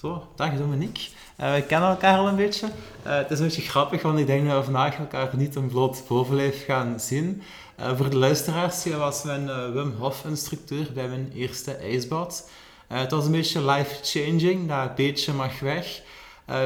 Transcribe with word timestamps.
Zo, 0.00 0.26
dag 0.34 0.56
Dominique. 0.56 1.08
Uh, 1.40 1.54
we 1.54 1.62
kennen 1.62 1.88
elkaar 1.88 2.18
al 2.18 2.28
een 2.28 2.36
beetje. 2.36 2.66
Uh, 2.66 3.16
het 3.16 3.30
is 3.30 3.38
een 3.38 3.44
beetje 3.44 3.62
grappig, 3.62 4.02
want 4.02 4.18
ik 4.18 4.26
denk 4.26 4.48
dat 4.48 4.56
we 4.56 4.64
vandaag 4.64 4.98
elkaar 4.98 5.30
niet 5.36 5.54
een 5.54 5.68
bloot 5.68 6.02
bovenlijf 6.08 6.64
gaan 6.64 7.00
zien. 7.00 7.42
Uh, 7.80 7.96
voor 7.96 8.10
de 8.10 8.16
luisteraars, 8.16 8.82
je 8.82 8.96
was 8.96 9.22
mijn 9.22 9.72
Wim 9.72 9.94
Hof 9.98 10.24
instructeur 10.24 10.92
bij 10.94 11.08
mijn 11.08 11.32
eerste 11.34 11.72
ijsbad. 11.72 12.50
het 12.86 13.10
was 13.10 13.24
een 13.24 13.32
beetje 13.32 13.64
life-changing, 13.64 14.68
dat 14.68 14.94
beetje 14.94 15.32
mag 15.32 15.60
weg. 15.60 16.02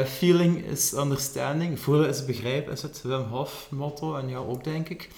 feeling 0.07 0.65
is 0.65 0.93
understanding, 0.93 1.81
voelen 1.81 2.09
is 2.09 2.25
begrijpen, 2.25 2.73
is 2.73 2.83
het 2.83 3.03
Wim 3.03 3.23
Hof 3.23 3.67
motto 3.69 4.17
en 4.17 4.29
jou 4.29 4.49
ook 4.49 4.65
denk 4.65 4.89
ik. 4.89 5.09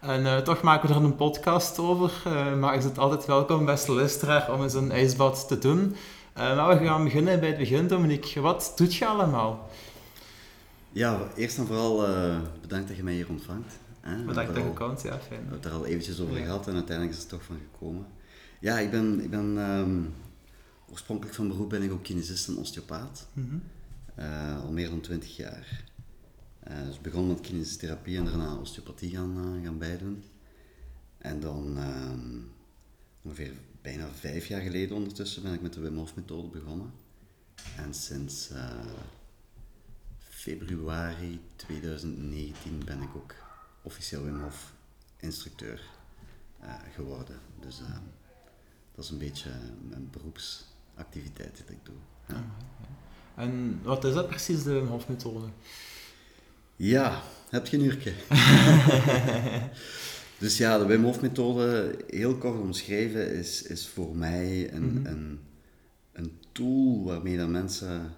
En 0.00 0.44
toch 0.44 0.62
maken 0.62 0.88
we 0.88 0.94
er 0.94 1.00
een 1.02 1.16
podcast 1.16 1.78
over, 1.78 2.12
maar 2.58 2.74
is 2.74 2.84
het 2.84 2.98
altijd 2.98 3.26
welkom, 3.26 3.64
beste 3.64 3.92
luisteraar, 3.92 4.52
om 4.52 4.62
eens 4.62 4.74
een 4.74 4.92
ijsbad 4.92 5.48
te 5.48 5.58
doen. 5.58 5.96
Uh, 6.38 6.56
maar 6.56 6.78
we 6.78 6.84
gaan 6.84 7.04
beginnen 7.04 7.40
bij 7.40 7.48
het 7.48 7.58
begin, 7.58 7.86
Dominique. 7.86 8.40
Wat 8.40 8.72
doet 8.76 8.94
je 8.94 9.06
allemaal? 9.06 9.70
Ja, 10.92 11.28
eerst 11.36 11.58
en 11.58 11.66
vooral 11.66 12.08
uh, 12.08 12.38
bedankt 12.60 12.88
dat 12.88 12.96
je 12.96 13.02
mij 13.02 13.12
hier 13.12 13.28
ontvangt. 13.28 13.78
Hè. 14.00 14.24
Bedankt 14.24 14.54
dat 14.54 14.64
je 14.64 14.72
komt, 14.72 15.02
ja, 15.02 15.18
fijn. 15.18 15.22
We 15.28 15.34
hebben 15.34 15.52
het 15.52 15.64
er 15.64 15.72
al 15.72 15.86
eventjes 15.86 16.20
over 16.20 16.36
gehad 16.36 16.68
en 16.68 16.74
uiteindelijk 16.74 17.16
is 17.16 17.22
het 17.22 17.30
toch 17.30 17.44
van 17.44 17.58
gekomen. 17.72 18.06
Ja, 18.60 18.78
ik 18.78 18.90
ben, 18.90 19.20
ik 19.22 19.30
ben 19.30 19.56
um, 19.56 20.14
oorspronkelijk 20.90 21.36
van 21.36 21.48
beroep 21.48 21.68
ben 21.68 21.82
ik 21.82 21.92
ook 21.92 22.02
kinesist 22.02 22.48
en 22.48 22.56
osteopaat. 22.56 23.26
Mm 23.32 23.62
uh, 24.18 24.62
al 24.64 24.72
meer 24.72 24.88
dan 24.88 25.00
twintig 25.00 25.36
jaar. 25.36 25.84
Uh, 26.70 26.86
dus 26.86 27.00
begon 27.00 27.26
met 27.26 27.40
kinesiotherapie 27.40 28.16
en 28.16 28.24
daarna 28.24 28.54
osteopathie 28.54 29.10
gaan, 29.10 29.60
gaan 29.64 29.78
bijdoen. 29.78 30.24
En 31.18 31.40
dan 31.40 31.78
um, 31.78 32.52
ongeveer 33.22 33.52
bijna 33.88 34.08
vijf 34.20 34.46
jaar 34.46 34.60
geleden 34.60 34.96
ondertussen 34.96 35.42
ben 35.42 35.52
ik 35.52 35.60
met 35.60 35.72
de 35.72 35.80
Wim 35.80 35.96
Hof 35.96 36.14
methode 36.14 36.48
begonnen. 36.48 36.92
En 37.76 37.94
sinds 37.94 38.50
uh, 38.50 38.70
februari 40.18 41.40
2019 41.56 42.82
ben 42.84 43.02
ik 43.02 43.16
ook 43.16 43.34
officieel 43.82 44.22
Wim 44.22 44.40
Hof 44.40 44.72
instructeur 45.16 45.82
uh, 46.62 46.74
geworden. 46.94 47.38
Dus 47.60 47.80
uh, 47.80 47.96
dat 48.94 49.04
is 49.04 49.10
een 49.10 49.18
beetje 49.18 49.50
mijn 49.88 50.10
beroepsactiviteit 50.10 51.56
die 51.56 51.76
ik 51.76 51.84
doe. 51.84 51.94
Ja. 52.26 52.44
En 53.34 53.80
wat 53.82 54.04
is 54.04 54.14
dat 54.14 54.28
precies, 54.28 54.62
de 54.62 54.72
Wim 54.72 54.86
Hof 54.86 55.08
methode? 55.08 55.48
Ja, 56.76 57.22
heb 57.50 57.66
je 57.66 57.76
een 57.76 57.84
uurtje? 57.84 58.12
Dus 60.38 60.56
ja, 60.56 60.78
de 60.78 60.86
Wim 60.86 61.04
Hof 61.04 61.20
methode, 61.20 61.98
heel 62.06 62.36
kort 62.36 62.60
omschreven, 62.60 63.32
is, 63.32 63.62
is 63.62 63.88
voor 63.88 64.16
mij 64.16 64.72
een, 64.72 64.92
mhm. 64.92 65.06
een, 65.06 65.40
een 66.12 66.38
tool 66.52 67.04
waarmee 67.04 67.36
dat 67.36 67.48
mensen 67.48 68.12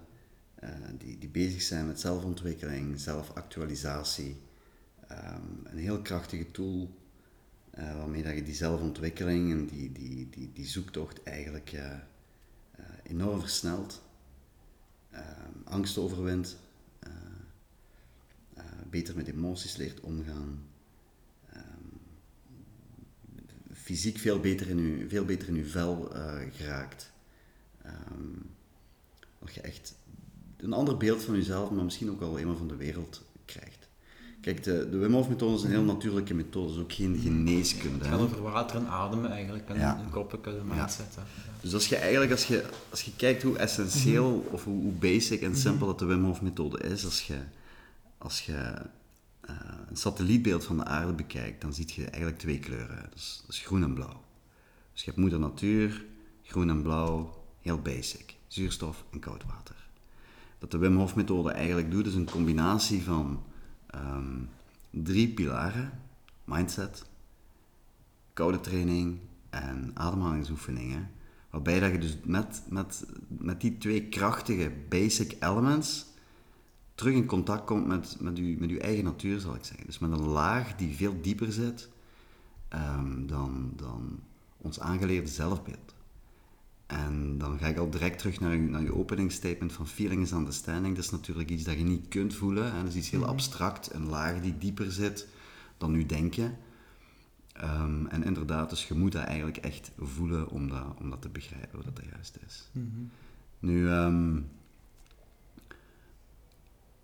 uh, 0.63 0.69
die, 0.97 1.17
die 1.17 1.29
bezig 1.29 1.61
zijn 1.61 1.87
met 1.87 1.99
zelfontwikkeling, 1.99 2.99
zelfactualisatie, 2.99 4.41
um, 5.11 5.61
een 5.63 5.77
heel 5.77 6.01
krachtige 6.01 6.51
tool 6.51 6.95
uh, 7.79 7.95
waarmee 7.95 8.23
dat 8.23 8.35
je 8.35 8.43
die 8.43 8.53
zelfontwikkeling 8.53 9.51
en 9.51 9.65
die, 9.65 9.91
die, 9.91 10.29
die, 10.29 10.51
die 10.53 10.67
zoektocht 10.67 11.23
eigenlijk 11.23 11.71
uh, 11.73 11.91
enorm 13.03 13.39
versnelt, 13.39 14.01
ehm, 15.11 15.23
angst 15.63 15.97
overwint, 15.97 16.57
beter 18.89 19.15
met 19.15 19.27
emoties 19.27 19.75
leert 19.75 19.99
omgaan 19.99 20.70
fysiek 23.91 24.17
veel 24.17 24.39
beter 24.39 24.69
in 24.69 24.97
je, 24.97 25.05
veel 25.09 25.25
beter 25.25 25.47
in 25.47 25.55
uw 25.55 25.65
vel 25.65 26.11
uh, 26.15 26.33
geraakt. 26.55 27.11
Um, 27.85 28.49
dat 29.39 29.53
je 29.53 29.61
echt 29.61 29.95
een 30.57 30.73
ander 30.73 30.97
beeld 30.97 31.23
van 31.23 31.35
jezelf, 31.35 31.71
maar 31.71 31.83
misschien 31.83 32.09
ook 32.09 32.19
wel 32.19 32.39
eenmaal 32.39 32.57
van 32.57 32.67
de 32.67 32.75
wereld 32.75 33.21
krijgt. 33.45 33.89
Kijk, 34.41 34.63
de, 34.63 34.89
de 34.89 34.97
Wim 34.97 35.13
Hof 35.13 35.29
methode 35.29 35.55
is 35.55 35.63
een 35.63 35.69
heel 35.69 35.83
natuurlijke 35.83 36.33
methode, 36.33 36.73
is 36.73 36.79
ook 36.79 36.93
geen 36.93 37.19
geneeskunde. 37.19 37.97
Het 37.97 38.07
gaat 38.07 38.19
over 38.19 38.41
water 38.41 38.77
en 38.77 38.87
ademen 38.87 39.31
eigenlijk, 39.31 39.69
en 39.69 39.79
ja. 39.79 39.99
een 39.99 40.09
koppen 40.09 40.41
kunnen 40.41 40.67
mindset. 40.67 41.13
Ja. 41.15 41.23
Dus 41.61 41.73
als 41.73 41.87
je 41.87 41.95
eigenlijk, 41.95 42.31
als 42.31 42.45
je, 42.45 42.65
als 42.89 43.01
je 43.01 43.11
kijkt 43.15 43.43
hoe 43.43 43.57
essentieel 43.57 44.43
mhm. 44.45 44.53
of 44.53 44.63
hoe, 44.63 44.81
hoe 44.81 44.91
basic 44.91 45.41
en 45.41 45.55
simpel 45.55 45.87
dat 45.87 45.99
de 45.99 46.05
Wim 46.05 46.23
Hof 46.23 46.41
methode 46.41 46.79
is, 46.79 47.05
als 47.05 47.27
je, 47.27 47.37
als 48.17 48.45
je 48.45 48.81
uh, 49.49 49.55
een 49.89 49.97
satellietbeeld 49.97 50.65
van 50.65 50.77
de 50.77 50.85
aarde 50.85 51.13
bekijkt, 51.13 51.61
dan 51.61 51.73
zie 51.73 51.91
je 51.95 52.05
eigenlijk 52.05 52.37
twee 52.37 52.59
kleuren. 52.59 53.01
Dat 53.09 53.15
is, 53.15 53.41
dat 53.45 53.55
is, 53.55 53.61
groen 53.61 53.83
en 53.83 53.93
blauw. 53.93 54.23
Dus 54.91 55.01
je 55.01 55.05
hebt 55.05 55.17
moeder 55.17 55.39
natuur, 55.39 56.05
groen 56.43 56.69
en 56.69 56.81
blauw, 56.81 57.43
heel 57.61 57.81
basic. 57.81 58.35
Zuurstof 58.47 59.03
en 59.11 59.19
koud 59.19 59.43
water. 59.45 59.75
Wat 60.59 60.71
de 60.71 60.77
Wim 60.77 60.97
Hof 60.97 61.15
methode 61.15 61.51
eigenlijk 61.51 61.91
doet, 61.91 62.07
is 62.07 62.15
een 62.15 62.29
combinatie 62.29 63.03
van 63.03 63.43
ehm, 63.87 64.37
drie 64.89 65.33
pilaren. 65.33 65.99
Mindset, 66.43 67.05
koude 68.33 68.59
training 68.59 69.19
en 69.49 69.91
ademhalingsoefeningen. 69.93 71.11
Waarbij 71.49 71.79
dat 71.79 71.91
je 71.91 71.97
dus 71.97 72.17
met, 72.23 72.63
met, 72.69 73.05
met 73.27 73.61
die 73.61 73.77
twee 73.77 74.07
krachtige 74.07 74.71
basic 74.89 75.35
elements 75.39 76.05
terug 77.01 77.15
in 77.15 77.25
contact 77.25 77.65
komt 77.65 77.87
met, 77.87 78.17
met, 78.19 78.37
uw, 78.37 78.59
met 78.59 78.69
uw 78.69 78.77
eigen 78.77 79.03
natuur, 79.03 79.39
zal 79.39 79.55
ik 79.55 79.63
zeggen. 79.63 79.85
Dus 79.85 79.99
met 79.99 80.11
een 80.11 80.27
laag 80.27 80.75
die 80.75 80.95
veel 80.95 81.21
dieper 81.21 81.51
zit 81.51 81.89
um, 82.73 83.27
dan, 83.27 83.71
dan 83.75 84.19
ons 84.57 84.79
aangeleerde 84.79 85.27
zelfbeeld. 85.27 85.95
En 86.85 87.37
dan 87.37 87.59
ga 87.59 87.67
ik 87.67 87.77
al 87.77 87.89
direct 87.89 88.17
terug 88.17 88.39
naar 88.39 88.51
uw, 88.51 88.69
naar 88.69 88.81
uw 88.81 88.93
openingsstatement 88.93 89.73
van 89.73 89.87
feeling 89.87 90.21
is 90.21 90.31
understanding. 90.31 90.95
Dat 90.95 91.03
is 91.03 91.09
natuurlijk 91.11 91.49
iets 91.49 91.63
dat 91.63 91.77
je 91.77 91.83
niet 91.83 92.07
kunt 92.07 92.33
voelen. 92.33 92.73
Hè? 92.73 92.81
Dat 92.81 92.91
is 92.91 92.95
iets 92.95 93.09
heel 93.09 93.19
mhm. 93.19 93.29
abstract, 93.29 93.93
een 93.93 94.07
laag 94.07 94.41
die 94.41 94.57
dieper 94.57 94.91
zit 94.91 95.27
dan 95.77 95.93
uw 95.93 96.05
denken. 96.05 96.57
Um, 97.63 98.07
en 98.07 98.23
inderdaad, 98.23 98.69
dus 98.69 98.87
je 98.87 98.93
moet 98.93 99.11
dat 99.11 99.23
eigenlijk 99.23 99.57
echt 99.57 99.91
voelen 99.97 100.49
om 100.49 100.69
dat, 100.69 100.85
om 100.99 101.09
dat 101.09 101.21
te 101.21 101.29
begrijpen, 101.29 101.83
wat 101.83 101.95
dat 101.95 102.05
juist 102.11 102.37
is. 102.47 102.69
Mhm. 102.71 102.85
Nu, 103.59 103.89
um, 103.89 104.49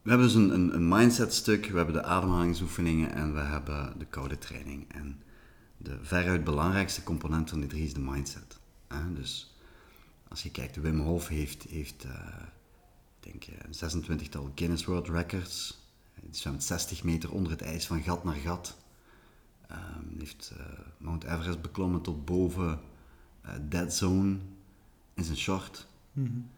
we 0.08 0.14
hebben 0.14 0.32
dus 0.32 0.36
een, 0.36 0.74
een, 0.74 0.88
mindset 0.88 1.34
stuk, 1.34 1.66
we 1.66 1.78
hebben 1.78 1.96
de 1.96 2.04
ademhalingsoefeningen 2.04 3.12
en 3.12 3.34
we 3.34 3.40
hebben 3.40 3.94
de 3.98 4.06
koude 4.06 4.38
training. 4.38 4.94
En 4.94 5.22
de 5.78 5.98
veruit 6.02 6.44
belangrijkste 6.44 7.04
component 7.04 7.50
van 7.50 7.60
die 7.60 7.70
drie 7.70 7.84
is 7.84 7.94
de 7.94 8.00
mindset. 8.00 8.60
Dus 9.14 9.56
als 10.28 10.44
je 10.44 10.52
kijkt, 10.52 10.76
Wim 10.76 11.00
Hof 11.00 11.28
heeft, 11.28 11.64
heeft 11.64 12.06
uh, 12.06 12.12
denk 13.20 13.46
een 13.48 14.04
26-tal 14.04 14.52
Guinness 14.56 14.86
World 14.86 15.08
Records. 15.08 15.88
Hij 16.14 16.24
zwemt 16.32 16.64
60 16.64 17.04
meter 17.04 17.32
onder 17.32 17.52
het 17.52 17.62
ijs 17.62 17.88
van 17.88 18.02
gat 18.02 18.24
naar 18.24 18.36
gat. 18.36 18.78
Hij 19.68 19.78
ehm, 19.78 20.20
heeft 20.20 20.54
uh, 20.58 20.66
Mount 20.98 21.24
Everest 21.24 21.62
beklommen 21.62 22.02
tot 22.02 22.26
boven 22.26 22.80
Dead 23.70 23.94
Zone 23.94 24.38
in 25.14 25.24
zijn 25.24 25.38
short. 25.38 25.88
Mm 26.12 26.50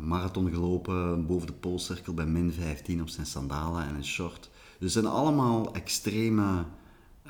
marathon 0.00 0.50
gelopen 0.50 1.26
boven 1.26 1.46
de 1.46 1.52
poolcirkel 1.52 2.14
bij 2.14 2.26
min 2.26 2.52
15 2.52 3.00
op 3.00 3.08
zijn 3.08 3.26
sandalen 3.26 3.84
en 3.84 3.94
een 3.94 4.04
short. 4.04 4.50
Dus 4.78 4.94
het 4.94 5.04
zijn 5.04 5.14
allemaal 5.14 5.74
extreme 5.74 6.64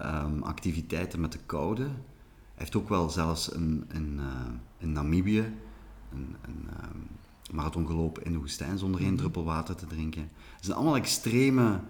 um, 0.02 0.42
activiteiten 0.42 1.20
met 1.20 1.32
de 1.32 1.38
koude. 1.46 1.82
Hij 1.82 2.64
heeft 2.64 2.76
ook 2.76 2.88
wel 2.88 3.10
zelfs 3.10 3.48
in, 3.48 3.84
in, 3.92 4.16
uh, 4.18 4.24
in 4.78 4.92
Namibië 4.92 5.52
een, 6.12 6.36
een 6.42 6.68
um, 6.84 7.08
marathon 7.52 7.86
gelopen 7.86 8.24
in 8.24 8.32
de 8.32 8.38
woestijn 8.38 8.78
zonder 8.78 9.00
één 9.00 9.10
mhm. 9.10 9.18
druppel 9.18 9.44
water 9.44 9.74
te 9.74 9.86
drinken. 9.86 10.30
Het 10.54 10.64
zijn 10.64 10.76
allemaal 10.76 10.96
extreme 10.96 11.80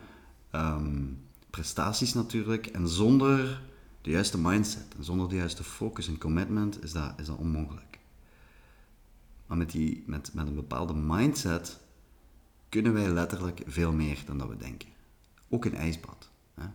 um, 0.52 1.18
prestaties 1.50 2.14
natuurlijk. 2.14 2.66
En 2.66 2.88
zonder 2.88 3.62
de 4.02 4.10
juiste 4.10 4.38
mindset 4.38 4.94
en 4.96 5.04
zonder 5.04 5.28
de 5.28 5.36
juiste 5.36 5.64
focus 5.64 6.08
en 6.08 6.18
commitment 6.18 6.82
is 6.82 6.92
dat, 6.92 7.12
is 7.16 7.26
dat 7.26 7.36
onmogelijk. 7.36 7.85
Maar 9.46 9.56
met, 9.56 9.70
die, 9.70 10.04
met, 10.06 10.34
met 10.34 10.46
een 10.46 10.54
bepaalde 10.54 10.94
mindset 10.94 11.78
kunnen 12.68 12.92
wij 12.92 13.08
letterlijk 13.08 13.62
veel 13.66 13.92
meer 13.92 14.22
dan 14.26 14.38
dat 14.38 14.48
we 14.48 14.56
denken. 14.56 14.88
Ook 15.48 15.64
een 15.64 15.74
ijsbad. 15.74 16.30
Hè? 16.54 16.66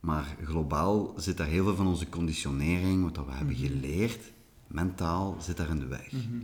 Maar 0.00 0.36
globaal 0.44 1.14
zit 1.16 1.36
daar 1.36 1.46
heel 1.46 1.64
veel 1.64 1.74
van 1.74 1.86
onze 1.86 2.08
conditionering, 2.08 3.02
wat 3.02 3.26
we 3.26 3.32
hebben 3.32 3.56
mhm. 3.56 3.66
geleerd, 3.66 4.32
mentaal, 4.66 5.36
zit 5.40 5.56
daar 5.56 5.68
in 5.68 5.78
de 5.78 5.86
weg. 5.86 6.12
Mhm. 6.12 6.42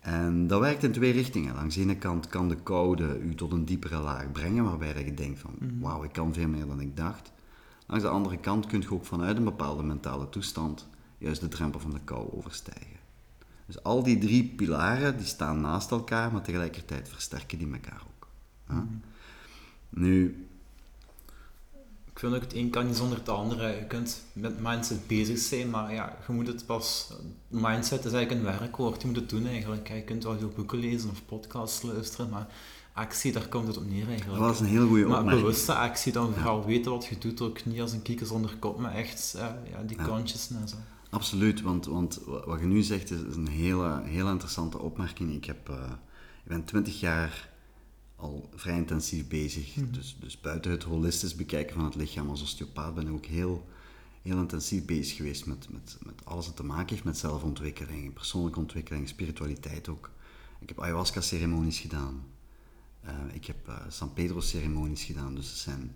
En 0.00 0.46
dat 0.46 0.60
werkt 0.60 0.82
in 0.82 0.92
twee 0.92 1.12
richtingen. 1.12 1.54
Langs 1.54 1.74
de 1.74 1.80
ene 1.80 1.96
kant 1.96 2.26
kan 2.26 2.48
de 2.48 2.56
koude 2.56 3.18
u 3.18 3.34
tot 3.34 3.52
een 3.52 3.64
diepere 3.64 3.98
laag 3.98 4.32
brengen, 4.32 4.64
waarbij 4.64 4.92
dat 4.92 5.04
je 5.04 5.14
denkt 5.14 5.40
van, 5.40 5.54
mm 5.58 5.80
wauw, 5.80 6.04
ik 6.04 6.12
kan 6.12 6.32
veel 6.32 6.48
meer 6.48 6.66
dan 6.66 6.80
ik 6.80 6.96
dacht. 6.96 7.32
Langs 7.86 8.04
de 8.04 8.10
andere 8.10 8.38
kant 8.38 8.66
kunt 8.66 8.82
je 8.82 8.92
ook 8.92 9.04
vanuit 9.04 9.36
een 9.36 9.44
bepaalde 9.44 9.82
mentale 9.82 10.28
toestand 10.28 10.88
juist 11.18 11.40
de 11.40 11.48
drempel 11.48 11.80
van 11.80 11.90
de 11.90 12.00
kou 12.04 12.32
overstijgen. 12.32 12.91
Dus 13.66 13.82
al 13.82 14.02
die 14.02 14.18
drie 14.18 14.44
pilaren 14.56 15.16
die 15.16 15.26
staan 15.26 15.60
naast 15.60 15.90
elkaar, 15.90 16.32
maar 16.32 16.42
tegelijkertijd 16.42 17.08
versterken 17.08 17.58
die 17.58 17.72
elkaar 17.72 18.02
ook. 18.06 18.26
Mhm. 18.66 18.84
Nu, 19.88 20.46
ik 22.12 22.18
vind 22.18 22.34
ook 22.34 22.40
het 22.40 22.54
een 22.54 22.70
kan 22.70 22.86
niet 22.86 22.96
zonder 22.96 23.18
het 23.18 23.28
andere. 23.28 23.68
Je 23.68 23.84
kunt 23.86 24.22
met 24.32 24.60
mindset 24.60 25.06
bezig 25.06 25.38
zijn, 25.38 25.70
maar 25.70 25.94
ja, 25.94 26.16
je 26.26 26.32
moet 26.32 26.46
het 26.46 26.66
pas... 26.66 27.12
Mindset 27.48 28.04
is 28.04 28.12
eigenlijk 28.12 28.46
een 28.46 28.58
werkwoord, 28.58 29.00
je 29.02 29.06
moet 29.06 29.16
het 29.16 29.28
doen 29.28 29.46
eigenlijk. 29.46 29.88
Je 29.88 30.02
kunt 30.02 30.24
wel 30.24 30.38
veel 30.38 30.52
boeken 30.56 30.78
lezen 30.78 31.10
of 31.10 31.24
podcasts 31.26 31.82
luisteren, 31.82 32.28
maar 32.28 32.46
actie, 32.92 33.32
daar 33.32 33.48
komt 33.48 33.66
het 33.66 33.76
op 33.76 33.84
neer 33.90 34.06
eigenlijk. 34.08 34.38
Dat 34.40 34.48
was 34.48 34.60
een 34.60 34.66
heel 34.66 34.86
goede 34.88 35.06
Maar 35.06 35.18
opmerking. 35.18 35.44
bewuste 35.44 35.74
actie, 35.74 36.12
dan 36.12 36.32
vooral 36.34 36.64
weten 36.64 36.92
wat 36.92 37.04
je 37.06 37.18
doet, 37.18 37.40
ook 37.40 37.64
niet 37.64 37.80
als 37.80 37.92
een 37.92 38.02
kikker 38.02 38.26
zonder 38.26 38.56
kop, 38.58 38.78
maar 38.78 38.94
echt 38.94 39.34
ja, 39.38 39.82
die 39.86 39.96
Ja. 39.98 40.04
consciousness. 40.06 40.72
hè. 40.72 40.78
Absoluut, 41.12 41.60
want, 41.62 41.86
want 41.86 42.20
wa- 42.24 42.46
wat 42.46 42.60
je 42.60 42.66
nu 42.66 42.82
zegt 42.82 43.10
is, 43.10 43.20
is 43.22 43.36
een 43.36 43.48
hele, 43.48 44.02
hele 44.04 44.30
interessante 44.30 44.78
opmerking. 44.78 45.32
Ik, 45.34 45.44
heb, 45.44 45.68
eh, 45.68 45.90
ik 46.42 46.48
ben 46.48 46.64
twintig 46.64 47.00
jaar 47.00 47.50
al 48.16 48.50
vrij 48.54 48.76
intensief 48.76 49.28
bezig. 49.28 49.74
Dus, 49.74 50.16
dus 50.20 50.40
buiten 50.40 50.70
het 50.70 50.82
holistisch 50.82 51.34
bekijken 51.34 51.74
van 51.74 51.84
het 51.84 51.94
lichaam 51.94 52.28
als 52.28 52.42
osteopaat 52.42 52.94
ben 52.94 53.06
ik 53.06 53.12
ook 53.12 53.26
heel, 53.26 53.66
heel 54.22 54.36
intensief 54.38 54.84
bezig 54.84 55.16
geweest 55.16 55.46
met, 55.46 55.66
met, 55.70 55.96
met 56.04 56.24
alles 56.24 56.46
wat 56.46 56.56
te 56.56 56.64
maken 56.64 56.88
heeft 56.88 57.04
met 57.04 57.18
zelfontwikkeling, 57.18 58.12
persoonlijke 58.12 58.58
ontwikkeling, 58.58 59.08
spiritualiteit 59.08 59.88
ook. 59.88 60.10
Ik 60.60 60.68
heb 60.68 60.80
ayahuasca-ceremonies 60.80 61.78
gedaan. 61.78 62.24
Eh, 63.00 63.14
ik 63.32 63.44
heb 63.46 63.68
eh, 63.68 63.76
San 63.88 64.12
Pedro-ceremonies 64.12 65.04
gedaan. 65.04 65.34
Dus 65.34 65.48
dat 65.48 65.56
zijn, 65.58 65.94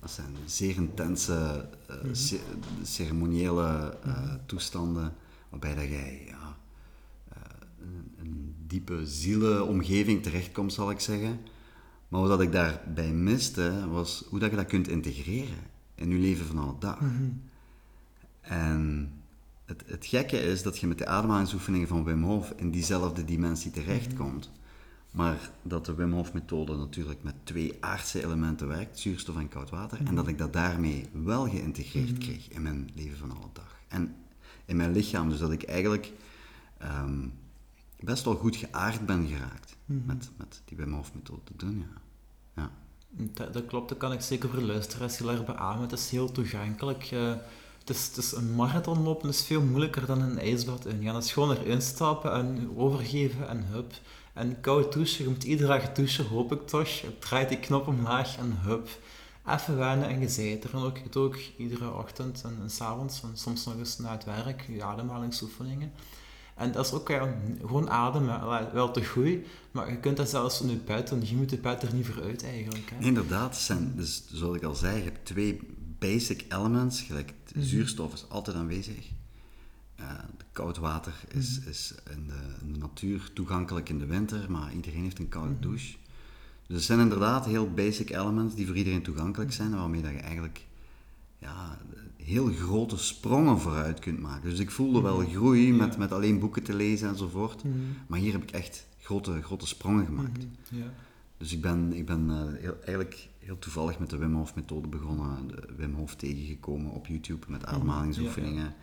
dat 0.00 0.10
zijn 0.10 0.36
zeer 0.44 0.76
intense 0.76 1.68
eh, 1.86 1.96
ce- 2.12 2.40
ceremoniële 2.82 3.96
eh, 4.04 4.34
toestanden 4.46 5.14
waarbij 5.48 5.74
dat 5.74 5.88
jij 5.88 6.24
ja, 6.26 6.56
eh, 7.28 7.40
een, 7.80 8.14
een 8.18 8.54
diepe 8.66 9.06
zielenomgeving 9.06 10.22
terechtkomt, 10.22 10.72
zal 10.72 10.90
ik 10.90 11.00
zeggen. 11.00 11.40
Maar 12.08 12.20
wat 12.20 12.40
ik 12.40 12.52
daarbij 12.52 13.12
miste, 13.12 13.88
was 13.88 14.24
hoe 14.28 14.38
dat 14.38 14.50
je 14.50 14.56
dat 14.56 14.66
kunt 14.66 14.88
integreren 14.88 15.58
in 15.94 16.10
je 16.10 16.18
leven 16.18 16.46
van 16.46 16.58
alle 16.58 16.78
dag. 16.78 16.98
En 18.40 19.12
het, 19.64 19.82
het 19.86 20.06
gekke 20.06 20.42
is 20.42 20.62
dat 20.62 20.78
je 20.78 20.86
met 20.86 20.98
de 20.98 21.06
ademhalingsoefeningen 21.06 21.88
van 21.88 22.04
Wim 22.04 22.22
Hof 22.22 22.52
in 22.56 22.70
diezelfde 22.70 23.24
dimensie 23.24 23.70
terechtkomt. 23.70 24.50
Maar 25.10 25.50
dat 25.62 25.86
de 25.86 25.94
Wim 25.94 26.12
Hof 26.12 26.32
methode 26.32 26.76
natuurlijk 26.76 27.22
met 27.22 27.34
twee 27.42 27.76
aardse 27.80 28.24
elementen 28.24 28.68
werkt, 28.68 28.98
zuurstof 28.98 29.36
en 29.36 29.48
koud 29.48 29.70
water. 29.70 29.98
En 30.04 30.14
dat 30.14 30.28
ik 30.28 30.38
dat 30.38 30.52
daarmee 30.52 31.08
wel 31.12 31.48
geïntegreerd 31.48 32.18
kreeg 32.18 32.48
in 32.48 32.62
mijn 32.62 32.90
leven 32.94 33.18
van 33.18 33.36
alle 33.36 33.48
dag. 33.52 33.76
En 33.88 34.16
in 34.64 34.76
mijn 34.76 34.92
lichaam, 34.92 35.28
dus 35.28 35.38
dat 35.38 35.52
ik 35.52 35.62
eigenlijk 35.62 36.12
ehm, 36.78 37.28
best 38.00 38.24
wel 38.24 38.34
goed 38.34 38.56
geaard 38.56 39.06
ben 39.06 39.26
geraakt 39.26 39.76
met, 39.84 40.30
met 40.36 40.62
die 40.64 40.76
Wim 40.76 40.92
Hof 40.92 41.14
methode 41.14 41.40
te 41.44 41.52
doen, 41.56 41.78
ja. 41.78 42.00
ja. 42.62 42.70
Dat, 43.10 43.52
dat 43.52 43.66
klopt, 43.66 43.88
dat 43.88 43.98
kan 43.98 44.12
ik 44.12 44.20
zeker 44.20 44.48
voor 44.48 44.60
luisteraars 44.60 45.18
heel 45.18 45.30
erg 45.30 45.44
beamen. 45.44 45.82
Het 45.82 45.92
is 45.92 46.10
heel 46.10 46.32
toegankelijk. 46.32 47.04
eh, 47.04 47.34
het, 47.78 47.90
is, 47.90 48.06
het 48.06 48.16
is 48.16 48.32
een 48.32 48.54
marathon 48.54 49.02
lopen 49.02 49.28
is 49.28 49.44
veel 49.44 49.62
moeilijker 49.62 50.06
dan 50.06 50.20
een 50.20 50.38
ijsbad 50.38 50.86
ingaan. 50.86 51.14
Het 51.14 51.24
is 51.24 51.32
gewoon 51.32 51.56
erin 51.56 51.82
stappen 51.82 52.32
en 52.32 52.76
overgeven 52.76 53.48
en 53.48 53.64
hup. 53.66 53.92
En 54.34 54.60
koud 54.60 54.92
douchen, 54.92 55.24
je 55.24 55.30
moet 55.30 55.44
iedere 55.44 55.68
dag 55.68 55.92
douchen, 55.92 56.26
hoop 56.26 56.52
ik 56.52 56.66
toch. 56.66 56.88
Je 56.88 57.18
draait 57.18 57.48
die 57.48 57.58
knop 57.58 57.86
omlaag 57.86 58.36
en 58.38 58.58
hup. 58.60 58.88
Even 59.46 59.76
wennen 59.76 60.08
en 60.08 60.20
er. 60.64 60.70
En 60.74 60.80
ook, 60.80 61.12
doe 61.12 61.24
ook 61.24 61.38
iedere 61.56 61.92
ochtend 61.94 62.42
en, 62.44 62.58
en 62.62 62.70
s 62.70 62.80
avonds 62.80 63.22
en 63.22 63.30
soms 63.34 63.64
nog 63.64 63.76
eens 63.76 63.98
na 63.98 64.10
het 64.12 64.24
werk, 64.24 64.64
je 64.68 64.82
ademhalingsoefeningen. 64.82 65.92
En 66.54 66.72
dat 66.72 66.86
is 66.86 66.92
ook 66.92 67.08
ja, 67.08 67.34
gewoon 67.60 67.90
ademen. 67.90 68.72
Wel 68.72 68.90
te 68.90 69.04
goed, 69.04 69.38
maar 69.70 69.90
je 69.90 69.96
kunt 69.96 70.16
dat 70.16 70.28
zelfs 70.30 70.56
van 70.56 70.70
je 70.70 70.76
doen. 71.08 71.22
Je 71.24 71.36
moet 71.36 71.50
je 71.50 71.58
bed 71.58 71.82
er 71.82 71.94
niet 71.94 72.06
voor 72.06 72.22
uit 72.22 72.44
eigenlijk. 72.44 72.90
Hè. 72.94 73.04
Inderdaad, 73.04 73.50
het 73.54 73.60
zijn, 73.62 73.92
dus 73.96 74.22
zoals 74.32 74.56
ik 74.56 74.62
al 74.62 74.74
zei, 74.74 74.96
je 74.96 75.02
hebt 75.02 75.24
twee 75.24 75.60
basic 75.98 76.44
elements. 76.48 77.00
Gelijk, 77.00 77.32
Mhm. 77.54 77.64
zuurstof 77.64 78.12
is 78.12 78.24
altijd 78.28 78.56
aanwezig. 78.56 79.08
Eh, 80.00 80.06
koud 80.52 80.76
water 80.78 81.12
is, 81.28 81.58
Mhm. 81.60 81.68
is 81.68 81.94
in, 82.10 82.26
de, 82.26 82.64
in 82.66 82.72
de 82.72 82.78
natuur 82.78 83.30
toegankelijk 83.34 83.88
in 83.88 83.98
de 83.98 84.06
winter, 84.06 84.50
maar 84.50 84.72
iedereen 84.74 85.02
heeft 85.02 85.18
een 85.18 85.28
koude 85.28 85.52
Mhm. 85.52 85.60
douche. 85.62 85.96
Dus 86.66 86.76
het 86.76 86.82
zijn 86.86 87.00
inderdaad 87.00 87.46
heel 87.46 87.70
basic 87.70 88.10
elements 88.10 88.54
die 88.54 88.66
voor 88.66 88.76
iedereen 88.76 89.02
toegankelijk 89.02 89.50
Mhm. 89.50 89.58
zijn, 89.58 89.74
waarmee 89.74 90.02
dat 90.02 90.10
je 90.12 90.18
eigenlijk 90.18 90.64
ja, 91.38 91.78
heel 92.16 92.46
grote 92.52 92.96
sprongen 92.96 93.58
vooruit 93.60 93.98
kunt 93.98 94.20
maken. 94.20 94.50
Dus 94.50 94.58
ik 94.58 94.70
voelde 94.70 95.00
wel 95.00 95.18
groei 95.18 95.68
Mhm. 95.70 95.80
Ja. 95.80 95.86
met, 95.86 95.96
met 95.96 96.12
alleen 96.12 96.38
boeken 96.38 96.62
te 96.62 96.74
lezen 96.74 97.08
enzovoort. 97.08 97.64
Mhm. 97.64 97.74
Maar 98.06 98.18
hier 98.18 98.32
heb 98.32 98.42
ik 98.42 98.50
echt 98.50 98.86
grote, 99.00 99.42
grote 99.42 99.66
sprongen 99.66 100.04
gemaakt. 100.04 100.38
Mhm. 100.70 100.80
Ja. 100.80 100.92
Dus 101.38 101.52
ik 101.52 101.60
ben, 101.60 101.92
ik 101.92 102.06
ben 102.06 102.30
eh, 102.30 102.60
heel, 102.62 102.76
eigenlijk 102.84 103.28
heel 103.38 103.58
toevallig 103.58 103.98
met 103.98 104.10
de 104.10 104.16
Wim 104.16 104.34
Hof 104.34 104.54
methode 104.54 104.88
begonnen, 104.88 105.48
de 105.48 105.62
Wim 105.76 105.94
Hof 105.94 106.14
tegengekomen 106.16 106.90
op 106.90 107.06
YouTube 107.06 107.46
met 107.48 107.66
ademhalingsoefeningen. 107.66 108.74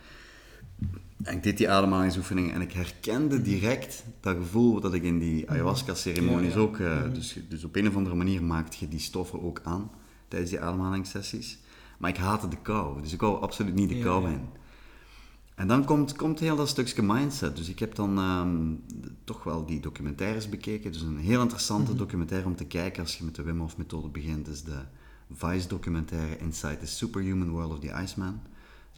En 1.23 1.35
ik 1.35 1.43
deed 1.43 1.57
die 1.57 1.69
ademhalingsoefeningen 1.69 2.53
en 2.53 2.61
ik 2.61 2.71
herkende 2.71 3.41
direct 3.41 4.03
dat 4.19 4.35
gevoel 4.37 4.79
dat 4.81 4.93
ik 4.93 5.03
in 5.03 5.19
die 5.19 5.49
ayahuasca-ceremonies 5.49 6.53
Ja, 6.53 6.59
ja. 6.59 6.65
ook... 6.65 6.77
eh, 6.79 7.13
dus, 7.13 7.39
dus 7.49 7.63
op 7.63 7.75
een 7.75 7.87
of 7.87 7.95
andere 7.95 8.15
manier 8.15 8.43
maakt 8.43 8.75
je 8.75 8.87
die 8.87 8.99
stoffen 8.99 9.41
ook 9.41 9.61
aan 9.63 9.91
tijdens 10.27 10.51
die 10.51 10.59
ademhalingssessies. 10.59 11.59
Maar 11.97 12.09
ik 12.09 12.17
haatte 12.17 12.47
de 12.47 12.57
kou, 12.61 13.01
dus 13.01 13.13
ik 13.13 13.19
wou 13.21 13.41
absoluut 13.41 13.73
niet 13.73 13.89
de 13.89 13.99
kou 13.99 14.29
in. 14.31 14.41
En 15.55 15.67
dan 15.67 15.85
komt, 15.85 16.15
komt 16.15 16.39
heel 16.39 16.55
dat 16.55 16.67
stukje 16.69 17.01
mindset. 17.01 17.55
Dus 17.57 17.69
ik 17.69 17.79
heb 17.79 17.95
dan 17.95 18.17
ehm, 18.17 18.73
toch 19.23 19.43
wel 19.43 19.65
die 19.65 19.79
documentaires 19.79 20.49
bekeken. 20.49 20.91
Dus 20.91 21.01
een 21.01 21.17
heel 21.17 21.41
interessante 21.41 21.89
Mhm. 21.91 21.99
documentaire 21.99 22.47
om 22.47 22.55
te 22.55 22.65
kijken 22.65 23.01
als 23.03 23.17
je 23.17 23.23
met 23.23 23.35
de 23.35 23.41
Wim 23.43 23.59
Hof 23.59 23.77
methode 23.77 24.07
begint, 24.09 24.47
is 24.47 24.63
de 24.63 24.79
Vice-documentaire 25.33 26.37
Inside 26.37 26.77
the 26.77 26.87
Superhuman 26.87 27.49
World 27.49 27.71
of 27.71 27.79
the 27.79 28.01
Iceman. 28.03 28.39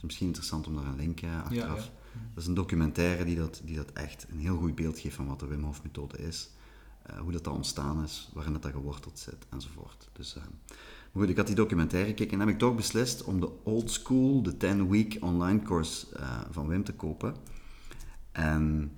Het 0.01 0.09
is 0.09 0.13
misschien 0.15 0.27
interessant 0.27 0.67
om 0.67 0.75
daar 0.75 0.85
een 0.85 0.95
link 0.95 1.21
eh, 1.21 1.43
achteraf. 1.43 1.83
ja. 1.85 1.91
Dat 2.33 2.43
is 2.43 2.47
een 2.47 2.53
documentaire 2.53 3.25
die 3.25 3.35
dat, 3.35 3.61
die 3.65 3.75
dat 3.75 3.91
echt 3.93 4.25
een 4.31 4.39
heel 4.39 4.57
goed 4.57 4.75
beeld 4.75 4.99
geeft 4.99 5.15
van 5.15 5.27
wat 5.27 5.39
de 5.39 5.47
Wim 5.47 5.63
Hof 5.63 5.83
methode 5.83 6.17
is. 6.17 6.49
eh, 7.03 7.17
hoe 7.19 7.31
dat, 7.31 7.43
dat 7.43 7.53
ontstaan 7.53 8.03
is, 8.03 8.29
waarin 8.33 8.53
dat, 8.53 8.61
dat 8.61 8.71
geworteld 8.71 9.19
zit, 9.19 9.45
enzovoort. 9.49 10.09
Dus, 10.13 10.35
eh, 10.35 10.43
maar 11.11 11.21
goed, 11.23 11.29
ik 11.29 11.37
had 11.37 11.47
die 11.47 11.55
documentaire 11.55 12.09
gekeken 12.09 12.33
en 12.33 12.39
heb 12.39 12.49
ik 12.49 12.57
toch 12.57 12.75
beslist 12.75 13.23
om 13.23 13.39
de 13.39 13.49
old 13.63 13.91
school, 13.91 14.41
de 14.43 14.53
10-week 14.57 15.17
online 15.21 15.61
course 15.61 16.15
eh, 16.15 16.39
van 16.51 16.67
Wim 16.67 16.83
te 16.83 16.93
kopen. 16.93 17.35
En 18.31 18.91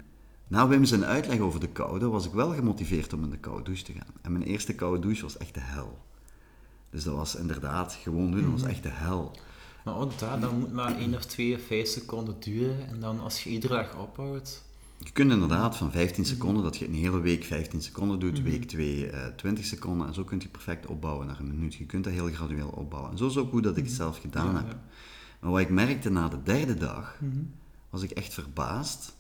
na 0.48 0.68
Wim 0.68 0.86
zijn 0.86 1.06
uitleg 1.06 1.40
over 1.40 1.60
de 1.60 1.70
koude 1.70 2.08
was 2.08 2.26
ik 2.26 2.32
wel 2.34 2.54
gemotiveerd 2.54 3.14
om 3.14 3.24
in 3.24 3.30
de 3.30 3.38
koude 3.38 3.64
douche 3.64 3.84
te 3.84 3.92
gaan. 3.94 4.14
En 4.22 4.32
mijn 4.32 4.44
eerste 4.44 4.76
koude 4.76 5.00
douche 5.02 5.22
was 5.22 5.38
echt 5.38 5.54
de 5.54 5.60
hel. 5.60 6.00
Dus 6.90 7.04
dat 7.04 7.16
was 7.16 7.36
inderdaad 7.36 7.94
gewoon 7.94 8.32
doen, 8.32 8.42
dat 8.42 8.52
was 8.52 8.64
echt 8.70 8.84
de 8.84 8.90
hel. 8.90 9.32
Maar 9.86 9.96
ook 9.96 10.20
dat, 10.20 10.42
dat 10.42 10.52
moet 10.52 10.74
maar 10.74 10.98
1 10.98 11.16
of 11.16 11.26
2 11.26 11.56
of 11.56 11.62
5 11.62 11.88
seconden 11.88 12.36
duren. 12.40 12.88
En 12.88 13.00
dan 13.00 13.20
als 13.20 13.44
je 13.44 13.50
iedere 13.50 13.74
dag 13.74 13.98
ophoudt. 13.98 14.64
Je 14.98 15.12
kunt 15.12 15.32
inderdaad 15.32 15.78
van 15.78 15.92
15 15.92 16.26
seconden, 16.26 16.64
dat 16.64 16.78
je 16.78 16.88
een 16.88 16.94
hele 16.94 17.20
week 17.20 17.44
15 17.44 17.82
seconden 17.82 18.20
doet, 18.20 18.42
week 18.42 18.64
2 18.66 19.08
eh 19.10 19.28
20 19.36 19.66
seconden, 19.66 20.08
en 20.08 20.14
zo 20.14 20.24
kun 20.24 20.40
je 20.40 20.48
perfect 20.48 20.86
opbouwen 20.88 21.28
naar 21.28 21.40
een 21.40 21.48
minuut. 21.48 21.74
Je 21.74 21.86
kunt 21.86 22.04
dat 22.04 22.14
heel 22.14 22.28
gradueel 22.28 22.70
opbouwen. 22.70 23.12
En 23.12 23.18
zo 23.18 23.28
is 23.28 23.38
ook 23.38 23.52
hoe 23.52 23.62
dat 23.62 23.78
ik 23.78 23.84
het 23.84 23.94
zelf 23.94 24.18
gedaan 24.20 24.52
Ja, 24.52 24.56
heb. 24.58 24.68
ja. 24.72 24.82
Maar 25.40 25.52
wat 25.52 25.60
ik 25.60 25.70
merkte 25.70 26.10
na 26.10 26.28
de 26.28 26.44
derde 26.44 26.74
dag, 26.74 27.20
was 27.90 28.02
ik 28.02 28.12
echt 28.12 28.34
verbaasd 28.34 29.16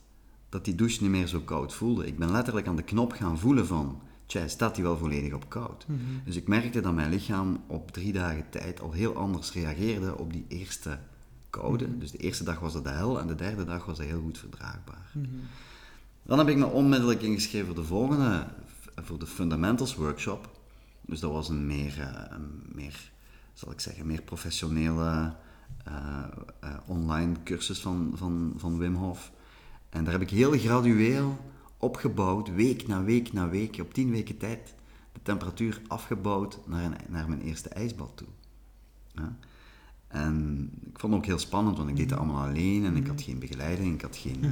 dat 0.50 0.65
die 0.65 0.75
douche 0.75 1.01
niet 1.01 1.12
meer 1.12 1.27
zo 1.27 1.39
koud 1.39 1.74
voelde. 1.74 2.08
Ik 2.08 2.18
ben 2.18 2.32
letterlijk 2.32 2.68
aan 2.68 2.75
de 2.75 2.84
knop 2.84 3.12
gaan 3.12 3.39
voelen 3.39 3.68
van, 3.68 4.01
tja, 4.32 4.48
staat 4.48 4.76
die 4.76 4.84
wel 4.84 4.98
volledig 4.98 5.34
op 5.34 5.50
koud? 5.50 5.86
Dus 6.26 6.36
ik 6.36 6.48
merkte 6.48 6.82
dat 6.82 6.94
mijn 6.94 7.10
lichaam 7.10 7.64
op 7.68 7.92
drie 7.92 8.14
dagen 8.14 8.50
tijd 8.50 8.82
al 8.82 8.92
heel 8.92 9.16
anders 9.16 9.54
reageerde 9.54 10.18
op 10.18 10.34
die 10.34 10.46
eerste 10.48 11.00
koude. 11.50 11.98
Dus 11.98 12.12
de 12.12 12.18
eerste 12.18 12.44
dag 12.44 12.60
was 12.60 12.74
dat 12.74 12.84
de 12.84 12.90
hel 12.90 13.20
en 13.20 13.28
de 13.28 13.36
derde 13.36 13.64
dag 13.64 13.86
was 13.86 13.98
dat 13.98 14.08
heel 14.08 14.22
goed 14.22 14.38
verdraagbaar. 14.38 15.12
Dan 16.24 16.38
heb 16.38 16.48
ik 16.48 16.58
me 16.58 16.66
onmiddellijk 16.66 17.22
ingeschreven 17.22 17.66
voor 17.66 17.76
de 17.76 17.84
volgende, 17.84 18.46
voor 18.96 19.20
de 19.20 19.28
Fundamentals 19.28 19.96
Workshop. 19.96 20.50
Dus 21.02 21.20
dat 21.20 21.32
was 21.32 21.50
een 21.50 21.66
meer, 21.66 22.00
eh, 22.00 22.24
een 22.30 22.64
meer 22.74 23.12
zal 23.54 23.72
ik 23.72 23.80
zeggen, 23.80 24.08
meer 24.08 24.22
professionele 24.22 25.34
eh, 25.84 26.24
eh, 26.60 26.70
online 26.86 27.36
cursus 27.44 27.80
van, 27.80 28.12
van, 28.16 28.54
van 28.58 28.78
Wim 28.78 28.96
Hof. 28.96 29.32
En 29.90 30.04
daar 30.04 30.14
heb 30.14 30.22
ik 30.22 30.30
heel 30.30 30.52
gradueel 30.52 31.50
opgebouwd, 31.82 32.56
week 32.56 32.88
na 32.88 33.04
week 33.04 33.34
na 33.34 33.50
week, 33.50 33.78
op 33.82 33.94
tien 33.94 34.12
weken 34.12 34.38
tijd, 34.38 34.76
de 35.12 35.20
temperatuur 35.24 35.82
afgebouwd 35.88 36.60
naar, 36.68 36.86
een, 36.86 36.96
naar 37.10 37.30
mijn 37.30 37.42
eerste 37.42 37.70
ijsbad 37.70 38.12
toe. 38.16 38.28
Ja. 39.16 39.36
En 40.08 40.70
ik 40.90 41.00
vond 41.00 41.14
het 41.14 41.22
ook 41.22 41.28
heel 41.28 41.40
spannend, 41.40 41.78
want 41.78 41.90
ik 41.90 41.96
deed 41.96 42.10
het 42.10 42.20
allemaal 42.20 42.48
alleen 42.48 42.86
en 42.86 42.96
ik 42.96 43.08
had 43.08 43.22
geen 43.22 43.40
begeleiding, 43.40 43.94
ik 43.94 44.02
had 44.02 44.18
geen... 44.18 44.44
eh, 44.44 44.50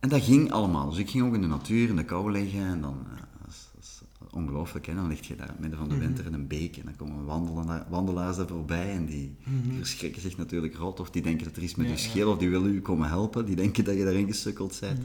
en 0.00 0.08
dat 0.08 0.22
ging 0.22 0.50
allemaal. 0.50 0.88
Dus 0.88 0.98
ik 0.98 1.10
ging 1.10 1.24
ook 1.24 1.34
in 1.34 1.40
de 1.40 1.46
natuur, 1.46 1.88
in 1.88 1.96
de 1.96 2.04
kou 2.04 2.30
liggen 2.30 2.60
en 2.60 2.80
dan... 2.80 3.06
eh, 3.10 3.16
dat 3.40 3.48
is, 3.48 3.68
dat 3.74 3.82
is 3.82 4.02
ongelooflijk, 4.30 4.86
hè? 4.86 4.94
Dan 4.94 5.08
lig 5.08 5.26
je 5.26 5.36
daar 5.36 5.46
in 5.46 5.52
het 5.52 5.60
midden 5.60 5.78
van 5.78 5.88
de 5.88 5.98
winter 5.98 6.26
in 6.26 6.34
een 6.34 6.46
beek 6.46 6.76
en 6.76 6.84
dan 6.84 6.96
komen 6.96 7.24
wandelaars, 7.24 7.84
wandelaars 7.88 8.36
daar 8.36 8.46
voorbij 8.46 8.90
en 8.90 9.06
die, 9.06 9.36
verschrikken 9.76 10.22
zich 10.22 10.36
natuurlijk 10.36 10.74
rot 10.74 11.00
of 11.00 11.10
die 11.10 11.22
denken 11.22 11.44
dat 11.44 11.56
er 11.56 11.62
iets 11.62 11.74
met 11.74 11.86
Ja, 11.86 11.92
je 11.92 11.98
ja. 11.98 12.08
scheelt 12.08 12.32
of 12.32 12.38
die 12.38 12.50
willen 12.50 12.74
u 12.74 12.80
komen 12.80 13.08
helpen. 13.08 13.44
Die 13.46 13.56
denken 13.56 13.84
dat 13.84 13.96
je 13.96 14.04
daarin 14.04 14.26
gesukkeld 14.26 14.80
bent. 14.80 15.02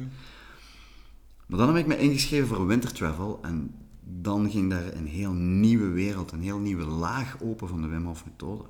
Maar 1.48 1.60
dan 1.60 1.68
heb 1.68 1.78
ik 1.78 1.88
me 1.88 1.98
ingeschreven 1.98 2.48
voor 2.48 2.68
winter 2.68 2.94
travel 2.94 3.40
en 3.42 3.76
dan 4.04 4.50
ging 4.50 4.70
daar 4.70 4.94
een 4.94 5.08
heel 5.08 5.34
nieuwe 5.34 5.88
wereld, 5.88 6.32
een 6.32 6.42
heel 6.42 6.58
nieuwe 6.60 6.86
laag 6.86 7.38
open 7.42 7.68
van 7.68 7.82
de 7.82 7.88
Wim 7.88 8.06
Hof 8.06 8.26
methode. 8.26 8.64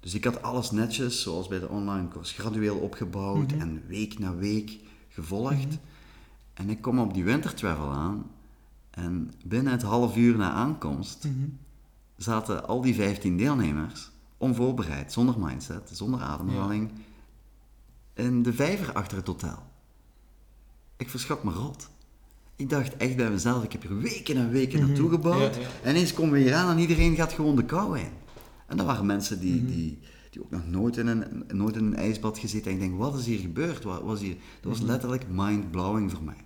Dus 0.00 0.14
ik 0.14 0.24
had 0.24 0.42
alles 0.42 0.70
netjes, 0.70 1.22
zoals 1.22 1.48
bij 1.48 1.58
de 1.58 1.68
online 1.68 2.08
course, 2.08 2.34
gradueel 2.34 2.76
opgebouwd 2.76 3.52
en 3.52 3.82
week 3.86 4.18
na 4.18 4.34
week 4.34 4.78
gevolgd. 5.08 5.78
En 6.54 6.70
ik 6.70 6.80
kom 6.80 6.98
op 6.98 7.14
die 7.14 7.24
wintertravel 7.24 7.90
aan 7.90 8.30
en 8.90 9.32
binnen 9.44 9.72
het 9.72 9.82
half 9.82 10.16
uur 10.16 10.36
na 10.36 10.50
aankomst 10.50 11.28
zaten 12.16 12.66
al 12.68 12.80
die 12.80 12.94
15 12.94 13.36
deelnemers 13.36 14.10
onvoorbereid, 14.36 15.12
zonder 15.12 15.38
mindset, 15.38 15.90
zonder 15.92 16.20
ademhaling, 16.20 16.90
in 18.14 18.42
de 18.42 18.52
vijver 18.52 18.92
achter 18.92 19.16
het 19.16 19.26
hotel. 19.26 19.67
Ik 20.98 21.10
verschot 21.10 21.42
me 21.42 21.52
rot. 21.52 21.88
Ik 22.56 22.70
dacht 22.70 22.96
echt 22.96 23.16
bij 23.16 23.30
mezelf, 23.30 23.64
ik 23.64 23.72
heb 23.72 23.84
er 23.84 23.98
weken 23.98 24.36
en 24.36 24.50
weken 24.50 24.80
naartoe 24.86 25.10
gebouwd. 25.10 25.54
Ja, 25.54 25.60
ja. 25.60 25.66
En 25.82 25.90
ineens 25.90 26.12
komen 26.14 26.32
we 26.32 26.38
hier 26.38 26.54
aan 26.54 26.70
en 26.70 26.78
iedereen 26.78 27.14
gaat 27.16 27.32
gewoon 27.32 27.56
de 27.56 27.64
kou 27.64 27.98
in. 27.98 28.08
En 28.66 28.76
dat 28.76 28.86
waren 28.86 29.06
mensen 29.06 29.40
die, 29.40 29.54
Mhm. 29.62 29.66
die, 29.66 29.98
die 30.30 30.42
ook 30.42 30.50
nog 30.50 30.66
nooit 30.66 30.96
in, 30.96 31.06
een, 31.06 31.44
nooit 31.52 31.76
in 31.76 31.84
een 31.84 31.96
ijsbad 31.96 32.38
gezeten. 32.38 32.66
En 32.70 32.76
ik 32.76 32.80
denk, 32.82 32.98
wat 32.98 33.18
is 33.18 33.26
hier 33.26 33.38
gebeurd? 33.38 33.84
Wat 33.84 34.02
was 34.02 34.20
hier? 34.20 34.36
Dat 34.60 34.72
was 34.72 34.80
letterlijk 34.80 35.24
mind-blowing 35.30 36.10
voor 36.10 36.22
mij. 36.22 36.36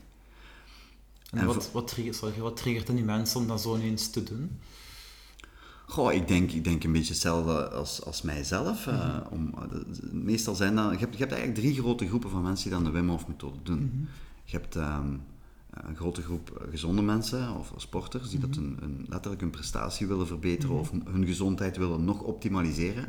En, 1.30 1.38
En 1.38 1.46
wat, 1.46 1.70
wat, 1.72 1.88
triggert, 1.88 2.16
sorry, 2.16 2.40
wat 2.40 2.56
triggert 2.56 2.86
dan 2.86 2.96
die 2.96 3.04
mensen 3.04 3.40
om 3.40 3.46
dat 3.46 3.60
zo 3.60 3.76
ineens 3.76 4.10
te 4.10 4.22
doen? 4.22 4.50
Goh, 5.86 6.12
ik 6.12 6.28
denk, 6.28 6.50
ik 6.50 6.64
denk 6.64 6.84
een 6.84 6.92
beetje 6.92 7.12
hetzelfde 7.12 7.68
als, 7.70 8.04
als 8.04 8.22
mijzelf. 8.22 8.86
eh, 8.86 9.16
om, 9.30 9.54
eh, 9.58 9.78
meestal 10.12 10.54
zijn 10.54 10.74
dan, 10.74 10.92
je, 10.92 10.98
hebt, 10.98 11.12
je 11.12 11.18
hebt 11.18 11.32
eigenlijk 11.32 11.60
drie 11.62 11.74
grote 11.78 12.06
groepen 12.08 12.30
van 12.30 12.42
mensen 12.42 12.64
die 12.70 12.78
dan 12.78 12.84
de 12.84 12.90
Wim 12.98 13.08
Hof 13.08 13.28
methode 13.28 13.58
doen. 13.62 14.08
Je 14.44 14.56
hebt 14.56 14.76
ehm, 14.76 15.16
een 15.70 15.96
grote 15.96 16.22
groep 16.22 16.66
gezonde 16.70 17.02
mensen 17.02 17.56
of 17.56 17.72
sporters 17.76 18.30
die 18.30 18.38
dat 18.38 18.54
hun, 18.54 18.76
hun- 18.80 19.06
letterlijk 19.08 19.40
hun 19.42 19.50
prestatie 19.50 20.06
willen 20.06 20.26
verbeteren 20.26 20.76
of 20.76 20.90
hun- 20.90 21.26
gezondheid 21.26 21.76
willen 21.76 22.04
nog 22.04 22.20
optimaliseren. 22.20 23.08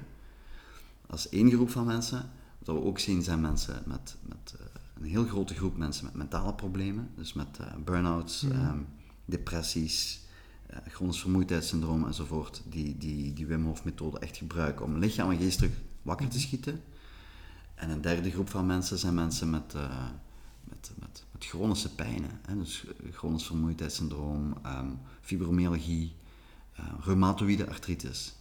Dat 1.07 1.19
is 1.19 1.29
één 1.29 1.51
groep 1.51 1.69
van 1.69 1.85
mensen. 1.85 2.29
Wat 2.65 2.75
we 2.75 2.81
ook 2.83 2.99
zien 2.99 3.21
zijn 3.23 3.41
mensen 3.41 3.83
met, 3.85 4.15
met 4.21 4.55
eh, 4.59 4.65
een 5.01 5.09
heel 5.09 5.25
grote 5.25 5.53
groep 5.53 5.77
mensen 5.77 6.05
met 6.05 6.13
mentale 6.13 6.53
problemen. 6.53 7.09
Dus 7.15 7.33
met 7.33 7.57
eh 7.59 7.67
burn-outs, 7.83 8.43
ehm, 8.43 8.77
depressies, 9.25 10.21
eh, 10.67 10.77
chronisch 10.87 11.19
vermoeidheidssyndroom 11.21 12.05
enzovoort. 12.05 12.63
Die, 12.69 12.97
die 12.97 13.33
die 13.33 13.45
Wim 13.45 13.65
Hof 13.65 13.83
methode 13.83 14.19
echt 14.19 14.37
gebruiken 14.37 14.85
om 14.85 14.97
lichaam 14.97 15.31
en 15.31 15.37
geest 15.37 15.57
terug 15.57 15.73
wakker 16.01 16.27
te 16.27 16.39
schieten. 16.39 16.81
En 17.75 17.89
een 17.89 18.01
derde 18.01 18.31
groep 18.31 18.49
van 18.49 18.65
mensen 18.65 18.97
zijn 18.97 19.13
mensen 19.13 19.49
met, 19.49 19.73
met, 20.89 20.99
met, 20.99 21.25
met 21.31 21.45
chronische 21.45 21.95
pijnen. 21.95 22.39
Hè? 22.47 22.57
Dus 22.57 22.85
eh, 22.85 23.13
chronisch 23.13 23.45
vermoeidheidssyndroom, 23.45 24.53
ehm, 24.63 24.89
fibromyalgie, 25.21 26.15
eh, 26.75 26.85
reumatoïde 27.01 27.69
artritis. 27.69 28.35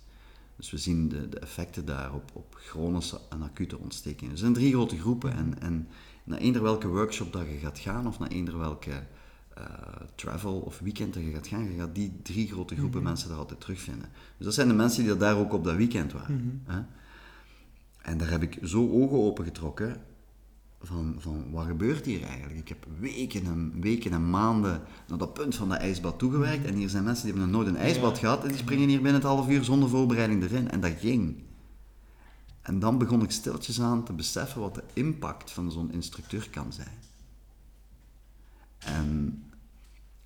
Dus 0.56 0.70
we 0.70 0.78
zien 0.78 1.08
de, 1.08 1.28
de 1.28 1.38
effecten 1.38 1.84
daarop 1.84 2.30
op 2.32 2.56
chronische 2.60 3.20
en 3.30 3.42
acute 3.42 3.78
ontstekingen. 3.78 4.32
Er 4.32 4.38
zijn 4.38 4.52
drie 4.52 4.72
grote 4.72 4.98
groepen 4.98 5.32
en, 5.32 5.60
en 5.60 5.88
naar 6.24 6.38
eender 6.38 6.62
welke 6.62 6.88
workshop 6.88 7.32
dat 7.32 7.46
je 7.46 7.58
gaat 7.58 7.78
gaan 7.78 8.06
of 8.06 8.18
naar 8.18 8.28
eender 8.28 8.58
welke 8.58 9.02
eh, 9.54 9.64
travel 10.14 10.60
of 10.60 10.78
weekend 10.78 11.14
dat 11.14 11.22
je 11.22 11.30
gaat 11.30 11.46
gaan, 11.46 11.72
je 11.72 11.78
gaat 11.78 11.94
die 11.94 12.20
drie 12.22 12.48
grote 12.48 12.76
groepen 12.76 13.02
mensen 13.02 13.28
daar 13.28 13.38
altijd 13.38 13.60
terugvinden. 13.60 14.08
Dus 14.36 14.46
dat 14.46 14.54
zijn 14.54 14.68
de 14.68 14.74
mensen 14.74 15.04
die 15.04 15.16
daar 15.16 15.36
ook 15.36 15.52
op 15.52 15.64
dat 15.64 15.76
weekend 15.76 16.12
waren. 16.12 16.62
Hè? 16.64 16.82
En 18.02 18.18
daar 18.18 18.30
heb 18.30 18.42
ik 18.42 18.58
zo 18.62 18.90
ogen 18.90 19.18
open 19.18 19.44
getrokken 19.44 20.00
van, 20.82 21.14
van 21.18 21.50
wat 21.50 21.66
gebeurt 21.66 22.06
hier 22.06 22.22
eigenlijk? 22.22 22.58
Ik 22.58 22.68
heb 22.68 22.86
weken 22.98 23.44
en, 23.44 23.80
weken 23.80 24.12
en 24.12 24.30
maanden 24.30 24.82
naar 25.08 25.18
dat 25.18 25.34
punt 25.34 25.54
van 25.54 25.68
dat 25.68 25.78
ijsbad 25.78 26.18
toegewerkt 26.18 26.64
en 26.64 26.74
hier 26.74 26.88
zijn 26.88 27.04
mensen 27.04 27.24
die 27.24 27.32
hebben 27.32 27.50
nog 27.50 27.60
nooit 27.60 27.74
een 27.74 27.82
ijsbad 27.82 28.18
gehad 28.18 28.42
en 28.42 28.48
die 28.48 28.58
springen 28.58 28.88
hier 28.88 29.02
binnen 29.02 29.20
het 29.20 29.30
half 29.30 29.48
uur 29.48 29.64
zonder 29.64 29.88
voorbereiding 29.88 30.42
erin 30.42 30.70
en 30.70 30.80
dat 30.80 30.92
ging. 30.98 31.42
En 32.62 32.78
dan 32.78 32.98
begon 32.98 33.22
ik 33.22 33.30
stiltjes 33.30 33.80
aan 33.80 34.04
te 34.04 34.12
beseffen 34.12 34.60
wat 34.60 34.74
de 34.74 34.84
impact 34.92 35.50
van 35.50 35.72
zo'n 35.72 35.92
instructeur 35.92 36.50
kan 36.50 36.72
zijn. 36.72 36.98
En 38.78 39.42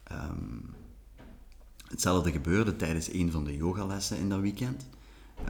ehm, 0.03 0.59
hetzelfde 1.89 2.33
gebeurde 2.33 2.77
tijdens 2.77 3.13
een 3.13 3.31
van 3.31 3.45
de 3.45 3.57
yogalessen 3.57 4.19
in 4.19 4.29
dat 4.29 4.41
weekend. 4.41 4.87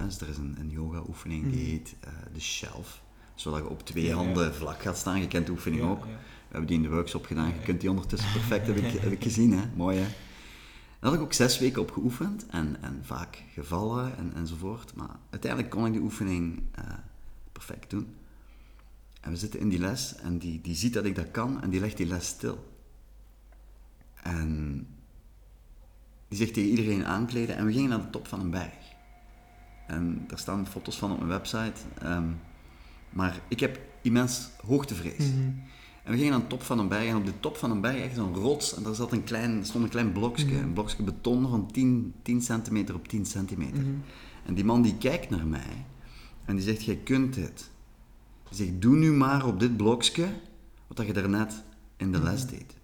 Dus 0.05 0.21
er 0.21 0.29
is 0.29 0.37
een, 0.37 0.57
een 0.59 0.71
yoga-oefening 0.71 1.53
die 1.53 1.65
heet 1.65 1.95
eh, 2.01 2.11
de 2.33 2.41
shelf. 2.41 3.05
Zodat 3.37 3.59
je 3.59 3.69
op 3.69 3.87
twee 3.87 4.13
handen 4.13 4.55
vlak 4.55 4.83
gaat 4.83 4.97
staan. 4.97 5.21
Je 5.21 5.29
kent 5.29 5.47
de 5.47 5.53
oefening 5.53 5.83
ook. 5.83 6.05
We 6.05 6.09
hebben 6.49 6.67
die 6.67 6.77
in 6.77 6.83
de 6.83 6.89
workshop 6.89 7.27
gedaan. 7.27 7.47
Je 7.47 7.61
kunt 7.65 7.81
die 7.81 7.91
ondertussen 7.91 8.33
perfect, 8.33 8.67
heb 8.67 8.77
ik, 8.77 9.01
heb 9.01 9.13
ik 9.13 9.23
gezien. 9.23 9.53
Hè? 9.53 9.65
Mooi 9.75 9.99
hè? 9.99 10.07
Daar 11.01 11.11
had 11.11 11.15
ik 11.15 11.21
ook 11.21 11.33
zes 11.33 11.59
weken 11.59 11.83
op 11.83 11.91
geoefend. 11.91 12.47
En, 12.47 12.77
en 12.81 13.01
vaak 13.03 13.43
gevallen 13.53 14.17
en, 14.17 14.33
enzovoort. 14.35 14.95
Maar 14.95 15.17
uiteindelijk 15.31 15.71
kon 15.71 15.87
ik 15.87 15.93
die 15.93 16.03
oefening 16.03 16.63
eh, 16.75 16.85
perfect 17.53 17.91
doen. 17.91 18.15
En 19.21 19.31
we 19.31 19.37
zitten 19.37 19.61
in 19.61 19.69
die 19.69 19.79
les 19.79 20.15
en 20.17 20.39
die, 20.39 20.61
die 20.61 20.75
ziet 20.75 20.93
dat 20.93 21.05
ik 21.05 21.15
dat 21.15 21.31
kan 21.31 21.63
en 21.63 21.71
die 21.71 21.81
legt 21.81 21.97
die 21.97 22.07
les 22.07 22.27
stil. 22.27 22.75
En 24.23 24.87
die 26.29 26.39
zegt 26.39 26.55
tegen 26.55 26.71
iedereen 26.71 27.05
aankleden 27.05 27.57
en 27.57 27.67
we 27.67 27.73
gingen 27.73 27.89
naar 27.89 28.03
de 28.03 28.11
top 28.11 28.27
van 28.27 28.41
een 28.41 28.51
berg. 28.51 28.95
En 29.87 30.25
daar 30.29 30.39
staan 30.39 30.67
foto's 30.67 30.99
van 30.99 31.13
op 31.13 31.17
mijn 31.19 31.31
website. 31.31 31.81
ehm, 31.99 32.29
maar 33.11 33.41
ik 33.49 33.61
heb 33.61 33.81
immens 34.03 34.49
hoogtevrees. 34.67 35.25
En 36.03 36.13
we 36.13 36.19
gingen 36.19 36.35
aan 36.35 36.41
de 36.41 36.47
top 36.47 36.63
van 36.63 36.79
een 36.79 36.89
berg 36.89 37.07
en 37.07 37.17
op 37.17 37.27
de 37.27 37.41
top 37.41 37.57
van 37.57 37.71
een 37.71 37.81
berg 37.81 37.97
echt 37.97 38.17
een 38.17 38.35
rots 38.35 38.75
en 38.75 38.83
daar 38.83 38.95
zat 38.95 39.13
een 39.13 39.25
klein, 39.25 39.65
stond 39.65 39.85
een 39.85 39.91
klein 39.91 40.13
blokje, 40.13 40.59
een 40.59 40.73
blokje 40.73 41.03
beton 41.03 41.49
van 41.49 41.71
10, 41.73 42.15
10 42.23 42.43
centimeter 42.43 42.95
op 42.95 43.09
10 43.09 43.27
centimeter. 43.27 43.85
En 44.45 44.55
die 44.55 44.65
man 44.65 44.83
die 44.83 44.97
kijkt 44.99 45.31
naar 45.31 45.47
mij 45.47 45.87
en 46.45 46.57
die 46.57 46.65
zegt, 46.65 46.85
jij 46.85 46.97
kunt 46.97 47.35
dit. 47.35 47.71
Die 48.49 48.57
zegt, 48.57 48.83
doe 48.83 48.97
nu 48.97 49.13
maar 49.13 49.47
op 49.47 49.61
dit 49.61 49.77
blokje 49.77 50.27
wat 50.87 51.07
je 51.07 51.13
daarnet 51.13 51.65
in 51.97 52.13
de 52.13 52.23
les 52.23 52.47
deed. 52.47 52.77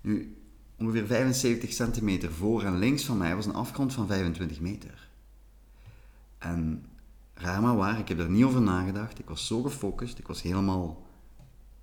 Nu, 0.00 0.36
ongeveer 0.78 1.06
75 1.06 1.72
centimeter 1.72 2.32
voor 2.32 2.62
en 2.62 2.78
links 2.78 3.04
van 3.04 3.16
mij 3.16 3.34
was 3.34 3.46
een 3.46 3.54
afgrond 3.54 3.92
van 3.92 4.06
25 4.06 4.60
meter. 4.60 5.08
En 6.38 6.84
raar 7.34 7.62
maar 7.62 7.76
waar, 7.76 7.98
ik 7.98 8.08
heb 8.08 8.18
daar 8.18 8.30
niet 8.30 8.44
over 8.44 8.62
nagedacht. 8.62 9.18
Ik 9.18 9.28
was 9.28 9.46
zo 9.46 9.62
gefocust, 9.62 10.18
ik 10.18 10.26
was 10.26 10.42
helemaal 10.42 11.06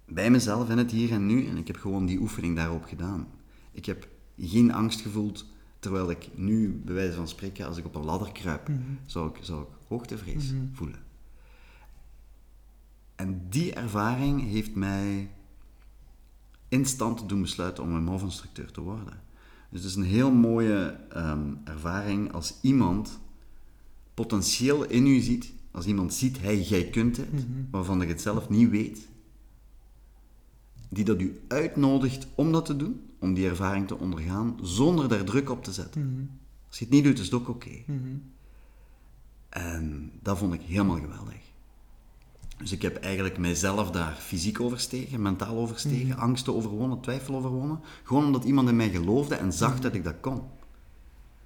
bij 0.05 0.31
mezelf 0.31 0.69
in 0.69 0.77
het 0.77 0.91
hier 0.91 1.11
en 1.11 1.25
nu 1.25 1.47
en 1.47 1.57
ik 1.57 1.67
heb 1.67 1.77
gewoon 1.77 2.05
die 2.05 2.19
oefening 2.19 2.55
daarop 2.55 2.83
gedaan. 2.83 3.27
Ik 3.71 3.85
heb 3.85 4.07
geen 4.37 4.73
angst 4.73 5.01
gevoeld, 5.01 5.45
terwijl 5.79 6.09
ik 6.09 6.29
nu, 6.35 6.81
bij 6.85 6.93
wijze 6.93 7.15
van 7.15 7.27
spreken, 7.27 7.67
als 7.67 7.77
ik 7.77 7.85
op 7.85 7.95
een 7.95 8.05
ladder 8.05 8.31
kruip, 8.31 8.69
zou, 9.05 9.29
ik, 9.29 9.37
zou 9.41 9.61
ik 9.61 9.67
hoogtevrees 9.87 10.53
voelen. 10.73 10.99
En 13.15 13.45
die 13.49 13.73
ervaring 13.73 14.49
heeft 14.49 14.75
mij 14.75 15.31
instant 16.67 17.29
doen 17.29 17.41
besluiten 17.41 17.83
om 17.83 17.95
een 17.95 18.07
hofinstructeur 18.07 18.71
te 18.71 18.81
worden. 18.81 19.21
Dus 19.69 19.81
het 19.81 19.89
is 19.89 19.95
een 19.95 20.03
heel 20.03 20.31
mooie 20.31 20.99
ehm, 21.09 21.53
ervaring 21.63 22.33
als 22.33 22.57
iemand 22.61 23.19
potentieel 24.13 24.83
in 24.83 25.07
u 25.07 25.19
ziet, 25.19 25.53
als 25.71 25.85
iemand 25.85 26.13
ziet, 26.13 26.41
hij, 26.41 26.61
jij 26.61 26.89
kunt 26.89 27.17
het, 27.17 27.45
waarvan 27.71 27.99
je 27.99 28.05
het 28.05 28.21
zelf 28.21 28.49
niet 28.49 28.69
weet, 28.69 29.07
die 30.89 31.03
dat 31.03 31.21
u 31.21 31.39
uitnodigt 31.47 32.27
om 32.35 32.51
dat 32.51 32.65
te 32.65 32.75
doen, 32.75 33.01
om 33.19 33.33
die 33.33 33.47
ervaring 33.47 33.87
te 33.87 33.97
ondergaan, 33.97 34.57
zonder 34.61 35.07
daar 35.07 35.23
druk 35.23 35.49
op 35.49 35.63
te 35.63 35.73
zetten. 35.73 36.01
Als 36.67 36.79
je 36.79 36.85
het 36.85 36.93
niet 36.93 37.03
doet, 37.03 37.19
is 37.19 37.25
het 37.25 37.33
ook 37.33 37.49
oké. 37.49 37.83
En 39.49 40.11
dat 40.21 40.37
vond 40.37 40.53
ik 40.53 40.61
helemaal 40.61 40.99
geweldig. 40.99 41.39
Dus 42.57 42.71
ik 42.71 42.81
heb 42.81 42.95
eigenlijk 42.95 43.37
mijzelf 43.37 43.91
daar 43.91 44.15
fysiek 44.15 44.59
overstegen, 44.59 45.21
mentaal 45.21 45.55
overstegen, 45.55 46.17
angsten 46.17 46.55
overwonnen, 46.55 47.01
twijfel 47.01 47.35
overwonnen. 47.35 47.79
Gewoon 48.03 48.25
omdat 48.25 48.43
iemand 48.43 48.69
in 48.69 48.75
mij 48.75 48.89
geloofde 48.89 49.35
en 49.35 49.53
zag 49.53 49.79
dat 49.79 49.93
ik 49.93 50.03
dat 50.03 50.19
kon. 50.19 50.41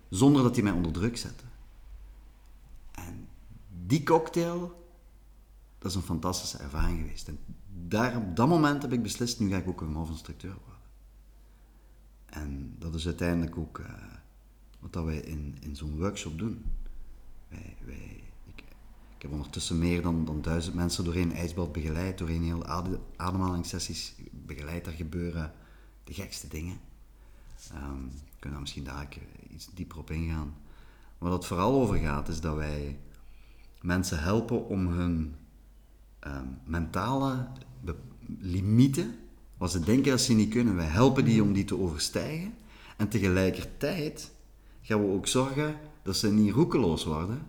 Zonder 0.09 0.43
dat 0.43 0.55
hij 0.55 0.63
mij 0.63 0.73
onder 0.73 0.91
druk 0.91 1.17
zette. 1.17 1.43
Die 3.87 4.03
cocktail, 4.03 4.87
dat 5.77 5.91
is 5.91 5.97
een 5.97 6.03
fantastische 6.03 6.57
ervaring 6.57 6.99
geweest. 6.99 7.27
En 7.27 7.39
daar, 7.87 8.17
op 8.17 8.35
dat 8.35 8.47
moment 8.47 8.81
heb 8.81 8.93
ik 8.93 9.03
beslist, 9.03 9.39
nu 9.39 9.49
ga 9.49 9.57
ik 9.57 9.67
ook 9.67 9.81
een 9.81 9.93
hofinstructeur 9.93 10.55
worden. 10.65 10.81
En 12.25 12.75
dat 12.79 12.95
is 12.95 13.05
uiteindelijk 13.05 13.57
ook 13.57 13.79
eh, 13.79 13.85
wat 14.79 14.93
dat 14.93 15.03
wij 15.03 15.17
in, 15.17 15.57
in 15.59 15.75
zo'n 15.75 15.97
workshop 15.97 16.37
doen. 16.37 16.65
Wij, 17.47 17.75
wij, 17.85 18.23
ik, 18.45 18.63
ik 19.15 19.21
heb 19.21 19.31
ondertussen 19.31 19.79
meer 19.79 20.01
dan, 20.01 20.25
dan 20.25 20.41
duizend 20.41 20.75
mensen 20.75 21.03
doorheen 21.03 21.29
een 21.29 21.35
ijsbad 21.37 21.71
begeleid, 21.71 22.17
doorheen 22.17 22.43
heel 22.43 22.65
ade- 22.65 22.99
ademhalingssessies 23.15 24.15
begeleid. 24.31 24.85
Daar 24.85 24.93
gebeuren 24.93 25.53
de 26.03 26.13
gekste 26.13 26.47
dingen. 26.47 26.79
We 27.55 27.71
kunnen 28.39 28.51
daar 28.51 28.59
misschien 28.59 28.83
daar 28.83 29.07
iets 29.49 29.69
dieper 29.73 29.97
op 29.97 30.11
ingaan. 30.11 30.55
Waar 31.17 31.31
het 31.31 31.45
vooral 31.45 31.81
over 31.81 31.97
gaat, 31.97 32.27
is 32.27 32.41
dat 32.41 32.55
wij 32.55 32.99
mensen 33.85 34.19
helpen 34.19 34.67
om 34.67 34.87
hun 34.87 35.35
ehm, 36.19 36.45
mentale 36.65 37.47
limieten, 38.39 39.15
wat 39.57 39.71
ze 39.71 39.79
denken 39.79 40.11
dat 40.11 40.21
ze 40.21 40.33
niet 40.33 40.49
kunnen, 40.49 40.75
wij 40.75 40.85
helpen 40.85 41.25
die 41.25 41.43
om 41.43 41.53
die 41.53 41.63
te 41.63 41.77
overstijgen. 41.77 42.53
En 42.97 43.07
tegelijkertijd 43.07 44.31
gaan 44.81 45.01
we 45.01 45.13
ook 45.13 45.27
zorgen 45.27 45.75
dat 46.03 46.17
ze 46.17 46.31
niet 46.31 46.53
roekeloos 46.53 47.03
worden 47.03 47.39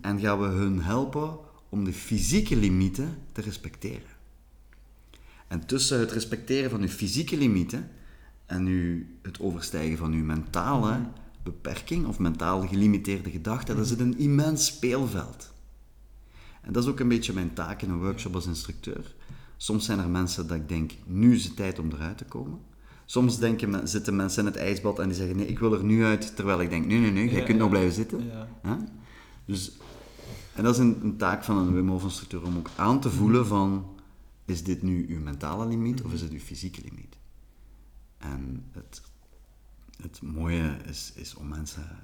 en 0.00 0.20
gaan 0.20 0.40
we 0.40 0.46
hun 0.46 0.82
helpen 0.82 1.38
om 1.68 1.84
de 1.84 1.92
fysieke 1.92 2.56
limieten 2.56 3.18
te 3.32 3.40
respecteren. 3.40 4.14
En 5.48 5.66
tussen 5.66 6.00
het 6.00 6.12
respecteren 6.12 6.70
van 6.70 6.80
uw 6.80 6.88
fysieke 6.88 7.36
limieten 7.36 7.90
en 8.46 8.66
uw, 8.66 9.02
het 9.22 9.40
overstijgen 9.40 9.98
van 9.98 10.12
uw 10.12 10.24
mentale 10.24 11.00
beperking 11.42 12.06
of 12.06 12.18
mentaal 12.18 12.66
gelimiteerde 12.68 13.30
gedachten, 13.30 13.76
dat 13.76 13.86
zit 13.86 14.00
een 14.00 14.18
immens 14.18 14.66
speelveld. 14.66 15.54
En 16.66 16.72
dat 16.72 16.82
is 16.82 16.90
ook 16.90 17.00
een 17.00 17.08
beetje 17.08 17.32
mijn 17.32 17.52
taak 17.52 17.82
in 17.82 17.90
een 17.90 18.00
workshop 18.00 18.34
als 18.34 18.46
instructeur. 18.46 19.14
Soms 19.56 19.84
zijn 19.84 19.98
er 19.98 20.08
mensen 20.08 20.46
dat 20.46 20.56
ik 20.56 20.68
denk, 20.68 20.92
nu 21.04 21.34
is 21.34 21.44
het 21.44 21.56
tijd 21.56 21.78
om 21.78 21.90
eruit 21.92 22.18
te 22.18 22.24
komen. 22.24 22.58
Soms 23.04 23.38
denken, 23.38 23.88
zitten 23.88 24.16
mensen 24.16 24.46
in 24.46 24.52
het 24.52 24.60
ijsbad 24.60 24.98
en 24.98 25.08
die 25.08 25.16
zeggen, 25.16 25.36
nee, 25.36 25.46
ik 25.46 25.58
wil 25.58 25.72
er 25.72 25.84
nu 25.84 26.04
uit. 26.04 26.36
Terwijl 26.36 26.60
ik 26.60 26.70
denk, 26.70 26.86
nee, 26.86 26.98
nee, 26.98 27.10
nee, 27.10 27.28
jij 27.28 27.38
Ja, 27.40 27.44
kunt 27.44 27.58
nog 27.58 27.68
blijven 27.68 27.92
zitten. 27.92 28.24
Ja. 28.62 28.78
Dus, 29.44 29.72
en 30.54 30.62
dat 30.62 30.74
is 30.74 30.80
een, 30.80 30.98
een 31.02 31.16
taak 31.16 31.44
van 31.44 31.56
een 31.56 31.74
Wim 31.74 31.88
Hof 31.88 32.02
instructeur 32.02 32.42
om 32.42 32.56
ook 32.56 32.70
aan 32.76 33.00
te 33.00 33.10
voelen 33.10 33.46
van, 33.46 33.86
is 34.44 34.64
dit 34.64 34.82
nu 34.82 35.06
uw 35.08 35.20
mentale 35.20 35.66
limiet 35.66 36.02
of 36.02 36.12
is 36.12 36.20
het 36.20 36.32
uw 36.32 36.38
fysieke 36.38 36.80
limiet? 36.84 37.16
En 38.18 38.64
het, 38.72 39.02
het 40.02 40.22
mooie 40.22 40.76
is, 40.84 41.12
is 41.14 41.34
om 41.34 41.48
mensen 41.48 41.98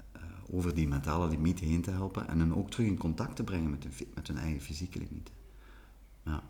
over 0.52 0.74
die 0.74 0.88
mentale 0.88 1.28
limiet 1.28 1.58
heen 1.58 1.82
te 1.82 1.90
helpen 1.90 2.28
en 2.28 2.38
hen 2.38 2.56
ook 2.56 2.70
terug 2.70 2.86
in 2.86 2.98
contact 2.98 3.36
te 3.36 3.44
brengen 3.44 3.70
met 3.70 3.82
hun, 3.82 4.08
met 4.14 4.26
hun 4.26 4.38
eigen 4.38 4.60
fysieke 4.60 4.98
limieten. 4.98 5.34
Ja. 6.24 6.42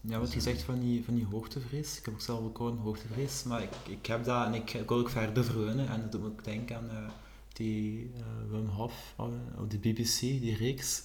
Ja, 0.00 0.18
wat 0.18 0.32
je 0.32 0.40
zegt 0.40 0.62
van 0.62 0.80
die, 0.80 1.04
van 1.04 1.14
die 1.14 1.26
hoogtevrees. 1.26 1.98
Ik 1.98 2.04
heb 2.04 2.14
ook 2.14 2.20
zelf 2.20 2.40
ook 2.40 2.58
een 2.58 2.76
hoogtevrees, 2.76 3.42
maar 3.42 3.62
ik, 3.62 3.70
ik 3.88 4.06
heb 4.06 4.24
dat 4.24 4.46
en 4.46 4.54
ik, 4.54 4.72
ik 4.72 4.88
wil 4.88 4.98
ook 4.98 5.10
verder 5.10 5.44
verleunen. 5.44 5.88
En 5.88 6.00
dat 6.00 6.12
doet 6.12 6.20
me 6.20 6.26
ook 6.26 6.44
denken 6.44 6.76
aan 6.76 6.90
eh, 6.90 7.08
die 7.52 8.10
eh, 8.16 8.50
Wim 8.50 8.66
Hof 8.66 9.14
eh, 9.18 9.24
op 9.58 9.70
de 9.70 9.78
BBC, 9.78 10.20
die 10.20 10.56
reeks. 10.56 11.02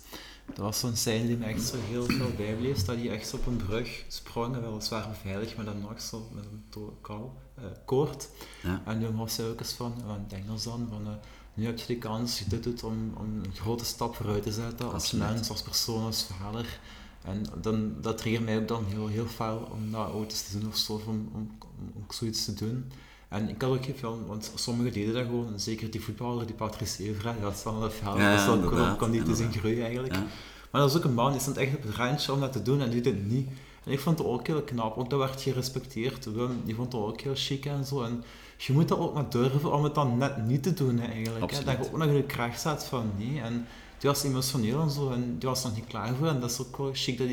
Dat 0.53 0.57
was 0.57 0.79
zo'n 0.79 0.95
scène 0.95 1.27
die 1.27 1.37
me 1.37 1.45
echt 1.45 1.61
zo 1.61 1.75
heel 1.79 2.03
veel 2.03 2.31
bijbleef, 2.37 2.83
dat 2.83 2.95
hij 2.95 3.09
echt 3.09 3.27
zo 3.27 3.35
op 3.35 3.45
een 3.45 3.57
brug 3.57 4.05
sprong, 4.07 4.59
weliswaar 4.59 5.09
beveiligd, 5.09 5.55
maar 5.55 5.65
dan 5.65 5.79
nog 5.79 6.01
zo 6.01 6.29
met 6.33 6.45
een 6.45 6.91
kou, 7.01 7.29
eh, 7.55 7.63
koord. 7.85 8.29
Ja. 8.63 8.81
En 8.85 8.99
Wim 8.99 9.15
Hof 9.15 9.31
zei 9.31 9.49
ook 9.49 9.59
eens 9.59 9.73
van, 9.73 9.93
eh, 10.05 10.13
denk 10.27 10.49
eens 10.49 10.67
aan, 10.67 10.87
van 10.89 11.07
eh, 11.07 11.13
nu 11.59 11.65
heb 11.65 11.79
je 11.79 11.85
de 11.87 11.97
kans, 11.97 12.39
je 12.39 12.45
dit 12.47 12.63
doet, 12.63 12.83
om, 12.83 13.13
om 13.17 13.25
een 13.43 13.53
grote 13.55 13.85
stap 13.85 14.15
vooruit 14.15 14.43
te 14.43 14.51
zetten 14.51 14.85
als 14.85 14.93
Absoluut. 14.93 15.29
mens, 15.29 15.49
als 15.49 15.61
persoon, 15.61 16.03
als 16.05 16.27
vader. 16.39 16.79
En 17.23 17.45
dan, 17.61 17.93
dat 18.01 18.17
triggert 18.17 18.45
mij 18.45 18.57
ook 18.57 18.67
dan 18.67 18.85
heel, 18.87 19.07
heel 19.07 19.25
fel 19.25 19.67
om 19.71 19.91
dat 19.91 20.11
ooit 20.11 20.31
eens 20.31 20.41
te 20.41 20.59
doen 20.59 20.67
of 20.69 20.77
zo, 20.77 21.01
om, 21.07 21.29
om, 21.33 21.51
om 21.61 21.91
ook 22.03 22.13
zoiets 22.13 22.45
te 22.45 22.53
doen. 22.53 22.91
En 23.29 23.49
ik 23.49 23.61
had 23.61 23.71
ook 23.71 23.85
heel 23.85 23.95
veel, 23.95 24.25
want 24.27 24.51
sommigen 24.55 24.93
deden 24.93 25.13
dat 25.13 25.25
gewoon, 25.25 25.53
en 25.53 25.59
zeker 25.59 25.91
die 25.91 26.01
voetballer, 26.01 26.45
die 26.45 26.55
Patrice 26.55 27.03
Evra, 27.03 27.35
dat 27.41 27.53
is 27.53 27.63
dan 27.63 27.79
wel 27.79 27.89
fel, 27.89 28.17
Ja, 28.17 28.31
dat 28.31 28.39
is 28.39 28.45
dan 28.77 28.97
kon 28.97 29.11
niet 29.11 29.27
in 29.27 29.35
zijn 29.35 29.37
inderdaad. 29.37 29.57
groei 29.57 29.81
eigenlijk. 29.81 30.13
Ja. 30.13 30.25
Maar 30.71 30.81
dat 30.81 30.91
was 30.91 30.97
ook 31.01 31.07
een 31.07 31.13
man, 31.13 31.31
die 31.31 31.41
stond 31.41 31.57
echt 31.57 31.75
op 31.75 31.83
het 31.83 31.95
randje 31.95 32.31
om 32.33 32.39
dat 32.39 32.51
te 32.51 32.61
doen 32.61 32.81
en 32.81 32.89
die 32.89 33.01
deed 33.01 33.13
het 33.13 33.27
niet. 33.29 33.49
En 33.83 33.91
ik 33.91 33.99
vond 33.99 34.17
het 34.17 34.27
ook 34.27 34.47
heel 34.47 34.61
knap, 34.61 34.97
ook 34.97 35.09
dat 35.09 35.19
werd 35.19 35.41
gerespecteerd. 35.41 36.25
Wim, 36.25 36.61
die 36.65 36.75
vond 36.75 36.93
het 36.93 37.01
ook 37.01 37.21
heel 37.21 37.35
chic 37.35 37.65
en 37.65 37.85
zo. 37.85 38.01
En 38.03 38.23
je 38.65 38.73
moet 38.73 38.87
dat 38.87 38.97
ook 38.97 39.13
maar 39.13 39.29
durven 39.29 39.73
om 39.73 39.83
het 39.83 39.95
dan 39.95 40.17
net 40.17 40.45
niet 40.45 40.63
te 40.63 40.73
doen 40.73 40.97
hè, 40.99 41.07
eigenlijk. 41.07 41.51
Hè. 41.51 41.63
Dat 41.63 41.77
je 41.77 41.85
ook 41.85 41.97
nog 41.97 42.07
in 42.07 42.13
de 42.13 42.23
kracht 42.23 42.59
staat 42.59 42.85
van 42.85 43.11
nee. 43.17 43.41
En 43.41 43.65
die 43.97 44.09
was 44.09 44.23
emotioneel 44.23 44.81
en 44.81 44.89
zo 44.89 45.11
en 45.11 45.37
die 45.39 45.49
was 45.49 45.63
nog 45.63 45.75
niet 45.75 45.87
klaar 45.87 46.15
voor. 46.15 46.27
En 46.27 46.39
dat 46.39 46.51
is 46.51 46.61
ook 46.61 46.77
wel 46.77 46.91
chic 46.93 47.17
dat 47.17 47.29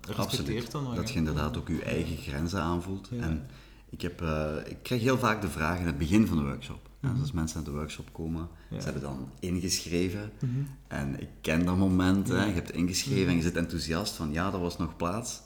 dat 0.00 0.16
respecteert 0.16 0.70
dan 0.70 0.82
nog. 0.82 0.94
Dat 0.94 1.04
hè. 1.04 1.10
je 1.10 1.18
inderdaad 1.18 1.56
ook 1.56 1.68
je 1.68 1.82
eigen 1.82 2.16
grenzen 2.16 2.60
aanvoelt. 2.60 3.08
Ja. 3.10 3.22
En 3.22 3.46
ik, 3.90 4.00
heb, 4.00 4.22
eh, 4.22 4.54
ik 4.64 4.76
krijg 4.82 5.02
heel 5.02 5.18
vaak 5.18 5.40
de 5.40 5.48
vraag 5.48 5.78
in 5.78 5.86
het 5.86 5.98
begin 5.98 6.26
van 6.26 6.36
de 6.36 6.42
workshop. 6.42 6.88
Mhm. 7.00 7.12
dus 7.12 7.22
als 7.22 7.32
mensen 7.32 7.56
naar 7.56 7.72
de 7.72 7.76
workshop 7.78 8.12
komen, 8.12 8.48
Ja. 8.70 8.78
ze 8.78 8.84
hebben 8.84 9.02
dan 9.02 9.30
ingeschreven. 9.40 10.32
Mhm. 10.38 10.52
En 10.88 11.20
ik 11.20 11.28
ken 11.40 11.64
dat 11.64 11.76
moment. 11.76 12.28
Hè. 12.28 12.44
Je 12.44 12.52
hebt 12.52 12.72
ingeschreven 12.72 13.28
en 13.28 13.36
je 13.36 13.42
zit 13.42 13.56
enthousiast 13.56 14.14
van 14.14 14.32
ja, 14.32 14.52
er 14.52 14.60
was 14.60 14.78
nog 14.78 14.96
plaats. 14.96 15.40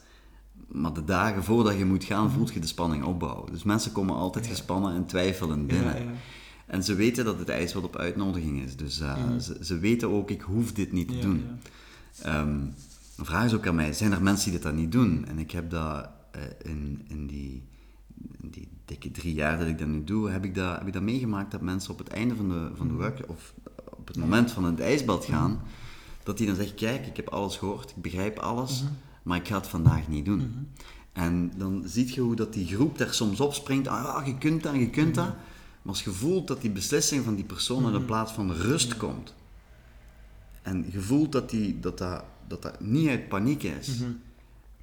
Maar 0.69 0.93
de 0.93 1.05
dagen 1.05 1.45
voordat 1.45 1.79
je 1.79 1.85
moet 1.85 2.05
gaan, 2.05 2.31
voelt 2.31 2.53
je 2.53 2.61
de 2.61 2.67
spanning 2.67 3.05
opbouwen. 3.05 3.53
Dus 3.53 3.63
mensen 3.63 3.93
komen 3.93 4.15
altijd 4.15 4.45
Mhm. 4.45 4.53
Ja. 4.53 4.59
gespannen 4.59 4.95
en 4.95 5.07
twijfelend 5.07 5.67
binnen. 5.67 5.95
Ja, 5.97 6.03
ja. 6.03 6.11
En 6.67 6.85
ze 6.85 6.95
weten 6.95 7.25
dat 7.25 7.39
het 7.39 7.49
ijs 7.49 7.73
wat 7.73 7.83
op 7.85 7.97
uitnodiging 7.97 8.63
is. 8.63 8.77
Dus 8.77 9.01
eh, 9.01 9.17
Mhm. 9.17 9.39
ze, 9.41 9.57
ze 9.63 9.79
weten 9.79 10.09
ook, 10.11 10.31
ik 10.31 10.41
hoef 10.41 10.73
dit 10.73 10.93
niet 10.93 11.09
te 11.09 11.19
doen. 11.19 11.45
Ehm, 12.23 12.59
de 13.17 13.25
vraag 13.25 13.45
is 13.45 13.55
ook 13.55 13.67
aan 13.67 13.75
mij, 13.75 13.93
zijn 13.93 14.13
er 14.13 14.23
mensen 14.23 14.45
die 14.51 14.61
dit 14.61 14.63
dan 14.71 14.75
niet 14.81 14.93
doen? 14.93 15.25
En 15.29 15.39
ik 15.39 15.51
heb 15.51 15.71
dat 15.71 16.09
eh, 16.31 16.41
in, 16.71 17.05
in, 17.09 17.27
die, 17.27 17.63
in 18.41 18.51
die 18.51 18.69
dikke 18.85 19.11
drie 19.11 19.35
jaar 19.35 19.59
dat 19.59 19.67
ik 19.69 19.79
dat 19.79 19.89
nu 19.89 20.05
doe, 20.05 20.31
heb 20.31 20.45
ik 20.45 20.55
dat, 20.55 20.79
heb 20.79 20.87
ik 20.87 20.93
dat 20.93 21.03
meegemaakt 21.03 21.51
dat 21.51 21.61
mensen 21.61 21.93
op 21.93 21.99
het 21.99 22.09
einde 22.09 22.35
van 22.37 22.49
de, 22.49 22.71
van 22.75 22.89
de 22.89 22.95
work, 22.95 23.21
of 23.27 23.55
op 23.91 24.07
het 24.09 24.17
moment 24.17 24.51
van 24.51 24.65
het 24.65 24.81
ijsbad 24.81 25.25
gaan, 25.25 25.61
dat 26.23 26.39
die 26.39 26.47
dan 26.47 26.57
zeggen, 26.57 26.75
kijk, 26.77 27.07
ik 27.07 27.17
heb 27.17 27.29
alles 27.29 27.57
gehoord, 27.57 27.91
ik 27.91 28.03
begrijp 28.03 28.39
alles, 28.39 28.85
maar 29.23 29.39
ik 29.39 29.49
ga 29.49 29.57
het 29.57 29.67
vandaag 29.67 30.09
niet 30.09 30.25
doen. 30.25 30.69
En 31.13 31.53
dan 31.57 31.83
zie 31.87 32.15
je 32.15 32.21
hoe 32.21 32.37
dat 32.37 32.53
die 32.53 32.67
groep 32.67 32.99
daar 32.99 33.15
soms 33.15 33.41
opspringt, 33.41 33.89
ah 33.89 34.27
je 34.27 34.39
kunt 34.39 34.63
dat, 34.63 34.75
je 34.75 34.91
kunt 34.91 35.15
dat. 35.15 35.27
Maar 35.83 35.93
als 35.95 36.05
je 36.05 36.11
voelt 36.11 36.49
dat 36.49 36.61
die 36.61 36.71
beslissing 36.71 37.25
van 37.25 37.35
die 37.35 37.45
persoon 37.45 37.87
in 37.87 37.93
de 37.93 38.01
plaats 38.01 38.33
van 38.33 38.53
rust 38.53 38.97
komt, 38.97 39.35
en 40.63 40.87
je 40.91 41.01
voelt 41.01 41.33
dat 41.33 41.51
die, 41.51 41.81
dat, 41.81 41.99
dat, 41.99 42.25
dat, 42.49 42.63
dat 42.63 42.81
niet 42.81 43.09
uit 43.09 43.29
paniek 43.29 43.63
is, 43.63 43.99
Mhm. 43.99 44.11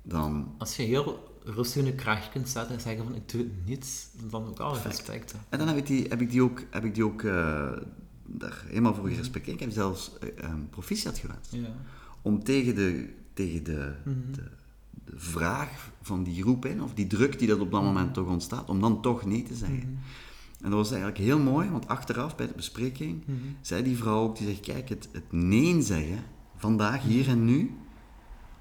dan... 0.01 0.53
Als 0.57 0.75
je 0.75 0.83
heel 0.83 1.35
rustig 1.43 1.81
in 1.81 1.85
je 1.85 1.95
kracht 1.95 2.29
kunt 2.29 2.49
zetten 2.49 2.75
en 2.75 2.81
zeggen 2.81 3.03
van 3.03 3.15
ik 3.15 3.29
doe 3.29 3.41
het 3.41 3.65
niet, 3.65 4.09
dan 4.29 4.47
ook 4.47 4.59
alle 4.59 4.81
respect. 4.81 5.31
hè. 5.31 5.37
En 5.49 5.57
dan 5.59 5.67
heb 5.67 5.77
ik 5.77 5.85
die, 5.87 6.05
heb 6.09 6.21
ik 6.21 6.31
die 6.31 6.41
ook, 6.41 6.61
heb 6.69 6.83
ik 6.83 6.93
die 6.95 7.03
ook 7.05 7.23
eh, 7.23 7.71
daar 8.25 8.63
helemaal 8.67 8.93
voor 8.95 9.07
gerespecteerd. 9.09 9.55
Ik 9.55 9.59
heb 9.61 9.71
zelfs 9.71 10.11
uh, 10.43 10.53
proficiat 10.69 11.17
gewenst. 11.17 11.51
Ja. 11.51 11.67
Om 12.21 12.43
tegen 12.43 12.75
de, 12.75 13.09
tegen 13.37 13.63
de, 13.63 13.93
Mhm. 14.05 14.15
de, 14.31 14.41
de 15.05 15.13
vraag 15.15 15.91
van 16.01 16.23
die 16.23 16.41
groep 16.41 16.65
in, 16.65 16.81
of 16.83 16.93
die 16.93 17.07
druk 17.07 17.39
die 17.39 17.47
dat 17.47 17.59
op 17.59 17.71
dat 17.71 17.83
moment 17.83 18.13
toch 18.13 18.27
ontstaat, 18.27 18.69
om 18.69 18.81
dan 18.81 19.01
toch 19.01 19.25
nee 19.25 19.43
te 19.43 19.55
zeggen. 19.55 19.77
Mhm. 19.77 19.87
En 20.61 20.69
dat 20.69 20.79
was 20.79 20.89
eigenlijk 20.89 21.19
heel 21.21 21.39
mooi, 21.39 21.69
want 21.69 21.87
achteraf 21.87 22.35
bij 22.35 22.47
de 22.47 22.53
bespreking 22.55 23.23
Mhm. 23.25 23.37
zei 23.61 23.83
die 23.83 23.97
vrouw 23.97 24.23
ook, 24.23 24.37
die 24.37 24.47
zegt, 24.47 24.59
kijk, 24.59 24.89
het, 24.89 25.09
het 25.11 25.31
nee 25.31 25.81
zeggen, 25.81 26.19
vandaag, 26.55 27.01
hier 27.03 27.27
en 27.27 27.45
nu, 27.45 27.77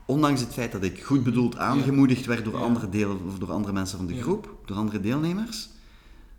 ondanks 0.07 0.41
het 0.41 0.53
feit 0.53 0.73
dat 0.73 0.83
ik 0.83 1.03
goed 1.03 1.23
bedoeld 1.25 1.57
aangemoedigd 1.57 2.27
werd 2.27 2.45
door 2.45 2.55
Ja. 2.55 2.61
andere 2.61 2.89
delen, 2.89 3.25
of 3.27 3.39
door 3.39 3.53
andere 3.53 3.73
mensen 3.73 3.99
van 3.99 4.07
de 4.07 4.15
Ja. 4.15 4.23
groep, 4.23 4.59
door 4.65 4.77
andere 4.77 5.01
deelnemers, 5.01 5.69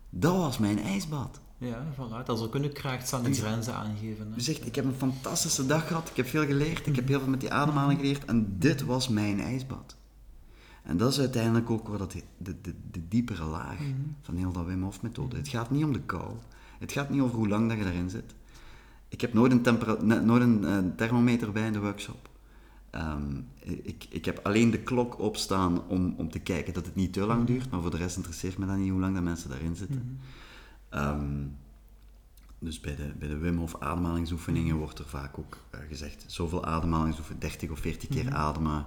dat 0.09 0.35
was 0.35 0.57
mijn 0.57 0.79
ijsbad. 0.79 1.41
Ja, 1.57 1.85
voilà. 1.93 2.25
Dat 2.25 2.37
is 2.37 2.43
ook 2.43 2.55
in 2.55 2.63
je 2.63 2.69
kracht 2.69 3.07
staan, 3.07 3.23
de 3.23 3.33
grenzen 3.33 3.73
aangeven. 3.73 4.27
Hè. 4.27 4.33
Ze 4.33 4.41
zegt, 4.41 4.65
ik 4.65 4.75
heb 4.75 4.85
een 4.85 4.93
fantastische 4.93 5.65
dag 5.65 5.87
gehad, 5.87 6.09
ik 6.09 6.15
heb 6.15 6.27
veel 6.27 6.45
geleerd, 6.45 6.87
ik 6.87 6.95
heb 6.95 7.07
heel 7.07 7.19
veel 7.19 7.29
met 7.29 7.39
die 7.39 7.51
ademhaling 7.51 7.99
geleerd 7.99 8.25
en 8.25 8.55
dit 8.59 8.83
was 8.83 9.07
mijn 9.07 9.39
ijsbad. 9.39 9.95
En 10.83 10.97
dat 10.97 11.11
is 11.11 11.19
uiteindelijk 11.19 11.69
ook 11.69 11.87
waar 11.87 11.97
dat 11.97 12.11
de, 12.11 12.23
de, 12.37 12.55
de, 12.61 12.73
de 12.91 13.07
diepere 13.07 13.43
laag 13.43 13.79
van 14.21 14.35
heel 14.35 14.51
dat 14.51 14.65
Wim 14.65 14.83
Hof 14.83 15.01
methode. 15.01 15.35
Het 15.35 15.47
gaat 15.47 15.71
niet 15.71 15.83
om 15.83 15.93
de 15.93 16.01
kou, 16.01 16.33
het 16.79 16.91
gaat 16.91 17.09
niet 17.09 17.21
over 17.21 17.35
hoe 17.35 17.47
lang 17.47 17.69
dat 17.69 17.77
je 17.77 17.83
daarin 17.83 18.09
zit. 18.09 18.35
Ik 19.07 19.21
heb 19.21 19.33
nooit 19.33 19.51
een, 19.51 19.77
nooit 20.25 20.41
een 20.41 20.65
eh, 20.65 20.77
thermometer 20.95 21.51
bij 21.51 21.65
in 21.65 21.73
de 21.73 21.79
workshop. 21.79 22.29
Ehm, 22.89 23.41
ik, 23.83 24.05
ik 24.09 24.25
heb 24.25 24.39
alleen 24.43 24.71
de 24.71 24.79
klok 24.79 25.19
opstaan 25.19 25.87
om, 25.87 26.13
om 26.17 26.31
te 26.31 26.39
kijken 26.39 26.73
dat 26.73 26.85
het 26.85 26.95
niet 26.95 27.13
te 27.13 27.25
lang 27.25 27.45
duurt, 27.45 27.69
maar 27.71 27.81
voor 27.81 27.91
de 27.91 27.97
rest 27.97 28.15
interesseert 28.15 28.57
me 28.57 28.65
dat 28.65 28.77
niet 28.77 28.91
hoe 28.91 28.99
lang 28.99 29.13
dat 29.13 29.23
mensen 29.23 29.49
daarin 29.49 29.75
zitten. 29.75 30.19
Ehm, 30.89 31.45
dus 32.59 32.79
bij 32.79 32.95
de, 32.95 33.13
bij 33.19 33.27
de 33.27 33.37
Wim 33.37 33.57
Hof 33.57 33.75
ademhalingsoefeningen 33.79 34.75
wordt 34.75 34.99
er 34.99 35.07
vaak 35.07 35.39
ook 35.39 35.57
eh, 35.69 35.79
gezegd, 35.87 36.23
zoveel 36.27 36.65
ademhalingsoefeningen, 36.65 37.49
30 37.49 37.69
of 37.69 37.79
40 37.79 38.09
keer 38.09 38.33
ademen, 38.33 38.85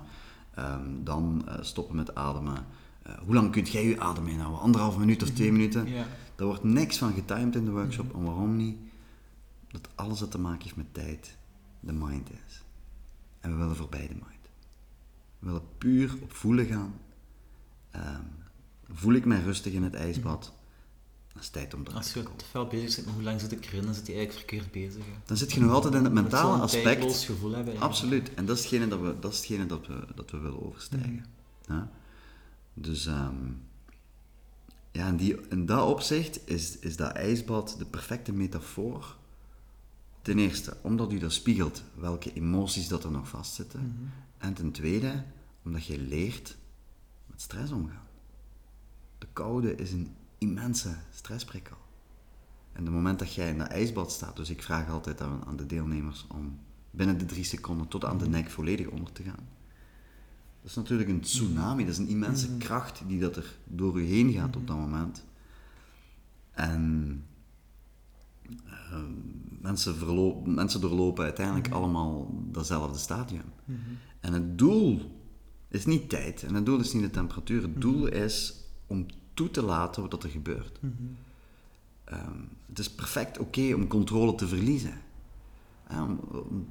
Ehm, 0.54 1.04
dan 1.04 1.48
eh, 1.48 1.62
stoppen 1.62 1.96
met 1.96 2.14
ademen. 2.14 2.66
Eh, 3.02 3.18
hoe 3.18 3.34
lang 3.34 3.52
kunt 3.52 3.68
jij 3.68 3.84
je 3.84 4.00
adem 4.00 4.26
inhouden? 4.26 4.60
Anderhalf 4.60 4.98
minuut 4.98 5.22
of 5.22 5.30
twee 5.30 5.52
minuten? 5.52 5.88
Ja. 5.88 6.06
Daar 6.34 6.46
wordt 6.46 6.64
niks 6.64 6.98
van 6.98 7.12
getimed 7.12 7.54
in 7.54 7.64
de 7.64 7.70
workshop. 7.70 8.14
En 8.14 8.24
waarom 8.24 8.56
niet? 8.56 8.78
Dat 9.68 9.88
alles 9.94 10.18
dat 10.18 10.30
te 10.30 10.38
maken 10.38 10.62
heeft 10.62 10.76
met 10.76 10.94
tijd 10.94 11.36
de 11.80 11.92
mind 11.92 12.30
is. 12.46 12.62
En 13.40 13.50
we 13.50 13.56
willen 13.56 13.76
voorbij 13.76 14.08
de 14.08 14.14
mind. 14.14 14.50
We 15.38 15.46
willen 15.46 15.62
puur 15.78 16.16
op 16.22 16.32
voelen 16.32 16.66
gaan. 16.66 16.94
Ehm, 17.90 18.22
voel 18.92 19.14
ik 19.14 19.24
mij 19.24 19.42
rustig 19.42 19.72
in 19.72 19.82
het 19.82 19.94
ijsbad? 19.94 20.52
Is 21.40 21.48
tijd 21.48 21.74
om 21.74 21.81
eruit 21.81 21.96
Als 21.96 22.12
je 22.12 22.22
te 22.22 22.44
veel 22.50 22.66
bezig 22.66 22.94
bent 22.94 23.07
met 23.07 23.14
hoe 23.14 23.24
lang 23.24 23.40
zit 23.40 23.53
ik 23.53 23.66
erin, 23.66 23.85
dan 23.85 23.94
zit 23.94 24.07
je 24.07 24.12
eigenlijk 24.14 24.48
verkeerd 24.48 24.72
bezig. 24.72 25.05
Hè. 25.05 25.12
Dan 25.24 25.37
zit 25.37 25.53
je 25.53 25.61
nog 25.61 25.72
altijd 25.72 25.94
in 25.94 26.05
het 26.05 26.14
Je 26.14 26.20
mentale 26.20 26.53
zo'n 26.53 26.61
aspect. 26.61 26.85
tijdloos 26.85 27.24
gevoel 27.24 27.50
hebben. 27.53 27.72
eigenlijk. 27.72 27.92
Absoluut. 27.92 28.35
En 28.35 28.46
dat 28.46 28.57
is 28.57 28.62
hetgene 28.62 28.88
dat 28.88 29.00
we, 29.00 29.18
dat, 29.20 29.33
is 29.33 29.38
hetgene 29.38 29.66
dat 29.66 29.87
we, 29.87 30.05
dat 30.14 30.31
we 30.31 30.38
willen 30.38 30.66
overstijgen. 30.66 31.24
Ja? 31.66 31.90
Dus 32.74 33.07
ehm, 33.07 33.35
ja, 34.92 35.07
in, 35.09 35.16
die, 35.16 35.37
in 35.48 35.66
dat 35.66 35.88
opzicht 35.88 36.48
is, 36.48 36.79
is 36.79 36.96
dat 36.96 37.12
ijsbad 37.12 37.74
de 37.79 37.85
perfecte 37.85 38.33
metafoor. 38.33 39.16
Ten 40.22 40.38
eerste, 40.38 40.76
omdat 40.81 41.12
u 41.12 41.18
dat 41.18 41.33
spiegelt 41.33 41.83
welke 41.94 42.33
emoties 42.33 42.88
dat 42.88 43.05
er 43.05 43.11
nog 43.11 43.29
vastzitten. 43.29 44.12
En 44.38 44.55
ten 44.55 44.70
tweede, 44.70 45.24
omdat 45.64 45.87
je 45.87 45.98
leert 45.98 46.57
met 47.26 47.40
stress 47.40 47.72
omgaan. 47.72 48.07
De 49.18 49.26
koude 49.33 49.74
is 49.74 49.92
een 49.92 50.14
immense 50.40 50.94
stressprikkel. 51.14 51.76
En 52.72 52.85
het 52.85 52.92
moment 52.94 53.18
dat 53.18 53.35
jij 53.35 53.48
in 53.48 53.59
dat 53.59 53.68
ijsbad 53.68 54.12
staat, 54.12 54.37
dus 54.37 54.50
ik 54.50 54.62
vraag 54.62 54.90
altijd 54.90 55.20
aan, 55.20 55.44
aan 55.46 55.57
de 55.57 55.66
deelnemers 55.66 56.26
om 56.29 56.59
binnen 56.90 57.18
de 57.18 57.24
drie 57.26 57.44
seconden 57.44 57.88
tot 57.88 58.05
aan 58.05 58.18
de 58.18 58.29
nek 58.29 58.50
volledig 58.50 58.87
onder 58.88 59.12
te 59.12 59.22
gaan. 59.22 59.48
Dat 60.62 60.70
is 60.70 60.76
natuurlijk 60.76 61.09
een 61.09 61.20
tsunami, 61.20 61.85
dat 61.85 61.92
is 61.92 61.98
een 61.98 62.09
immense 62.09 62.48
Mhm. 62.48 62.59
kracht 62.59 63.03
die 63.07 63.20
dat 63.20 63.37
er 63.37 63.57
door 63.64 64.00
u 64.00 64.05
heen 64.05 64.33
gaat 64.33 64.57
op 64.57 64.66
dat 64.66 64.76
moment. 64.76 65.24
En 66.53 67.24
eh, 68.66 69.03
mensen, 69.61 69.96
verlo- 69.96 70.42
mensen 70.44 70.81
doorlopen 70.81 71.24
uiteindelijk 71.24 71.66
Mhm. 71.68 71.76
allemaal 71.76 72.35
datzelfde 72.50 72.98
stadium. 72.98 73.44
Mhm. 73.64 73.79
En 74.20 74.33
het 74.33 74.59
doel 74.59 75.18
is 75.68 75.87
niet 75.87 76.09
tijd 76.09 76.42
en 76.42 76.55
het 76.55 76.66
doel 76.66 76.79
is 76.81 76.92
niet 76.92 77.03
de 77.03 77.11
temperatuur. 77.11 77.62
Het 77.62 77.81
doel 77.81 78.07
is 78.07 78.55
om 78.87 79.07
toe 79.40 79.50
te 79.50 79.62
laten 79.62 80.09
wat 80.09 80.22
er 80.22 80.31
gebeurt. 80.31 80.79
Mhm. 80.83 80.92
Ehm, 82.05 82.40
het 82.66 82.79
is 82.79 82.90
perfect 82.90 83.38
oké 83.38 83.74
om 83.74 83.87
controle 83.87 84.35
te 84.35 84.48
verliezen. 84.48 85.00
Om, 85.90 86.20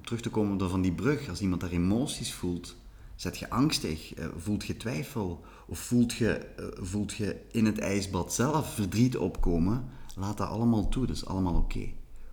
terug 0.02 0.22
te 0.22 0.30
komen 0.30 0.58
door 0.58 0.70
van 0.70 0.82
die 0.82 0.94
brug, 0.94 1.30
als 1.30 1.42
iemand 1.42 1.62
daar 1.62 1.72
emoties 1.72 2.34
voelt, 2.34 2.76
zet 3.16 3.38
je 3.38 3.50
angstig, 3.50 4.14
eh, 4.14 4.28
voelt 4.38 4.66
je 4.66 4.78
twijfel 4.78 5.44
of 5.68 5.80
voelt 5.80 6.14
je, 6.14 6.32
eh, 6.34 6.66
voelt 6.86 7.14
je 7.14 7.42
in 7.52 7.66
het 7.66 7.80
ijsbad 7.80 8.34
zelf 8.34 8.74
verdriet 8.74 9.18
opkomen, 9.18 9.90
laat 10.16 10.38
dat 10.38 10.48
allemaal 10.48 10.90
toe, 10.90 11.06
dat 11.06 11.16
is 11.16 11.26
allemaal 11.26 11.56
oké. 11.56 11.90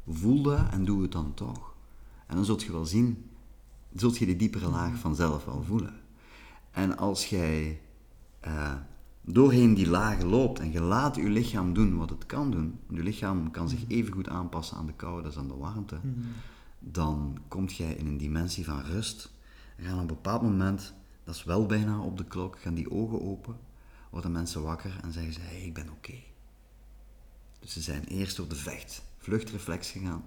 Voel 0.08 0.42
dat 0.42 0.70
en 0.70 0.84
doe 0.84 1.02
het 1.02 1.12
dan 1.12 1.34
toch. 1.34 1.74
En 2.26 2.36
dan 2.36 2.44
zult 2.44 2.62
je 2.62 2.72
wel 2.72 2.86
zien, 2.86 3.30
zult 3.94 4.18
je 4.18 4.26
die 4.26 4.36
diepere 4.36 4.68
laag 4.68 4.98
vanzelf 4.98 5.44
wel 5.44 5.62
voelen. 5.62 6.00
En 6.70 6.98
als 6.98 7.26
jij 7.26 7.80
eh, 8.40 8.74
doorheen 9.28 9.74
die 9.74 9.88
lagen 9.88 10.26
loopt 10.26 10.58
en 10.60 10.72
je 10.72 10.80
laat 10.80 11.16
je 11.16 11.22
lichaam 11.28 11.72
doen 11.74 11.96
wat 11.96 12.10
het 12.10 12.26
kan 12.26 12.50
doen, 12.50 12.78
je 12.90 13.02
lichaam 13.02 13.50
kan 13.50 13.68
zich 13.68 13.80
even 13.88 14.12
goed 14.12 14.28
aanpassen 14.28 14.76
aan 14.76 14.86
de 14.86 14.92
kou 14.92 15.24
als 15.24 15.36
aan 15.36 15.48
de 15.48 15.56
warmte, 15.56 15.94
Mhm. 16.02 16.20
dan 16.80 17.38
kom 17.48 17.66
jij 17.66 17.92
in 17.94 18.06
een 18.06 18.18
dimensie 18.18 18.64
van 18.64 18.80
rust. 18.80 19.32
En 19.76 19.84
gaan 19.84 19.94
op 19.94 20.00
een 20.00 20.06
bepaald 20.06 20.42
moment, 20.42 20.94
dat 21.24 21.34
is 21.34 21.44
wel 21.44 21.66
bijna 21.66 22.00
op 22.00 22.16
de 22.16 22.24
klok, 22.24 22.58
gaan 22.60 22.74
die 22.74 22.90
ogen 22.90 23.22
open, 23.22 23.56
worden 24.10 24.32
mensen 24.32 24.62
wakker 24.62 24.98
en 25.02 25.12
zeggen 25.12 25.32
ze, 25.32 25.40
hey, 25.42 25.60
ik 25.60 25.74
ben 25.74 25.90
oké. 25.90 26.14
Dus 27.60 27.72
ze 27.72 27.80
zijn 27.80 28.04
eerst 28.04 28.36
door 28.36 28.48
de 28.48 28.54
vecht, 28.54 29.02
vluchtreflex 29.18 29.90
gegaan. 29.90 30.24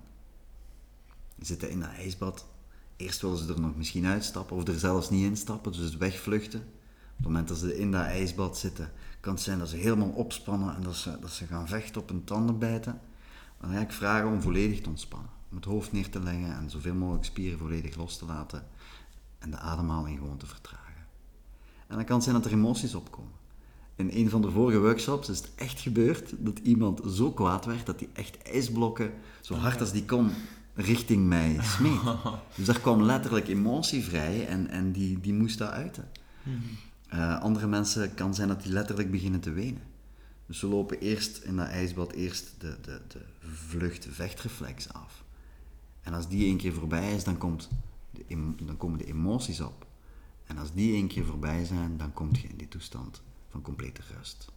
Ze 1.40 1.46
zitten 1.46 1.70
in 1.70 1.80
dat 1.80 1.90
ijsbad. 1.90 2.48
Eerst 2.96 3.22
willen 3.22 3.38
ze 3.38 3.54
er 3.54 3.60
nog 3.60 3.76
misschien 3.76 4.06
uitstappen 4.06 4.56
of 4.56 4.68
er 4.68 4.80
zelfs 4.80 5.10
niet 5.10 5.24
instappen, 5.24 5.72
dus 5.72 5.98
wegvluchten. 5.98 6.64
Op 7.20 7.26
het 7.26 7.34
moment 7.34 7.48
dat 7.48 7.58
ze 7.58 7.80
in 7.80 7.92
dat 7.92 8.06
ijsbad 8.06 8.58
zitten, 8.58 8.92
kan 9.20 9.34
het 9.34 9.42
zijn 9.42 9.60
dat 9.60 9.70
ze 9.70 9.76
helemaal 9.76 10.10
opspannen 10.10 10.76
en 10.76 10.82
dat 10.82 10.96
ze, 10.96 11.18
dat 11.22 11.32
ze 11.32 11.46
gaan 11.46 11.68
vechten 11.68 12.02
op 12.02 12.10
hun 12.10 12.24
tanden 12.24 12.60
bijten. 12.60 13.00
Dan 13.62 13.72
ga 13.72 13.80
ik 13.80 13.92
vragen 13.92 14.30
om 14.30 14.42
volledig 14.42 14.82
te 14.82 14.90
ontspannen. 14.90 15.30
Om 15.50 15.56
het 15.56 15.66
hoofd 15.66 15.92
neer 15.92 16.10
te 16.10 16.20
leggen 16.20 16.58
en 16.58 16.70
zoveel 16.70 16.94
mogelijk 16.94 17.26
spieren 17.26 17.60
volledig 17.60 17.96
los 17.96 18.18
te 18.18 18.26
laten. 18.26 18.68
En 19.40 19.52
de 19.52 19.58
ademhaling 19.58 20.18
gewoon 20.18 20.38
te 20.38 20.46
vertragen. 20.46 21.06
En 21.88 21.96
dan 21.96 22.06
kan 22.06 22.16
het 22.16 22.24
zijn 22.24 22.36
dat 22.36 22.46
er 22.46 22.52
emoties 22.52 22.96
opkomen. 22.96 23.32
In 23.96 24.10
een 24.14 24.30
van 24.30 24.42
de 24.42 24.52
vorige 24.52 24.80
workshops 24.80 25.30
is 25.30 25.38
het 25.38 25.52
echt 25.56 25.80
gebeurd 25.80 26.34
dat 26.38 26.60
iemand 26.60 27.02
zo 27.08 27.32
kwaad 27.32 27.66
werd 27.66 27.86
dat 27.86 28.00
hij 28.00 28.10
echt 28.14 28.38
ijsblokken, 28.42 29.14
zo 29.42 29.54
hard 29.54 29.80
als 29.80 29.92
die 29.92 30.06
kon, 30.06 30.32
richting 30.74 31.28
mij 31.28 31.58
smeet. 31.62 32.00
Dus 32.56 32.66
daar 32.66 32.80
kwam 32.80 33.02
letterlijk 33.02 33.48
emotie 33.48 34.04
vrij 34.04 34.48
en, 34.48 34.68
en 34.68 34.92
die, 34.92 35.20
die 35.20 35.34
moest 35.34 35.58
dat 35.58 35.70
uiten. 35.70 36.08
Eh, 37.10 37.42
andere 37.42 37.68
mensen 37.68 38.14
kan 38.14 38.36
zijn 38.36 38.48
dat 38.48 38.64
die 38.64 38.72
letterlijk 38.72 39.12
beginnen 39.12 39.40
te 39.40 39.52
wenen. 39.52 39.82
Dus 40.46 40.60
ze 40.60 40.68
lopen 40.68 41.00
eerst 41.00 41.38
in 41.38 41.56
dat 41.56 41.68
ijsbad 41.68 42.12
eerst 42.12 42.54
de, 42.58 42.78
de, 42.82 43.02
de 43.08 43.22
vlucht-vechtreflex 43.40 44.94
af. 44.94 45.24
En 46.02 46.14
als 46.14 46.28
die 46.28 46.46
één 46.46 46.58
keer 46.58 46.74
voorbij 46.74 47.16
is, 47.16 47.24
dan, 47.24 47.38
komt 47.38 47.70
de, 48.12 48.54
dan 48.66 48.78
komen 48.78 48.98
de 48.98 49.06
emoties 49.06 49.62
op. 49.62 49.88
En 50.46 50.58
als 50.58 50.74
die 50.74 50.94
één 50.94 51.08
keer 51.08 51.26
voorbij 51.26 51.66
zijn, 51.66 51.98
dan 51.98 52.14
kom 52.14 52.30
je 52.32 52.48
in 52.48 52.58
die 52.58 52.68
toestand 52.68 53.22
van 53.50 53.62
complete 53.62 54.02
rust. 54.18 54.52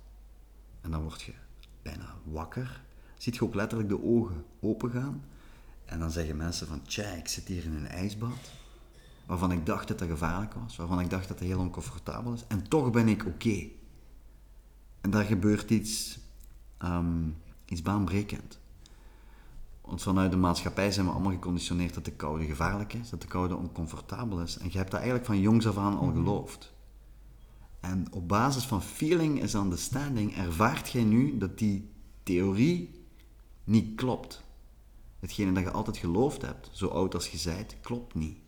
En 0.80 0.90
dan 0.90 1.02
word 1.02 1.22
je 1.22 1.32
bijna 1.82 2.14
wakker. 2.24 2.82
Ziet 3.18 3.34
je 3.34 3.42
ook 3.42 3.54
letterlijk 3.54 3.88
de 3.88 4.02
ogen 4.02 4.44
opengaan. 4.60 5.24
En 5.84 5.98
dan 5.98 6.10
zeggen 6.10 6.36
mensen 6.36 6.66
van, 6.66 6.82
tja, 6.82 7.10
ik 7.10 7.28
zit 7.28 7.48
hier 7.48 7.64
in 7.64 7.74
een 7.74 7.86
ijsbad. 7.88 8.50
Waarvan 9.32 9.52
ik 9.52 9.66
dacht 9.66 9.88
dat 9.88 9.98
dat 9.98 10.08
gevaarlijk 10.08 10.54
was. 10.54 10.76
Waarvan 10.76 11.00
ik 11.00 11.10
dacht 11.10 11.28
dat 11.28 11.38
het 11.38 11.48
heel 11.48 11.58
oncomfortabel 11.58 12.32
is. 12.32 12.44
En 12.48 12.68
toch 12.68 12.90
ben 12.90 13.08
ik 13.08 13.26
oké. 13.26 13.68
En 15.00 15.10
daar 15.10 15.24
gebeurt 15.24 15.70
iets, 15.70 16.18
ehm, 16.78 17.28
iets 17.64 17.82
baanbrekend. 17.82 18.58
Want 19.80 20.02
vanuit 20.02 20.30
de 20.30 20.36
maatschappij 20.36 20.92
zijn 20.92 21.06
we 21.06 21.12
allemaal 21.12 21.32
geconditioneerd 21.32 21.94
dat 21.94 22.04
de 22.04 22.12
koude 22.12 22.44
gevaarlijk 22.44 22.92
is, 22.92 23.10
dat 23.10 23.20
de 23.20 23.26
koude 23.26 23.56
oncomfortabel 23.56 24.40
is. 24.40 24.58
En 24.58 24.68
je 24.70 24.76
hebt 24.76 24.90
dat 24.90 25.00
eigenlijk 25.00 25.26
van 25.26 25.40
jongs 25.40 25.66
af 25.66 25.76
aan 25.76 25.98
al 25.98 26.12
geloofd. 26.12 26.72
En 27.80 28.06
op 28.10 28.28
basis 28.28 28.64
van 28.64 28.82
feeling 28.82 29.42
is 29.42 29.54
understanding 29.54 30.36
ervaart 30.36 30.90
jij 30.90 31.04
nu 31.04 31.38
dat 31.38 31.58
die 31.58 31.90
theorie 32.22 33.04
niet 33.64 33.94
klopt. 33.94 34.42
Hetgene 35.18 35.52
dat 35.52 35.62
je 35.62 35.70
altijd 35.70 35.96
geloofd 35.96 36.42
hebt, 36.42 36.70
zo 36.72 36.86
oud 36.86 37.14
als 37.14 37.28
je 37.28 37.38
zijt, 37.38 37.76
klopt 37.80 38.14
niet. 38.14 38.38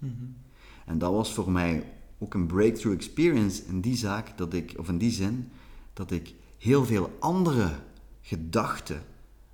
En 0.84 0.98
dat 0.98 1.12
was 1.12 1.32
voor 1.32 1.50
mij 1.50 1.92
ook 2.18 2.34
een 2.34 2.46
breakthrough 2.46 2.96
experience 2.96 3.62
in 3.64 3.80
die 3.80 3.96
zaak, 3.96 4.38
dat 4.38 4.52
ik, 4.52 4.74
of 4.78 4.88
in 4.88 4.98
die 4.98 5.10
zin, 5.10 5.50
dat 5.92 6.10
ik 6.10 6.34
heel 6.58 6.84
veel 6.84 7.16
andere 7.20 7.70
gedachten 8.20 9.02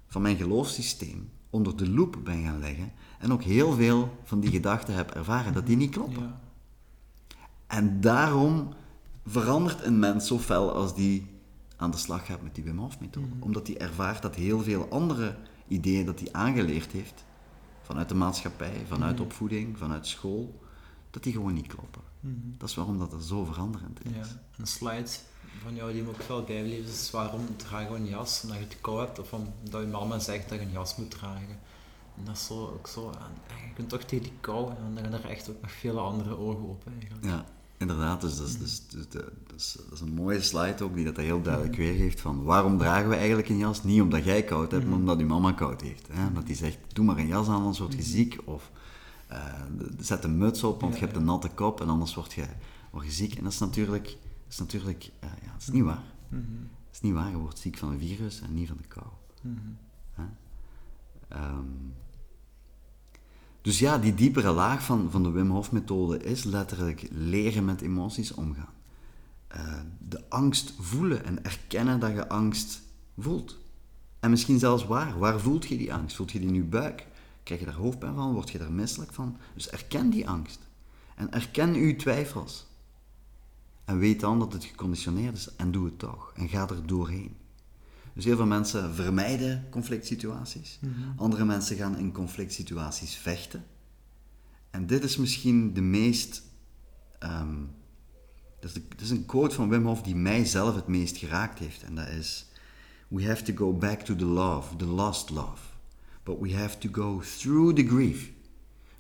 van 0.07 0.23
mijn 0.23 0.37
geloofssysteem 0.37 1.31
onder 1.51 1.77
de 1.77 1.91
loep 1.91 2.17
ben 2.25 2.43
gaan 2.43 2.59
leggen 2.59 2.93
en 3.19 3.33
ook 3.33 3.43
heel 3.43 3.73
veel 3.73 4.17
van 4.25 4.41
die 4.41 4.51
gedachten 4.51 4.95
heb 4.95 5.11
ervaren 5.11 5.53
dat 5.53 5.67
die 5.67 5.77
niet 5.77 5.91
kloppen. 5.91 6.23
Ja. 6.23 6.41
En 7.67 8.01
daarom 8.01 8.69
verandert 9.27 9.85
een 9.85 9.99
mens 9.99 10.27
zo 10.27 10.39
fel 10.39 10.73
als 10.73 10.95
die 10.95 11.27
aan 11.77 11.91
de 11.91 11.97
slag 11.97 12.27
gaat 12.27 12.43
met 12.43 12.55
die 12.55 12.65
Wim 12.65 12.79
Hof 12.79 13.01
methode. 13.01 13.27
Omdat 13.39 13.67
hij 13.67 13.79
ervaart 13.79 14.23
dat 14.23 14.35
heel 14.35 14.61
veel 14.61 14.87
andere 14.91 15.37
ideeën 15.69 16.07
dat 16.07 16.21
hij 16.21 16.29
aangeleerd 16.33 16.93
heeft, 16.93 17.25
vanuit 17.83 18.09
de 18.09 18.15
maatschappij, 18.15 18.83
vanuit 18.87 19.21
opvoeding, 19.21 19.79
vanuit 19.79 20.07
school, 20.07 20.60
dat 21.11 21.23
die 21.23 21.33
gewoon 21.33 21.53
niet 21.55 21.67
kloppen. 21.67 22.03
Dat 22.59 22.69
is 22.69 22.75
waarom 22.75 22.99
dat 22.99 23.13
er 23.13 23.23
zo 23.23 23.45
veranderend 23.45 24.05
is. 24.05 24.11
Ja, 24.17 24.41
een 24.59 24.67
slide 24.67 25.09
van 25.63 25.75
jou 25.75 25.93
die 25.93 26.03
me 26.03 26.09
ook 26.09 26.23
veel 26.23 26.43
bijbleef 26.45 26.87
is 26.87 27.11
waarom 27.11 27.41
dragen 27.57 27.93
we 27.93 27.99
een 27.99 28.07
jas? 28.07 28.41
Omdat 28.43 28.59
je 28.59 28.65
het 28.65 28.77
koud 28.81 29.07
hebt 29.07 29.19
of 29.19 29.33
omdat 29.33 29.81
je 29.83 29.87
mama 29.87 30.19
zegt 30.19 30.49
dat 30.49 30.59
je 30.59 30.65
een 30.65 30.73
jas 30.73 30.97
moet 30.97 31.11
dragen. 31.11 31.59
En 32.17 32.25
dat 32.25 32.37
is 32.37 32.47
zo, 32.47 32.55
ook 32.67 32.87
zo, 32.87 33.11
en 33.11 33.67
je 33.69 33.73
kunt 33.75 33.89
toch 33.89 34.03
tegen 34.03 34.23
die 34.25 34.33
kou 34.41 34.71
en 34.71 34.95
dan 34.95 35.05
gaan 35.05 35.13
er 35.13 35.25
echt 35.31 35.51
ook 35.51 35.61
nog 35.61 35.71
vele 35.73 36.01
andere 36.01 36.37
ogen 36.39 36.69
open 36.69 36.93
eigenlijk. 37.01 37.25
Ja, 37.25 37.45
inderdaad. 37.79 38.21
Dus 38.21 38.37
dat 38.37 38.47
is, 38.49 38.59
dus, 38.59 38.87
dus 38.89 39.09
de- 39.09 39.33
dat, 39.47 39.57
is, 39.57 39.77
dat 39.85 39.93
is 39.93 40.01
een 40.01 40.15
mooie 40.15 40.41
slide 40.41 40.85
ook, 40.85 40.95
die 40.95 41.05
dat 41.05 41.17
heel 41.17 41.43
duidelijk 41.43 41.77
weergeeft 41.77 42.21
van 42.21 42.43
waarom 42.43 42.79
dragen 42.79 43.09
we 43.09 43.15
eigenlijk 43.17 43.49
een 43.49 43.59
jas? 43.59 43.83
Niet 43.85 44.01
omdat 44.01 44.25
jij 44.25 44.43
koud 44.45 44.71
hebt, 44.71 44.85
maar 44.87 44.99
omdat 44.99 45.19
je 45.19 45.25
mama 45.25 45.53
koud 45.53 45.81
heeft. 45.81 46.09
Hè? 46.13 46.27
Omdat 46.27 46.47
die 46.47 46.57
zegt, 46.57 46.79
doe 46.93 47.05
maar 47.05 47.17
een 47.19 47.27
jas 47.27 47.49
aan, 47.49 47.55
anders 47.61 47.79
word 47.79 47.95
je 47.95 48.03
ziek. 48.03 48.39
Of 48.45 48.71
eh, 49.31 49.55
zet 49.99 50.25
een 50.25 50.39
muts 50.39 50.63
op, 50.63 50.81
want 50.81 50.93
Ja, 50.93 50.99
je 50.99 51.05
hebt 51.05 51.17
een 51.17 51.25
natte 51.25 51.49
kop 51.49 51.81
en 51.81 51.89
anders 51.89 52.15
word 52.15 52.33
je, 52.33 52.47
word 52.91 53.05
je 53.05 53.13
ziek. 53.13 53.35
En 53.35 53.43
dat 53.45 53.53
is 53.53 53.59
natuurlijk, 53.59 54.05
dat 54.05 54.19
is, 54.49 54.59
natuurlijk 54.59 55.11
eh, 55.21 55.29
ja, 55.43 55.53
dat 55.53 55.61
is 55.61 55.69
niet 55.69 55.85
waar. 55.85 56.05
Dat 56.29 56.93
is 56.93 57.01
niet 57.01 57.13
waar, 57.13 57.31
je 57.31 57.37
wordt 57.37 57.59
ziek 57.59 57.77
van 57.79 57.91
een 57.91 57.99
virus 57.99 58.41
en 58.41 58.55
niet 58.55 58.69
van 58.69 58.77
de 58.77 58.89
kou. 58.89 59.07
mhm. 59.43 59.59
Ehm, 61.29 61.65
dus 63.63 63.79
ja, 63.79 63.99
die 63.99 64.15
diepere 64.15 64.53
laag 64.53 64.83
van, 64.83 65.11
van 65.11 65.23
de 65.23 65.31
Wim 65.31 65.51
Hof 65.51 65.73
methode 65.73 66.23
is 66.23 66.45
letterlijk 66.45 67.09
leren 67.11 67.65
met 67.65 67.81
emoties 67.81 68.33
omgaan. 68.35 68.73
Eh, 69.47 69.81
de 70.09 70.29
angst 70.29 70.75
voelen 70.79 71.25
en 71.25 71.45
erkennen 71.45 72.01
dat 72.01 72.11
je 72.11 72.29
angst 72.29 72.83
voelt. 73.19 73.59
En 74.21 74.31
misschien 74.31 74.59
zelfs 74.59 74.87
waar. 74.87 75.19
Waar 75.19 75.41
voelt 75.41 75.67
je 75.67 75.77
die 75.77 75.95
angst? 75.95 76.17
Voelt 76.17 76.33
je 76.33 76.39
die 76.39 76.49
in 76.49 76.55
je 76.55 76.63
buik? 76.63 77.07
Krijg 77.51 77.65
je 77.65 77.71
daar 77.71 77.81
hoofdpijn 77.81 78.15
van? 78.15 78.33
Word 78.33 78.51
je 78.51 78.59
daar 78.59 78.73
misselijk 78.73 79.13
van? 79.13 79.37
Dus 79.55 79.69
erken 79.71 80.11
die 80.11 80.29
angst. 80.29 80.59
En 81.17 81.33
erken 81.33 81.75
uw 81.75 81.97
twijfels. 81.97 82.67
En 83.85 83.99
weet 83.99 84.21
dan 84.21 84.39
dat 84.39 84.53
het 84.53 84.65
geconditioneerd 84.65 85.37
is 85.37 85.57
en 85.57 85.71
doe 85.71 85.85
het 85.85 85.99
toch. 85.99 86.33
En 86.37 86.49
ga 86.49 86.69
er 86.69 86.87
doorheen. 86.87 87.37
Dus 88.15 88.25
heel 88.25 88.37
veel 88.37 88.47
mensen 88.47 88.95
vermijden 88.95 89.67
conflict 89.71 90.07
situaties. 90.07 90.79
Andere 91.17 91.45
mensen 91.45 91.77
gaan 91.77 91.99
in 91.99 92.13
conflict 92.13 92.53
situaties 92.53 93.15
vechten. 93.15 93.65
En 94.71 94.87
dit 94.87 95.05
is 95.05 95.17
misschien 95.17 95.75
de 95.75 95.81
meest. 95.83 96.43
ehm, 97.19 97.55
dat, 98.61 98.71
is 98.71 98.73
de- 98.73 98.89
dat 98.89 99.01
is 99.01 99.11
een 99.11 99.27
quote 99.27 99.55
van 99.55 99.69
Wim 99.69 99.87
Hof 99.87 100.03
die 100.03 100.17
mij 100.17 100.45
zelf 100.45 100.75
het 100.75 100.87
meest 100.87 101.17
geraakt 101.17 101.59
heeft. 101.59 101.83
En 101.83 101.95
dat 101.95 102.09
is: 102.09 102.47
We 103.09 103.27
have 103.27 103.43
to 103.43 103.55
go 103.55 103.73
back 103.73 104.01
to 104.01 104.17
the 104.17 104.25
love, 104.25 104.77
the 104.77 104.87
lost 104.87 105.31
love. 105.31 105.69
But 106.23 106.39
we 106.39 106.55
have 106.55 106.79
to 106.79 106.89
go 106.93 107.21
through 107.21 107.75
the 107.75 107.87
grief. 107.87 108.33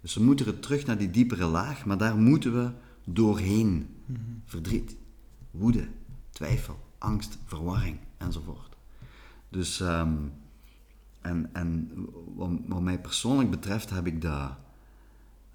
Dus 0.00 0.14
we 0.14 0.22
moeten 0.22 0.46
er 0.46 0.60
terug 0.60 0.86
naar 0.86 0.98
die 0.98 1.10
diepere 1.10 1.44
laag, 1.44 1.84
maar 1.84 1.98
daar 1.98 2.16
moeten 2.16 2.52
we 2.52 2.70
doorheen. 3.04 3.88
Verdriet, 4.44 4.96
woede, 5.50 5.88
twijfel, 6.30 6.78
angst, 6.98 7.38
verwarring 7.44 7.98
enzovoort. 8.16 8.76
Dus, 9.48 9.80
ehm, 9.80 10.16
en, 11.20 11.50
en 11.52 11.90
wat, 12.34 12.50
wat, 12.66 12.80
mij 12.80 13.00
persoonlijk 13.00 13.50
betreft 13.50 13.90
heb 13.90 14.06
ik 14.06 14.22
dat, 14.22 14.52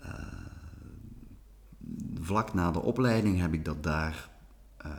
uh, 0.02 0.10
vlak 2.22 2.54
na 2.54 2.72
de 2.72 2.82
opleiding 2.82 3.40
heb 3.40 3.54
ik 3.54 3.66
dat 3.66 3.84
daar 3.84 4.30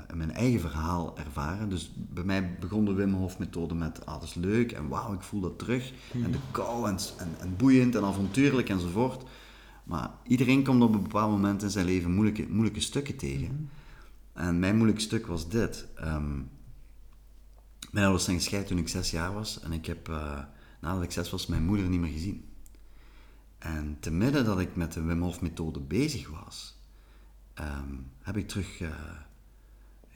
in 0.09 0.17
mijn 0.17 0.33
eigen 0.33 0.61
verhaal 0.61 1.19
ervaren. 1.19 1.69
Dus 1.69 1.93
bij 1.97 2.25
mij 2.25 2.57
begon 2.61 2.85
de 2.85 2.93
Wim 2.93 3.15
Hof 3.15 3.39
methode 3.39 3.75
met, 3.75 4.07
ah 4.07 4.15
dat 4.15 4.23
is 4.23 4.35
leuk 4.35 4.73
en 4.73 4.89
wauw, 4.89 5.13
ik 5.13 5.23
voel 5.23 5.41
dat 5.41 5.59
terug. 5.59 5.93
En 6.13 6.31
de 6.31 6.39
kou 6.51 6.89
en, 6.89 6.99
en, 7.19 7.29
en, 7.39 7.57
boeiend 7.57 7.95
en 7.95 8.05
avontuurlijk 8.05 8.69
enzovoort. 8.69 9.25
Maar 9.85 10.11
iedereen 10.27 10.65
komt 10.65 10.83
op 10.83 10.95
een 10.95 11.03
bepaald 11.03 11.31
moment 11.31 11.63
in 11.63 11.71
zijn 11.71 11.87
leven 11.87 12.13
moeilijke, 12.13 12.47
moeilijke 12.49 12.81
stukken 12.81 13.17
tegen. 13.17 13.71
En 14.33 14.59
mijn 14.59 14.77
moeilijke 14.77 15.03
stuk 15.03 15.27
was 15.27 15.49
dit. 15.49 15.87
Um, 16.05 16.51
mijn 17.91 18.05
ouders 18.05 18.25
zijn 18.25 18.37
gescheiden 18.37 18.71
toen 18.71 18.79
ik 18.79 18.89
zes 18.89 19.11
jaar 19.11 19.33
was. 19.33 19.61
En 19.61 19.73
ik 19.73 19.87
heb, 19.87 20.09
uh, 20.09 20.39
nadat 20.81 21.03
ik 21.03 21.11
zes 21.11 21.31
was, 21.31 21.47
mijn 21.47 21.65
moeder 21.65 21.89
niet 21.89 22.01
meer 22.01 22.13
gezien. 22.13 22.45
En 23.59 23.97
te 24.01 24.11
midden 24.11 24.45
dat 24.45 24.61
ik 24.61 24.77
met 24.77 24.93
de 24.93 25.03
Wim 25.03 25.23
Hof 25.23 25.41
methode 25.41 25.81
bezig 25.81 26.31
was, 26.31 26.79
um, 27.61 28.11
heb 28.23 28.37
ik 28.37 28.49
terug, 28.49 28.81
uh, 28.81 28.89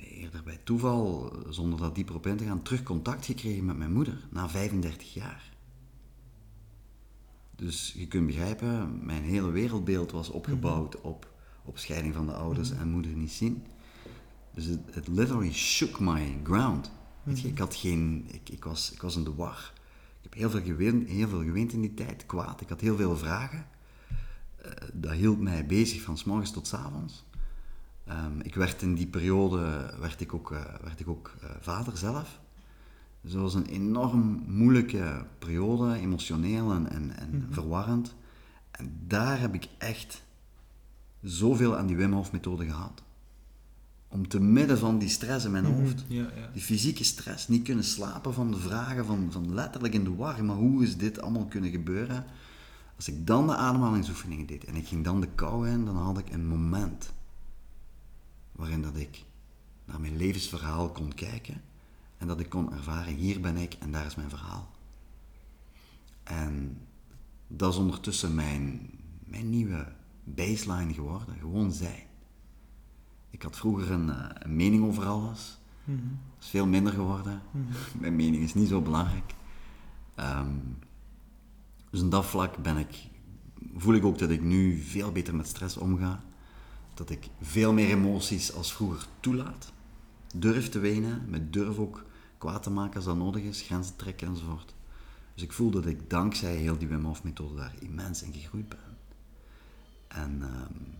eerder 0.05 0.43
bij 0.43 0.61
toeval, 0.65 1.33
zonder 1.49 1.81
daar 1.81 1.93
dieper 1.93 2.15
op 2.15 2.27
in 2.27 2.37
te 2.37 2.45
gaan, 2.45 2.63
terug 2.63 2.83
contact 2.83 3.27
gekregen 3.27 3.65
met 3.65 3.77
mijn 3.77 3.93
moeder, 3.93 4.27
na 4.31 4.49
35 4.49 5.15
jaar. 5.15 5.51
Dus 7.61 7.95
je 7.97 8.07
kunt 8.07 8.27
begrijpen, 8.27 9.05
mijn 9.05 9.23
hele 9.23 9.51
wereldbeeld 9.51 10.11
was 10.11 10.29
opgebouwd 10.29 10.95
mhm. 10.95 11.07
op, 11.07 11.33
op 11.65 11.79
scheiding 11.79 12.15
van 12.15 12.27
de 12.27 12.33
ouders 12.33 12.71
mhm. 12.71 12.81
en 12.81 12.91
moeder 12.91 13.13
niet 13.13 13.33
zien. 13.33 13.67
Dus 14.55 14.67
het, 14.67 15.09
literally 15.09 15.53
shook 15.53 16.01
my 16.01 16.41
ground. 16.43 16.91
Weet 17.23 17.37
je, 17.41 17.43
mhm. 17.43 17.53
ik 17.53 17.59
had 17.59 17.75
geen, 17.75 18.27
ik, 18.31 18.49
ik, 18.49 18.65
was, 18.65 18.93
ik 18.93 19.03
was 19.03 19.17
in 19.17 19.25
de 19.25 19.35
war. 19.35 19.73
Ik 20.23 20.23
heb 20.23 20.35
heel 20.35 20.51
veel, 20.51 20.63
gewend, 20.63 21.09
heel 21.09 21.29
veel 21.29 21.43
gewend 21.43 21.73
in 21.73 21.81
die 21.81 21.95
tijd, 21.95 22.27
kwaad. 22.27 22.61
Ik 22.61 22.69
had 22.69 22.81
heel 22.81 22.97
veel 22.97 23.17
vragen. 23.17 23.67
Uh, 24.67 24.73
dat 24.93 25.13
hield 25.13 25.41
mij 25.41 25.67
bezig 25.67 26.03
van 26.03 26.19
s 26.19 26.25
morgens 26.25 26.51
tot 26.51 26.67
s 26.67 26.75
avonds. 26.75 27.25
Um, 28.11 28.40
ik 28.42 28.55
werd 28.55 28.83
in 28.83 28.94
die 28.94 29.07
periode 29.07 29.94
werd 30.01 30.20
ik 30.20 30.35
ook, 30.35 30.51
uh, 30.51 30.61
werd 30.83 31.01
ik 31.01 31.09
ook 31.09 31.35
uh, 31.42 31.51
vader 31.61 31.96
zelf. 31.96 32.40
Dus 33.20 33.33
dat 33.33 33.42
was 33.42 33.55
een 33.55 33.66
enorm 33.66 34.42
moeilijke 34.46 35.25
periode, 35.38 35.99
emotioneel 35.99 36.73
en, 36.73 36.90
en, 36.90 37.16
en 37.16 37.31
mm 37.31 37.40
-hmm. 37.40 37.53
verwarrend. 37.53 38.14
En 38.70 39.01
daar 39.07 39.40
heb 39.40 39.55
ik 39.55 39.68
echt 39.79 40.23
zoveel 41.23 41.77
aan 41.77 41.87
die 41.87 41.96
Wim 41.96 42.12
Hof 42.12 42.33
methode 42.33 42.64
gehad 42.64 43.03
om 44.12 44.29
te 44.29 44.40
midden 44.40 44.79
van 44.79 44.99
die 44.99 45.09
stress 45.09 45.44
in 45.44 45.51
mijn 45.51 45.64
mhm. 45.64 45.73
hoofd, 45.73 46.05
ja, 46.07 46.23
ja. 46.23 46.51
die 46.53 46.62
fysieke 46.62 47.05
stress, 47.05 47.49
niet 47.49 47.62
kunnen 47.62 47.85
slapen 47.85 48.35
van 48.35 48.51
de 48.51 48.57
vragen, 48.57 49.07
van, 49.07 49.29
van 49.31 49.55
letterlijk 49.55 49.94
in 49.94 50.05
de 50.05 50.14
war, 50.14 50.44
maar 50.44 50.57
hoe 50.57 50.83
is 50.83 50.96
dit 50.96 51.20
allemaal 51.20 51.46
kunnen 51.46 51.70
gebeuren? 51.70 52.25
Als 52.96 53.09
ik 53.09 53.27
dan 53.27 53.46
de 53.46 53.57
ademhalingsoefeningen 53.57 54.46
deed 54.46 54.64
en 54.64 54.75
ik 54.75 54.87
ging 54.87 55.05
dan 55.05 55.20
de 55.20 55.29
kou 55.35 55.68
in, 55.68 55.85
dan 55.85 55.96
had 55.96 56.18
ik 56.18 56.33
een 56.33 56.46
moment 56.46 57.12
waarin 58.61 58.83
dat 58.83 58.96
ik 58.96 59.25
naar 59.85 60.01
mijn 60.01 60.16
levensverhaal 60.16 60.90
kon 60.90 61.14
kijken 61.14 61.62
en 62.18 62.27
dat 62.27 62.40
ik 62.40 62.49
kon 62.49 62.73
ervaren, 62.73 63.14
hier 63.14 63.40
ben 63.40 63.57
ik 63.57 63.75
en 63.75 63.92
daar 63.92 64.07
is 64.07 64.14
mijn 64.14 64.31
verhaal. 64.31 64.70
En 66.23 66.79
dat 67.46 67.73
is 67.73 67.79
ondertussen 67.79 68.35
mijn, 68.35 68.90
mijn 69.25 69.51
nieuwe 69.51 69.92
baseline 70.25 70.94
geworden, 70.94 71.37
gewoon 71.38 71.73
zijn. 71.73 72.03
Ik 73.31 73.42
had 73.42 73.57
vroeger 73.57 73.90
een, 73.90 74.11
eh, 74.11 74.29
een 74.33 74.57
mening 74.57 74.85
over 74.85 75.05
alles. 75.07 75.59
Mm 75.85 75.99
-hmm. 75.99 76.18
Dat 76.35 76.44
is 76.44 76.51
veel 76.51 76.66
minder 76.66 76.92
geworden. 76.92 77.42
Mhm. 77.51 77.73
Mijn 78.01 78.16
mening 78.16 78.42
is 78.42 78.55
niet 78.55 78.68
zo 78.68 78.81
belangrijk. 78.81 79.35
Um, 80.16 80.79
dus 81.90 82.01
in 82.01 82.11
dat 82.11 82.27
vlak 82.27 82.62
ben 82.62 82.77
ik, 82.77 83.09
voel 83.77 83.94
ik 83.94 84.05
ook 84.05 84.18
dat 84.18 84.31
ik 84.31 84.42
nu 84.42 84.79
veel 84.79 85.12
beter 85.12 85.35
met 85.35 85.46
stress 85.46 85.77
omga. 85.77 86.23
Dat 87.01 87.11
ik 87.11 87.29
veel 87.41 87.73
meer 87.73 87.91
emoties 87.91 88.55
als 88.55 88.73
vroeger 88.73 89.07
toelaat. 89.21 89.73
Durf 90.35 90.69
te 90.69 90.79
wenen, 90.79 91.25
met 91.29 91.53
durf 91.53 91.79
ook 91.79 92.05
kwaad 92.39 92.63
te 92.63 92.71
maken 92.71 92.97
als 92.97 93.05
dat 93.05 93.17
nodig 93.17 93.43
is, 93.43 93.63
grenzen 93.63 93.97
trekken 93.97 94.29
enzovoort. 94.29 94.75
Dus 95.35 95.43
ik 95.43 95.53
voel 95.53 95.71
dat 95.71 95.87
ik 95.87 96.11
dankzij 96.11 96.57
heel 96.57 96.79
die 96.79 96.89
Wim 96.89 97.05
Hof 97.05 97.23
methode 97.23 97.55
daar 97.55 97.75
immens 97.79 98.23
in 98.23 98.33
gegroeid 98.33 98.69
ben. 98.69 98.97
En 100.09 100.43
um, 100.43 100.95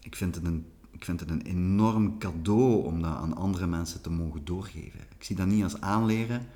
ik 0.00 0.16
vind 0.16 0.34
het 0.34 0.44
een 0.44 0.66
ik 0.90 1.04
vind 1.04 1.20
het 1.20 1.30
een 1.30 1.42
enorm 1.42 2.18
cadeau 2.18 2.84
om 2.84 3.02
dat 3.02 3.14
aan 3.14 3.36
andere 3.36 3.66
mensen 3.66 4.00
te 4.00 4.10
mogen 4.10 4.44
doorgeven. 4.44 5.00
Ik 5.00 5.24
zie 5.24 5.36
dat 5.36 5.46
niet 5.46 5.62
als 5.62 5.80
aanleren, 5.80 6.46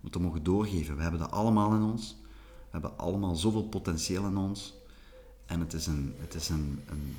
maar 0.00 0.10
te 0.10 0.20
mogen 0.20 0.42
doorgeven. 0.42 0.96
We 0.96 1.02
hebben 1.02 1.20
dat 1.20 1.30
allemaal 1.30 1.74
in 1.74 1.82
ons. 1.82 2.16
We 2.46 2.70
hebben 2.70 2.98
allemaal 2.98 3.36
zoveel 3.36 3.68
potentieel 3.68 4.26
in 4.26 4.36
ons. 4.36 4.74
En 5.46 5.60
het 5.60 5.72
is, 5.72 5.86
een, 5.86 6.14
het 6.18 6.34
is 6.34 6.48
een, 6.48 6.80
een 6.86 7.16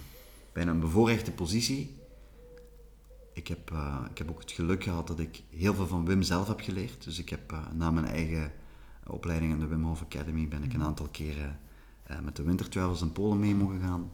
bijna 0.60 0.74
een 0.74 0.80
bevoorrechte 0.80 1.32
positie. 1.32 1.98
Ik 3.34 3.48
heb, 3.48 3.72
uh, 3.72 4.06
ik 4.10 4.18
heb 4.18 4.30
ook 4.30 4.40
het 4.40 4.52
geluk 4.52 4.84
gehad 4.84 5.08
dat 5.08 5.20
ik 5.20 5.44
heel 5.50 5.74
veel 5.74 5.88
van 5.88 6.06
Wim 6.06 6.22
zelf 6.22 6.48
heb 6.48 6.60
geleerd. 6.60 7.04
Dus 7.04 7.20
ik 7.20 7.30
heb 7.30 7.52
uh, 7.52 7.60
na 7.74 7.92
mijn 7.92 8.06
eigen 8.06 8.52
opleiding 9.08 9.52
in 9.54 9.60
de 9.60 9.68
Wim 9.68 9.84
Hof 9.84 10.02
Academy 10.02 10.48
ben 10.48 10.64
ik 10.64 10.74
een 10.74 10.84
aantal 10.84 11.08
keren 11.12 11.60
uh, 12.12 12.20
met 12.20 12.36
de 12.36 12.44
Winter 12.44 13.02
in 13.02 13.12
Polen 13.12 13.40
mee 13.40 13.56
mogen 13.56 13.80
gaan. 13.82 14.12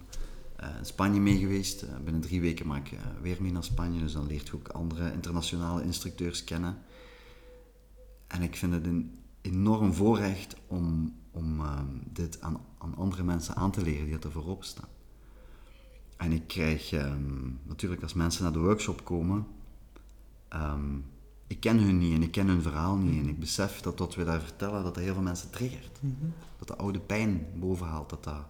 In 0.79 0.85
Spanje 0.85 1.19
mee 1.19 1.37
geweest. 1.37 1.85
Binnen 2.03 2.21
drie 2.21 2.41
weken 2.41 2.67
maak 2.67 2.87
ik 2.87 2.99
weer 3.21 3.41
mee 3.41 3.51
naar 3.51 3.63
Spanje, 3.63 3.99
dus 3.99 4.13
dan 4.13 4.27
leert 4.27 4.47
je 4.47 4.53
ook 4.53 4.67
andere 4.67 5.11
internationale 5.11 5.83
instructeurs 5.83 6.43
kennen. 6.43 6.77
En 8.27 8.41
ik 8.41 8.55
vind 8.55 8.73
het 8.73 8.85
een 8.85 9.19
enorm 9.41 9.93
voorrecht 9.93 10.55
om, 10.67 11.15
om 11.31 11.59
ehm, 11.59 11.87
dit 12.05 12.41
aan, 12.41 12.57
aan 12.77 12.95
andere 12.95 13.23
mensen 13.23 13.55
aan 13.55 13.71
te 13.71 13.81
leren 13.81 14.05
die 14.05 14.19
er 14.19 14.31
voorop 14.31 14.63
staan. 14.63 14.94
En 16.17 16.31
ik 16.31 16.47
krijg 16.47 16.91
ehm, 16.91 17.49
natuurlijk 17.63 18.01
als 18.01 18.13
mensen 18.13 18.43
naar 18.43 18.53
de 18.53 18.59
workshop 18.59 19.03
komen, 19.03 19.47
um, 20.53 21.05
ik 21.47 21.59
ken 21.59 21.79
hun 21.79 21.97
niet 21.97 22.13
en 22.13 22.23
ik 22.23 22.31
ken 22.31 22.47
hun 22.47 22.61
verhaal 22.61 22.95
niet. 22.95 23.23
En 23.23 23.29
ik 23.29 23.39
besef 23.39 23.81
dat 23.81 23.99
wat 23.99 24.15
we 24.15 24.23
daar 24.23 24.41
vertellen, 24.41 24.83
dat 24.83 24.95
dat 24.95 25.03
heel 25.03 25.13
veel 25.13 25.23
mensen 25.23 25.49
triggert. 25.49 25.99
Mm 26.01 26.15
-hmm. 26.19 26.33
Dat 26.57 26.67
de 26.67 26.75
oude 26.75 26.99
pijn 26.99 27.47
bovenhaalt, 27.55 28.09
dat 28.09 28.23
dat 28.23 28.45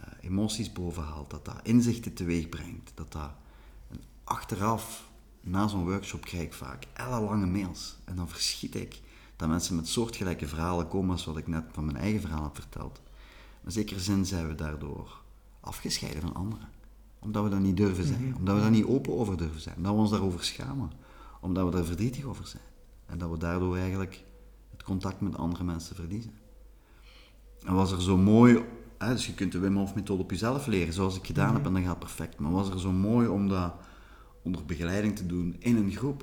uh, 0.00 0.04
emoties 0.20 0.72
bovenhaalt, 0.72 1.30
dat 1.30 1.44
dat 1.44 1.60
inzichten 1.62 2.14
teweeg 2.14 2.48
brengt, 2.48 2.92
dat 2.94 3.12
dat 3.12 3.30
achteraf, 4.24 5.08
na 5.40 5.68
zo'n 5.68 5.84
workshop 5.84 6.24
krijg 6.24 6.44
ik 6.44 6.52
vaak 6.52 6.86
ellenlange 6.92 7.46
mails 7.46 7.96
en 8.04 8.16
dan 8.16 8.28
verschiet 8.28 8.74
ik 8.74 9.00
dat 9.36 9.48
mensen 9.48 9.76
met 9.76 9.88
soortgelijke 9.88 10.48
verhalen 10.48 10.88
komen 10.88 11.10
als 11.10 11.24
wat 11.24 11.36
ik 11.36 11.46
net 11.46 11.64
van 11.72 11.84
mijn 11.84 11.96
eigen 11.96 12.20
verhaal 12.20 12.42
heb 12.42 12.54
verteld. 12.54 13.00
Maar 13.62 13.72
zeker 13.72 14.00
zin 14.00 14.26
zijn 14.26 14.48
we 14.48 14.54
daardoor 14.54 15.22
afgescheiden 15.60 16.20
van 16.20 16.34
anderen. 16.34 16.68
Omdat 17.20 17.44
we 17.44 17.50
dat 17.50 17.60
niet 17.60 17.76
durven 17.76 18.04
zijn, 18.04 18.28
mhm. 18.28 18.36
omdat 18.36 18.54
we 18.54 18.60
daar 18.60 18.70
niet 18.70 18.84
open 18.84 19.18
over 19.18 19.36
durven 19.36 19.60
zijn, 19.60 19.76
omdat 19.76 19.92
we 19.92 19.98
ons 19.98 20.10
daarover 20.10 20.44
schamen, 20.44 20.92
omdat 21.40 21.64
we 21.64 21.70
daar 21.70 21.84
verdrietig 21.84 22.24
over 22.24 22.46
zijn. 22.46 22.62
En 23.06 23.18
dat 23.18 23.30
we 23.30 23.38
daardoor 23.38 23.76
eigenlijk 23.76 24.24
het 24.70 24.82
contact 24.82 25.20
met 25.20 25.36
andere 25.36 25.64
mensen 25.64 25.96
verliezen. 25.96 26.32
En 27.64 27.74
was 27.74 27.92
er 27.92 28.02
zo 28.02 28.16
mooi 28.16 28.64
dus 29.08 29.26
je 29.26 29.34
kunt 29.34 29.52
de 29.52 29.58
Wim 29.58 29.76
Hof 29.76 29.94
methode 29.94 30.22
op 30.22 30.30
jezelf 30.30 30.66
leren, 30.66 30.92
zoals 30.92 31.16
ik 31.16 31.26
gedaan 31.26 31.52
heb, 31.52 31.62
mhm. 31.62 31.66
en 31.66 31.72
dan 31.72 31.82
gaat 31.82 31.98
perfect. 31.98 32.38
Maar 32.38 32.50
was 32.50 32.70
er 32.70 32.80
zo 32.80 32.92
mooi 32.92 33.28
om 33.28 33.48
dat 33.48 33.74
onder 34.42 34.64
begeleiding 34.64 35.16
te 35.16 35.26
doen 35.26 35.56
in 35.58 35.76
een 35.76 35.92
groep. 35.92 36.22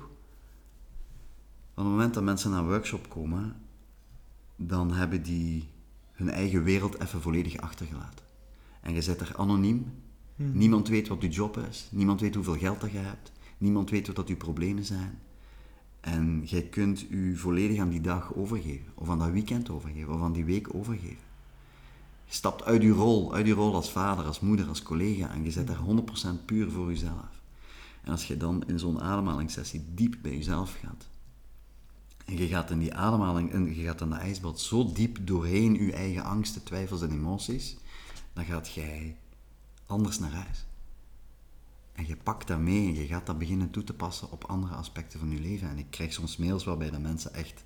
Op 1.70 1.84
het 1.84 1.84
moment 1.84 2.14
dat 2.14 2.22
mensen 2.22 2.50
naar 2.50 2.60
een 2.60 2.66
workshop 2.66 3.08
komen, 3.08 3.56
dan 4.56 4.92
hebben 4.92 5.22
die 5.22 5.68
hun 6.12 6.30
eigen 6.30 6.62
wereld 6.62 7.00
even 7.00 7.20
volledig 7.20 7.56
achtergelaten. 7.56 8.24
En 8.80 8.92
je 8.94 9.02
zit 9.02 9.20
er 9.20 9.32
anoniem. 9.36 9.92
Mhm. 10.38 10.58
Niemand 10.58 10.88
weet 10.88 11.08
wat 11.08 11.22
je 11.22 11.28
job 11.28 11.56
is. 11.56 11.88
Niemand 11.90 12.20
weet 12.20 12.34
hoeveel 12.34 12.56
geld 12.58 12.80
dat 12.80 12.90
je 12.90 12.98
hebt. 12.98 13.32
Niemand 13.58 13.90
weet 13.90 14.06
wat 14.06 14.16
dat 14.16 14.28
je 14.28 14.36
problemen 14.36 14.84
zijn. 14.84 15.18
En 16.00 16.42
jij 16.44 16.62
kunt 16.62 17.00
je 17.00 17.32
volledig 17.36 17.78
aan 17.80 17.88
die 17.88 18.00
dag 18.00 18.34
overgeven. 18.34 18.92
Of 18.94 19.08
aan 19.08 19.18
dat 19.18 19.30
weekend 19.30 19.70
overgeven. 19.70 20.14
Of 20.14 20.20
aan 20.20 20.32
die 20.32 20.44
week 20.44 20.74
overgeven. 20.74 21.26
Je 22.24 22.34
stapt 22.34 22.64
uit 22.64 22.82
je 22.82 22.90
rol, 22.90 23.34
uit 23.34 23.46
je 23.46 23.52
rol 23.52 23.74
als 23.74 23.90
vader, 23.90 24.24
als 24.24 24.40
moeder, 24.40 24.68
als 24.68 24.82
collega 24.82 25.30
en 25.30 25.44
je 25.44 25.50
zet 25.50 25.66
daar 25.66 25.78
100% 25.78 26.44
puur 26.44 26.70
voor 26.70 26.88
jezelf. 26.88 27.42
En 28.02 28.10
als 28.10 28.26
je 28.26 28.36
dan 28.36 28.64
in 28.66 28.78
zo'n 28.78 29.00
ademhalingssessie 29.00 29.84
diep 29.94 30.16
bij 30.22 30.32
jezelf 30.32 30.78
gaat, 30.82 31.08
en 32.24 32.36
je 32.36 32.46
gaat 32.46 32.70
in 32.70 32.78
die 32.78 32.94
ademhaling, 32.94 33.52
en 33.52 33.74
je 33.74 33.84
gaat 33.84 34.00
in 34.00 34.10
de 34.10 34.16
ijsbad 34.16 34.60
zo 34.60 34.92
diep 34.92 35.18
doorheen 35.22 35.74
je 35.86 35.92
eigen 35.92 36.24
angsten, 36.24 36.62
twijfels 36.62 37.02
en 37.02 37.10
emoties, 37.10 37.76
dan 38.32 38.44
gaat 38.44 38.72
jij 38.72 39.16
anders 39.88 40.18
naar 40.18 40.32
huis. 40.32 40.66
En 41.92 42.06
je 42.06 42.16
pakt 42.16 42.46
dat 42.46 42.58
mee 42.58 42.86
en 42.86 42.94
je 42.94 43.06
gaat 43.06 43.26
dat 43.26 43.38
beginnen 43.38 43.70
toe 43.70 43.84
te 43.84 43.94
passen 43.94 44.30
op 44.30 44.44
andere 44.44 44.74
aspecten 44.74 45.18
van 45.18 45.30
je 45.30 45.40
leven. 45.40 45.68
En 45.68 45.78
ik 45.78 45.90
krijg 45.90 46.12
soms 46.12 46.36
mails 46.36 46.64
waarbij 46.64 46.90
de 46.90 46.98
mensen 46.98 47.34
echt 47.34 47.62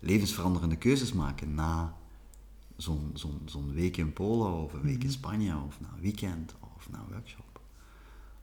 levensveranderende 0.00 0.76
keuzes 0.76 1.12
maken 1.12 1.54
na 1.54 1.96
zo'n 2.76 3.10
zo'n 3.14 3.40
zo'n 3.44 3.72
week 3.72 3.96
in 3.96 4.12
Polen 4.12 4.52
of 4.52 4.72
een 4.72 4.82
week 4.82 4.92
in 4.92 4.98
mhm. 4.98 5.10
Spanje 5.10 5.56
of 5.66 5.80
na 5.80 5.88
een 5.94 6.00
weekend 6.00 6.54
of 6.76 6.90
na 6.90 6.98
een 6.98 7.12
workshop. 7.12 7.60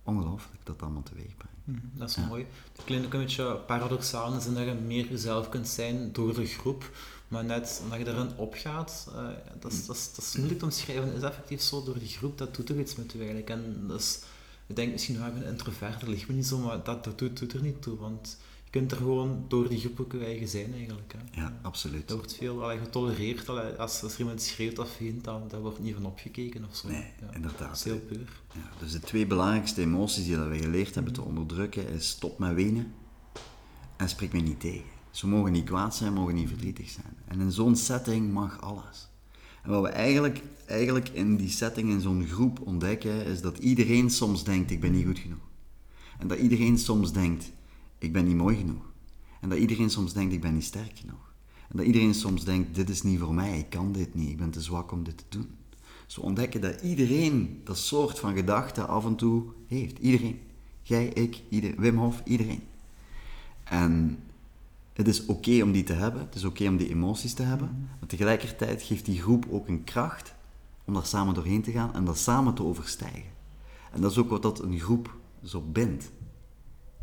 ongelooflijk 0.04 0.66
dat 0.66 0.82
allemaal 0.82 1.04
teweeg 1.04 1.38
brengt. 1.38 1.58
Mhm, 1.64 2.00
dat 2.00 2.10
is 2.10 2.16
mooi. 2.16 2.46
Het 2.76 2.86
klinkt 2.86 3.14
een 3.14 3.20
beetje 3.20 3.56
paradoxaal 3.56 4.34
in 4.34 4.42
zin 4.42 4.54
dat 4.54 4.66
je 4.66 4.74
meer 4.74 5.08
jezelf 5.08 5.50
kunt 5.50 5.68
zijn 5.68 6.12
door 6.12 6.34
de 6.34 6.46
groep, 6.46 6.92
maar 7.32 7.46
net 7.46 7.82
omdat 7.84 8.00
je 8.00 8.08
erin 8.08 8.38
opgaat, 8.38 9.08
uh, 9.10 9.28
dat, 9.60 9.72
is, 9.72 9.86
dat, 9.86 9.96
is, 9.96 10.14
dat 10.16 10.26
is 10.26 10.36
moeilijk 10.36 10.60
te 10.60 10.66
omschrijven, 10.66 11.14
is 11.14 11.22
effectief 11.22 11.62
zo 11.62 11.84
door 11.84 12.00
die 12.00 12.08
groep, 12.08 12.38
dat 12.38 12.56
doet 12.56 12.66
toch 12.66 12.78
iets 12.78 12.96
met 12.96 13.12
je 13.12 13.18
eigenlijk. 13.18 13.50
En 13.50 13.84
dus, 13.88 14.20
ik 14.68 14.76
denk 14.76 14.92
misschien, 14.92 15.16
nou, 15.16 15.28
ik 15.28 15.40
ben 15.40 15.50
introvert, 15.50 16.00
dat 16.00 16.10
ligt 16.10 16.28
me 16.28 16.34
niet 16.34 16.46
zo, 16.46 16.58
maar 16.58 16.84
dat, 16.84 17.04
dat 17.04 17.20
doet, 17.20 17.40
doet 17.40 17.54
er 17.54 17.62
niet 17.62 17.82
toe, 17.82 17.98
want 17.98 18.38
je 18.64 18.70
kunt 18.70 18.92
er 18.92 18.98
gewoon 18.98 19.46
door 19.48 19.70
die 19.70 19.80
groep 19.80 20.00
ook 20.00 20.12
je 20.12 20.26
eigen 20.26 20.48
zijn 20.48 20.74
eigenlijk. 20.74 21.14
Hè. 21.18 21.42
Ja, 21.42 21.60
absoluut. 21.62 22.08
Dat 22.08 22.18
wordt 22.18 22.36
veel 22.36 22.64
allee, 22.64 22.78
getolereerd. 22.78 23.50
Allee, 23.50 23.74
als, 23.74 24.04
als 24.04 24.14
er 24.14 24.20
iemand 24.20 24.42
schreeuwt 24.42 24.80
of 24.80 24.92
vindt, 24.92 25.24
dan 25.24 25.48
daar 25.48 25.62
wordt 25.62 25.80
niet 25.80 25.94
van 25.94 26.06
opgekeken 26.06 26.66
of 26.70 26.76
zo. 26.76 26.88
Nee, 26.88 27.06
inderdaad. 27.34 27.60
Dat 27.60 27.76
is 27.76 27.84
heel 27.84 28.00
puur. 28.00 28.42
Ja, 28.54 28.70
dus 28.80 28.92
de 28.92 29.00
twee 29.00 29.28
belangrijkste 29.28 29.82
emoties 29.82 30.26
die 30.26 30.38
we 30.38 30.58
geleerd 30.58 30.96
hebben 30.96 31.14
te 31.14 31.22
onderdrukken 31.22 31.88
is 31.88 32.10
stop 32.10 32.40
met 32.40 32.54
wenen 32.54 32.94
en 33.98 34.10
spreek 34.10 34.34
me 34.34 34.40
niet 34.40 34.60
tegen. 34.60 35.01
Ze 35.12 35.28
mogen 35.28 35.52
niet 35.52 35.66
kwaad 35.66 35.96
zijn, 35.96 36.14
mogen 36.14 36.36
niet 36.36 36.48
verdrietig 36.48 36.90
zijn. 36.90 37.18
En 37.26 37.40
in 37.40 37.52
zo'n 37.52 37.76
setting 37.76 38.34
mag 38.34 38.62
alles. 38.62 39.10
En 39.64 39.70
wat 39.70 39.82
we 39.82 39.88
eigenlijk, 39.88 40.44
eigenlijk 40.66 41.10
in 41.10 41.36
die 41.36 41.50
setting, 41.50 41.90
in 41.90 42.02
zo'n 42.02 42.26
groep 42.26 42.60
ontdekken, 42.60 43.26
is 43.26 43.42
dat 43.42 43.58
iedereen 43.58 44.10
soms 44.10 44.44
denkt, 44.44 44.72
ik 44.72 44.80
ben 44.80 44.92
niet 44.92 45.06
goed 45.06 45.20
genoeg. 45.20 45.50
En 46.20 46.28
dat 46.28 46.38
iedereen 46.38 46.78
soms 46.78 47.14
denkt, 47.14 47.52
ik 47.98 48.14
ben 48.14 48.26
niet 48.26 48.36
mooi 48.36 48.58
genoeg. 48.58 48.92
En 49.42 49.50
dat 49.50 49.58
iedereen 49.58 49.90
soms 49.90 50.14
denkt, 50.14 50.34
ik 50.34 50.42
ben 50.42 50.54
niet 50.54 50.64
sterk 50.64 50.98
genoeg. 50.98 51.34
En 51.70 51.78
dat 51.78 51.86
iedereen 51.86 52.14
soms 52.14 52.44
denkt, 52.44 52.76
dit 52.76 52.90
is 52.90 53.02
niet 53.02 53.20
voor 53.20 53.34
mij, 53.34 53.60
ik 53.60 53.70
kan 53.70 53.92
dit 53.92 54.16
niet, 54.16 54.30
ik 54.30 54.38
ben 54.38 54.52
te 54.52 54.62
zwak 54.62 54.92
om 54.92 55.04
dit 55.04 55.18
te 55.18 55.24
doen. 55.30 55.50
Zo 56.08 56.22
ontdekken 56.22 56.62
dat 56.62 56.82
iedereen 56.82 57.62
dat 57.64 57.78
soort 57.78 58.20
van 58.20 58.36
gedachten 58.36 58.88
af 58.88 59.06
en 59.06 59.16
toe 59.16 59.44
heeft. 59.68 59.98
Iedereen. 60.00 60.40
Jij, 60.82 61.06
ik, 61.08 61.42
ieder, 61.50 61.74
Wim 61.78 61.98
Hof, 61.98 62.22
iedereen. 62.26 62.64
En 63.64 64.20
het 64.94 65.08
is 65.08 65.26
oké 65.26 65.62
om 65.62 65.72
die 65.72 65.84
te 65.84 65.94
hebben, 65.94 66.22
het 66.22 66.36
is 66.36 66.44
oké 66.44 66.68
om 66.68 66.78
die 66.78 66.90
emoties 66.90 67.34
te 67.34 67.44
hebben, 67.44 67.68
mhm. 67.68 67.82
maar 68.00 68.10
tegelijkertijd 68.10 68.82
geeft 68.82 69.06
die 69.06 69.22
groep 69.22 69.46
ook 69.50 69.68
een 69.68 69.84
kracht 69.84 70.34
om 70.86 70.94
daar 70.94 71.06
samen 71.06 71.34
doorheen 71.34 71.62
te 71.62 71.72
gaan 71.72 71.94
en 71.94 72.06
dat 72.06 72.18
samen 72.18 72.54
te 72.54 72.64
overstijgen. 72.64 73.30
En 73.92 74.02
dat 74.02 74.12
is 74.12 74.18
ook 74.18 74.30
wat 74.30 74.42
dat 74.42 74.62
een 74.62 74.80
groep 74.80 75.16
zo 75.44 75.62
bindt. 75.62 76.12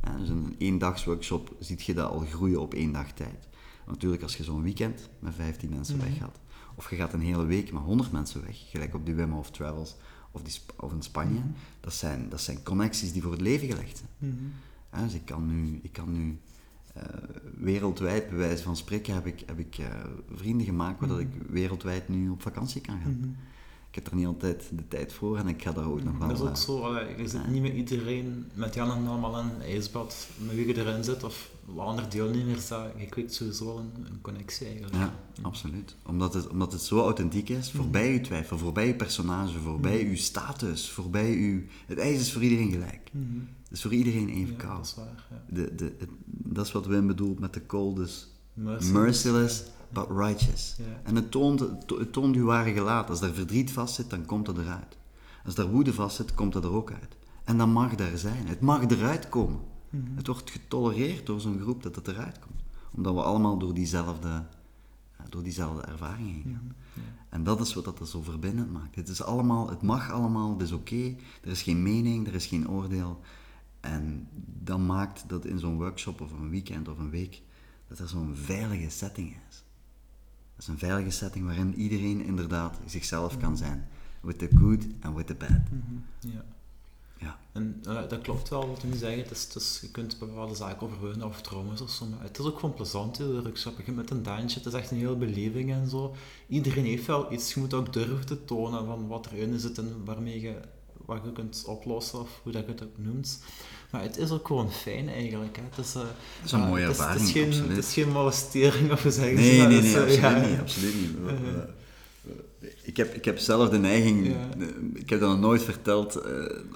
Ja, 0.02 0.16
dus 0.16 0.28
een 0.28 0.54
eendagsworkshop 0.58 1.56
ziet 1.58 1.82
je 1.82 1.94
dat 1.94 2.10
al 2.10 2.18
groeien 2.18 2.60
op 2.60 2.74
één 2.74 2.92
dag 2.92 3.12
tijd. 3.12 3.48
Natuurlijk, 3.86 4.22
als 4.22 4.36
je 4.36 4.44
zo'n 4.44 4.62
weekend 4.62 5.08
met 5.18 5.34
15 5.34 5.68
mensen 5.68 5.96
mm 5.96 6.02
weggaat, 6.02 6.38
of 6.74 6.90
je 6.90 6.96
gaat 6.96 7.12
een 7.12 7.20
hele 7.20 7.44
week 7.44 7.72
met 7.72 7.82
100 7.82 8.12
mensen 8.12 8.44
weg, 8.44 8.70
gelijk 8.70 8.94
op 8.94 9.06
die 9.06 9.14
Wim 9.14 9.32
Hof 9.32 9.50
Travels 9.50 9.96
of, 10.30 10.42
die, 10.42 10.60
of 10.76 10.92
in 10.92 11.02
Spanje, 11.02 11.38
mhm. 11.38 11.48
dat, 11.80 11.94
zijn, 11.94 12.28
dat 12.28 12.40
zijn 12.40 12.62
connecties 12.62 13.12
die 13.12 13.22
voor 13.22 13.32
het 13.32 13.40
leven 13.40 13.68
gelegd 13.68 14.02
zijn. 14.18 14.34
Mhm. 14.90 15.04
dus 15.04 15.14
ik 15.14 15.24
kan 15.24 15.46
nu, 15.46 15.80
ik 15.82 15.92
kan 15.92 16.12
nu 16.12 16.40
wereldwijd, 17.58 18.28
bij 18.28 18.38
wijze 18.38 18.62
van 18.62 18.76
spreken, 18.76 19.14
heb 19.14 19.26
ik, 19.26 19.42
heb 19.46 19.58
ik 19.58 19.78
uh, 19.78 19.86
vrienden 20.34 20.66
gemaakt 20.66 21.00
waar 21.00 21.08
dat 21.08 21.18
ik 21.18 21.28
wereldwijd 21.48 22.08
nu 22.08 22.28
op 22.28 22.42
vakantie 22.42 22.80
kan 22.80 23.00
gaan. 23.02 23.36
Ik 23.90 23.94
heb 23.94 24.06
er 24.06 24.16
niet 24.16 24.26
altijd 24.26 24.70
de 24.72 24.88
tijd 24.88 25.12
voor 25.12 25.38
en 25.38 25.48
ik 25.48 25.62
ga 25.62 25.72
daar 25.72 25.90
ook 25.90 26.02
nog 26.02 26.18
wel... 26.18 26.28
Dat 26.28 26.36
is 26.36 26.42
ook 26.42 26.56
zo, 26.56 26.80
allee, 26.80 27.16
je 27.16 27.28
zit 27.28 27.48
niet 27.48 27.62
met 27.62 27.72
iedereen, 27.72 28.46
met 28.54 28.74
Jan 28.74 28.90
en 28.90 29.06
allemaal 29.06 29.40
in 29.40 29.46
een 29.46 29.62
ijsbad, 29.62 30.28
met 30.38 30.54
wie 30.54 30.66
je 30.66 30.76
erin 30.76 31.04
zit, 31.04 31.24
of 31.24 31.50
wat 31.64 31.86
andere 31.86 32.08
deelnemers, 32.08 32.68
dat, 32.68 32.86
je 32.96 33.06
kweekt 33.06 33.34
sowieso 33.34 33.78
een, 33.78 34.06
een 34.10 34.20
connectie 34.20 34.66
eigenlijk. 34.66 34.96
Ja, 34.96 35.14
absoluut. 35.42 35.96
Omdat 36.06 36.34
het, 36.34 36.48
omdat 36.48 36.72
het 36.72 36.82
zo 36.82 37.00
authentiek 37.00 37.48
is, 37.48 37.70
voorbij 37.70 38.12
je 38.12 38.20
twijfel, 38.20 38.58
voorbij 38.58 38.86
je 38.86 38.94
personage, 38.94 39.58
voorbij 39.58 40.08
je 40.08 40.16
status, 40.16 40.90
voorbij 40.90 41.30
je... 41.30 41.66
Het 41.86 41.98
ijs 41.98 42.20
is 42.20 42.32
voor 42.32 42.42
iedereen 42.42 42.70
gelijk. 42.70 43.10
Het 43.68 43.76
is 43.76 43.82
voor 43.82 43.94
iedereen 43.94 44.28
even 44.28 44.56
koud. 44.56 44.76
dat 44.76 44.86
is 44.86 44.94
waar, 44.94 45.26
ja. 45.30 45.42
de, 45.48 45.74
de, 45.74 46.08
dat 46.26 46.66
is 46.66 46.72
wat 46.72 46.86
Wim 46.86 47.06
bedoelt 47.06 47.38
met 47.38 47.54
de 47.54 47.66
cold, 47.66 47.96
dus 47.96 48.28
merciless, 48.52 48.92
merciless 48.92 49.64
but 49.88 50.06
righteous. 50.10 50.76
En 51.02 51.16
het 51.16 51.30
toont, 51.30 51.60
het 51.86 52.12
toont 52.12 52.36
uw 52.36 52.44
ware 52.44 52.72
gelaat. 52.72 53.10
Als 53.10 53.20
er 53.20 53.34
verdriet 53.34 53.72
vast 53.72 53.94
zit, 53.94 54.10
dan 54.10 54.24
komt 54.26 54.46
het 54.46 54.58
eruit. 54.58 54.96
Als 55.44 55.56
er 55.56 55.70
woede 55.70 55.92
vast 55.92 56.16
zit, 56.16 56.34
komt 56.34 56.54
het 56.54 56.64
er 56.64 56.72
ook 56.72 56.92
uit. 56.92 57.16
En 57.44 57.58
dat 57.58 57.68
mag 57.68 57.94
daar 57.94 58.18
zijn. 58.18 58.46
Het 58.46 58.60
mag 58.60 58.86
eruit 58.86 59.28
komen. 59.28 59.60
Mhm. 59.90 60.16
Het 60.16 60.26
wordt 60.26 60.50
getolereerd 60.50 61.26
door 61.26 61.40
zo'n 61.40 61.60
groep 61.60 61.82
dat 61.82 61.96
het 61.96 62.08
eruit 62.08 62.38
komt. 62.38 62.62
Omdat 62.94 63.14
we 63.14 63.22
allemaal 63.22 63.58
door 63.58 63.74
diezelfde, 63.74 64.44
door 65.28 65.42
diezelfde 65.42 65.82
ervaring 65.82 66.28
heen 66.28 66.44
gaan. 66.54 66.74
En 67.28 67.44
dat 67.44 67.60
is 67.60 67.74
wat 67.74 67.84
dat 67.84 68.08
zo 68.08 68.22
verbindend 68.22 68.72
maakt. 68.72 68.94
Het, 68.94 69.08
is 69.08 69.22
allemaal, 69.22 69.68
het 69.68 69.82
mag 69.82 70.10
allemaal, 70.10 70.50
het 70.52 70.62
is 70.62 70.72
oké. 70.72 71.14
Er 71.42 71.50
is 71.50 71.62
geen 71.62 71.82
mening, 71.82 72.26
er 72.26 72.34
is 72.34 72.46
geen 72.46 72.68
oordeel. 72.68 73.20
En 73.80 74.28
dat 74.62 74.78
maakt 74.78 75.28
dat 75.28 75.44
in 75.44 75.58
zo'n 75.58 75.76
workshop 75.76 76.20
of 76.20 76.32
een 76.32 76.50
weekend 76.50 76.88
of 76.88 76.98
een 76.98 77.10
week, 77.10 77.42
dat 77.88 77.98
er 77.98 78.08
zo'n 78.08 78.36
veilige 78.36 78.90
setting 78.90 79.36
is. 79.48 79.64
Dat 80.54 80.66
is 80.66 80.66
een 80.66 80.78
veilige 80.78 81.10
setting 81.10 81.46
waarin 81.46 81.74
iedereen 81.74 82.24
inderdaad 82.24 82.78
zichzelf 82.86 83.38
kan 83.38 83.52
mhm. 83.52 83.58
zijn. 83.58 83.88
With 84.20 84.38
the 84.38 84.48
good 84.54 84.86
and 85.00 85.16
with 85.16 85.26
the 85.26 85.34
bad. 85.34 85.70
Mhm, 85.70 86.34
ja. 86.34 86.44
Ja. 87.20 87.38
En 87.52 87.82
uh, 87.88 88.08
dat 88.08 88.20
klopt 88.20 88.48
wel 88.48 88.68
wat 88.68 88.80
je 88.80 88.86
nu 88.86 88.96
zegt. 88.96 89.30
Het 89.30 89.54
is, 89.54 89.78
je 89.80 89.90
kunt 89.90 90.18
bepaalde 90.18 90.54
zaken 90.54 90.86
overwinnen 90.86 91.26
of 91.26 91.40
trauma's 91.40 91.80
of 91.80 91.90
zo. 91.90 92.06
Maar 92.06 92.22
het 92.22 92.38
is 92.38 92.44
ook 92.44 92.58
gewoon 92.58 92.74
plezant, 92.74 93.16
de 93.16 93.42
workshop. 93.42 93.80
Je 93.86 93.92
met 93.92 94.10
een 94.10 94.22
dansje, 94.22 94.58
het 94.58 94.66
is 94.66 94.72
echt 94.72 94.90
een 94.90 94.96
hele 94.96 95.16
beleving 95.16 95.72
en 95.72 95.88
zo. 95.88 96.14
Iedereen 96.48 96.84
heeft 96.84 97.06
wel 97.06 97.32
iets. 97.32 97.54
Je 97.54 97.60
moet 97.60 97.74
ook 97.74 97.92
durven 97.92 98.26
te 98.26 98.44
tonen 98.44 98.86
van 98.86 99.06
wat 99.06 99.26
erin 99.26 99.58
zit 99.58 99.78
en 99.78 100.04
waarmee 100.04 100.40
je, 100.40 100.60
wat 101.08 101.20
je 101.24 101.32
kunt 101.32 101.64
oplossen 101.66 102.20
of 102.20 102.40
hoe 102.42 102.52
dat 102.52 102.64
je 102.64 102.70
het 102.70 102.82
ook 102.82 102.96
noemt. 102.96 103.42
Maar 103.90 104.02
het 104.02 104.16
is 104.16 104.30
ook 104.30 104.46
gewoon 104.46 104.72
fijn 104.72 105.08
eigenlijk. 105.08 105.56
Hè. 105.56 105.62
Het, 105.62 105.86
is, 105.86 105.94
uh, 105.94 106.02
het 106.02 106.44
is 106.44 106.52
een 106.52 106.60
mooie 106.60 106.84
ervaring, 106.84 107.18
het 107.18 107.28
is, 107.28 107.32
geen, 107.32 107.46
absoluut. 107.46 107.68
Het 107.68 107.78
is 107.78 107.92
geen 107.92 108.12
molestering 108.12 108.92
of 108.92 109.02
we 109.02 109.10
zeggen 109.10 109.34
Nee, 109.34 109.58
nee, 109.58 109.66
nee, 109.66 109.80
nee, 109.80 109.96
absoluut, 109.98 110.14
ja. 110.14 110.46
niet, 110.46 110.60
absoluut 110.60 110.94
niet. 110.94 111.16
Ik 112.82 112.96
heb, 112.96 113.14
ik 113.14 113.24
heb 113.24 113.38
zelf 113.38 113.68
de 113.68 113.78
neiging, 113.78 114.26
ja. 114.26 114.48
ik 114.94 115.10
heb 115.10 115.20
dat 115.20 115.30
nog 115.30 115.38
nooit 115.40 115.62
verteld 115.62 116.22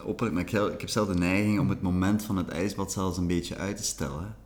openlijk, 0.05 0.35
maar 0.35 0.43
ik 0.43 0.51
heb, 0.51 0.73
ik 0.73 0.81
heb 0.81 0.89
zelf 0.89 1.09
de 1.09 1.15
neiging 1.15 1.61
om 1.61 1.69
het 1.69 1.83
moment 1.83 2.25
van 2.25 2.37
het 2.37 2.49
ijsbad 2.49 2.93
zelfs 2.93 3.19
een 3.19 3.27
beetje 3.27 3.57
uit 3.57 3.77
te 3.77 3.83
stellen. 3.83 4.37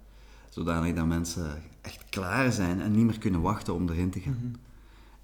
Zodanig 0.49 0.95
dat 0.95 1.07
mensen 1.07 1.63
echt 1.81 2.05
klaar 2.11 2.53
zijn 2.53 2.81
en 2.81 2.93
niet 2.93 3.05
meer 3.05 3.19
kunnen 3.19 3.41
wachten 3.41 3.75
om 3.75 3.89
erin 3.89 4.11
te 4.11 4.21
gaan. 4.21 4.33
Mm 4.33 4.41
-hmm. 4.41 4.61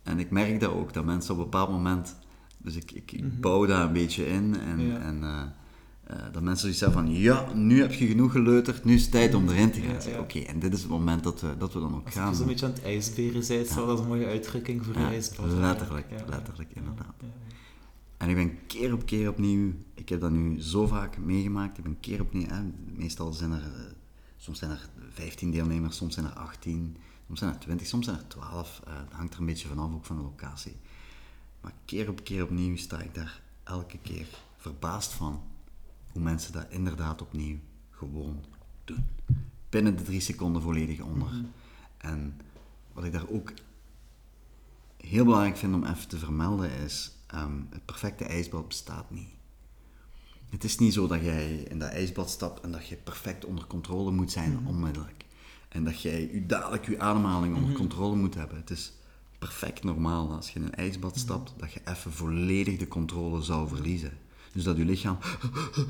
En 0.02 0.18
ik 0.18 0.30
merk 0.30 0.60
dat 0.60 0.72
ook, 0.72 0.92
dat 0.92 1.04
mensen 1.04 1.32
op 1.32 1.38
een 1.38 1.44
bepaald 1.44 1.70
moment, 1.70 2.16
dus 2.62 2.76
ik, 2.76 2.92
ik, 2.92 3.12
ik 3.12 3.22
mm 3.22 3.30
-hmm. 3.30 3.40
bouw 3.40 3.66
daar 3.66 3.86
een 3.86 3.92
beetje 3.92 4.26
in 4.26 4.60
en, 4.60 4.80
ja. 4.80 4.98
en 4.98 5.16
uh, 5.22 5.42
uh, 6.10 6.16
dat 6.32 6.42
mensen 6.42 6.74
zeggen 6.74 6.92
van, 6.92 7.14
ja, 7.14 7.54
nu 7.54 7.80
heb 7.80 7.92
je 7.92 8.06
genoeg 8.06 8.32
geleuterd, 8.32 8.84
nu 8.84 8.94
is 8.94 9.02
het 9.02 9.10
tijd 9.10 9.34
om 9.34 9.48
erin 9.48 9.70
te 9.70 9.80
gaan. 9.80 9.94
Ja, 9.94 10.08
ja. 10.08 10.18
Oké, 10.18 10.38
okay, 10.38 10.44
en 10.44 10.58
dit 10.58 10.72
is 10.72 10.80
het 10.80 10.90
moment 10.90 11.24
dat 11.24 11.40
we, 11.40 11.56
dat 11.58 11.72
we 11.72 11.80
dan 11.80 11.94
ook 11.94 12.04
Als 12.04 12.14
gaan. 12.14 12.28
Als 12.28 12.32
je 12.32 12.38
zo'n 12.38 12.46
beetje 12.46 12.66
aan 12.66 12.72
het 12.72 12.82
ijsberen 12.82 13.44
bent, 13.48 13.68
ja. 13.68 13.74
dat 13.74 13.98
is 13.98 14.00
een 14.00 14.08
mooie 14.08 14.26
uitdrukking 14.26 14.84
voor 14.84 14.98
ja, 14.98 15.08
ijsbad. 15.08 15.46
Letterlijk, 15.52 16.06
letterlijk, 16.28 16.70
inderdaad. 16.74 17.14
En 18.16 18.28
ik 18.28 18.34
ben 18.34 18.66
keer 18.66 18.92
op 18.92 19.06
keer 19.06 19.28
opnieuw, 19.28 19.72
ik 19.94 20.08
heb 20.08 20.20
dat 20.20 20.30
nu 20.30 20.60
zo 20.60 20.86
vaak 20.86 21.18
meegemaakt, 21.18 21.78
ik 21.78 21.84
ben 21.84 22.00
keer 22.00 22.20
opnieuw, 22.20 22.46
hè, 22.46 22.62
meestal 22.96 23.32
zijn 23.32 23.52
er, 23.52 23.94
soms 24.36 24.58
zijn 24.58 24.70
er 24.70 24.88
15 25.10 25.50
deelnemers, 25.50 25.96
soms 25.96 26.14
zijn 26.14 26.26
er 26.26 26.32
18, 26.32 26.96
soms 27.26 27.38
zijn 27.38 27.52
er 27.52 27.58
20, 27.58 27.86
soms 27.86 28.04
zijn 28.04 28.16
er 28.16 28.26
12. 28.26 28.80
Uh, 28.88 28.94
dat 28.94 29.12
hangt 29.12 29.34
er 29.34 29.40
een 29.40 29.46
beetje 29.46 29.68
vanaf, 29.68 29.94
ook 29.94 30.04
van 30.04 30.16
de 30.16 30.22
locatie. 30.22 30.76
Maar 31.62 31.72
keer 31.84 32.08
op 32.08 32.24
keer 32.24 32.42
opnieuw 32.42 32.76
sta 32.76 33.00
ik 33.00 33.14
daar 33.14 33.42
elke 33.64 33.98
keer 33.98 34.26
verbaasd 34.56 35.12
van 35.12 35.42
hoe 36.12 36.22
mensen 36.22 36.52
dat 36.52 36.66
inderdaad 36.68 37.22
opnieuw 37.22 37.58
gewoon 37.90 38.44
doen. 38.84 39.04
Binnen 39.68 39.96
de 39.96 40.02
drie 40.02 40.20
seconden 40.20 40.62
volledig 40.62 41.00
onder. 41.00 41.28
Mm 41.28 41.34
-hmm. 41.34 41.52
En 41.96 42.40
wat 42.92 43.04
ik 43.04 43.12
daar 43.12 43.28
ook 43.28 43.52
heel 44.96 45.24
belangrijk 45.24 45.56
vind 45.56 45.74
om 45.74 45.84
even 45.84 46.08
te 46.08 46.18
vermelden 46.18 46.70
is, 46.70 47.12
um, 47.34 47.66
het 47.70 47.84
perfecte 47.84 48.24
ijsbad 48.24 48.68
bestaat 48.68 49.10
niet. 49.10 49.30
Het 50.50 50.64
is 50.64 50.78
niet 50.78 50.92
zo 50.92 51.06
dat 51.06 51.22
jij 51.22 51.56
in 51.56 51.78
dat 51.78 51.90
ijsbad 51.90 52.30
stapt 52.30 52.60
en 52.60 52.72
dat 52.72 52.86
je 52.86 52.96
perfect 52.96 53.44
onder 53.44 53.66
controle 53.66 54.10
moet 54.10 54.30
zijn 54.30 54.50
mm 54.50 54.56
-hmm. 54.56 54.66
onmiddellijk. 54.66 55.24
En 55.68 55.84
dat 55.84 56.02
jij 56.02 56.30
u 56.30 56.46
dadelijk 56.46 56.86
je 56.86 57.00
ademhaling 57.00 57.54
onder 57.54 57.70
mm 57.70 57.76
-hmm. 57.76 57.88
controle 57.88 58.16
moet 58.16 58.34
hebben. 58.34 58.56
Het 58.56 58.70
is 58.70 58.92
perfect 59.42 59.84
normaal 59.84 60.30
als 60.30 60.50
je 60.50 60.58
in 60.58 60.64
een 60.64 60.74
ijsbad 60.74 61.18
stapt, 61.18 61.52
dat 61.56 61.72
je 61.72 61.80
even 61.84 62.12
volledig 62.12 62.78
de 62.78 62.88
controle 62.88 63.42
zou 63.42 63.68
verliezen. 63.68 64.18
Dus 64.52 64.64
dat 64.64 64.76
je 64.76 64.84
lichaam 64.84 65.18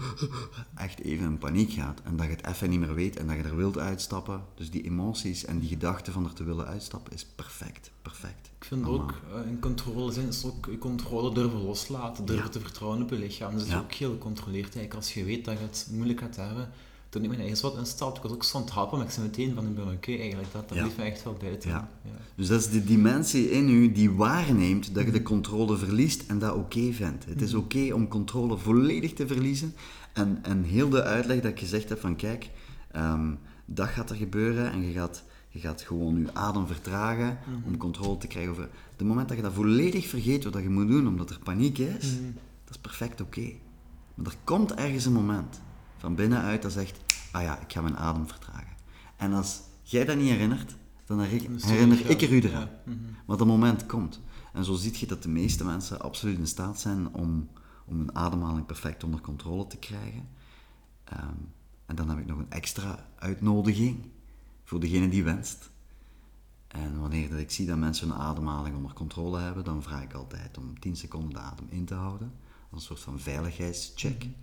echt 0.75 1.01
even 1.01 1.27
in 1.27 1.39
paniek 1.39 1.73
gaat 1.73 2.01
en 2.05 2.17
dat 2.17 2.27
je 2.27 2.33
het 2.33 2.47
even 2.47 2.71
niet 2.71 2.81
meer 2.81 2.95
weet 2.95 3.17
en 3.17 3.27
dat 3.27 3.37
je 3.37 3.43
er 3.43 3.57
wilt 3.57 3.79
uitstappen. 3.79 4.45
Dus 4.55 4.71
die 4.71 4.83
emoties 4.83 5.45
en 5.45 5.59
die 5.59 5.69
gedachten 5.69 6.13
van 6.13 6.25
er 6.25 6.33
te 6.33 6.45
willen 6.45 6.67
uitstappen 6.67 7.13
is 7.13 7.25
perfect, 7.25 7.91
perfect. 8.03 8.51
Ik 8.59 8.65
vind 8.65 8.87
ook 8.87 9.15
uh, 9.35 9.51
in 9.51 9.61
controle 9.61 10.13
zijn 10.13 10.29
is 10.29 10.45
ook 10.45 10.67
je 10.67 10.79
controle 10.79 11.35
durven 11.35 11.63
loslaten, 11.63 12.25
durven 12.25 12.45
ja. 12.45 12.51
te 12.51 12.61
vertrouwen 12.61 13.03
op 13.03 13.11
je 13.11 13.17
lichaam. 13.17 13.51
Dus 13.51 13.59
dat 13.59 13.69
is 13.69 13.75
ja. 13.75 13.81
ook 13.81 13.93
heel 13.93 14.13
gecontroleerd 14.13 14.77
eigenlijk. 14.77 14.95
Als 14.95 15.15
je 15.15 15.25
weet 15.25 15.45
dat 15.45 15.59
je 15.59 15.65
het 15.65 15.89
moeilijk 15.93 16.21
gaat 16.21 16.37
hebben, 16.37 16.71
toen 17.13 17.23
ik 17.23 17.29
mijn 17.29 17.41
ijsbad 17.41 17.77
instapte, 17.77 18.17
ik 18.17 18.23
was 18.23 18.33
ook 18.33 18.45
zo 18.45 18.57
aan 18.57 18.65
het 18.65 18.93
maar 18.93 19.07
ik 19.07 19.11
zei 19.11 19.27
meteen 19.27 19.55
van, 19.55 19.67
ik 19.67 19.75
ben 19.75 19.93
oké 19.93 20.13
eigenlijk, 20.13 20.53
dat, 20.53 20.69
dat 20.69 20.79
Ja. 20.79 20.89
me 20.97 21.03
echt 21.03 21.25
wel 21.25 21.37
buiten. 21.41 21.71
Ja. 21.71 21.89
Ja. 22.05 22.11
Dus 22.35 22.49
dat 22.49 22.61
is 22.61 22.71
de 22.71 22.85
dimensie 22.85 23.51
in 23.51 23.69
u 23.69 23.93
die 23.93 24.11
waarneemt 24.11 24.95
dat 24.95 25.05
je 25.05 25.11
de 25.11 25.23
controle 25.23 25.77
verliest 25.77 26.25
en 26.27 26.39
dat 26.39 26.55
oké 26.55 26.93
vindt. 26.93 27.25
Het 27.25 27.43
is 27.43 27.55
oké 27.55 27.93
om 27.95 28.09
controle 28.09 28.57
volledig 28.59 29.13
te 29.13 29.27
verliezen. 29.27 29.75
En, 30.13 30.39
en 30.43 30.63
heel 30.63 30.89
de 30.89 31.03
uitleg 31.03 31.41
dat 31.41 31.51
ik 31.51 31.59
gezegd 31.59 31.89
heb 31.89 32.01
van 32.01 32.17
kijk, 32.17 32.51
ehm, 32.93 33.35
dat 33.65 33.89
gaat 33.89 34.11
er 34.11 34.17
gebeuren 34.17 34.73
en 34.73 34.87
je 34.87 34.93
gaat, 34.93 35.25
je 35.49 35.59
gaat 35.59 35.83
gewoon 35.83 36.21
je 36.21 36.35
adem 36.35 36.67
vertragen 36.67 37.39
om 37.67 37.77
controle 37.77 38.19
te 38.19 38.27
krijgen 38.27 38.53
over... 38.53 38.69
De 38.97 39.05
moment 39.05 39.29
dat 39.29 39.37
je 39.37 39.43
dat 39.43 39.53
volledig 39.53 40.07
vergeet 40.07 40.45
wat 40.45 40.63
je 40.63 40.69
moet 40.69 40.89
doen 40.89 41.07
omdat 41.07 41.31
er 41.31 41.39
paniek 41.45 41.79
is, 41.79 42.11
dat 42.65 42.71
is 42.71 42.79
perfect 42.81 43.21
oké. 43.21 43.53
Maar 44.15 44.27
er 44.27 44.39
komt 44.45 44.75
ergens 44.75 45.05
een 45.05 45.13
moment 45.13 45.61
van 46.03 46.15
binnenuit 46.15 46.63
dat 46.63 46.73
zegt, 46.73 47.01
ah 47.33 47.43
ja, 47.43 47.59
ik 47.59 47.73
ga 47.73 47.81
mijn 47.81 47.97
adem 47.97 48.29
vertragen. 48.29 48.77
En 49.17 49.33
als 49.33 49.61
jij 49.83 50.05
dat 50.05 50.17
niet 50.17 50.29
herinnert, 50.29 50.77
dan 51.07 51.21
herinner, 51.21 52.11
ik 52.11 52.23
er 52.23 52.33
u 52.33 52.41
eraan. 52.41 52.71
Mhm. 52.85 52.99
Maar 53.27 53.37
dat 53.37 53.47
moment 53.47 53.87
komt. 53.87 54.21
En 54.53 54.65
zo 54.65 54.75
zie 54.75 54.99
je 54.99 55.07
dat 55.07 55.23
de 55.23 55.29
meeste 55.29 55.65
mensen 55.65 56.01
absoluut 56.01 56.39
in 56.39 56.47
staat 56.47 56.81
zijn 56.81 57.15
om, 57.15 57.49
om 57.85 57.99
hun 57.99 58.15
ademhaling 58.15 58.67
perfect 58.67 59.05
onder 59.05 59.21
controle 59.21 59.67
te 59.67 59.77
krijgen. 59.77 60.29
Ehm, 61.05 61.37
en 61.87 61.97
dan 61.97 62.09
heb 62.09 62.19
ik 62.19 62.27
nog 62.27 62.39
een 62.39 62.51
extra 62.51 63.07
uitnodiging 63.19 64.07
voor 64.65 64.81
degene 64.81 65.09
die 65.09 65.25
wenst. 65.25 65.71
En 66.69 67.01
wanneer 67.01 67.29
dat 67.29 67.39
ik 67.39 67.51
zie 67.51 67.67
dat 67.67 67.79
mensen 67.79 68.09
hun 68.09 68.19
ademhaling 68.19 68.77
onder 68.77 68.93
controle 68.93 69.39
hebben, 69.39 69.65
dan 69.65 69.83
vraag 69.83 70.03
ik 70.03 70.13
altijd 70.13 70.59
om 70.59 70.81
10 70.81 70.97
seconden 70.97 71.33
de 71.33 71.39
adem 71.39 71.67
in 71.69 71.85
te 71.85 71.95
houden. 71.95 72.33
Als 72.71 72.81
een 72.81 72.87
soort 72.87 73.01
van 73.01 73.21
veiligheidscheck. 73.21 74.23
En 74.23 74.35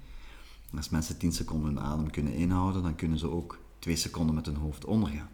als 0.78 0.90
mensen 0.90 1.18
10 1.18 1.32
seconden 1.32 1.76
hun 1.76 1.84
adem 1.84 2.12
kunnen 2.12 2.34
inhouden, 2.34 2.84
dan 2.84 2.96
kunnen 2.96 3.18
ze 3.18 3.30
ook 3.30 3.60
2 3.80 3.96
seconden 3.96 4.36
met 4.36 4.46
hun 4.46 4.56
hoofd 4.56 4.86
ondergaan. 4.86 5.30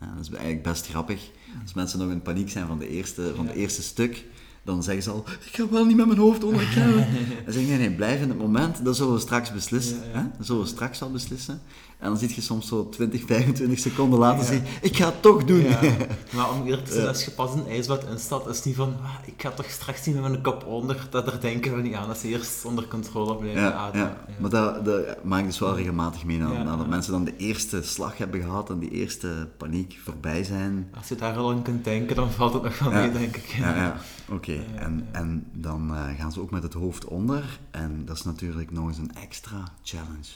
Ja, 0.00 0.14
dat 0.14 0.24
is 0.24 0.30
eigenlijk 0.30 0.62
best 0.62 0.86
grappig. 0.86 1.30
Als 1.62 1.74
mensen 1.74 1.98
nog 1.98 2.10
in 2.10 2.22
paniek 2.22 2.50
zijn 2.50 2.66
van, 2.66 2.78
de 2.78 2.88
eerste, 2.88 3.32
van 3.36 3.46
het 3.46 3.56
eerste 3.56 3.82
stuk, 3.82 4.24
dan 4.62 4.82
zeggen 4.82 5.02
ze 5.02 5.10
al, 5.10 5.24
ik 5.28 5.54
ga 5.54 5.68
wel 5.68 5.84
niet 5.84 5.96
met 5.96 6.06
mijn 6.06 6.18
hoofd 6.18 6.44
ondergaan. 6.44 6.92
dan 7.44 7.52
zeg 7.52 7.62
ik, 7.62 7.68
nee, 7.68 7.78
nee, 7.78 7.90
blijf 7.90 8.20
in 8.20 8.28
het 8.28 8.38
moment, 8.38 8.84
dat 8.84 8.96
zullen 8.96 9.12
we 9.12 9.20
straks 9.20 9.52
beslissen. 9.52 9.96
Ja. 9.96 10.18
Hè? 10.18 10.22
Dat 10.36 10.46
zullen 10.46 10.62
we 10.62 10.68
straks 10.68 11.02
al 11.02 11.10
beslissen. 11.10 11.60
En 11.98 12.08
dan 12.08 12.16
zie 12.18 12.32
je 12.34 12.40
soms 12.40 12.68
zo 12.68 12.88
20, 12.88 13.24
25 13.26 13.78
seconden 13.78 14.18
later, 14.18 14.44
zie 14.44 14.54
je, 14.62 14.62
ik 14.82 14.96
ga 14.96 15.06
het 15.06 15.22
toch 15.22 15.44
doen. 15.44 15.60
Ja, 15.62 15.80
maar 16.34 16.50
om 16.50 16.64
eerlijk 16.66 16.86
te 16.86 16.92
zijn, 16.92 17.06
als 17.06 17.24
je 17.24 17.30
pas 17.30 17.54
een 17.54 17.66
ijsbad 17.68 18.04
instapt, 18.10 18.48
is 18.48 18.56
het 18.56 18.64
niet 18.64 18.74
van, 18.76 18.94
ah, 19.02 19.14
ik 19.24 19.42
ga 19.42 19.50
toch 19.50 19.70
straks 19.70 20.06
niet 20.06 20.14
met 20.20 20.30
mijn 20.30 20.42
kop 20.42 20.64
onder, 20.66 21.06
dat 21.10 21.26
er 21.32 21.40
denken 21.40 21.76
we 21.76 21.82
niet 21.82 21.94
aan, 21.94 22.08
dat 22.08 22.18
ze 22.18 22.28
eerst 22.28 22.64
onder 22.64 22.88
controle 22.88 23.36
blijven 23.36 23.60
Ja, 23.62 23.72
ademen. 23.72 24.08
ja. 24.08 24.34
maar 24.38 24.50
dat, 24.50 24.84
dat 24.84 25.24
maak 25.24 25.40
ik 25.40 25.46
dus 25.46 25.58
wel 25.58 25.76
regelmatig 25.76 26.24
mee, 26.24 26.36
Ja, 26.38 26.48
nadat 26.62 26.80
ja. 26.84 26.86
mensen 26.90 27.12
dan 27.12 27.24
de 27.24 27.36
eerste 27.36 27.82
slag 27.82 28.18
hebben 28.18 28.40
gehad 28.42 28.70
en 28.70 28.78
die 28.78 28.90
eerste 28.90 29.48
paniek 29.56 29.98
voorbij 30.04 30.44
zijn. 30.44 30.88
Als 30.96 31.08
je 31.08 31.14
daar 31.14 31.36
al 31.36 31.50
aan 31.50 31.62
kunt 31.62 31.84
denken, 31.84 32.16
dan 32.16 32.30
valt 32.30 32.52
het 32.52 32.62
nog 32.62 32.78
wel 32.78 32.92
Ja. 32.92 32.98
mee, 33.00 33.12
denk 33.12 33.36
ik. 33.36 33.46
Ja, 33.46 33.76
ja. 33.76 33.96
oké. 34.30 34.58
En, 34.74 35.08
en 35.12 35.46
dan 35.52 35.94
eh, 35.94 36.04
gaan 36.18 36.32
ze 36.32 36.40
ook 36.40 36.50
met 36.50 36.62
het 36.62 36.72
hoofd 36.74 37.04
onder. 37.04 37.58
En 37.70 38.02
dat 38.04 38.16
is 38.16 38.24
natuurlijk 38.24 38.70
nog 38.70 38.88
eens 38.88 38.98
een 38.98 39.14
extra 39.14 39.62
challenge. 39.82 40.28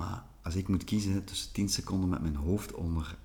Maar 0.00 0.24
als 0.42 0.54
ik 0.54 0.68
moet 0.68 0.84
kiezen 0.84 1.24
tussen 1.24 1.52
10 1.52 1.68
seconden 1.68 2.08
met 2.08 2.20
mijn 2.22 2.36
hoofd 2.36 2.72
onder, 2.74 3.16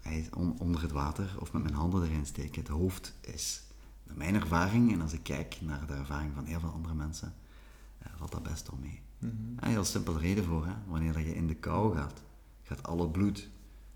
onder 0.58 0.82
het 0.82 0.92
water 0.92 1.36
of 1.40 1.54
met 1.54 1.64
mijn 1.64 1.76
handen 1.76 2.04
erin 2.04 2.26
steken, 2.26 2.62
het 2.62 2.72
hoofd 2.72 3.14
is, 3.22 3.64
naar 4.04 4.18
mijn 4.18 4.36
ervaring, 4.36 4.92
en 4.94 5.02
als 5.02 5.14
ik 5.14 5.24
kijk 5.24 5.58
naar 5.62 5.88
de 5.88 5.94
ervaring 5.94 6.32
van 6.34 6.46
heel 6.46 6.60
veel 6.60 6.70
andere 6.72 6.94
mensen, 6.94 7.34
eh, 7.98 8.08
valt 8.18 8.32
dat 8.32 8.44
best 8.44 8.70
wel 8.70 8.80
mee. 8.82 9.02
Een 9.20 9.58
heel 9.70 9.84
simpele 9.84 10.20
reden 10.20 10.44
voor, 10.44 10.66
hè. 10.66 10.74
wanneer 10.88 11.14
dat 11.14 11.24
je 11.24 11.36
in 11.36 11.48
de 11.48 11.54
kou 11.56 11.96
gaat, 11.96 12.22
gaat 12.64 12.84
al 12.88 13.00
het 13.00 13.12
bloed 13.12 13.50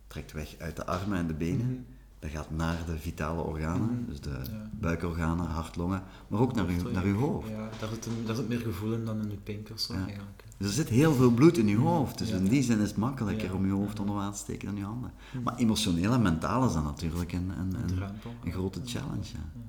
trekt 0.07 0.31
weg 0.31 0.55
uit 0.57 0.75
de 0.75 0.85
armen 0.85 1.17
en 1.17 1.27
de 1.27 1.33
benen. 1.33 1.85
Dat 2.19 2.29
gaat 2.31 2.51
naar 2.51 2.85
de 2.85 2.97
vitale 2.97 3.41
organen, 3.41 4.05
dus 4.07 4.21
de 4.21 4.29
Ja. 4.51 4.69
buikorganen, 4.73 5.45
hart, 5.45 5.75
longen, 5.75 6.03
maar 6.27 6.39
ook 6.39 6.53
naar 6.55 6.65
uw, 6.67 6.91
naar 6.91 7.03
uw 7.03 7.17
hoofd. 7.17 7.47
Ja, 7.49 7.69
daar 7.79 7.89
zit, 7.89 8.05
een, 8.05 8.25
daar 8.25 8.35
zit 8.35 8.47
meer 8.47 8.59
gevoel 8.59 8.93
in 8.93 9.05
dan 9.05 9.21
in 9.21 9.29
je 9.29 9.37
pinkers. 9.37 9.85
zo, 9.85 9.93
Ja. 9.93 10.05
eigenlijk. 10.05 10.43
Dus 10.59 10.67
er 10.67 10.73
zit 10.73 10.89
heel 10.89 11.13
veel 11.13 11.31
bloed 11.31 11.57
in 11.57 11.67
je 11.67 11.77
hoofd, 11.77 12.17
dus 12.17 12.29
Ja. 12.29 12.35
in 12.35 12.47
die 12.47 12.63
zin 12.63 12.79
is 12.79 12.87
het 12.87 12.97
makkelijker 12.97 13.47
Ja. 13.47 13.53
om 13.53 13.65
je 13.65 13.71
hoofd 13.71 13.99
onder 13.99 14.15
water 14.15 14.33
te 14.33 14.39
steken 14.39 14.67
dan 14.67 14.77
je 14.77 14.83
handen. 14.83 15.11
Maar 15.43 15.55
emotioneel 15.55 16.11
en 16.13 16.21
mentaal 16.21 16.67
is 16.67 16.73
dat 16.73 16.83
natuurlijk 16.83 17.31
een, 17.33 17.49
een, 17.59 17.75
Een 17.75 18.01
een, 18.43 18.51
grote 18.51 18.81
challenge. 18.85 19.23
Ja. 19.33 19.61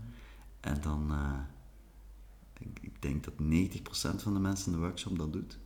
En 0.61 0.79
dan, 0.83 1.07
eh, 1.11 1.39
ik, 2.59 2.79
ik 2.81 3.03
denk 3.03 3.25
dat 3.25 3.35
90% 3.39 4.23
van 4.23 4.35
de 4.35 4.41
mensen 4.41 4.67
in 4.67 4.73
de 4.73 4.79
workshop 4.85 5.19
dat 5.19 5.33
doet. 5.33 5.59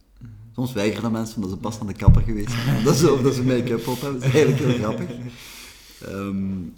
Soms 0.54 0.72
weigeren 0.72 1.12
mensen 1.12 1.34
omdat 1.36 1.50
ze 1.50 1.56
pas 1.56 1.80
aan 1.80 1.86
de 1.86 1.92
kapper 1.92 2.22
geweest 2.22 2.50
zijn. 2.50 2.76
Omdat 2.78 2.96
ze, 2.96 3.12
omdat 3.12 3.34
ze 3.34 3.44
make-up 3.44 3.86
op 3.86 4.00
hebben. 4.00 4.20
Dat 4.20 4.28
is 4.28 4.34
eigenlijk 4.34 4.64
heel 4.64 4.78
grappig. 4.78 5.16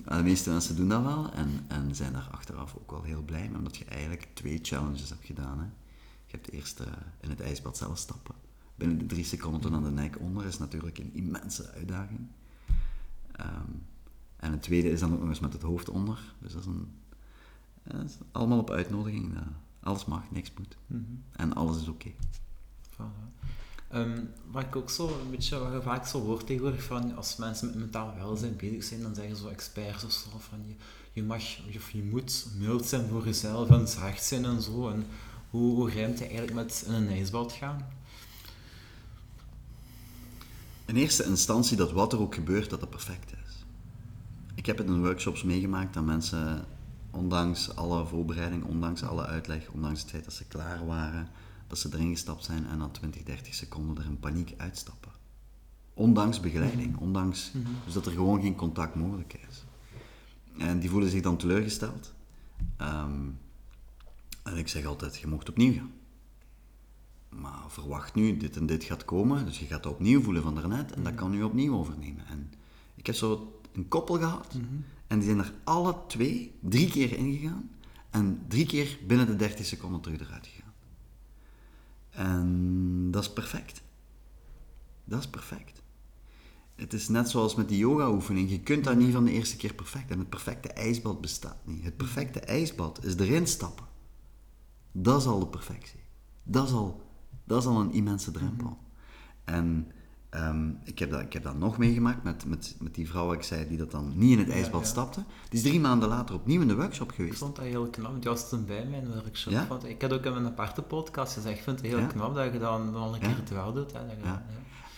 Maar 0.04 0.16
de 0.18 0.22
meeste 0.22 0.50
mensen 0.50 0.76
doen 0.76 0.88
dat 0.88 1.02
wel 1.02 1.30
en, 1.32 1.50
en 1.68 1.94
zijn 1.94 2.12
daar 2.12 2.28
achteraf 2.30 2.74
ook 2.78 2.90
wel 2.90 3.02
heel 3.02 3.22
blij 3.22 3.48
mee, 3.48 3.58
omdat 3.58 3.76
je 3.76 3.84
eigenlijk 3.84 4.26
twee 4.34 4.58
challenges 4.62 5.08
hebt 5.08 5.24
gedaan. 5.24 5.58
Hè. 5.58 5.64
Je 6.26 6.36
hebt 6.36 6.50
eerst 6.50 6.80
eh, 6.80 6.86
in 7.20 7.30
het 7.30 7.40
ijsbad 7.40 7.76
zelf 7.76 7.98
stappen. 7.98 8.34
Binnen 8.74 8.98
de 8.98 9.06
drie 9.06 9.24
seconden 9.24 9.74
aan 9.74 9.84
de 9.84 9.90
nek 9.90 10.20
onder 10.20 10.46
is 10.46 10.58
natuurlijk 10.58 10.98
een 10.98 11.14
immense 11.14 11.70
uitdaging. 11.70 12.20
Ehm, 13.32 13.70
en 14.36 14.52
het 14.52 14.62
tweede 14.62 14.90
is 14.90 15.00
dan 15.00 15.12
ook 15.12 15.20
nog 15.20 15.28
eens 15.28 15.40
met 15.40 15.52
het 15.52 15.62
hoofd 15.62 15.88
onder. 15.88 16.34
Dus 16.38 16.52
dat 16.52 16.60
is, 16.60 16.66
een, 16.66 16.88
dat 17.82 18.04
is 18.04 18.16
allemaal 18.32 18.58
op 18.58 18.70
uitnodiging. 18.70 19.34
eh, 19.34 19.40
alles 19.80 20.04
mag, 20.04 20.30
niks 20.30 20.52
moet. 20.58 20.76
Mhm. 20.86 21.02
En 21.32 21.54
alles 21.54 21.80
is 21.80 21.88
oké. 21.88 22.10
Voilà. 22.90 23.26
Ehm, 23.88 24.24
wat 24.50 24.62
ik 24.62 24.76
ook 24.76 24.90
zo 24.90 25.20
een 25.20 25.30
beetje 25.30 25.58
wat 25.58 25.72
je 25.72 25.82
vaak 25.82 26.06
zo 26.06 26.20
hoort 26.20 26.46
tegenwoordig 26.46 26.82
van 26.82 27.16
als 27.16 27.36
mensen 27.36 27.66
met 27.66 27.76
mentaal 27.76 28.14
welzijn 28.16 28.56
bezig 28.56 28.84
zijn, 28.84 29.02
dan 29.02 29.14
zeggen 29.14 29.36
zo 29.36 29.48
experts 29.48 30.04
of 30.04 30.12
zo 30.12 30.28
van 30.38 30.58
je, 30.66 30.74
je 31.12 31.22
mag 31.22 31.42
of 31.76 31.90
je 31.90 32.02
moet 32.02 32.46
mild 32.58 32.86
zijn 32.86 33.08
voor 33.08 33.24
jezelf 33.24 33.70
en 33.70 33.88
zacht 33.88 34.24
zijn 34.24 34.44
en 34.44 34.62
zo. 34.62 34.88
En 34.88 35.06
hoe, 35.50 35.74
hoe 35.74 35.90
rijmt 35.90 36.18
je 36.18 36.24
eigenlijk 36.24 36.54
met 36.54 36.84
in 36.86 36.92
een 36.92 37.08
ijsbad 37.08 37.52
gaan? 37.52 37.88
In 40.86 40.96
eerste 40.96 41.24
instantie 41.24 41.76
dat 41.76 41.92
wat 41.92 42.12
er 42.12 42.20
ook 42.20 42.34
gebeurt, 42.34 42.70
dat 42.70 42.80
het 42.80 42.90
perfect 42.90 43.32
is. 43.32 43.64
Ik 44.54 44.66
heb 44.66 44.78
het 44.78 44.86
in 44.86 45.00
workshops 45.00 45.42
meegemaakt 45.42 45.94
dat 45.94 46.04
mensen, 46.04 46.64
ondanks 47.10 47.76
alle 47.76 48.06
voorbereiding, 48.06 48.64
ondanks 48.64 49.02
alle 49.02 49.26
uitleg, 49.26 49.68
ondanks 49.70 50.00
het 50.00 50.10
feit 50.10 50.24
dat 50.24 50.32
ze 50.32 50.44
klaar 50.44 50.86
waren, 50.86 51.28
dat 51.66 51.78
ze 51.78 51.88
erin 51.92 52.10
gestapt 52.10 52.44
zijn 52.44 52.66
en 52.66 52.78
na 52.78 52.88
20, 52.88 53.22
30 53.22 53.54
seconden 53.54 54.04
er 54.04 54.10
in 54.10 54.20
paniek 54.20 54.54
uitstappen. 54.56 55.12
Ondanks 55.94 56.40
begeleiding, 56.40 56.96
ondanks 56.96 57.52
dus 57.84 57.94
dat 57.94 58.06
er 58.06 58.12
gewoon 58.12 58.40
geen 58.40 58.54
contact 58.54 58.94
mogelijk 58.94 59.38
is. 59.48 59.64
En 60.58 60.78
die 60.78 60.90
voelen 60.90 61.10
zich 61.10 61.22
dan 61.22 61.36
teleurgesteld. 61.36 62.12
Ehm, 62.76 63.28
en 64.46 64.56
ik 64.56 64.68
zeg 64.68 64.84
altijd, 64.84 65.16
je 65.16 65.26
mocht 65.26 65.48
opnieuw 65.48 65.72
gaan. 65.72 65.92
Maar 67.28 67.64
verwacht 67.68 68.14
nu, 68.14 68.36
dit 68.36 68.56
en 68.56 68.66
dit 68.66 68.84
gaat 68.84 69.04
komen, 69.04 69.44
dus 69.44 69.58
je 69.58 69.66
gaat 69.66 69.82
dat 69.82 69.92
opnieuw 69.92 70.22
voelen 70.22 70.42
van 70.42 70.54
daarnet 70.54 70.92
en 70.92 71.02
dat 71.02 71.14
kan 71.14 71.34
u 71.34 71.42
opnieuw 71.42 71.74
overnemen. 71.74 72.26
En 72.26 72.52
ik 72.94 73.06
heb 73.06 73.14
zo 73.14 73.60
een 73.72 73.88
koppel 73.88 74.18
gehad 74.18 74.54
en 75.06 75.18
die 75.18 75.28
zijn 75.28 75.38
er 75.38 75.52
alle 75.64 75.96
twee 76.06 76.54
drie 76.60 76.90
keer 76.90 77.16
ingegaan 77.16 77.70
en 78.10 78.44
drie 78.48 78.66
keer 78.66 78.98
binnen 79.06 79.26
de 79.26 79.36
30 79.36 79.66
seconden 79.66 80.00
terug 80.00 80.20
eruit 80.20 80.46
gegaan. 80.46 80.72
En 82.10 83.10
dat 83.10 83.22
is 83.22 83.32
perfect. 83.32 83.82
Dat 85.04 85.18
is 85.18 85.28
perfect. 85.28 85.82
Het 86.74 86.92
is 86.92 87.08
net 87.08 87.30
zoals 87.30 87.54
met 87.54 87.68
die 87.68 87.78
yoga-oefening. 87.78 88.50
Je 88.50 88.60
kunt 88.60 88.84
dat 88.84 88.96
niet 88.96 89.12
van 89.12 89.24
de 89.24 89.32
eerste 89.32 89.56
keer 89.56 89.74
perfect. 89.74 90.10
En 90.10 90.18
het 90.18 90.28
perfecte 90.28 90.68
ijsbad 90.68 91.20
bestaat 91.20 91.66
niet. 91.66 91.84
Het 91.84 91.96
perfecte 91.96 92.40
ijsbad 92.40 93.04
is 93.04 93.16
erin 93.16 93.46
stappen. 93.46 93.84
Dat 94.98 95.20
is 95.20 95.26
al 95.26 95.38
de 95.38 95.46
perfectie. 95.46 96.00
Dat 96.42 96.66
is 96.66 96.72
al, 96.72 97.02
dat 97.44 97.60
is 97.60 97.66
al 97.68 97.80
een 97.80 97.92
immense 97.92 98.30
drempel. 98.30 98.78
En 99.44 99.92
ehm, 100.28 100.70
ik, 100.84 100.98
heb 100.98 101.10
dat, 101.10 101.20
ik 101.20 101.32
heb 101.32 101.42
dat 101.42 101.58
nog 101.58 101.78
meegemaakt 101.78 102.22
met, 102.22 102.46
met, 102.46 102.76
met 102.80 102.94
die 102.94 103.08
vrouw, 103.08 103.32
ik 103.32 103.42
zei, 103.42 103.68
die 103.68 103.76
dat 103.76 103.90
dan 103.90 104.12
niet 104.14 104.30
in 104.32 104.38
het 104.38 104.48
ijsbad 104.48 104.80
ja. 104.80 104.86
stapte. 104.86 105.24
Die 105.48 105.58
is 105.58 105.62
drie 105.62 105.80
maanden 105.80 106.08
later 106.08 106.34
opnieuw 106.34 106.60
in 106.60 106.68
de 106.68 106.74
workshop 106.74 107.08
Ik 107.08 107.14
geweest. 107.14 107.38
vond 107.38 107.56
dat 107.56 107.64
heel 107.64 107.86
knap. 107.86 108.22
Die 108.22 108.30
was 108.30 108.48
toen 108.48 108.64
bij 108.64 108.86
mij 108.86 108.98
in 108.98 109.04
de 109.04 109.22
workshop. 109.22 109.52
Ja? 109.52 109.66
Want 109.66 109.84
ik 109.84 110.02
had 110.02 110.12
ook 110.12 110.24
in 110.24 110.32
mijn 110.32 110.46
aparte 110.46 110.82
podcast 110.82 111.32
gezegd, 111.32 111.56
ik 111.56 111.62
vind 111.62 111.80
het 111.80 111.90
heel 111.90 112.06
knap 112.06 112.34
dat 112.34 112.52
je 112.52 112.58
dan, 112.58 112.94
al 112.94 113.14
een 113.14 113.20
keer 113.20 113.36
het 113.36 113.50
wel 113.50 113.72
doet. 113.72 113.92
Hè, 113.92 114.06
dat 114.06 114.16
je. 114.22 114.38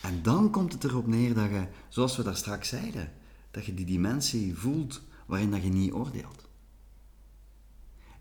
En 0.03 0.23
dan 0.23 0.51
komt 0.51 0.73
het 0.73 0.85
erop 0.85 1.07
neer 1.07 1.35
dat 1.35 1.51
je, 1.51 1.67
zoals 1.89 2.17
we 2.17 2.23
daar 2.23 2.37
straks 2.37 2.69
zeiden, 2.69 3.13
dat 3.51 3.65
je 3.65 3.75
die 3.75 3.87
dimensie 3.87 4.57
voelt 4.59 5.03
waarin 5.27 5.51
dat 5.51 5.63
je 5.63 5.69
niet 5.69 5.93
oordeelt. 5.93 6.48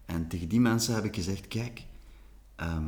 En 0.07 0.27
tegen 0.27 0.47
die 0.47 0.59
mensen 0.59 0.95
heb 0.95 1.03
ik 1.03 1.15
gezegd, 1.15 1.47
kijk, 1.47 1.85
ehm, 2.55 2.85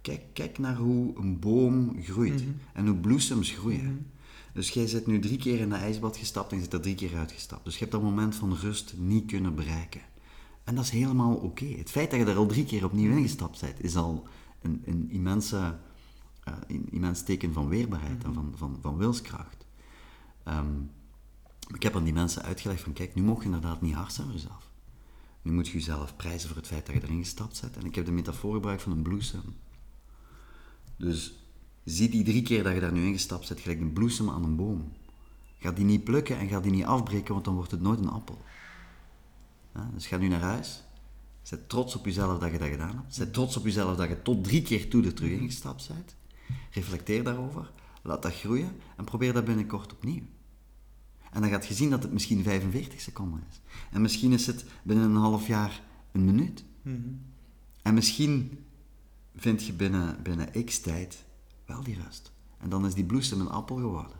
kijk, 0.00 0.22
kijk 0.32 0.58
naar 0.58 0.76
hoe 0.76 1.16
een 1.16 1.38
boom 1.38 2.02
groeit 2.02 2.44
en 2.72 2.86
hoe 2.86 2.96
bloesems 2.96 3.50
groeien. 3.50 4.10
Dus 4.52 4.70
jij 4.70 4.86
zit 4.86 5.06
nu 5.06 5.18
drie 5.18 5.38
keer 5.38 5.60
in 5.60 5.68
dat 5.68 5.78
ijsbad 5.78 6.16
gestapt 6.16 6.50
en 6.50 6.56
je 6.56 6.62
zit 6.62 6.72
er 6.72 6.80
drie 6.80 6.94
keer 6.94 7.16
uitgestapt. 7.16 7.64
Dus 7.64 7.74
je 7.74 7.80
hebt 7.80 7.92
dat 7.92 8.02
moment 8.02 8.34
van 8.34 8.54
rust 8.54 8.94
niet 8.96 9.26
kunnen 9.26 9.54
bereiken. 9.54 10.00
En 10.64 10.74
dat 10.74 10.84
is 10.84 10.90
helemaal 10.90 11.34
oké. 11.34 11.64
Het 11.64 11.90
feit 11.90 12.10
dat 12.10 12.20
je 12.20 12.26
er 12.26 12.36
al 12.36 12.46
drie 12.46 12.64
keer 12.64 12.84
opnieuw 12.84 13.16
ingestapt 13.16 13.60
bent, 13.60 13.84
is 13.84 13.96
al 13.96 14.26
een, 14.60 14.82
een 14.86 15.10
immense 15.10 15.74
uh, 16.48 16.54
een 16.66 16.88
immens 16.90 17.22
teken 17.22 17.52
van 17.52 17.68
weerbaarheid 17.68 18.24
en 18.24 18.34
van, 18.34 18.52
van, 18.56 18.78
van 18.80 18.96
wilskracht. 18.96 19.66
Ehm, 20.44 20.80
ik 21.74 21.82
heb 21.82 21.96
aan 21.96 22.04
die 22.04 22.12
mensen 22.12 22.42
uitgelegd 22.42 22.82
van, 22.82 22.92
kijk, 22.92 23.14
nu 23.14 23.22
mocht 23.22 23.40
je 23.40 23.46
inderdaad 23.46 23.80
niet 23.80 23.94
hard 23.94 24.12
zijn 24.12 24.26
voor 24.26 24.36
jezelf. 24.36 24.71
Nu 25.42 25.52
moet 25.52 25.66
je 25.66 25.72
jezelf 25.72 26.16
prijzen 26.16 26.48
voor 26.48 26.56
het 26.56 26.66
feit 26.66 26.86
dat 26.86 26.94
je 26.94 27.02
erin 27.02 27.22
gestapt 27.22 27.60
bent. 27.60 27.76
En 27.76 27.84
ik 27.84 27.94
heb 27.94 28.04
de 28.04 28.12
metafoor 28.12 28.54
gebruikt 28.54 28.82
van 28.82 28.92
een 28.92 29.02
bloesem. 29.02 29.42
Dus 30.96 31.34
zie 31.84 32.08
die 32.08 32.24
drie 32.24 32.42
keer 32.42 32.62
dat 32.62 32.74
je 32.74 32.80
daar 32.80 32.92
nu 32.92 33.06
ingestapt 33.06 33.48
bent, 33.48 33.60
gelijk 33.60 33.80
een 33.80 33.92
bloesem 33.92 34.30
aan 34.30 34.44
een 34.44 34.56
boom. 34.56 34.92
Ga 35.58 35.72
die 35.72 35.84
niet 35.84 36.04
plukken 36.04 36.38
en 36.38 36.48
ga 36.48 36.60
die 36.60 36.72
niet 36.72 36.84
afbreken, 36.84 37.32
want 37.32 37.44
dan 37.44 37.54
wordt 37.54 37.70
het 37.70 37.80
nooit 37.80 37.98
een 37.98 38.08
appel. 38.08 38.42
Dus 39.94 40.06
ga 40.06 40.16
nu 40.16 40.28
naar 40.28 40.40
huis. 40.40 40.82
Zet 41.42 41.68
trots 41.68 41.96
op 41.96 42.04
jezelf 42.04 42.38
dat 42.38 42.52
je 42.52 42.58
dat 42.58 42.68
gedaan 42.68 42.96
hebt. 42.96 43.14
Zet 43.14 43.32
trots 43.32 43.56
op 43.56 43.64
jezelf 43.64 43.96
dat 43.96 44.08
je 44.08 44.22
tot 44.22 44.44
drie 44.44 44.62
keer 44.62 44.88
toe 44.88 45.04
er 45.04 45.14
terug 45.14 45.30
ingestapt 45.30 45.88
bent. 45.88 46.16
Reflecteer 46.70 47.24
daarover. 47.24 47.70
Laat 48.02 48.22
dat 48.22 48.34
groeien 48.34 48.76
en 48.96 49.04
probeer 49.04 49.32
dat 49.32 49.44
binnenkort 49.44 49.92
opnieuw. 49.92 50.22
En 51.32 51.40
dan 51.40 51.50
gaat 51.50 51.66
je 51.66 51.74
zien 51.74 51.90
dat 51.90 52.02
het 52.02 52.12
misschien 52.12 52.42
45 52.42 53.00
seconden 53.00 53.42
is. 53.50 53.60
En 53.90 54.00
misschien 54.00 54.32
is 54.32 54.46
het 54.46 54.64
binnen 54.82 55.10
een 55.10 55.16
half 55.16 55.46
jaar 55.46 55.82
een 56.12 56.24
minuut. 56.24 56.64
Mhm. 56.82 56.98
En 57.82 57.94
misschien 57.94 58.58
vind 59.36 59.64
je 59.64 59.72
binnen, 59.72 60.22
binnen 60.22 60.64
x 60.64 60.80
tijd 60.80 61.24
wel 61.66 61.82
die 61.82 61.98
rust. 62.04 62.32
En 62.58 62.68
dan 62.68 62.86
is 62.86 62.94
die 62.94 63.04
bloesem 63.04 63.40
een 63.40 63.48
appel 63.48 63.76
geworden. 63.76 64.16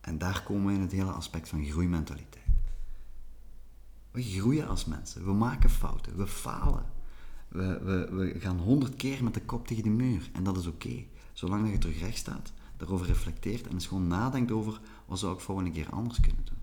En 0.00 0.18
daar 0.18 0.42
komen 0.42 0.66
we 0.66 0.72
in 0.72 0.80
het 0.80 0.92
hele 0.92 1.10
aspect 1.10 1.48
van 1.48 1.64
groeimentaliteit. 1.64 2.44
We 4.10 4.22
groeien 4.22 4.68
als 4.68 4.84
mensen. 4.84 5.24
We 5.24 5.32
maken 5.32 5.70
fouten. 5.70 6.16
We 6.16 6.26
falen. 6.26 6.84
We, 7.48 7.80
we, 7.82 8.08
we 8.14 8.40
gaan 8.40 8.58
honderd 8.58 8.96
keer 8.96 9.24
met 9.24 9.34
de 9.34 9.42
kop 9.42 9.66
tegen 9.66 9.82
de 9.82 9.90
muur. 9.90 10.30
En 10.32 10.44
dat 10.44 10.56
is 10.56 10.66
oké. 10.66 11.04
Zolang 11.32 11.62
dat 11.62 11.72
je 11.72 11.78
terug 11.78 12.00
recht 12.00 12.18
staat, 12.18 12.52
daarover 12.76 13.06
reflecteert 13.06 13.66
en 13.66 13.72
eens 13.72 13.86
gewoon 13.86 14.06
nadenkt 14.06 14.50
over 14.50 14.80
wat 15.06 15.18
zou 15.18 15.34
ik 15.34 15.40
volgende 15.40 15.70
keer 15.70 15.90
anders 15.90 16.20
kunnen 16.20 16.44
doen. 16.44 16.58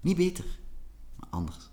Niet 0.00 0.16
beter, 0.16 0.44
maar 1.16 1.28
anders. 1.30 1.70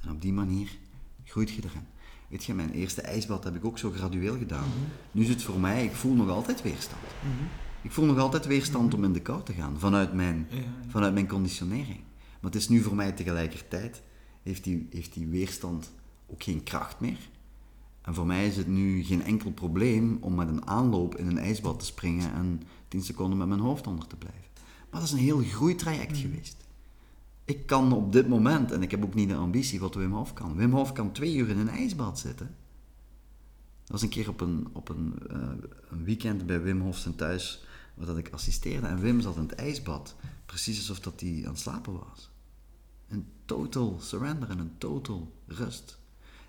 En 0.00 0.10
op 0.10 0.20
die 0.20 0.32
manier 0.32 0.78
groeit 1.24 1.50
je 1.50 1.62
erin. 1.64 1.86
Weet 2.28 2.44
je, 2.44 2.54
mijn 2.54 2.70
eerste 2.70 3.00
ijsbad 3.00 3.44
heb 3.44 3.56
ik 3.56 3.64
ook 3.64 3.78
zo 3.78 3.90
gradueel 3.90 4.38
gedaan. 4.38 4.68
Mhm. 4.68 4.90
Nu 5.10 5.22
is 5.22 5.28
het 5.28 5.42
voor 5.42 5.60
mij, 5.60 5.84
ik 5.84 5.94
voel 5.94 6.14
nog 6.14 6.28
altijd 6.28 6.62
weerstand. 6.62 7.02
Mhm. 7.20 7.44
Ik 7.82 7.92
voel 7.92 8.04
nog 8.04 8.18
altijd 8.18 8.46
weerstand 8.46 8.94
om 8.94 9.04
in 9.04 9.12
de 9.12 9.20
kou 9.20 9.42
te 9.42 9.52
gaan, 9.52 9.78
vanuit 9.78 10.12
mijn, 10.12 10.48
vanuit 10.88 11.14
mijn 11.14 11.28
conditionering. 11.28 12.00
Maar 12.40 12.50
het 12.50 12.60
is 12.60 12.68
nu 12.68 12.80
voor 12.80 12.94
mij 12.94 13.12
tegelijkertijd, 13.12 14.02
heeft 14.42 14.64
die, 14.64 14.86
heeft 14.90 15.12
die 15.12 15.26
weerstand 15.26 15.92
ook 16.26 16.42
geen 16.42 16.62
kracht 16.62 17.00
meer. 17.00 17.28
En 18.02 18.14
voor 18.14 18.26
mij 18.26 18.46
is 18.46 18.56
het 18.56 18.66
nu 18.66 19.04
geen 19.04 19.22
enkel 19.22 19.50
probleem 19.50 20.18
om 20.20 20.34
met 20.34 20.48
een 20.48 20.66
aanloop 20.66 21.16
in 21.16 21.26
een 21.26 21.38
ijsbad 21.38 21.78
te 21.78 21.84
springen 21.84 22.32
en 22.32 22.62
10 22.88 23.02
seconden 23.02 23.38
met 23.38 23.48
mijn 23.48 23.60
hoofd 23.60 23.86
onder 23.86 24.06
te 24.06 24.16
blijven. 24.16 24.51
Maar 24.92 25.00
dat 25.00 25.10
is 25.10 25.12
een 25.12 25.24
heel 25.24 25.42
groeitraject 25.42 26.16
geweest. 26.16 26.56
Ik 27.44 27.66
kan 27.66 27.92
op 27.92 28.12
dit 28.12 28.28
moment, 28.28 28.72
en 28.72 28.82
ik 28.82 28.90
heb 28.90 29.04
ook 29.04 29.14
niet 29.14 29.28
de 29.28 29.34
ambitie 29.34 29.80
wat 29.80 29.94
Wim 29.94 30.12
Hof 30.12 30.32
kan. 30.32 30.56
Wim 30.56 30.72
Hof 30.72 30.92
kan 30.92 31.12
twee 31.12 31.34
uur 31.34 31.48
in 31.48 31.58
een 31.58 31.68
ijsbad 31.68 32.18
zitten. 32.18 32.46
Dat 33.80 33.90
was 33.90 34.02
een 34.02 34.08
keer 34.08 34.28
op 34.28 34.40
een, 34.40 34.68
op 34.72 34.88
een, 34.88 35.14
uh, 35.30 35.36
een 35.90 36.04
weekend 36.04 36.46
bij 36.46 36.62
Wim 36.62 36.80
Hof 36.80 36.96
zijn 36.96 37.14
thuis, 37.14 37.64
waar 37.94 38.06
dat 38.06 38.18
ik 38.18 38.30
assisteerde. 38.32 38.86
En 38.86 39.00
Wim 39.00 39.20
zat 39.20 39.36
in 39.36 39.42
het 39.42 39.54
ijsbad, 39.54 40.14
precies 40.46 40.78
alsof 40.78 41.00
dat 41.00 41.20
hij 41.20 41.42
aan 41.44 41.52
het 41.52 41.60
slapen 41.60 41.92
was. 41.92 42.30
Een 43.08 43.26
total 43.44 43.98
surrender 44.00 44.50
en 44.50 44.58
een 44.58 44.78
total 44.78 45.32
rust. 45.46 45.98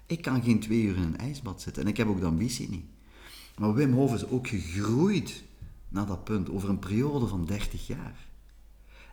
Ik 0.05 0.21
kan 0.21 0.43
geen 0.43 0.59
twee 0.59 0.81
uur 0.81 0.95
in 0.95 1.03
een 1.03 1.17
ijsbad 1.17 1.61
zitten 1.61 1.83
en 1.83 1.89
ik 1.89 1.97
heb 1.97 2.07
ook 2.07 2.19
de 2.19 2.25
ambitie 2.25 2.69
niet. 2.69 2.85
Maar 3.57 3.73
Wim 3.73 3.93
Hof 3.93 4.13
is 4.13 4.27
ook 4.27 4.47
gegroeid 4.47 5.43
naar 5.89 6.05
dat 6.05 6.23
punt 6.23 6.49
over 6.49 6.69
een 6.69 6.79
periode 6.79 7.27
van 7.27 7.45
30 7.45 7.87
jaar. 7.87 8.31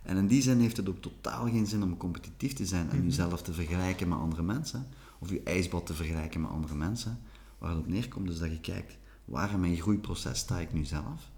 En 0.03 0.17
in 0.17 0.27
die 0.27 0.43
zin 0.43 0.61
heeft 0.61 0.77
het 0.77 0.89
ook 0.89 1.01
totaal 1.01 1.45
geen 1.45 1.67
zin 1.67 1.83
om 1.83 1.97
competitief 1.97 2.53
te 2.53 2.67
zijn 2.67 2.91
en 2.91 2.97
mhm. 2.97 3.05
jezelf 3.05 3.43
te 3.43 3.53
vergelijken 3.53 4.09
met 4.09 4.19
andere 4.19 4.43
mensen, 4.43 4.87
of 5.19 5.31
je 5.31 5.43
ijsbad 5.43 5.87
te 5.87 5.95
vergelijken 5.95 6.41
met 6.41 6.51
andere 6.51 6.75
mensen. 6.75 7.19
Waar 7.59 7.71
het 7.71 7.79
op 7.79 7.87
neerkomt 7.87 8.31
is 8.31 8.39
dat 8.39 8.51
je 8.51 8.61
kijkt, 8.61 8.99
waar 9.25 9.53
in 9.53 9.61
mijn 9.61 9.77
groeiproces 9.77 10.39
sta 10.39 10.59
ik 10.59 10.73
nu 10.73 10.85
zelf? 10.85 11.31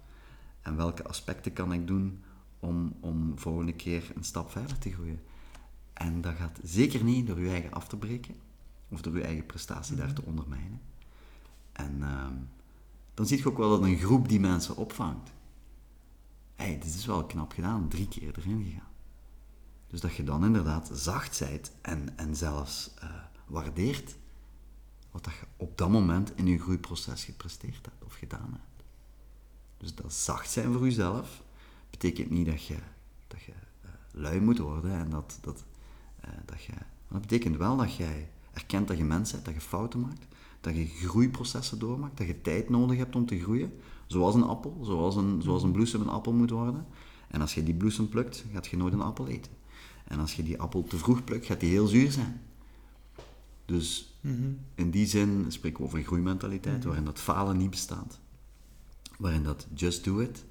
En 0.61 0.75
welke 0.75 1.03
aspecten 1.03 1.53
kan 1.53 1.73
ik 1.73 1.87
doen 1.87 2.23
om, 2.59 2.93
om 2.99 3.33
volgende 3.35 3.73
keer 3.73 4.11
een 4.15 4.23
stap 4.23 4.51
verder 4.51 4.77
te 4.77 4.91
groeien? 4.91 5.21
En 5.93 6.21
dat 6.21 6.35
gaat 6.35 6.59
zeker 6.63 7.03
niet 7.03 7.27
door 7.27 7.39
je 7.39 7.49
eigen 7.49 7.71
af 7.71 7.87
te 7.87 7.97
breken, 7.97 8.35
of 8.89 9.01
door 9.01 9.17
je 9.17 9.23
eigen 9.23 9.45
prestatie 9.45 9.95
daar 9.95 10.05
mhm. 10.05 10.15
te 10.15 10.23
ondermijnen. 10.25 10.81
En 11.71 11.97
ehm, 12.01 12.33
dan 13.13 13.25
zie 13.27 13.37
je 13.37 13.47
ook 13.47 13.57
wel 13.57 13.69
dat 13.69 13.83
een 13.83 13.97
groep 13.97 14.29
die 14.29 14.39
mensen 14.39 14.75
opvangt 14.75 15.32
hey, 16.55 16.79
dit 16.79 16.95
is 16.95 17.05
wel 17.05 17.25
knap 17.25 17.51
gedaan, 17.51 17.87
drie 17.87 18.07
keer 18.07 18.37
erin 18.37 18.63
gegaan. 18.63 18.91
Dus 19.87 20.01
dat 20.01 20.15
je 20.15 20.23
dan 20.23 20.45
inderdaad 20.45 20.89
zacht 20.93 21.35
zijt 21.35 21.71
en, 21.81 22.17
en 22.17 22.35
zelfs 22.35 22.91
uh, 23.03 23.09
waardeert 23.45 24.15
wat 25.11 25.23
dat 25.23 25.33
je 25.33 25.45
op 25.57 25.77
dat 25.77 25.89
moment 25.89 26.35
in 26.35 26.45
je 26.47 26.59
groeiproces 26.59 27.23
gepresteerd 27.23 27.85
hebt 27.85 28.03
of 28.03 28.13
gedaan 28.13 28.49
hebt. 28.51 28.83
Dus 29.77 29.95
dat 29.95 30.13
zacht 30.13 30.51
zijn 30.51 30.73
voor 30.73 30.83
jezelf 30.83 31.43
betekent 31.89 32.29
niet 32.29 32.45
dat 32.45 32.65
je, 32.65 32.77
dat 33.27 33.41
je 33.41 33.51
uh, 33.51 33.89
lui 34.11 34.39
moet 34.39 34.57
worden 34.57 34.91
en 34.91 35.09
dat, 35.09 35.37
dat, 35.41 35.63
uh, 36.25 36.31
dat 36.45 36.63
je... 36.63 36.73
dat 37.07 37.21
betekent 37.21 37.57
wel 37.57 37.77
dat 37.77 37.95
jij 37.95 38.29
erkent 38.53 38.87
dat 38.87 38.97
je 38.97 39.03
mens 39.03 39.31
bent, 39.31 39.45
dat 39.45 39.53
je 39.53 39.61
fouten 39.61 39.99
maakt, 39.99 40.25
dat 40.61 40.75
je 40.75 40.85
groeiprocessen 40.85 41.79
doormaakt, 41.79 42.17
dat 42.17 42.27
je 42.27 42.41
tijd 42.41 42.69
nodig 42.69 42.97
hebt 42.97 43.15
om 43.15 43.25
te 43.25 43.39
groeien, 43.39 43.79
Zoals 44.13 44.35
een 44.35 44.43
appel, 44.43 44.79
zoals 44.81 45.15
een, 45.15 45.41
zoals 45.41 45.63
een 45.63 45.71
bloesem 45.71 46.01
een 46.01 46.09
appel 46.09 46.33
moet 46.33 46.49
worden. 46.49 46.85
En 47.27 47.41
als 47.41 47.53
je 47.53 47.63
die 47.63 47.73
bloesem 47.73 48.09
plukt, 48.09 48.45
gaat 48.53 48.67
je 48.67 48.77
nooit 48.77 48.93
een 48.93 49.01
appel 49.01 49.27
eten. 49.27 49.51
En 50.03 50.19
als 50.19 50.33
je 50.33 50.43
die 50.43 50.61
appel 50.61 50.83
te 50.83 50.97
vroeg 50.97 51.23
plukt, 51.23 51.45
gaat 51.45 51.59
die 51.59 51.69
heel 51.69 51.87
zuur 51.87 52.11
zijn. 52.11 52.41
Dus 53.65 54.15
mhm. 54.21 54.51
in 54.75 54.91
die 54.91 55.05
zin 55.05 55.45
spreken 55.47 55.79
we 55.79 55.85
over 55.85 55.97
een 55.97 56.05
groeimentaliteit, 56.05 56.77
mhm. 56.77 56.87
waarin 56.87 57.05
dat 57.05 57.19
falen 57.19 57.57
niet 57.57 57.69
bestaat. 57.69 58.19
Waarin 59.17 59.43
dat 59.43 59.67
just 59.73 60.03
do 60.03 60.19
it, 60.19 60.45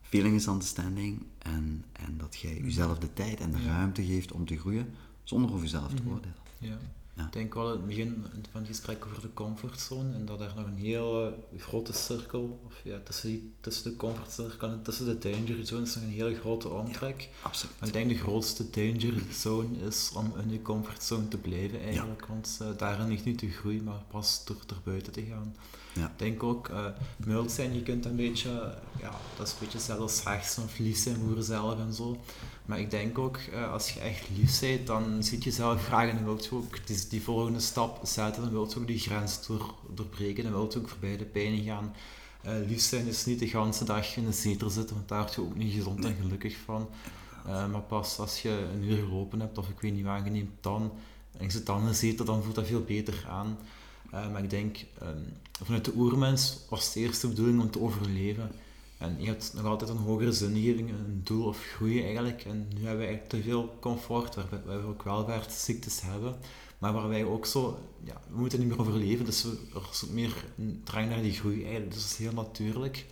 feeling 0.00 0.34
is 0.34 0.46
understanding, 0.46 1.22
en, 1.38 1.84
en 1.92 2.16
dat 2.16 2.36
jij 2.36 2.54
mhm. 2.54 2.64
jezelf 2.64 2.98
de 2.98 3.12
tijd 3.12 3.40
en 3.40 3.50
de 3.50 3.64
ruimte 3.64 4.04
geeft 4.04 4.32
om 4.32 4.46
te 4.46 4.58
groeien, 4.58 4.94
zonder 5.22 5.50
over 5.50 5.62
jezelf 5.62 5.94
te 5.94 6.02
oordelen. 6.06 6.36
Ja. 6.58 6.78
Ik 7.26 7.32
denk 7.32 7.54
wel 7.54 7.70
het 7.70 7.86
begin 7.86 8.24
van 8.50 8.60
het 8.60 8.66
gesprek 8.68 9.06
over 9.06 9.22
de 9.22 9.32
comfortzone 9.32 10.14
en 10.14 10.24
dat 10.24 10.40
er 10.40 10.52
nog 10.56 10.66
een 10.66 10.76
hele 10.76 11.34
grote 11.56 11.92
cirkel, 11.92 12.60
of 12.66 12.74
ja, 12.84 12.98
tussen, 13.04 13.28
die, 13.28 13.52
tussen 13.60 13.90
de 13.90 13.96
comfortzone 13.96 14.52
en 14.60 14.82
tussen 14.82 15.06
de 15.06 15.18
danger 15.18 15.66
zone 15.66 15.82
is 15.82 15.94
nog 15.94 16.04
een 16.04 16.10
hele 16.10 16.34
grote 16.34 16.68
omtrek. 16.68 17.28
absoluut. 17.42 17.74
Maar 17.78 17.88
ik 17.88 17.94
denk 17.94 18.08
de 18.08 18.18
grootste 18.18 18.70
danger 18.70 19.22
zone 19.32 19.78
is 19.86 20.10
om 20.14 20.32
in 20.42 20.50
je 20.50 20.62
comfortzone 20.62 21.28
te 21.28 21.36
blijven 21.36 21.80
eigenlijk, 21.80 22.26
want 22.26 22.58
uh, 22.62 22.68
daarin 22.76 23.08
ligt 23.08 23.24
niet 23.24 23.40
de 23.40 23.50
groei, 23.50 23.82
maar 23.82 24.02
pas 24.10 24.44
door 24.44 24.62
er 24.68 24.80
buiten 24.84 25.12
te 25.12 25.22
gaan. 25.22 25.56
Ja. 25.92 26.06
Ik 26.06 26.18
denk 26.18 26.42
ook, 26.42 26.68
uh, 26.68 26.86
mild 27.16 27.52
zijn, 27.52 27.74
je 27.74 27.82
kunt 27.82 28.04
een 28.04 28.16
beetje, 28.16 28.50
ja, 29.00 29.10
dat 29.36 29.46
is 29.46 29.52
een 29.52 29.58
beetje 29.60 29.78
zelfs 29.78 30.22
rechts 30.22 30.58
of 30.58 30.78
lief 30.78 30.98
zijn 30.98 31.16
voor 31.16 31.34
jezelf 31.34 31.78
en 31.78 31.94
zo. 31.94 32.20
Maar 32.68 32.80
ik 32.80 32.90
denk 32.90 33.18
ook, 33.18 33.38
uh, 33.52 33.72
als 33.72 33.90
je 33.90 34.00
echt 34.00 34.28
lief 34.36 34.60
bent, 34.60 34.86
dan 34.86 35.22
zit 35.22 35.44
je 35.44 35.50
zelf 35.50 35.84
graag 35.84 36.10
en 36.10 36.24
wilt 36.24 36.44
je 36.44 36.54
ook 36.54 36.86
die, 36.86 37.08
die 37.08 37.22
volgende 37.22 37.60
stap 37.60 38.00
zetten, 38.02 38.42
dan 38.42 38.50
wilt 38.50 38.72
je 38.72 38.78
ook 38.78 38.86
die 38.86 38.98
grens 38.98 39.46
door, 39.46 39.74
doorbreken, 39.94 40.42
dan 40.42 40.52
wilt 40.52 40.78
ook 40.78 40.88
voorbij 40.88 41.16
de 41.16 41.24
pijn 41.24 41.62
gaan. 41.62 41.94
Uh, 42.46 42.52
lief 42.66 42.80
zijn 42.80 43.06
is 43.06 43.24
niet 43.24 43.38
de 43.38 43.46
hele 43.46 43.84
dag 43.84 44.16
in 44.16 44.24
de 44.24 44.32
zetel 44.32 44.70
zitten, 44.70 44.96
want 44.96 45.08
daar 45.08 45.20
word 45.20 45.34
je 45.34 45.40
ook 45.40 45.56
niet 45.56 45.74
gezond 45.74 46.04
en 46.04 46.16
gelukkig 46.20 46.56
van. 46.64 46.88
maar 47.44 47.80
pas 47.88 48.18
als 48.18 48.42
je 48.42 48.68
een 48.74 48.82
uur 48.82 48.96
gelopen 48.96 49.40
hebt, 49.40 49.58
of 49.58 49.68
ik 49.68 49.80
weet 49.80 49.94
niet 49.94 50.04
waar 50.04 50.24
je 50.24 50.30
neemt 50.30 50.56
dan, 50.60 50.92
en 51.36 51.44
je 51.44 51.50
zit 51.50 51.66
dan 51.66 51.80
in 51.80 51.86
de 51.86 51.94
zetel, 51.94 52.24
dan 52.24 52.42
voelt 52.42 52.54
dat 52.54 52.66
veel 52.66 52.84
beter 52.84 53.26
aan. 53.28 53.58
Maar 54.10 54.42
ik 54.42 54.50
denk, 54.50 54.76
um, 55.02 55.32
vanuit 55.62 55.84
de 55.84 55.92
oermens 55.96 56.58
was 56.68 56.84
het 56.84 56.94
eerste 56.94 57.28
bedoeling 57.28 57.60
om 57.60 57.70
te 57.70 57.80
overleven. 57.80 58.50
En 58.98 59.16
je 59.18 59.26
hebt 59.26 59.52
nog 59.54 59.64
altijd 59.64 59.90
een 59.90 59.96
hogere 59.96 60.32
zingeving, 60.32 60.90
een 60.90 61.20
doel 61.24 61.46
of 61.46 61.58
groei 61.58 62.02
eigenlijk. 62.02 62.44
En 62.44 62.58
nu 62.58 62.80
hebben 62.86 62.98
we 62.98 63.06
eigenlijk 63.06 63.28
te 63.28 63.42
veel 63.42 63.76
comfort, 63.80 64.34
waar 64.34 64.46
we, 64.50 64.60
waar 64.64 64.80
we 64.80 64.86
ook 64.86 65.02
welvaartsziektes 65.02 66.00
hebben. 66.00 66.36
Maar 66.78 66.92
waar 66.92 67.08
wij 67.08 67.24
ook 67.24 67.46
zo, 67.46 67.78
ja, 68.04 68.20
we 68.30 68.38
moeten 68.38 68.58
niet 68.58 68.68
meer 68.68 68.80
overleven, 68.80 69.24
dus 69.24 69.44
er 69.44 69.52
is 69.90 70.04
ook 70.04 70.10
meer 70.10 70.44
een 70.58 70.80
drang 70.84 71.08
naar 71.08 71.22
die 71.22 71.32
groei 71.32 71.62
eigenlijk. 71.62 71.92
Dus 71.92 72.02
dat 72.02 72.10
is 72.10 72.16
heel 72.16 72.32
natuurlijk. 72.32 73.06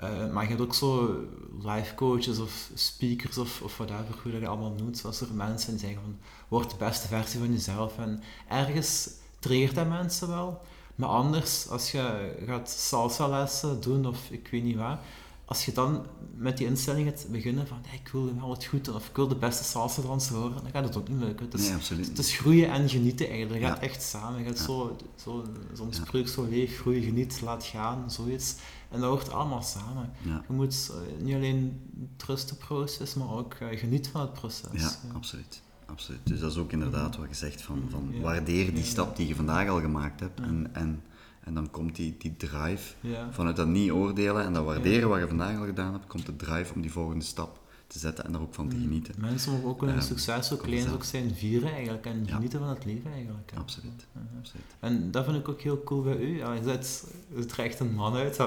Uh, 0.00 0.32
maar 0.32 0.42
je 0.42 0.48
hebt 0.48 0.60
ook 0.60 0.74
zo 0.74 1.20
life 1.62 1.94
coaches 1.94 2.38
of 2.38 2.70
speakers 2.74 3.38
of, 3.38 3.62
of 3.62 3.76
whatever, 3.76 4.18
hoe 4.22 4.32
dat 4.32 4.48
allemaal 4.48 4.74
noemt, 4.78 4.98
zoals 4.98 5.20
er 5.20 5.34
mensen 5.34 5.70
die 5.70 5.80
zeggen 5.80 6.00
van, 6.00 6.18
word 6.48 6.70
de 6.70 6.76
beste 6.76 7.06
versie 7.06 7.40
van 7.40 7.52
jezelf. 7.52 7.98
En 7.98 8.22
ergens 8.48 9.08
triggert 9.38 9.74
dat 9.74 9.88
mensen 9.88 10.28
wel. 10.28 10.62
Maar 10.94 11.08
anders, 11.08 11.68
als 11.68 11.90
je 11.90 12.34
gaat 12.46 12.70
salsa 12.70 13.28
lessen 13.28 13.80
doen 13.80 14.06
of 14.06 14.30
ik 14.30 14.48
weet 14.50 14.62
niet 14.62 14.76
wat, 14.76 14.98
als 15.44 15.64
je 15.64 15.72
dan 15.72 16.06
met 16.36 16.56
die 16.56 16.66
instelling 16.66 17.08
gaat 17.08 17.26
beginnen 17.30 17.66
van 17.66 17.78
hey, 17.86 17.98
ik 17.98 18.08
wil 18.08 18.34
wel 18.40 18.50
het 18.50 18.64
goed 18.64 18.88
of 18.88 19.08
ik 19.08 19.16
wil 19.16 19.28
de 19.28 19.36
beste 19.36 19.64
salsa 19.64 20.02
danser 20.02 20.36
horen, 20.36 20.62
dan 20.62 20.70
gaat 20.70 20.84
het 20.84 20.96
ook 20.96 21.08
niet 21.08 21.18
lukken. 21.20 21.44
Het 21.46 21.54
is, 21.54 21.66
Nee, 21.66 21.74
absoluut 21.74 22.06
het 22.06 22.18
is 22.18 22.36
groeien 22.36 22.70
en 22.70 22.88
genieten 22.88 23.28
eigenlijk. 23.28 23.60
Dat 23.62 23.70
gaat 23.70 23.80
Ja. 23.80 23.86
echt 23.88 24.02
samen. 24.02 24.38
Je 24.40 24.46
gaat 24.46 24.58
Ja. 24.58 24.64
zo, 24.64 24.96
zo, 25.24 25.44
zo'n 25.72 25.86
Ja. 25.90 25.94
spreuk 26.04 26.28
zo 26.28 26.46
leef, 26.50 26.78
groei, 26.80 27.02
geniet, 27.02 27.40
laat 27.40 27.64
gaan, 27.64 28.10
zoiets. 28.10 28.54
En 28.90 29.00
dat 29.00 29.08
hoort 29.10 29.32
allemaal 29.32 29.62
samen. 29.62 30.12
Je 30.22 30.52
moet 30.52 30.90
eh, 30.90 31.22
niet 31.24 31.34
alleen 31.34 31.80
trusten 32.16 32.56
proces, 32.56 33.14
maar 33.14 33.32
ook 33.32 33.54
eh, 33.54 33.78
geniet 33.78 34.08
van 34.08 34.20
het 34.20 34.32
proces. 34.32 34.82
Ja. 34.82 34.90
absoluut. 35.14 35.62
Absoluut. 35.86 36.20
Dus 36.24 36.40
dat 36.40 36.50
is 36.50 36.58
ook 36.58 36.72
inderdaad 36.72 37.16
wat 37.16 37.28
je 37.28 37.34
zegt 37.34 37.62
van, 37.62 37.82
van 37.90 38.08
Ja. 38.12 38.20
waardeer 38.20 38.74
die 38.74 38.84
stap 38.84 39.16
die 39.16 39.26
je 39.28 39.34
vandaag 39.34 39.68
al 39.68 39.80
gemaakt 39.80 40.20
hebt. 40.20 40.40
En, 40.40 40.68
en, 40.72 41.02
en 41.44 41.54
dan 41.54 41.70
komt 41.70 41.96
die, 41.96 42.14
die 42.18 42.36
drive 42.36 42.94
vanuit 43.30 43.56
dat 43.56 43.66
niet 43.66 43.90
oordelen 43.90 44.44
en 44.44 44.52
dat 44.52 44.64
waarderen 44.64 45.08
wat 45.08 45.20
je 45.20 45.26
vandaag 45.28 45.58
al 45.58 45.64
gedaan 45.64 45.92
hebt, 45.92 46.06
komt 46.06 46.26
de 46.26 46.36
drive 46.36 46.74
om 46.74 46.80
die 46.80 46.92
volgende 46.92 47.24
stap 47.24 47.62
te 47.94 48.00
zetten 48.00 48.24
en 48.24 48.32
daar 48.32 48.40
ook 48.40 48.54
van 48.54 48.68
te 48.68 48.76
genieten. 48.76 49.14
Mensen 49.18 49.52
mogen 49.52 49.68
ook 49.68 49.80
hun 49.80 49.90
Ehm, 49.90 50.00
succes, 50.00 50.46
zo 50.46 50.56
kom 50.56 50.66
klein 50.66 50.92
ook 50.92 51.04
zijn, 51.04 51.34
vieren 51.34 51.72
eigenlijk 51.72 52.06
en 52.06 52.24
Ja. 52.26 52.34
genieten 52.34 52.58
van 52.58 52.68
het 52.68 52.84
leven 52.84 53.12
eigenlijk. 53.12 53.50
hè. 53.50 53.58
Absoluut. 53.58 54.06
Ja. 54.14 54.20
absoluut. 54.38 54.64
En 54.80 55.10
dat 55.10 55.24
vind 55.24 55.36
ik 55.36 55.48
ook 55.48 55.60
heel 55.60 55.82
cool 55.82 56.02
bij 56.02 56.16
u. 56.16 56.36
Ja, 56.38 56.52
je 56.52 56.62
zet, 56.62 57.04
je 57.36 57.44
trekt 57.44 57.80
een 57.80 57.94
man 57.94 58.14
uit. 58.14 58.38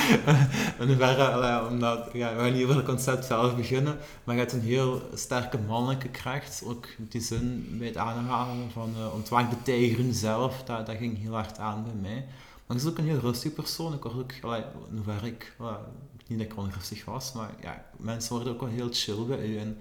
In 0.80 0.86
hoeverre, 0.86 1.28
allee, 1.28 1.70
omdat, 1.70 2.08
ja, 2.12 2.34
we 2.34 2.40
gaan 2.42 2.52
niet 2.52 2.62
over 2.64 2.76
het 2.76 2.84
concept 2.84 3.24
zelf 3.24 3.56
beginnen, 3.56 3.96
maar 4.24 4.34
je 4.34 4.40
hebt 4.40 4.52
een 4.52 4.60
heel 4.60 5.02
sterke 5.14 5.58
mannelijke 5.58 6.08
kracht. 6.08 6.62
Ook 6.66 6.86
in 6.98 7.06
die 7.08 7.20
zin 7.20 7.66
bij 7.78 7.86
het 7.86 7.96
aanhalen 7.96 8.70
van 8.70 8.90
uh, 8.98 9.14
ontwaak 9.14 9.50
de 9.50 9.62
tijger 9.62 10.14
zelf, 10.14 10.62
dat, 10.64 10.86
dat 10.86 10.96
ging 10.96 11.18
heel 11.18 11.32
hard 11.34 11.58
aan 11.58 11.82
bij 11.84 11.94
mij. 12.10 12.24
Maar 12.66 12.76
je 12.76 12.82
is 12.82 12.88
ook 12.88 12.98
een 12.98 13.04
heel 13.04 13.18
rustig 13.18 13.52
persoon. 13.52 13.94
Ik 13.94 14.02
word 14.02 14.16
ook, 14.16 14.32
in 14.90 14.96
hoeverre 14.96 15.26
ik, 15.26 15.54
allee, 15.58 15.76
niet 16.28 16.38
dat 16.38 16.46
ik 16.50 16.56
onrustig 16.56 17.04
was, 17.04 17.32
maar 17.32 17.54
ja, 17.60 17.86
mensen 17.96 18.34
worden 18.34 18.52
ook 18.52 18.60
wel 18.60 18.68
heel 18.68 18.88
chill 18.92 19.24
bij 19.26 19.48
u. 19.48 19.56
En 19.58 19.76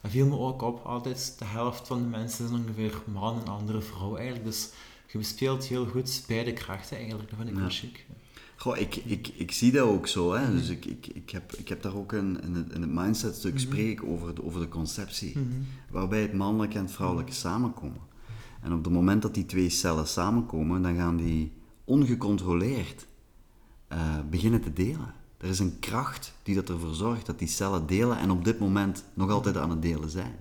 dat 0.00 0.10
viel 0.10 0.26
me 0.26 0.38
ook 0.38 0.62
op, 0.62 0.84
altijd 0.84 1.34
de 1.38 1.44
helft 1.44 1.86
van 1.86 2.02
de 2.02 2.08
mensen 2.08 2.44
is 2.44 2.50
ongeveer 2.50 3.02
man 3.12 3.40
en 3.40 3.46
andere 3.48 3.80
vrouw 3.80 4.16
eigenlijk. 4.16 4.44
Dus 4.46 4.70
je 5.08 5.18
bespeelt 5.18 5.64
heel 5.64 5.86
goed 5.86 6.24
beide 6.26 6.52
krachten 6.52 6.96
eigenlijk. 6.96 7.28
Dat 7.30 7.38
vind 7.38 7.50
ik 7.50 7.54
Ja. 7.56 7.60
wel 7.60 7.70
chic. 7.70 8.06
Goh, 8.56 8.76
ik, 8.78 8.96
ik, 8.96 9.28
ik 9.28 9.52
zie 9.52 9.72
dat 9.72 9.86
ook 9.88 10.06
zo. 10.06 10.32
Hè. 10.32 10.50
Dus 10.52 10.68
ik, 10.68 10.84
ik, 10.84 11.06
ik, 11.06 11.30
heb, 11.30 11.52
ik 11.52 11.68
heb 11.68 11.82
daar 11.82 11.94
ook 11.96 12.12
een, 12.12 12.40
in, 12.42 12.54
het, 12.54 12.72
in 12.72 12.80
het 12.80 12.90
mindset 12.90 13.34
stuk 13.36 13.52
Mhm. 13.52 13.60
spreek 13.62 14.02
over, 14.04 14.34
de, 14.34 14.44
over 14.44 14.60
de 14.60 14.68
conceptie. 14.68 15.38
Mhm. 15.38 15.46
Waarbij 15.90 16.22
het 16.22 16.32
mannelijke 16.32 16.76
en 16.78 16.84
het 16.84 16.92
vrouwelijke 16.92 17.32
samenkomen. 17.32 18.00
En 18.62 18.72
op 18.72 18.84
het 18.84 18.92
moment 18.92 19.22
dat 19.22 19.34
die 19.34 19.46
twee 19.46 19.68
cellen 19.68 20.06
samenkomen, 20.06 20.82
dan 20.82 20.96
gaan 20.96 21.16
die 21.16 21.52
ongecontroleerd 21.84 23.06
eh, 23.88 24.18
beginnen 24.30 24.60
te 24.60 24.72
delen. 24.72 25.14
Er 25.44 25.50
is 25.50 25.58
een 25.58 25.78
kracht 25.78 26.34
die 26.42 26.54
dat 26.54 26.68
ervoor 26.68 26.94
zorgt 26.94 27.26
dat 27.26 27.38
die 27.38 27.48
cellen 27.48 27.86
delen 27.86 28.18
en 28.18 28.30
op 28.30 28.44
dit 28.44 28.58
moment 28.58 29.04
nog 29.14 29.30
altijd 29.30 29.56
aan 29.56 29.70
het 29.70 29.82
delen 29.82 30.10
zijn. 30.10 30.36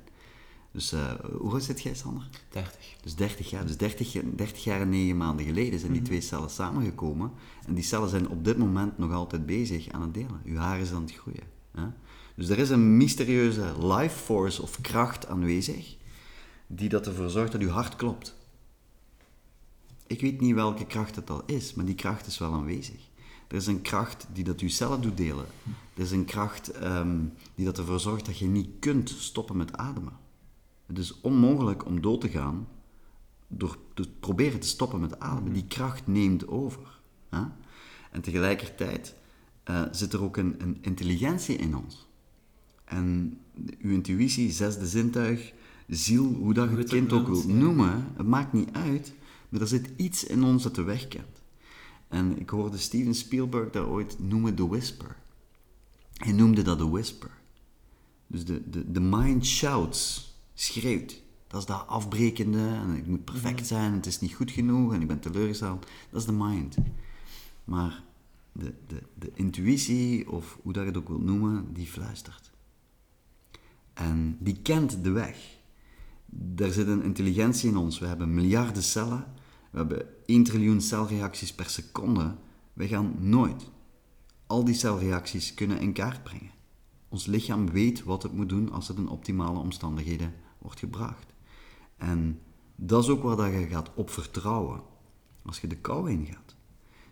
Dus 0.71 0.91
eh, 0.91 1.11
hoe 1.37 1.51
oud 1.51 1.63
zit 1.63 1.81
jij, 1.81 1.93
Sander? 1.95 2.29
30. 2.49 2.95
Dus 3.01 3.15
30 3.15 3.49
jaar. 3.49 3.65
Dus 3.65 3.77
30, 3.77 4.13
jaar- 4.13 4.23
30 4.35 4.63
jaar 4.63 4.81
en 4.81 4.89
9 4.89 5.17
maanden 5.17 5.45
geleden 5.45 5.79
zijn 5.79 5.91
die 5.91 6.01
twee 6.01 6.21
cellen 6.21 6.49
samengekomen. 6.49 7.31
En 7.67 7.73
die 7.73 7.83
cellen 7.83 8.09
zijn 8.09 8.29
op 8.29 8.45
dit 8.45 8.57
moment 8.57 8.97
nog 8.97 9.11
altijd 9.11 9.45
bezig 9.45 9.89
aan 9.89 10.01
het 10.01 10.13
delen. 10.13 10.41
Uw 10.45 10.57
haar 10.57 10.79
is 10.79 10.91
aan 10.91 11.01
het 11.01 11.13
groeien. 11.13 11.43
Hè? 11.71 11.85
Dus 12.35 12.49
er 12.49 12.59
is 12.59 12.69
een 12.69 12.97
mysterieuze 12.97 13.87
life 13.87 14.17
force 14.17 14.61
of 14.61 14.81
kracht 14.81 15.27
aanwezig, 15.27 15.95
die 16.67 16.89
dat 16.89 17.07
ervoor 17.07 17.29
zorgt 17.29 17.51
dat 17.51 17.61
uw 17.61 17.69
hart 17.69 17.95
klopt. 17.95 18.35
Ik 20.07 20.21
weet 20.21 20.41
niet 20.41 20.55
welke 20.55 20.85
kracht 20.85 21.15
het 21.15 21.29
al 21.29 21.43
is, 21.45 21.73
maar 21.73 21.85
die 21.85 21.95
kracht 21.95 22.27
is 22.27 22.37
wel 22.37 22.53
aanwezig. 22.53 23.11
Er 23.47 23.55
is 23.55 23.67
een 23.67 23.81
kracht 23.81 24.27
die 24.33 24.43
dat 24.43 24.59
uw 24.59 24.69
cellen 24.69 25.01
doet 25.01 25.17
delen. 25.17 25.45
Er 25.93 26.01
is 26.01 26.11
een 26.11 26.25
kracht 26.25 26.71
ehm, 26.71 27.19
die 27.55 27.65
dat 27.65 27.77
ervoor 27.77 27.99
zorgt 27.99 28.25
dat 28.25 28.37
je 28.37 28.47
niet 28.47 28.69
kunt 28.79 29.09
stoppen 29.09 29.57
met 29.57 29.77
ademen. 29.77 30.17
Het 30.85 30.97
is 30.97 31.21
onmogelijk 31.21 31.85
om 31.85 32.01
dood 32.01 32.21
te 32.21 32.29
gaan 32.29 32.67
door 33.47 33.77
te 33.93 34.09
proberen 34.19 34.59
te 34.59 34.67
stoppen 34.67 34.99
met 34.99 35.19
ademen. 35.19 35.53
Die 35.53 35.67
kracht 35.67 36.07
neemt 36.07 36.47
over. 36.47 36.99
Hè? 37.29 37.41
En 38.11 38.21
tegelijkertijd 38.21 39.15
eh, 39.63 39.81
zit 39.91 40.13
er 40.13 40.23
ook 40.23 40.37
een, 40.37 40.55
een 40.57 40.77
intelligentie 40.81 41.55
in 41.55 41.75
ons. 41.77 42.07
En 42.85 43.37
uw 43.79 43.91
intuïtie, 43.91 44.51
zesde 44.51 44.87
zintuig, 44.87 45.53
ziel, 45.87 46.23
hoe 46.23 46.53
dat 46.53 46.69
je 46.69 46.75
het 46.75 46.89
kind 46.89 47.13
ook 47.13 47.27
wilt 47.27 47.47
noemen, 47.47 48.07
het 48.15 48.27
maakt 48.27 48.53
niet 48.53 48.69
uit, 48.71 49.13
maar 49.49 49.61
er 49.61 49.67
zit 49.67 49.89
iets 49.95 50.23
in 50.23 50.43
ons 50.43 50.63
dat 50.63 50.75
de 50.75 50.83
weg 50.83 51.07
kent. 51.07 51.32
En 52.13 52.39
ik 52.39 52.49
hoorde 52.49 52.77
Steven 52.77 53.15
Spielberg 53.15 53.69
daar 53.69 53.87
ooit 53.87 54.19
noemen 54.19 54.55
de 54.55 54.67
whisper. 54.67 55.15
Hij 56.13 56.31
noemde 56.31 56.61
dat 56.61 56.77
de 56.77 56.89
whisper. 56.89 57.31
Dus 58.27 58.45
de, 58.45 58.69
de, 58.69 58.91
de 58.91 58.99
mind 58.99 59.45
shouts, 59.45 60.31
schreeuwt. 60.53 61.21
Dat 61.47 61.61
is 61.61 61.67
dat 61.67 61.87
afbrekende 61.87 62.67
en 62.67 62.95
ik 62.95 63.07
moet 63.07 63.23
perfect 63.23 63.67
zijn 63.67 63.91
en 63.91 63.97
het 63.97 64.05
is 64.05 64.19
niet 64.19 64.33
goed 64.33 64.51
genoeg 64.51 64.93
en 64.93 65.01
ik 65.01 65.07
ben 65.07 65.19
teleurgesteld. 65.19 65.87
Dat 66.09 66.19
is 66.19 66.25
de 66.25 66.33
mind. 66.33 66.75
Maar 67.63 68.03
de, 68.51 68.73
de, 68.87 69.01
de 69.19 69.31
intuïtie, 69.33 70.31
of 70.31 70.59
hoe 70.61 70.73
dat 70.73 70.81
je 70.83 70.89
het 70.89 70.97
ook 70.97 71.07
wilt 71.07 71.23
noemen, 71.23 71.73
die 71.73 71.87
fluistert. 71.87 72.51
En 73.93 74.37
die 74.39 74.61
kent 74.61 75.03
de 75.03 75.11
weg. 75.11 75.57
Er 76.55 76.73
zit 76.73 76.87
een 76.87 77.03
intelligentie 77.03 77.69
in 77.69 77.77
ons. 77.77 77.99
We 77.99 78.05
hebben 78.05 78.33
miljarden 78.33 78.83
cellen. 78.83 79.25
We 79.71 79.77
hebben 79.77 80.07
1 80.25 80.43
triljoen 80.43 80.81
celreacties 80.81 81.53
per 81.53 81.69
seconde. 81.69 82.35
We 82.73 82.87
gaan 82.87 83.15
nooit 83.19 83.71
al 84.47 84.63
die 84.63 84.73
celreacties 84.73 85.53
kunnen 85.53 85.79
in 85.79 85.93
kaart 85.93 86.23
brengen. 86.23 86.51
Ons 87.09 87.25
lichaam 87.25 87.69
weet 87.69 88.03
wat 88.03 88.23
het 88.23 88.33
moet 88.33 88.49
doen 88.49 88.71
als 88.71 88.87
het 88.87 88.97
in 88.97 89.07
optimale 89.07 89.59
omstandigheden 89.59 90.33
wordt 90.57 90.79
gebracht. 90.79 91.33
En 91.97 92.39
dat 92.75 93.03
is 93.03 93.09
ook 93.09 93.23
waar 93.23 93.35
dat 93.35 93.51
je 93.51 93.67
gaat 93.67 93.91
op 93.95 94.09
vertrouwen 94.09 94.81
als 95.45 95.59
je 95.59 95.67
de 95.67 95.77
kou 95.77 96.11
ingaat. 96.11 96.55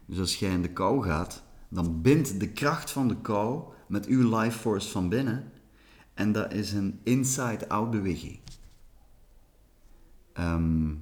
Dus 0.06 0.20
als 0.20 0.36
jij 0.36 0.52
in 0.52 0.62
de 0.62 0.74
kou 0.74 1.04
gaat, 1.04 1.44
dan 1.70 2.02
bindt 2.02 2.40
de 2.40 2.50
kracht 2.50 2.92
van 2.92 3.08
de 3.08 3.22
kou 3.22 3.64
met 3.88 4.06
uw 4.06 4.40
life 4.40 4.60
force 4.60 4.90
van 4.90 5.10
binnen. 5.10 5.52
En 6.14 6.32
dat 6.32 6.54
is 6.54 6.72
een 6.72 7.00
inside-out 7.04 7.90
beweging. 7.90 8.40
Ehm, 10.34 10.94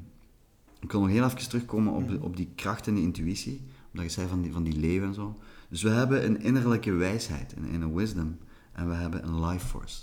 ik 0.79 0.91
wil 0.91 1.01
nog 1.01 1.09
heel 1.09 1.23
even 1.23 1.49
terugkomen 1.49 1.93
op, 1.93 2.07
de- 2.07 2.21
op 2.21 2.37
die 2.37 2.49
kracht 2.55 2.87
en 2.87 2.93
die 2.95 3.03
intuïtie. 3.03 3.61
Omdat 3.91 4.05
je 4.05 4.11
zei 4.11 4.27
van 4.27 4.41
die, 4.41 4.51
van 4.51 4.63
die 4.63 4.79
leeuw 4.79 5.03
en 5.03 5.13
zo. 5.13 5.37
Dus 5.69 5.81
we 5.81 5.89
hebben 5.89 6.25
een 6.25 6.41
innerlijke 6.41 6.91
wijsheid, 6.91 7.55
een 7.57 7.65
inner 7.65 7.93
wisdom. 7.95 8.37
En 8.71 8.87
we 8.89 8.93
hebben 8.93 9.27
een 9.27 9.45
life 9.45 9.65
force. 9.67 10.01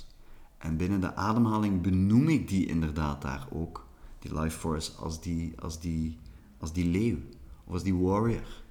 En 0.58 0.76
binnen 0.76 1.00
de 1.00 1.14
ademhaling 1.14 1.82
benoem 1.82 2.28
ik 2.28 2.48
die 2.48 2.66
inderdaad 2.66 3.22
daar 3.22 3.46
ook. 3.50 3.86
Die 4.18 4.40
life 4.40 4.58
force 4.58 4.92
als 4.92 5.20
die, 5.22 5.52
als 5.60 5.80
die, 5.80 6.18
als 6.58 6.72
die 6.72 6.86
leeuw. 6.86 7.16
Of 7.64 7.72
als 7.72 7.82
die 7.82 7.94
warrior. 7.94 8.62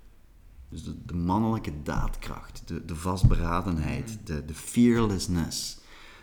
Dus 0.70 0.84
de, 0.84 0.95
de 1.06 1.14
mannelijke 1.16 1.72
daadkracht, 1.84 2.62
de, 2.66 2.86
de 2.86 2.95
vastberadenheid, 2.95 4.18
de, 4.24 4.45
de 4.45 4.53
fearlessness, 4.53 5.78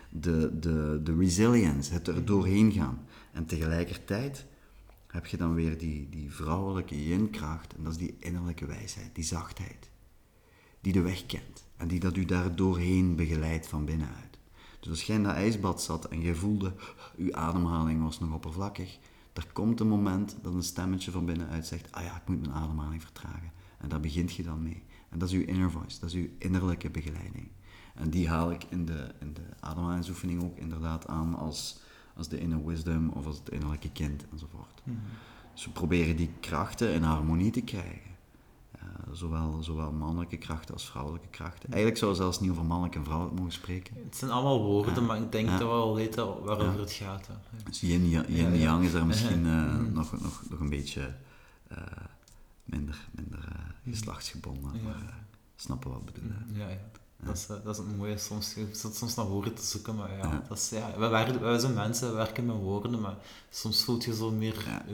de, 0.09 0.59
de, 0.59 0.99
de 1.03 1.15
resilience, 1.15 1.93
het 1.93 2.07
er 2.07 2.25
doorheen 2.25 2.71
gaan. 2.71 2.99
En 3.31 3.45
tegelijkertijd 3.45 4.45
heb 5.13 5.25
je 5.25 5.37
dan 5.37 5.53
weer 5.53 5.77
die, 5.77 6.09
die 6.09 6.31
vrouwelijke 6.31 7.07
yin-kracht, 7.07 7.75
en 7.75 7.83
dat 7.83 7.91
is 7.91 7.97
die 7.97 8.15
innerlijke 8.19 8.65
wijsheid, 8.65 9.15
die 9.15 9.23
zachtheid, 9.23 9.89
die 10.81 10.93
de 10.93 11.01
weg 11.01 11.25
kent 11.25 11.65
en 11.77 11.87
die 11.87 11.99
dat 11.99 12.17
u 12.17 12.25
daar 12.25 12.55
doorheen 12.55 13.15
begeleidt 13.15 13.67
van 13.67 13.85
binnenuit. 13.85 14.39
Dus 14.79 14.89
als 14.89 15.03
jij 15.03 15.15
in 15.15 15.23
dat 15.23 15.35
ijsbad 15.35 15.81
zat 15.81 16.07
en 16.07 16.21
je 16.21 16.35
voelde, 16.35 16.73
uw 17.17 17.35
ademhaling 17.35 18.03
was 18.03 18.19
nog 18.19 18.33
oppervlakkig, 18.33 18.99
er 19.33 19.47
komt 19.53 19.79
een 19.79 19.87
moment 19.87 20.37
dat 20.41 20.53
een 20.53 20.63
stemmetje 20.63 21.11
van 21.11 21.25
binnenuit 21.25 21.67
zegt, 21.67 21.91
ah 21.91 22.03
ja, 22.03 22.15
ik 22.15 22.27
moet 22.27 22.41
mijn 22.41 22.53
ademhaling 22.53 23.01
vertragen. 23.01 23.51
En 23.77 23.89
daar 23.89 23.99
begint 23.99 24.33
je 24.33 24.43
dan 24.43 24.63
mee. 24.63 24.83
En 25.09 25.19
dat 25.19 25.29
is 25.29 25.35
uw 25.35 25.45
inner 25.45 25.71
voice, 25.71 25.99
dat 25.99 26.09
is 26.09 26.15
uw 26.15 26.29
innerlijke 26.37 26.89
begeleiding. 26.89 27.47
En 27.95 28.09
die 28.09 28.29
haal 28.29 28.51
ik 28.51 28.63
in 28.69 28.85
de, 28.85 29.11
in 29.19 29.33
de 29.33 29.45
ademhalingsoefening 29.59 30.43
ook 30.43 30.57
inderdaad 30.57 31.07
aan 31.07 31.35
als, 31.35 31.82
als 32.15 32.27
de 32.27 32.39
inner 32.39 32.65
wisdom 32.65 33.09
of 33.09 33.25
als 33.25 33.37
het 33.37 33.49
innerlijke 33.49 33.91
kind 33.91 34.25
enzovoort. 34.31 34.81
Dus 35.53 35.65
we 35.65 35.71
proberen 35.71 36.15
die 36.15 36.29
krachten 36.39 36.93
in 36.93 37.03
harmonie 37.03 37.51
te 37.51 37.61
krijgen. 37.61 38.11
Eh, 38.71 38.79
zowel, 39.11 39.63
zowel 39.63 39.91
mannelijke 39.91 40.37
krachten 40.37 40.73
als 40.73 40.85
vrouwelijke 40.89 41.27
krachten. 41.27 41.69
Eigenlijk 41.69 41.97
zou 41.97 42.15
zelfs 42.15 42.39
niet 42.39 42.49
over 42.51 42.65
mannelijk 42.65 42.95
en 42.95 43.03
vrouwelijk 43.03 43.37
mogen 43.37 43.53
spreken. 43.53 43.95
Het 44.03 44.15
zijn 44.17 44.31
allemaal 44.31 44.61
woorden, 44.63 44.93
Ja. 44.95 45.01
maar 45.01 45.17
ik 45.17 45.31
denk 45.31 45.47
Ja. 45.49 45.57
dat 45.57 45.67
we 45.67 45.73
al 45.73 45.95
weten 45.95 46.43
waarover 46.43 46.79
het 46.79 46.91
gaat. 46.91 47.27
hè. 47.27 47.33
Dus 47.63 47.79
yin, 47.79 48.09
yang, 48.09 48.27
yin, 48.27 48.35
Ja, 48.37 48.47
ja. 48.49 48.53
yang 48.55 48.83
is 48.85 48.91
daar 48.91 49.05
misschien 49.13 49.45
eh, 49.45 49.73
Mhm. 49.73 49.93
nog, 49.93 50.11
nog, 50.21 50.41
nog 50.49 50.59
een 50.59 50.69
beetje 50.69 51.15
eh, 51.67 51.77
minder, 52.63 53.07
minder 53.11 53.47
eh, 53.51 53.91
geslachtsgebonden. 53.93 54.83
Maar 54.83 55.25
snappen 55.55 55.89
wat 55.91 55.99
we 56.05 56.11
bedoelen. 56.11 56.47
Ja, 56.53 56.67
ja. 56.69 56.77
Dat, 57.25 57.35
is, 57.35 57.47
dat 57.47 57.67
is 57.67 57.77
het 57.77 57.97
mooie. 57.97 58.17
Soms, 58.17 58.53
je 58.53 58.67
zit 58.71 58.95
soms 58.95 59.15
naar 59.15 59.25
woorden 59.25 59.53
te 59.53 59.63
zoeken, 59.63 59.95
maar 59.95 60.17
ja, 60.17 60.43
Dat 60.47 60.57
is, 60.57 60.69
ja 60.69 60.93
we, 60.97 61.07
werken, 61.07 61.41
wij 61.41 61.59
zijn 61.59 61.73
mensen, 61.73 62.09
we 62.09 62.15
werken 62.15 62.45
met 62.45 62.55
woorden, 62.55 63.01
maar 63.01 63.15
soms 63.49 63.83
voelt 63.83 64.03
je 64.03 64.15
zo 64.15 64.31
meer 64.31 64.63
ja. 64.65 64.85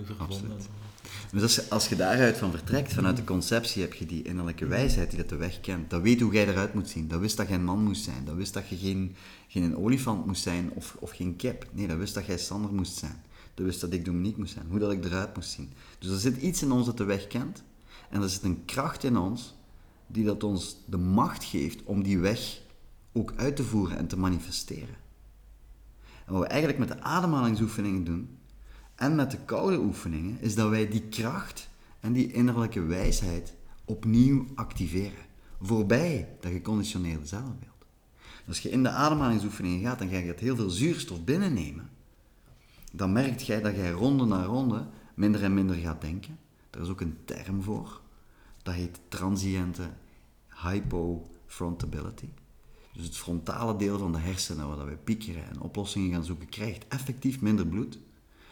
Dus 1.31 1.41
als, 1.41 1.69
als 1.69 1.87
je 1.87 1.95
daaruit 1.95 2.37
van 2.37 2.51
vertrekt, 2.51 2.93
vanuit 2.93 3.15
de 3.15 3.23
conceptie, 3.23 3.81
heb 3.81 3.93
je 3.93 4.05
die 4.05 4.23
innerlijke 4.23 4.65
wijsheid 4.65 5.09
die 5.09 5.19
dat 5.19 5.29
de 5.29 5.35
weg 5.35 5.59
kent. 5.61 5.89
Dat 5.89 6.01
weet 6.01 6.21
hoe 6.21 6.33
jij 6.33 6.47
eruit 6.47 6.73
moet 6.73 6.89
zien. 6.89 7.07
Dat 7.07 7.19
wist 7.19 7.37
dat 7.37 7.47
je 7.47 7.53
een 7.53 7.63
man 7.63 7.83
moest 7.83 8.03
zijn. 8.03 8.25
Dat 8.25 8.35
wist 8.35 8.53
dat 8.53 8.69
je 8.69 8.77
geen, 8.77 9.15
geen 9.47 9.77
olifant 9.77 10.25
moest 10.25 10.43
zijn 10.43 10.71
of, 10.73 10.95
of 10.99 11.11
geen 11.11 11.35
kip. 11.35 11.65
Nee, 11.71 11.87
dat 11.87 11.97
wist 11.97 12.13
dat 12.13 12.25
jij 12.25 12.37
Sander 12.37 12.73
moest 12.73 12.97
zijn. 12.97 13.23
Dat 13.53 13.65
wist 13.65 13.81
dat 13.81 13.93
ik 13.93 14.05
Dominique 14.05 14.39
moest 14.39 14.53
zijn. 14.53 14.65
Hoe 14.69 14.79
dat 14.79 14.91
ik 14.91 15.05
eruit 15.05 15.35
moest 15.35 15.49
zien. 15.49 15.71
Dus 15.99 16.11
er 16.11 16.19
zit 16.19 16.37
iets 16.37 16.61
in 16.61 16.71
ons 16.71 16.85
dat 16.85 16.97
de 16.97 17.03
weg 17.03 17.27
kent. 17.27 17.63
En 18.09 18.21
er 18.21 18.29
zit 18.29 18.43
een 18.43 18.65
kracht 18.65 19.03
in 19.03 19.17
ons 19.17 19.53
die 20.11 20.25
dat 20.25 20.43
ons 20.43 20.77
de 20.85 20.97
macht 20.97 21.43
geeft 21.43 21.83
om 21.83 22.03
die 22.03 22.19
weg 22.19 22.61
ook 23.11 23.33
uit 23.35 23.55
te 23.55 23.63
voeren 23.63 23.97
en 23.97 24.07
te 24.07 24.17
manifesteren. 24.17 24.95
En 26.25 26.33
wat 26.33 26.41
we 26.41 26.47
eigenlijk 26.47 26.79
met 26.79 26.87
de 26.87 27.01
ademhalingsoefeningen 27.01 28.03
doen, 28.03 28.37
en 28.95 29.15
met 29.15 29.31
de 29.31 29.37
koude 29.45 29.79
oefeningen, 29.79 30.41
is 30.41 30.55
dat 30.55 30.69
wij 30.69 30.87
die 30.87 31.01
kracht 31.01 31.69
en 31.99 32.13
die 32.13 32.31
innerlijke 32.31 32.81
wijsheid 32.81 33.53
opnieuw 33.85 34.45
activeren. 34.55 35.25
Voorbij 35.61 36.29
dat 36.39 36.51
geconditioneerde 36.51 37.25
zelfbeeld. 37.25 37.85
Als 38.47 38.59
je 38.59 38.69
in 38.69 38.83
de 38.83 38.89
ademhalingsoefeningen 38.89 39.81
gaat, 39.81 39.99
ga 39.99 40.17
je 40.17 40.33
heel 40.37 40.55
veel 40.55 40.69
zuurstof 40.69 41.23
binnennemen. 41.23 41.89
Dan 42.91 43.11
merkt 43.11 43.45
jij 43.45 43.61
dat 43.61 43.75
jij 43.75 43.91
ronde 43.91 44.25
na 44.25 44.43
ronde 44.43 44.87
minder 45.13 45.43
en 45.43 45.53
minder 45.53 45.75
gaat 45.75 46.01
denken. 46.01 46.37
Er 46.69 46.81
is 46.81 46.87
ook 46.87 47.01
een 47.01 47.17
term 47.25 47.63
voor. 47.63 48.01
Dat 48.63 48.73
heet 48.73 48.99
transiënte 49.07 49.89
hypofrontability. 50.49 52.29
Dus 52.93 53.05
het 53.05 53.17
frontale 53.17 53.75
deel 53.75 53.97
van 53.97 54.11
de 54.11 54.17
hersenen, 54.17 54.67
waar 54.67 54.85
wij 54.85 54.97
piekeren 54.97 55.49
en 55.49 55.61
oplossingen 55.61 56.11
gaan 56.11 56.25
zoeken, 56.25 56.49
krijgt 56.49 56.87
effectief 56.87 57.41
minder 57.41 57.67
bloed. 57.67 57.99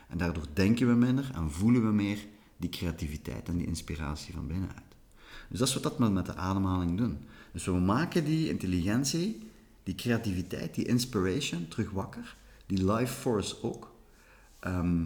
En 0.07 0.17
daardoor 0.17 0.45
denken 0.53 0.87
we 0.87 0.93
minder 0.93 1.31
en 1.33 1.51
voelen 1.51 1.85
we 1.85 1.91
meer 1.91 2.25
die 2.57 2.69
creativiteit 2.69 3.47
en 3.47 3.57
die 3.57 3.67
inspiratie 3.67 4.33
van 4.33 4.47
binnenuit. 4.47 4.95
Dus 5.49 5.59
dat 5.59 5.67
is 5.67 5.73
wat 5.79 5.97
we 5.97 6.09
met 6.09 6.25
de 6.25 6.35
ademhaling 6.35 6.97
doen. 6.97 7.17
Dus 7.53 7.65
we 7.65 7.71
maken 7.71 8.25
die 8.25 8.49
intelligentie, 8.49 9.49
die 9.83 9.95
creativiteit, 9.95 10.75
die 10.75 10.85
inspiration 10.85 11.67
terug 11.67 11.91
wakker. 11.91 12.35
Die 12.65 12.91
life 12.91 13.13
force 13.13 13.63
ook. 13.63 13.95
Ehm, 14.59 15.05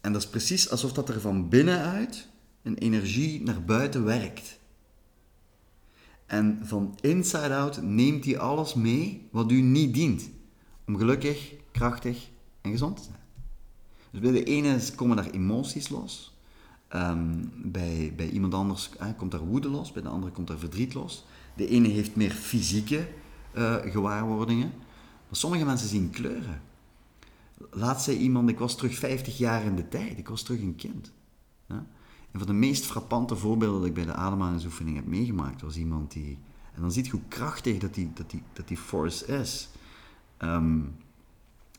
en 0.00 0.12
dat 0.12 0.22
is 0.22 0.28
precies 0.28 0.70
alsof 0.70 0.92
dat 0.92 1.08
er 1.08 1.20
van 1.20 1.48
binnenuit 1.48 2.28
een 2.62 2.78
energie 2.78 3.42
naar 3.42 3.64
buiten 3.64 4.04
werkt. 4.04 4.60
En 6.26 6.60
van 6.62 6.98
inside 7.00 7.54
out 7.54 7.82
neemt 7.82 8.24
hij 8.24 8.38
alles 8.38 8.74
mee 8.74 9.28
wat 9.30 9.50
u 9.50 9.60
niet 9.60 9.94
dient. 9.94 10.30
Om 10.86 10.96
gelukkig, 10.96 11.54
krachtig 11.72 12.28
en 12.60 12.70
gezond 12.70 12.96
te 12.96 13.02
zijn. 13.02 13.20
Dus 14.10 14.20
bij 14.20 14.30
de 14.30 14.44
ene 14.44 14.78
komen 14.94 15.16
daar 15.16 15.30
emoties 15.30 15.88
los. 15.88 16.36
Ehm, 16.88 17.44
bij, 17.54 18.12
bij 18.16 18.28
iemand 18.28 18.54
anders 18.54 18.90
komt 19.16 19.30
daar 19.30 19.46
woede 19.46 19.68
los. 19.68 19.92
Bij 19.92 20.02
de 20.02 20.08
andere 20.08 20.32
komt 20.32 20.48
daar 20.48 20.58
verdriet 20.58 20.94
los. 20.94 21.24
De 21.56 21.68
ene 21.68 21.88
heeft 21.88 22.16
meer 22.16 22.30
fysieke 22.30 23.08
uh, 23.56 23.74
gewaarwordingen. 23.74 24.72
Maar 25.28 25.36
sommige 25.36 25.64
mensen 25.64 25.88
zien 25.88 26.10
kleuren. 26.10 26.62
Laat 27.70 28.02
zei 28.02 28.16
iemand, 28.16 28.48
ik 28.48 28.58
was 28.58 28.76
terug 28.76 28.94
50 28.94 29.38
jaar 29.38 29.64
in 29.64 29.76
de 29.76 29.88
tijd. 29.88 30.18
Ik 30.18 30.28
was 30.28 30.42
terug 30.42 30.60
een 30.60 30.76
kind. 30.76 31.12
Ja? 31.68 31.86
Een 32.32 32.38
van 32.38 32.46
de 32.46 32.52
meest 32.52 32.84
frappante 32.84 33.36
voorbeelden 33.36 33.80
dat 33.80 33.88
ik 33.88 33.94
bij 33.94 34.04
de 34.04 34.14
ademhalingsoefening 34.14 34.96
heb 34.96 35.06
meegemaakt, 35.06 35.62
was 35.62 35.76
iemand 35.76 36.12
die... 36.12 36.38
En 36.74 36.80
dan 36.80 36.92
ziet 36.92 37.06
je 37.06 37.12
hoe 37.12 37.20
krachtig 37.28 37.78
dat 37.78 37.94
die, 37.94 38.10
dat 38.14 38.30
die, 38.30 38.42
dat 38.52 38.68
die 38.68 38.76
force 38.76 39.26
is. 39.26 39.68
Ehm, 40.36 40.80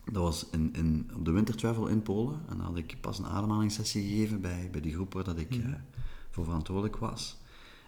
dat 0.06 0.24
was 0.24 0.50
in, 0.50 0.74
in, 0.74 1.10
op 1.16 1.26
de 1.26 1.32
wintertravel 1.32 1.88
in 1.88 2.02
Polen. 2.02 2.42
En 2.50 2.58
dan 2.58 2.66
had 2.66 2.78
ik 2.78 2.98
pas 3.02 3.20
een 3.20 3.26
ademhalingssessie 3.26 4.08
gegeven 4.08 4.42
bij, 4.42 4.70
bij 4.72 4.82
die 4.82 4.94
groep 4.94 5.14
waar 5.14 5.24
dat 5.24 5.38
ik 5.38 5.50
mhm. 5.50 5.68
eh, 5.68 5.74
voor 6.30 6.44
verantwoordelijk 6.44 6.98
was. 6.98 7.38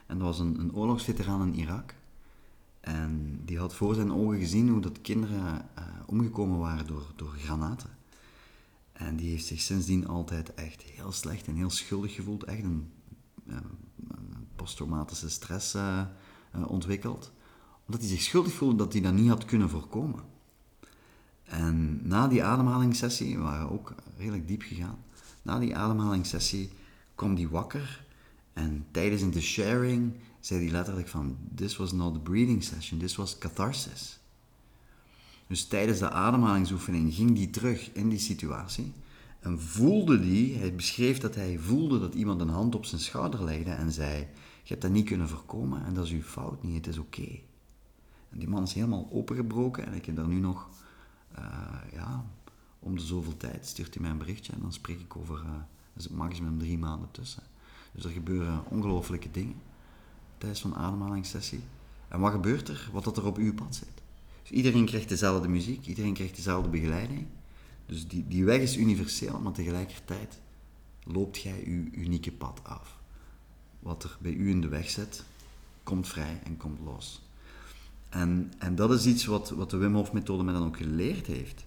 En 0.06 0.18
dat 0.18 0.28
was 0.28 0.40
een, 0.40 0.60
een 0.60 0.76
oorlogsveteraan 0.76 1.48
in 1.48 1.60
Irak. 1.60 1.96
En 2.80 3.42
die 3.46 3.60
had 3.60 3.76
voor 3.76 3.96
zijn 3.96 4.14
ogen 4.14 4.40
gezien 4.40 4.70
hoe 4.70 4.82
dat 4.82 5.02
kinderen 5.02 5.70
uh, 5.78 5.84
omgekomen 6.06 6.60
waren 6.60 6.88
door, 6.88 7.12
door 7.16 7.36
granaten. 7.38 7.95
En 8.96 9.16
die 9.16 9.30
heeft 9.30 9.46
zich 9.46 9.62
sindsdien 9.62 10.08
altijd 10.08 10.54
echt 10.54 10.82
heel 10.82 11.12
slecht 11.12 11.48
en 11.48 11.56
heel 11.56 11.70
schuldig 11.70 12.14
gevoeld. 12.14 12.44
Echt 12.44 12.64
een, 12.64 12.92
posttraumatische 14.56 15.30
stress 15.30 15.76
uh, 15.76 16.06
ontwikkeld. 16.68 17.32
Omdat 17.86 18.02
hij 18.02 18.10
zich 18.10 18.22
schuldig 18.22 18.54
voelde 18.54 18.76
dat 18.76 18.94
hij 18.94 19.02
dat 19.02 19.14
niet 19.14 19.30
had 19.30 19.46
kunnen 19.46 19.70
voorkomen. 19.70 20.24
En 21.44 22.08
na 22.08 22.28
die 22.28 22.44
ademhalingssessie, 22.44 23.38
we 23.38 23.44
waren 23.44 23.72
ook 23.72 23.94
redelijk 24.18 24.48
diep 24.48 24.62
gegaan, 24.62 24.98
na 25.42 25.60
die 25.60 25.76
ademhalingssessie 25.76 26.70
kwam 27.16 27.36
die 27.36 27.50
wakker 27.50 28.06
en 28.54 28.86
tijdens 28.92 29.32
de 29.32 29.42
sharing 29.42 30.14
zei 30.40 30.64
hij 30.64 30.72
letterlijk 30.72 31.08
van, 31.08 31.38
this 31.56 31.78
was 31.78 31.92
not 31.92 32.16
a 32.16 32.20
breathing 32.20 32.64
session, 32.64 33.00
this 33.00 33.16
was 33.16 33.38
catharsis. 33.38 34.20
Dus 35.48 35.68
tijdens 35.68 36.00
de 36.00 36.10
ademhalingsoefening 36.10 37.14
ging 37.14 37.36
die 37.36 37.50
terug 37.50 37.92
in 37.94 38.10
die 38.10 38.20
situatie 38.20 38.94
en 39.40 39.62
voelde 39.62 40.20
die, 40.20 40.58
hij 40.58 40.76
beschreef 40.76 41.18
dat 41.18 41.36
hij 41.36 41.58
voelde 41.60 42.00
dat 42.00 42.14
iemand 42.14 42.42
een 42.42 42.50
hand 42.50 42.76
op 42.76 42.86
zijn 42.86 43.02
schouder 43.02 43.44
legde 43.44 43.72
en 43.72 43.92
zei, 43.92 44.20
je 44.64 44.70
hebt 44.70 44.82
dat 44.82 44.92
niet 44.92 45.06
kunnen 45.06 45.30
voorkomen 45.30 45.86
en 45.86 45.94
dat 45.94 46.06
is 46.06 46.12
uw 46.12 46.22
fout 46.22 46.64
niet, 46.64 46.76
het 46.76 46.88
is 46.88 46.98
oké. 46.98 47.40
En 48.30 48.40
die 48.40 48.48
man 48.48 48.64
is 48.64 48.74
helemaal 48.74 49.08
opengebroken 49.12 49.86
en 49.86 49.94
ik 49.94 50.06
heb 50.06 50.16
daar 50.16 50.28
nu 50.28 50.40
nog 50.40 50.70
uh, 51.40 51.46
ja, 51.94 52.26
om 52.80 52.96
de 52.96 53.02
zoveel 53.02 53.38
tijd 53.38 53.66
stuurt 53.66 53.94
hij 53.94 54.02
mij 54.02 54.12
een 54.12 54.18
berichtje 54.18 54.54
en 54.54 54.60
dan 54.62 54.74
spreek 54.74 55.00
ik 55.00 55.16
over, 55.16 55.42
uh, 55.46 55.52
is 55.96 56.04
het 56.04 56.14
maximum 56.14 56.58
drie 56.58 56.78
maanden 56.78 57.12
tussen. 57.12 57.44
Dus 57.92 58.04
er 58.04 58.12
gebeuren 58.12 58.64
ongelooflijke 58.70 59.32
dingen 59.32 59.62
tijdens 60.38 60.62
zo'n 60.62 60.76
ademhalingssessie. 60.76 61.64
En 62.08 62.20
wat 62.20 62.32
gebeurt 62.32 62.70
er? 62.70 62.90
Wat 62.92 63.04
dat 63.04 63.18
er 63.18 63.26
op 63.26 63.38
uw 63.38 63.54
pad 63.54 63.76
zit. 63.76 64.04
Iedereen 64.50 64.86
krijgt 64.86 65.10
dezelfde 65.10 65.48
muziek, 65.48 65.86
iedereen 65.86 66.14
krijgt 66.14 66.36
dezelfde 66.36 66.70
begeleiding. 66.70 67.26
Dus 67.86 68.08
die, 68.08 68.26
die 68.28 68.46
weg 68.46 68.62
is 68.62 68.78
universeel, 68.78 69.40
maar 69.40 69.52
tegelijkertijd 69.52 70.40
loopt 71.04 71.42
jij 71.42 71.64
uw 71.66 71.86
unieke 71.92 72.32
pad 72.32 72.60
af. 72.64 72.98
Wat 73.80 74.04
er 74.04 74.18
bij 74.22 74.34
u 74.34 74.50
in 74.50 74.62
de 74.62 74.68
weg 74.68 74.90
zit, 74.90 75.24
komt 75.84 76.08
vrij 76.08 76.42
en 76.44 76.58
komt 76.58 76.80
los. 76.84 77.22
En, 78.10 78.54
en 78.58 78.76
dat 78.76 78.92
is 78.92 79.06
iets 79.06 79.26
wat, 79.26 79.50
wat 79.50 79.70
de 79.70 79.78
Wim 79.78 79.96
Hof 79.96 80.14
methode 80.14 80.44
mij 80.44 80.54
dan 80.54 80.68
ook 80.68 80.78
geleerd 80.78 81.28
heeft. 81.28 81.66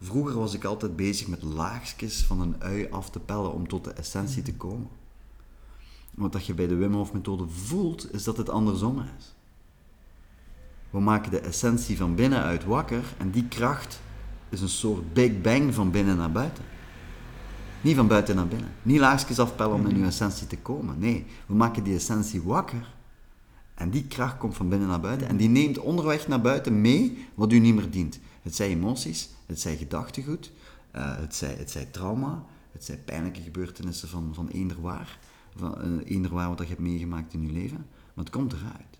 Vroeger 0.00 0.38
was 0.38 0.54
ik 0.54 0.64
altijd 0.64 0.96
bezig 0.96 1.26
met 1.26 1.42
laagjes 1.42 2.24
van 2.24 2.40
een 2.40 2.62
ui 2.62 2.90
af 2.90 3.10
te 3.10 3.20
pellen 3.20 3.52
om 3.52 3.68
tot 3.68 3.84
de 3.84 3.92
essentie 3.92 4.42
te 4.42 4.54
komen. 4.54 4.88
Wat 6.14 6.32
dat 6.32 6.46
je 6.46 6.54
bij 6.54 6.66
de 6.66 6.74
Wim 6.74 6.94
Hof 6.94 7.12
methode 7.12 7.48
voelt, 7.48 8.12
is 8.12 8.24
dat 8.24 8.36
het 8.36 8.48
andersom 8.48 9.04
is. 9.18 9.34
We 10.96 11.02
maken 11.02 11.30
de 11.30 11.40
essentie 11.40 11.96
van 11.96 12.14
binnenuit 12.14 12.64
wakker 12.64 13.04
en 13.18 13.30
die 13.30 13.48
kracht 13.48 14.00
is 14.48 14.60
een 14.60 14.68
soort 14.68 15.12
big 15.12 15.40
bang 15.40 15.74
van 15.74 15.90
binnen 15.90 16.16
naar 16.16 16.32
buiten. 16.32 16.64
Niet 17.80 17.96
van 17.96 18.06
buiten 18.06 18.36
naar 18.36 18.48
binnen. 18.48 18.68
Niet 18.82 18.98
laagjes 18.98 19.38
afpellen 19.38 19.74
om 19.74 19.86
in 19.86 19.98
je 19.98 20.04
essentie 20.04 20.46
te 20.46 20.58
komen. 20.58 20.98
Nee, 20.98 21.26
we 21.46 21.54
maken 21.54 21.82
die 21.82 21.94
essentie 21.94 22.42
wakker 22.42 22.94
en 23.74 23.90
die 23.90 24.06
kracht 24.06 24.38
komt 24.38 24.56
van 24.56 24.68
binnen 24.68 24.88
naar 24.88 25.00
buiten 25.00 25.28
en 25.28 25.36
die 25.36 25.48
neemt 25.48 25.78
onderweg 25.78 26.28
naar 26.28 26.40
buiten 26.40 26.80
mee 26.80 27.26
wat 27.34 27.52
u 27.52 27.58
niet 27.58 27.74
meer 27.74 27.90
dient. 27.90 28.18
Het 28.42 28.54
zijn 28.54 28.70
emoties, 28.70 29.28
het 29.46 29.60
zijn 29.60 29.76
gedachtegoed, 29.76 30.52
uh, 30.94 31.16
het, 31.16 31.34
zij, 31.34 31.54
het 31.54 31.70
zij 31.70 31.84
trauma, 31.84 32.44
het 32.72 32.84
zijn 32.84 33.04
pijnlijke 33.04 33.40
gebeurtenissen 33.40 34.08
van, 34.08 34.30
van 34.34 34.48
eender 34.48 34.80
waar, 34.80 35.18
van 35.56 35.74
uh, 35.84 36.10
eender 36.10 36.34
waar 36.34 36.48
wat 36.48 36.58
je 36.58 36.66
hebt 36.66 36.80
meegemaakt 36.80 37.32
in 37.32 37.42
je 37.42 37.52
leven, 37.52 37.86
maar 38.14 38.24
het 38.24 38.34
komt 38.34 38.52
eruit. 38.52 38.98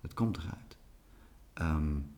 Het 0.00 0.14
komt 0.14 0.36
eruit. 0.36 0.73
Um, 1.60 2.12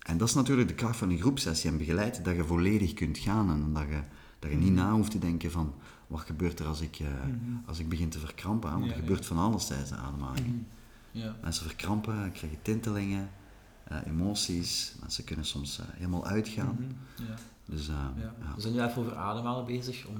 en 0.00 0.18
dat 0.18 0.28
is 0.28 0.34
natuurlijk 0.34 0.68
de 0.68 0.74
kracht 0.74 0.96
van 0.96 1.10
een 1.10 1.18
groepsessie 1.18 1.70
en 1.70 1.78
begeleid, 1.78 2.24
dat 2.24 2.36
je 2.36 2.44
volledig 2.44 2.92
kunt 2.92 3.18
gaan 3.18 3.50
en 3.50 3.72
dat 3.72 3.88
je, 3.88 4.00
dat 4.38 4.50
je 4.50 4.56
niet 4.56 4.72
na 4.72 4.92
hoeft 4.92 5.10
te 5.10 5.18
denken 5.18 5.50
van 5.50 5.74
wat 6.06 6.20
gebeurt 6.20 6.58
er 6.58 6.66
als 6.66 6.80
ik, 6.80 6.98
uh, 6.98 7.08
als 7.66 7.78
ik 7.78 7.88
begin 7.88 8.08
te 8.08 8.18
verkrampen, 8.18 8.70
want 8.70 8.90
er 8.90 8.96
gebeurt 8.96 9.26
van 9.26 9.38
alles 9.38 9.66
tijdens 9.66 9.90
de 9.90 9.96
ademhaling. 9.96 10.64
Ja. 11.10 11.36
Mensen 11.42 11.66
verkrampen, 11.66 12.32
krijgen 12.32 12.62
tintelingen, 12.62 13.30
uh, 13.92 13.98
emoties. 14.06 14.94
Mensen 15.00 15.24
kunnen 15.24 15.44
soms 15.44 15.80
uh, 15.80 15.86
helemaal 15.90 16.26
uitgaan. 16.26 16.96
Ja. 17.16 17.34
Dus, 17.64 17.88
uh, 17.88 17.94
ja. 18.16 18.34
We 18.54 18.60
zijn 18.60 18.74
nu 18.74 18.80
even 18.80 19.02
over 19.02 19.16
ademhalen 19.16 19.64
bezig, 19.64 20.06
om, 20.06 20.16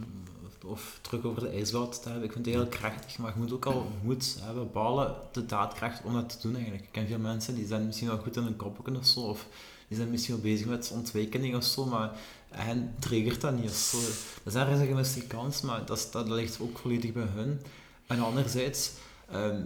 of, 0.64 0.70
of 0.70 0.98
terug 1.00 1.24
over 1.24 1.42
de 1.42 1.48
ijswoud 1.48 2.02
te 2.02 2.08
hebben. 2.08 2.26
Ik 2.26 2.32
vind 2.32 2.46
het 2.46 2.54
heel 2.54 2.66
krachtig, 2.66 3.18
maar 3.18 3.32
je 3.34 3.40
moet 3.40 3.52
ook 3.52 3.66
al 3.66 3.90
moed 4.02 4.36
hebben, 4.40 4.72
balen, 4.72 5.14
de 5.32 5.46
daadkracht 5.46 6.02
om 6.04 6.12
dat 6.12 6.28
te 6.28 6.38
doen 6.40 6.54
eigenlijk. 6.54 6.84
Ik 6.84 6.92
ken 6.92 7.06
veel 7.06 7.18
mensen 7.18 7.54
die 7.54 7.66
zijn 7.66 7.86
misschien 7.86 8.08
wel 8.08 8.18
goed 8.18 8.36
in 8.36 8.46
een 8.46 8.56
koppen 8.56 8.96
of 8.96 9.06
zo, 9.06 9.20
of 9.20 9.46
die 9.88 9.96
zijn 9.96 10.10
misschien 10.10 10.34
wel 10.34 10.42
bezig 10.42 10.66
met 10.66 10.90
ontwijkening 10.94 11.56
of 11.56 11.64
zo, 11.64 11.84
maar 11.84 12.10
hen 12.50 12.94
triggert 12.98 13.40
dat 13.40 13.60
niet. 13.60 13.70
Zo. 13.70 13.98
Dat 14.42 14.54
is 14.54 14.60
ergens 14.60 14.80
een 14.80 14.86
gemiste 14.86 15.26
kans, 15.26 15.60
maar 15.60 15.84
dat, 15.84 16.08
dat 16.12 16.28
ligt 16.28 16.60
ook 16.60 16.78
volledig 16.78 17.12
bij 17.12 17.26
hun. 17.34 17.60
En 18.06 18.20
anderzijds 18.20 18.90
ehm, 19.30 19.62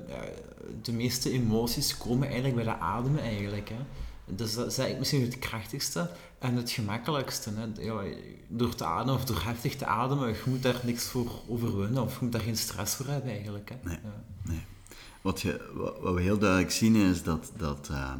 de 0.82 0.92
meeste 0.92 1.30
emoties 1.30 1.97
komen 1.97 2.26
eigenlijk 2.28 2.55
bij 2.55 2.64
de 2.64 2.80
ademen 2.80 3.22
eigenlijk. 3.22 3.68
Hè. 3.68 4.04
Dus 4.27 4.55
dat 4.55 4.66
is 4.66 4.79
eigenlijk 4.79 4.99
misschien 4.99 5.22
het 5.22 5.39
krachtigste 5.39 6.11
en 6.39 6.57
het 6.57 6.70
gemakkelijkste. 6.70 7.51
Hè. 7.55 7.83
Ja, 7.83 8.03
door 8.49 8.75
te 8.75 8.85
ademen 8.85 9.14
of 9.14 9.25
door 9.25 9.43
heftig 9.43 9.77
te 9.77 9.87
ademen, 9.87 10.29
je 10.29 10.43
moet 10.47 10.62
daar 10.62 10.81
niks 10.83 11.05
voor 11.05 11.33
overwinnen 11.49 12.03
of 12.03 12.12
je 12.12 12.25
moet 12.25 12.33
daar 12.33 12.41
geen 12.41 12.57
stress 12.57 12.95
voor 12.95 13.07
hebben 13.07 13.31
eigenlijk. 13.31 13.68
Hè. 13.68 13.77
Nee, 13.89 13.99
nee. 14.43 14.62
Wat, 15.22 15.41
je, 15.41 15.70
wat, 15.75 16.14
we 16.14 16.22
heel 16.22 16.39
duidelijk 16.39 16.70
zien 16.70 16.97
is 16.97 17.22
dat, 17.22 17.53
dat 17.57 17.89
ehm, 17.91 18.18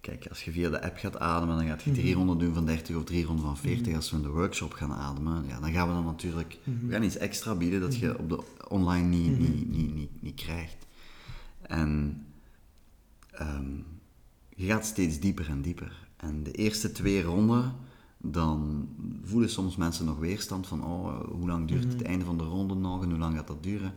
kijk, 0.00 0.26
als 0.28 0.44
je 0.44 0.50
via 0.50 0.70
de 0.70 0.82
app 0.82 0.96
gaat 0.96 1.18
ademen, 1.18 1.56
dan 1.56 1.66
gaat 1.66 1.82
je 1.82 1.92
300 1.92 2.38
mhm. 2.38 2.46
doen 2.46 2.54
van 2.54 2.66
30 2.66 2.96
of 2.96 3.04
300 3.04 3.46
van 3.46 3.56
40. 3.56 3.86
Mhm. 3.86 3.96
Als 3.96 4.10
we 4.10 4.16
in 4.16 4.22
de 4.22 4.28
workshop 4.28 4.72
gaan 4.72 4.92
ademen, 4.92 5.44
ja, 5.46 5.60
dan 5.60 5.72
gaan 5.72 5.88
we 5.88 5.94
dan 5.94 6.04
natuurlijk, 6.04 6.58
we 6.64 6.70
mhm. 6.70 6.90
gaan 6.90 7.02
iets 7.02 7.16
extra 7.16 7.54
bieden 7.54 7.80
dat 7.80 7.96
je 7.96 8.18
op 8.18 8.28
de 8.28 8.42
online 8.68 9.08
niet, 9.08 9.38
niet, 9.38 9.70
niet, 9.70 9.94
niet, 9.94 10.22
niet 10.22 10.34
krijgt. 10.34 10.86
En 11.62 12.24
ehm, 13.30 13.80
je 14.58 14.66
gaat 14.66 14.86
steeds 14.86 15.18
dieper 15.18 15.48
en 15.48 15.62
dieper. 15.62 16.08
En 16.16 16.42
de 16.42 16.52
eerste 16.52 16.92
twee 16.92 17.22
ronden, 17.22 17.74
dan 18.16 18.88
voelen 19.24 19.50
soms 19.50 19.76
mensen 19.76 20.04
nog 20.04 20.18
weerstand 20.18 20.66
van, 20.66 20.84
oh, 20.84 21.20
hoe 21.30 21.48
lang 21.48 21.68
duurt 21.68 21.92
het 21.92 22.02
einde 22.02 22.24
van 22.24 22.38
de 22.38 22.44
ronde 22.44 22.74
nog 22.74 23.02
en 23.02 23.10
hoe 23.10 23.18
lang 23.18 23.36
gaat 23.36 23.46
dat 23.46 23.62
duren? 23.62 23.92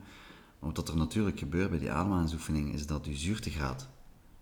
Maar 0.59 0.71
wat 0.73 0.89
er 0.89 0.97
natuurlijk 0.97 1.39
gebeurt 1.39 1.69
bij 1.69 1.79
die 1.79 1.91
ademhalingsoefening 1.91 2.73
is 2.73 2.85
dat 2.85 3.05
je 3.05 3.15
zuurtegraad 3.15 3.89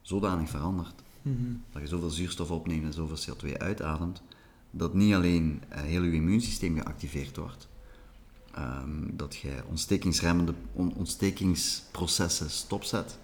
zodanig 0.01 0.49
verandert, 0.49 1.03
mhm. 1.22 1.36
dat 1.72 1.82
je 1.82 1.88
zoveel 1.88 2.09
zuurstof 2.09 2.51
opneemt 2.51 2.84
en 2.84 2.93
zoveel 2.93 3.36
CO2 3.36 3.57
uitademt, 3.57 4.22
dat 4.72 4.93
niet 4.93 5.13
alleen 5.13 5.61
uh, 5.72 5.78
heel 5.78 6.03
je 6.03 6.11
immuunsysteem 6.11 6.78
geactiveerd 6.78 7.38
wordt, 7.38 7.67
um, 8.57 9.11
dat 9.17 9.36
je 9.36 9.63
ontstekingsremmende 9.70 10.53
ontstekingsprocessen 10.74 12.49
stopzet, 12.49 13.20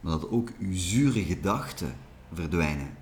maar 0.00 0.12
dat 0.12 0.30
ook 0.30 0.50
je 0.58 0.76
zure 0.76 1.22
gedachten 1.22 1.94
verdwijnen. 2.34 2.96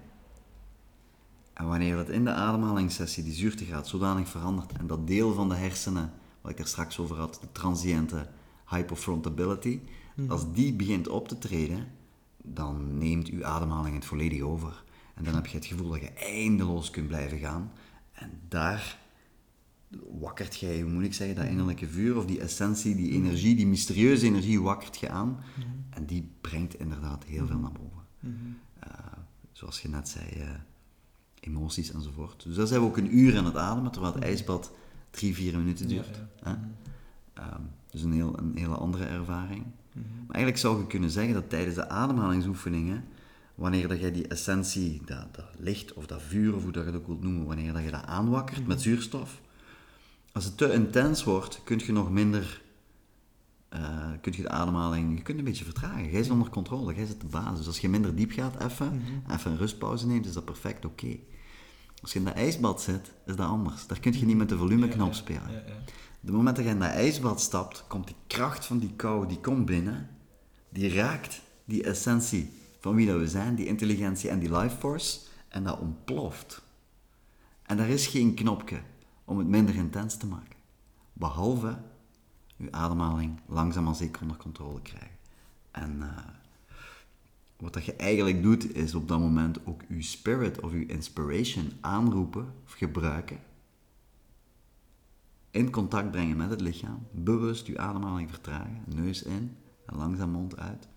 En 1.52 1.68
wanneer 1.68 1.96
dat 1.96 2.08
in 2.08 2.24
de 2.24 2.32
ademhalingssessie 2.32 3.24
die 3.24 3.32
zuurtegraad 3.32 3.88
zodanig 3.88 4.28
verandert 4.28 4.72
en 4.72 4.86
dat 4.86 5.06
deel 5.06 5.34
van 5.34 5.48
de 5.48 5.54
hersenen, 5.54 6.12
wat 6.40 6.52
ik 6.52 6.58
er 6.58 6.66
straks 6.66 6.98
over 6.98 7.16
had, 7.16 7.38
de 7.40 7.52
transiënte 7.52 8.28
hypofrontability, 8.66 9.80
mm. 10.14 10.30
als 10.30 10.52
die 10.52 10.74
begint 10.74 11.08
op 11.08 11.28
te 11.28 11.38
treden, 11.38 11.86
dan 12.42 12.98
neemt 12.98 13.28
uw 13.28 13.44
ademhaling 13.44 13.94
het 13.94 14.04
volledig 14.04 14.40
over. 14.40 14.84
En 15.14 15.24
dan 15.24 15.34
heb 15.34 15.46
je 15.46 15.56
het 15.56 15.66
gevoel 15.66 15.88
dat 15.88 16.00
je 16.00 16.12
eindeloos 16.12 16.90
kunt 16.90 17.08
blijven 17.08 17.38
gaan. 17.38 17.72
En 18.12 18.30
daar 18.48 18.98
wakkert 20.20 20.56
jij, 20.56 20.80
hoe 20.80 20.92
moet 20.92 21.04
ik 21.04 21.14
zeggen, 21.14 21.36
dat 21.36 21.46
innerlijke 21.46 21.88
vuur 21.88 22.16
of 22.16 22.26
die 22.26 22.40
essentie, 22.40 22.94
die 22.94 23.12
energie, 23.12 23.54
die 23.56 23.66
mysterieuze 23.66 24.26
energie 24.26 24.62
wakkert 24.62 24.96
je 24.96 25.08
aan. 25.08 25.28
Mm-hmm. 25.28 25.84
En 25.90 26.06
die 26.06 26.30
brengt 26.40 26.78
inderdaad 26.78 27.24
heel 27.24 27.46
veel 27.46 27.58
naar 27.58 27.72
boven. 27.72 28.02
Zoals 29.62 29.82
je 29.82 29.88
net 29.88 30.08
zei, 30.08 30.24
uh, 30.36 30.48
emoties 31.40 31.92
enzovoort. 31.92 32.42
Dus 32.42 32.56
daar 32.56 32.66
zijn 32.66 32.80
we 32.80 32.86
ook 32.86 32.96
een 32.96 33.18
uur 33.18 33.36
aan 33.36 33.44
het 33.44 33.56
ademen, 33.56 33.92
terwijl 33.92 34.14
het 34.14 34.22
ijsbad 34.22 34.72
drie, 35.10 35.34
vier 35.34 35.58
minuten 35.58 35.88
duurt. 35.88 36.20
Ja, 36.44 36.60
Ehm, 37.34 37.60
dus 37.90 38.02
een, 38.02 38.12
heel, 38.12 38.38
een 38.38 38.52
hele 38.56 38.74
andere 38.74 39.04
ervaring. 39.04 39.64
Mhm. 39.92 40.06
Maar 40.26 40.34
eigenlijk 40.34 40.58
zou 40.58 40.78
je 40.78 40.86
kunnen 40.86 41.10
zeggen 41.10 41.34
dat 41.34 41.50
tijdens 41.50 41.74
de 41.74 41.88
ademhalingsoefeningen, 41.88 43.04
wanneer 43.54 43.88
dat 43.88 44.00
jij 44.00 44.12
die 44.12 44.28
essentie, 44.28 45.02
dat, 45.04 45.34
dat 45.34 45.50
licht 45.58 45.92
of 45.92 46.06
dat 46.06 46.22
vuur, 46.22 46.54
of 46.54 46.62
hoe 46.62 46.72
dat 46.72 46.84
je 46.84 46.92
dat 46.92 47.06
wilt 47.06 47.22
noemen, 47.22 47.46
wanneer 47.46 47.72
dat 47.72 47.82
je 47.82 47.90
dat 47.90 48.04
aanwakkert 48.06 48.66
met 48.66 48.76
mhm. 48.76 48.86
zuurstof, 48.86 49.40
als 50.32 50.44
het 50.44 50.56
te 50.56 50.72
intens 50.72 51.24
wordt, 51.24 51.60
kun 51.64 51.80
je 51.86 51.92
nog 51.92 52.10
minder, 52.10 52.62
uh, 53.74 54.10
kun 54.20 54.32
je 54.36 54.42
de 54.42 54.48
ademhaling, 54.48 55.16
je 55.16 55.22
kunt 55.22 55.38
een 55.38 55.44
beetje 55.44 55.64
vertragen. 55.64 56.10
Jij 56.10 56.20
is 56.20 56.30
onder 56.30 56.50
controle, 56.50 56.94
jij 56.94 57.06
zit 57.06 57.20
de 57.20 57.26
basis. 57.26 57.56
Dus 57.56 57.66
als 57.66 57.78
je 57.78 57.88
minder 57.88 58.14
diep 58.14 58.30
gaat, 58.30 58.64
even, 58.64 58.86
mhm. 58.86 59.32
even 59.32 59.50
een 59.50 59.56
rustpauze 59.56 60.06
neemt, 60.06 60.26
is 60.26 60.32
dat 60.32 60.44
perfect 60.44 60.84
oké. 60.84 61.16
Als 62.02 62.12
je 62.12 62.18
in 62.18 62.24
de 62.24 62.30
ijsbad 62.30 62.82
zit, 62.82 63.12
is 63.26 63.36
dat 63.36 63.48
anders. 63.48 63.86
Daar 63.86 64.00
kun 64.00 64.18
je 64.18 64.26
niet 64.26 64.36
met 64.36 64.48
de 64.48 64.56
volumeknop 64.56 65.14
spelen. 65.14 65.50
Ja, 65.50 65.62
ja, 65.66 65.74
de 66.20 66.32
moment 66.32 66.56
dat 66.56 66.64
je 66.64 66.70
in 66.70 66.78
dat 66.78 66.88
ijsbad 66.88 67.40
stapt, 67.40 67.84
komt 67.88 68.06
die 68.06 68.16
kracht 68.26 68.64
van 68.64 68.78
die 68.78 68.92
kou, 68.96 69.28
die 69.28 69.40
komt 69.40 69.64
binnen, 69.64 70.08
die 70.68 70.94
raakt 70.94 71.40
die 71.64 71.82
essentie 71.82 72.50
van 72.80 72.94
wie 72.94 73.06
dat 73.06 73.18
we 73.18 73.28
zijn, 73.28 73.54
die 73.54 73.66
intelligentie 73.66 74.30
en 74.30 74.38
die 74.38 74.56
life 74.56 74.76
force, 74.76 75.20
en 75.48 75.64
dat 75.64 75.78
ontploft. 75.78 76.62
En 77.62 77.78
er 77.78 77.88
is 77.88 78.06
geen 78.06 78.34
knopje 78.34 78.80
om 79.24 79.38
het 79.38 79.48
minder 79.48 79.74
intens 79.74 80.16
te 80.16 80.26
maken. 80.26 80.56
Behalve 81.12 81.78
je 82.62 82.72
ademhaling 82.72 83.40
langzaam 83.46 83.84
maar 83.84 83.94
zeker 83.94 84.22
onder 84.22 84.36
controle 84.36 84.82
krijgen. 84.82 85.16
En 85.70 85.96
uh, 86.00 86.18
wat 87.56 87.72
dat 87.72 87.84
je 87.84 87.96
eigenlijk 87.96 88.42
doet, 88.42 88.74
is 88.74 88.94
op 88.94 89.08
dat 89.08 89.18
moment 89.18 89.66
ook 89.66 89.82
je 89.88 90.02
spirit 90.02 90.60
of 90.60 90.72
je 90.72 90.86
inspiration 90.86 91.72
aanroepen 91.80 92.54
of 92.64 92.72
gebruiken 92.72 93.38
in 95.52 95.70
contact 95.70 96.10
brengen 96.10 96.36
met 96.36 96.50
het 96.50 96.60
lichaam, 96.60 97.06
bewust 97.10 97.66
je 97.66 97.78
ademhaling 97.78 98.30
vertragen, 98.30 98.82
neus 98.86 99.22
in 99.22 99.56
en 99.86 99.96
langzaam 99.96 100.30
mond 100.30 100.56
uit. 100.56 100.88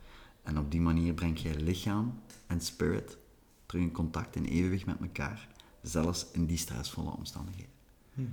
En 0.43 0.57
op 0.57 0.71
die 0.71 0.81
manier 0.81 1.13
breng 1.13 1.39
je 1.39 1.59
lichaam 1.59 2.19
en 2.47 2.61
spirit 2.61 3.17
terug 3.65 3.83
in 3.83 3.91
contact, 3.91 4.35
in 4.35 4.45
evenwicht 4.45 4.85
met 4.85 4.99
elkaar, 5.01 5.47
zelfs 5.81 6.25
in 6.31 6.45
die 6.45 6.57
stressvolle 6.57 7.11
omstandigheden. 7.11 7.71
Mhm. 8.13 8.29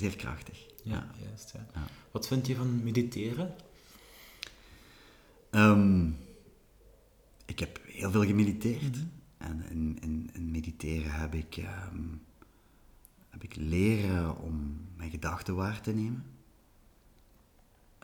Zeer 0.00 0.16
krachtig. 0.16 0.66
Ja, 0.82 1.10
juist. 1.22 1.52
Ja. 1.52 1.82
Wat 2.10 2.26
vind 2.26 2.46
je 2.46 2.56
van 2.56 2.82
mediteren? 2.82 3.54
Ehm, 5.50 6.08
ik 7.44 7.58
heb 7.58 7.80
heel 7.86 8.10
veel 8.10 8.24
gemediteerd. 8.24 8.96
Mhm. 8.96 9.06
En 9.38 9.64
in, 9.70 9.98
in, 10.00 10.30
in, 10.32 10.50
mediteren 10.50 11.12
heb 11.12 11.34
ik 11.34 11.56
ehm, 11.56 12.02
heb 13.28 13.42
ik 13.42 13.56
leren 13.56 14.38
om 14.38 14.80
mijn 14.96 15.10
gedachten 15.10 15.54
waar 15.54 15.80
te 15.80 15.90
nemen. 15.90 16.24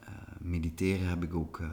Uh, 0.01 0.09
mediteren 0.39 1.09
heb 1.09 1.23
ik 1.23 1.35
ook 1.35 1.59
uh, 1.59 1.69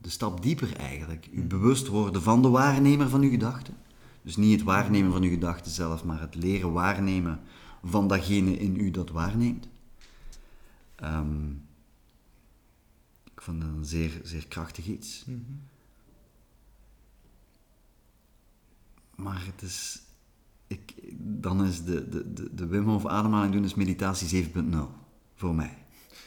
de 0.00 0.10
stap 0.10 0.42
dieper 0.42 0.76
eigenlijk. 0.76 1.28
U 1.32 1.42
bewust 1.42 1.86
worden 1.86 2.22
van 2.22 2.42
de 2.42 2.48
waarnemer 2.48 3.08
van 3.08 3.22
uw 3.22 3.30
gedachten. 3.30 3.74
Dus 4.22 4.36
niet 4.36 4.52
het 4.52 4.62
waarnemen 4.62 5.12
van 5.12 5.22
uw 5.22 5.30
gedachten 5.30 5.72
zelf, 5.72 6.04
maar 6.04 6.20
het 6.20 6.34
leren 6.34 6.72
waarnemen 6.72 7.40
van 7.86 8.08
datgene 8.08 8.58
in 8.58 8.80
u 8.80 8.90
dat 8.90 9.10
waarneemt. 9.10 9.68
Um, 11.02 11.66
ik 13.34 13.40
vond 13.42 13.60
dat 13.60 13.70
een 13.70 13.84
zeer, 13.84 14.20
zeer 14.22 14.46
krachtig 14.46 14.86
iets. 14.86 15.24
Mm 15.26 15.44
-hmm. 15.46 15.60
Maar 19.24 19.46
het 19.46 19.62
is 19.62 20.00
ik, 20.66 20.94
dan 21.18 21.64
is 21.64 21.84
de, 21.84 22.08
de, 22.08 22.32
de, 22.32 22.54
de 22.54 22.66
Wim 22.66 22.88
Hof 22.88 23.06
ademhaling 23.06 23.52
doen 23.52 23.64
is 23.64 23.74
meditatie 23.74 24.44
7.0 24.44 24.76
voor 25.34 25.54
mij. 25.54 25.78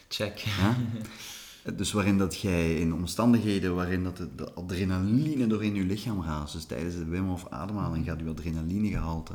Check. 0.08 0.38
Ja? 0.38 0.78
Dus 1.76 1.92
waarin 1.92 2.18
dat 2.18 2.40
jij 2.40 2.76
in 2.76 2.94
omstandigheden 2.94 3.76
waarin 3.76 4.04
dat 4.04 4.18
de, 4.18 4.54
adrenaline 4.54 5.48
doorheen 5.48 5.76
je 5.76 5.84
lichaam 5.84 6.22
gaat, 6.22 6.52
dus 6.52 6.66
tijdens 6.66 6.96
de 6.96 7.06
Wim 7.06 7.28
Hof 7.28 7.48
ademhaling 7.50 8.06
gaat 8.06 8.20
je 8.20 8.30
adrenalinegehalte 8.30 9.34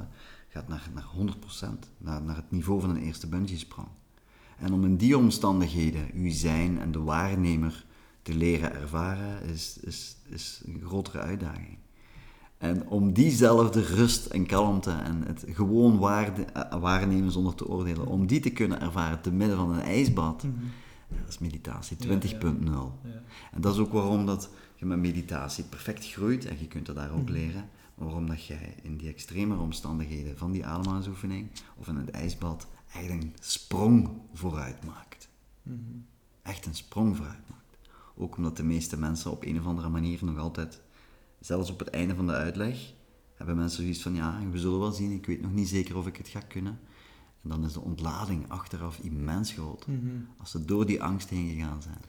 gaat 0.49 0.69
naar, 0.69 0.91
naar 0.95 1.05
100%, 1.05 1.67
naar, 1.99 2.23
naar 2.23 2.37
het 2.37 2.51
niveau 2.51 2.81
van 2.81 2.91
een 2.91 3.03
eerste 3.03 3.27
bungee 3.27 3.59
sprong. 3.59 3.89
En 4.59 4.73
om 4.73 4.85
in 4.85 4.97
die 4.97 5.19
omstandigheden 5.19 6.11
uw 6.15 6.31
zijn 6.31 6.81
en 6.81 6.93
de 6.93 7.01
waarnemer 7.01 7.85
te 8.23 8.35
leren 8.35 8.75
ervaren, 8.75 9.43
is, 9.43 9.79
is, 9.81 10.17
is 10.29 10.63
een 10.67 10.83
grotere 10.85 11.19
uitdaging. 11.19 11.79
En 12.59 12.89
om 12.89 13.13
diezelfde 13.13 13.83
rust 13.83 14.27
en 14.27 14.47
kalmte 14.47 14.91
en 14.91 15.23
het 15.27 15.45
gewoon 15.49 15.99
waarde, 15.99 16.43
eh, 16.43 16.81
waarnemen 16.81 17.33
zonder 17.33 17.55
te 17.55 17.69
oordelen, 17.69 18.07
om 18.07 18.27
die 18.27 18.41
te 18.41 18.51
kunnen 18.51 18.81
ervaren 18.81 19.21
te 19.21 19.33
midden 19.33 19.57
van 19.57 19.73
een 19.73 19.83
ijsbad, 19.83 20.43
mhm. 20.43 20.53
Dat 21.09 21.29
is 21.29 21.39
meditatie 21.39 21.97
20.0 21.97 22.09
En 23.53 23.61
dat 23.61 23.75
is 23.75 23.81
ook 23.81 23.93
waarom 23.93 24.27
dat 24.27 24.51
je 24.75 24.87
met 24.87 24.99
meditatie 24.99 25.65
perfect 25.65 26.07
groeit 26.07 26.45
en 26.45 26.57
je 26.59 26.67
kunt 26.67 26.87
het 26.87 26.97
daar 26.97 27.13
ook 27.13 27.23
mhm. 27.23 27.33
leren. 27.33 27.69
Waarom 27.95 28.27
dat 28.27 28.45
jij 28.47 28.75
in 28.83 28.97
die 28.97 29.09
extreme 29.09 29.57
omstandigheden 29.57 30.39
van 30.39 30.53
die 30.53 30.67
ademhalingsoefening 30.67 31.51
of 31.77 31.89
in 31.89 31.97
het 31.97 32.11
ijsbad 32.11 32.67
eigenlijk 32.93 33.23
een 33.25 33.35
sprong 33.41 34.11
vooruit 34.33 34.85
maakt. 34.85 35.29
Mhm. 35.63 35.79
Echt 36.43 36.67
een 36.67 36.75
sprong 36.75 37.17
vooruit 37.17 37.49
maakt. 37.51 37.79
Ook 38.17 38.37
omdat 38.37 38.57
de 38.57 38.65
meeste 38.65 38.99
mensen 38.99 39.31
op 39.31 39.45
een 39.45 39.59
of 39.59 39.67
andere 39.67 39.89
manier 39.89 40.25
nog 40.25 40.39
altijd 40.39 40.81
zelfs 41.41 41.71
op 41.71 41.79
het 41.79 41.89
einde 41.89 42.15
van 42.15 42.27
de 42.27 42.33
uitleg 42.33 42.93
hebben 43.35 43.57
mensen 43.57 43.83
zoiets 43.83 44.03
van, 44.03 44.15
ja, 44.15 44.41
we 44.51 44.59
zullen 44.59 44.79
wel 44.79 44.93
zien, 44.93 45.11
ik 45.11 45.27
weet 45.27 45.41
nog 45.41 45.53
niet 45.53 45.69
zeker 45.69 45.97
of 45.97 46.07
ik 46.07 46.17
het 46.17 46.29
ga 46.29 46.41
kunnen. 46.41 46.79
En 47.45 47.51
dan 47.51 47.65
is 47.65 47.73
de 47.73 47.81
ontlading 47.81 48.45
achteraf 48.49 48.99
immens 48.99 49.53
groot. 49.53 49.87
Mhm. 49.87 49.99
Als 50.37 50.51
ze 50.51 50.65
door 50.65 50.87
die 50.87 51.03
angst 51.03 51.29
heen 51.29 51.49
gegaan 51.49 51.83
zijn. 51.83 52.01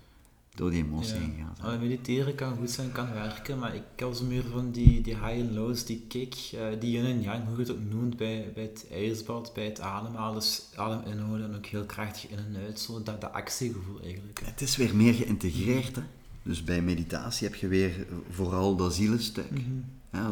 door 0.55 0.71
die 0.71 0.83
emotie 0.83 1.15
heen 1.15 1.35
gaan. 1.37 1.71
Ja. 1.71 1.77
mediteren 1.77 2.35
kan 2.35 2.57
goed 2.57 2.71
zijn, 2.71 2.91
kan 2.91 3.13
werken, 3.13 3.59
maar 3.59 3.75
ik 3.75 3.83
heb 3.95 4.13
zo 4.13 4.25
meer 4.25 4.43
van 4.51 4.71
die, 4.71 5.01
die 5.01 5.13
high 5.13 5.41
and 5.41 5.51
lows, 5.51 5.85
die 5.85 6.05
kick, 6.07 6.51
uh, 6.53 6.61
die 6.79 6.91
yin 6.91 7.05
en 7.05 7.21
yang, 7.21 7.45
hoe 7.45 7.55
je 7.55 7.61
het 7.61 7.71
ook 7.71 7.83
noemt, 7.89 8.17
bij, 8.17 8.51
bij 8.53 8.63
het 8.63 8.87
ijsbad, 8.91 9.51
bij 9.53 9.65
het 9.65 9.79
ademhalen, 9.79 10.39
dus 10.39 10.69
adem 10.75 11.11
inhouden 11.11 11.49
en 11.49 11.55
ook 11.55 11.65
heel 11.65 11.85
krachtig 11.85 12.29
in 12.29 12.37
en 12.37 12.55
uit, 12.65 12.79
zo 12.79 13.03
dat, 13.03 13.21
dat 13.21 13.33
actiegevoel 13.33 14.01
eigenlijk. 14.01 14.41
Het 14.45 14.61
is 14.61 14.75
weer 14.75 14.95
meer 14.95 15.13
geïntegreerd, 15.13 15.95
hè? 15.95 16.01
Dus 16.43 16.63
bij 16.63 16.81
meditatie 16.81 17.47
heb 17.47 17.55
je 17.55 17.67
weer 17.67 18.07
vooral 18.29 18.75
dat 18.75 18.93
zielenstuk, 18.93 19.51
mm 19.51 19.83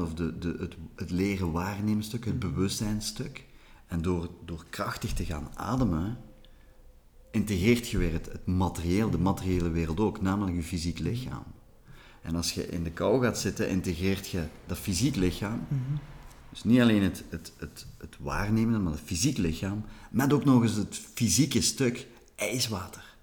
of 0.02 0.14
de, 0.14 0.38
de, 0.40 0.56
het, 0.60 0.76
het 0.96 1.12
leren 1.12 1.52
waarnemen 1.52 2.04
stuk, 2.04 2.26
het 2.26 2.40
mhm. 2.40 2.54
bewustzijnstuk. 2.54 3.44
En 3.94 4.02
door, 4.02 4.30
door 4.46 4.66
krachtig 4.70 5.14
te 5.14 5.26
gaan 5.26 5.50
ademen, 5.56 6.18
integreert 7.32 7.90
je 7.90 7.98
weer 7.98 8.14
het, 8.14 8.26
het 8.32 8.46
materieel, 8.46 9.10
de 9.10 9.18
materiële 9.18 9.70
wereld 9.70 10.00
ook, 10.00 10.22
namelijk 10.22 10.56
je 10.56 10.64
fysiek 10.64 11.00
lichaam. 11.00 11.44
En 12.22 12.36
als 12.36 12.52
je 12.52 12.68
in 12.70 12.84
de 12.84 12.92
kou 12.92 13.24
gaat 13.24 13.40
zitten, 13.40 13.70
integreert 13.70 14.28
je 14.28 14.44
dat 14.66 14.78
fysiek 14.78 15.16
lichaam. 15.16 15.66
Mhm. 15.68 15.98
Dus 16.50 16.64
niet 16.64 16.80
alleen 16.80 17.04
het, 17.04 17.24
het, 17.30 17.54
het, 17.58 17.86
het 17.98 18.18
waarnemen, 18.20 18.84
maar 18.84 18.92
het 18.92 19.02
fysiek 19.02 19.38
lichaam, 19.38 19.86
met 20.12 20.34
ook 20.34 20.46
nog 20.46 20.62
eens 20.62 20.76
het 20.76 21.02
fysieke 21.14 21.62
stuk 21.62 22.08
ijswater. 22.36 23.16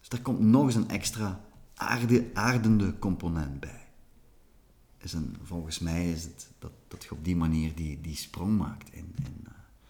Dus 0.00 0.08
daar 0.08 0.20
komt 0.20 0.40
nog 0.40 0.64
eens 0.64 0.74
een 0.74 0.88
extra 0.88 1.44
aarde, 1.74 2.30
aardende 2.34 2.98
component 2.98 3.60
bij. 3.60 3.86
Is 4.98 5.12
een, 5.12 5.36
volgens 5.42 5.78
mij 5.78 6.10
is 6.10 6.22
het 6.22 6.48
dat, 6.58 6.72
dat 6.88 7.04
je 7.04 7.10
op 7.10 7.24
die 7.24 7.36
manier 7.36 7.74
die, 7.74 8.00
die 8.00 8.16
sprong 8.16 8.58
maakt 8.58 8.92
in, 8.92 9.14
in, 9.16 9.43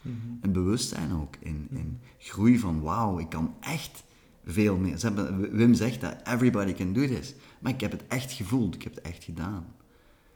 uh, 0.04 0.12
en 0.40 0.52
bewustzijn 0.52 1.12
ook, 1.12 1.34
in, 1.40 1.66
in 1.70 2.00
groei 2.18 2.58
van 2.58 2.80
wauw, 2.80 3.18
ik 3.18 3.28
kan 3.28 3.54
echt 3.60 4.04
veel 4.44 4.76
meer. 4.76 4.98
Ze 4.98 5.06
hebben, 5.06 5.50
Wim 5.56 5.74
zegt 5.74 6.00
dat 6.00 6.16
everybody 6.24 6.72
can 6.72 6.92
do 6.92 7.06
this, 7.06 7.34
maar 7.60 7.72
ik 7.72 7.80
heb 7.80 7.90
het 7.90 8.06
echt 8.08 8.32
gevoeld, 8.32 8.74
ik 8.74 8.82
heb 8.82 8.94
het 8.94 9.04
echt 9.04 9.24
gedaan. 9.24 9.66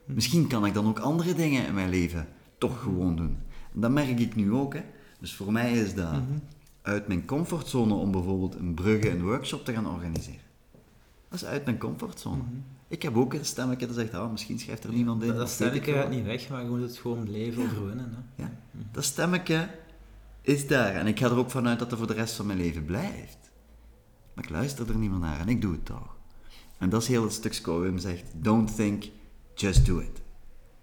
Misschien 0.04 0.46
kan 0.46 0.66
ik 0.66 0.74
dan 0.74 0.86
ook 0.86 0.98
andere 0.98 1.34
dingen 1.34 1.66
in 1.66 1.74
mijn 1.74 1.90
leven 1.90 2.28
toch 2.58 2.82
gewoon 2.82 3.16
doen. 3.16 3.36
En 3.74 3.80
dat 3.80 3.90
merk 3.90 4.18
ik 4.20 4.34
nu 4.34 4.52
ook. 4.52 4.74
Hè. 4.74 4.82
Dus 5.20 5.34
voor 5.34 5.52
mij 5.52 5.72
is 5.72 5.94
dat 5.94 6.20
uit 6.82 7.08
mijn 7.08 7.24
comfortzone 7.24 7.94
om 7.94 8.10
bijvoorbeeld 8.10 8.54
een 8.54 8.74
brugge, 8.74 9.10
een 9.10 9.22
workshop 9.22 9.64
te 9.64 9.72
gaan 9.72 9.88
organiseren. 9.88 10.40
Dat 11.28 11.40
is 11.40 11.44
uit 11.44 11.64
mijn 11.64 11.78
comfortzone. 11.78 12.42
Ik 12.89 13.03
heb 13.03 13.16
ook 13.16 13.34
een 13.34 13.45
stemmetje 13.45 13.86
dat 13.86 13.95
zegt, 13.95 14.14
ah, 14.14 14.30
misschien 14.30 14.59
schrijft 14.59 14.84
er 14.84 14.93
niemand 14.93 15.22
in. 15.22 15.34
Dat 15.34 15.49
stemmetje 15.49 15.93
gaat 15.93 16.11
niet 16.11 16.24
weg, 16.24 16.49
maar 16.49 16.62
je 16.62 16.68
moet 16.68 16.80
het 16.80 16.97
gewoon 16.97 17.30
leven 17.30 17.62
ja. 17.62 17.68
overwinnen. 17.68 18.30
Hè? 18.34 18.43
Ja. 18.43 18.51
Dat 18.93 19.05
stemmetje 19.05 19.68
is 20.41 20.66
daar. 20.66 20.95
En 20.95 21.07
ik 21.07 21.18
ga 21.18 21.26
er 21.26 21.36
ook 21.36 21.51
vanuit 21.51 21.78
dat 21.78 21.91
het 21.91 21.99
voor 21.99 22.09
de 22.09 22.14
rest 22.14 22.34
van 22.34 22.47
mijn 22.47 22.59
leven 22.59 22.84
blijft. 22.84 23.39
Maar 24.34 24.45
ik 24.45 24.51
luister 24.51 24.89
er 24.89 24.97
niet 24.97 25.11
meer 25.11 25.18
naar 25.18 25.41
en 25.41 25.49
ik 25.49 25.61
doe 25.61 25.72
het 25.72 25.84
toch. 25.84 26.16
En 26.78 26.89
dat 26.89 27.03
is 27.03 27.09
heel 27.09 27.22
het 27.22 27.32
stuk 27.32 27.66
Wim 27.66 27.99
zegt, 27.99 28.24
don't 28.34 28.76
think, 28.76 29.05
just 29.55 29.86
do 29.86 29.99
it. 29.99 30.22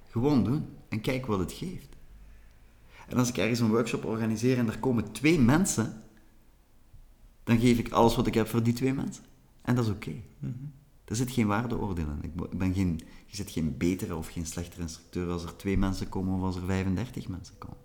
Gewoon 0.09 0.43
doen 0.43 0.65
en 0.89 1.01
kijk 1.01 1.25
wat 1.25 1.39
het 1.39 1.51
geeft. 1.51 1.95
En 3.07 3.17
als 3.17 3.29
ik 3.29 3.37
ergens 3.37 3.59
een 3.59 3.69
workshop 3.69 4.05
organiseer 4.05 4.57
en 4.57 4.67
er 4.67 4.79
komen 4.79 5.11
twee 5.11 5.39
mensen, 5.39 6.03
dan 7.43 7.59
geef 7.59 7.77
ik 7.77 7.91
alles 7.91 8.15
wat 8.15 8.27
ik 8.27 8.33
heb 8.33 8.47
voor 8.47 8.63
die 8.63 8.73
twee 8.73 8.93
mensen. 8.93 9.23
En 9.61 9.75
dat 9.75 9.85
is 9.85 9.91
oké. 9.91 10.09
Okay. 10.09 10.23
Er 11.05 11.15
zit 11.15 11.31
geen 11.31 11.47
waardeoordeel 11.47 12.07
in. 12.09 12.23
Ik 12.23 12.57
ben 12.57 12.73
geen, 12.73 13.01
je 13.25 13.35
zit 13.35 13.51
geen 13.51 13.77
betere 13.77 14.15
of 14.15 14.27
geen 14.27 14.45
slechtere 14.45 14.81
instructeur 14.81 15.31
als 15.31 15.43
er 15.43 15.55
twee 15.55 15.77
mensen 15.77 16.09
komen 16.09 16.35
of 16.35 16.41
als 16.41 16.55
er 16.55 16.65
35 16.65 17.27
mensen 17.27 17.57
komen. 17.57 17.77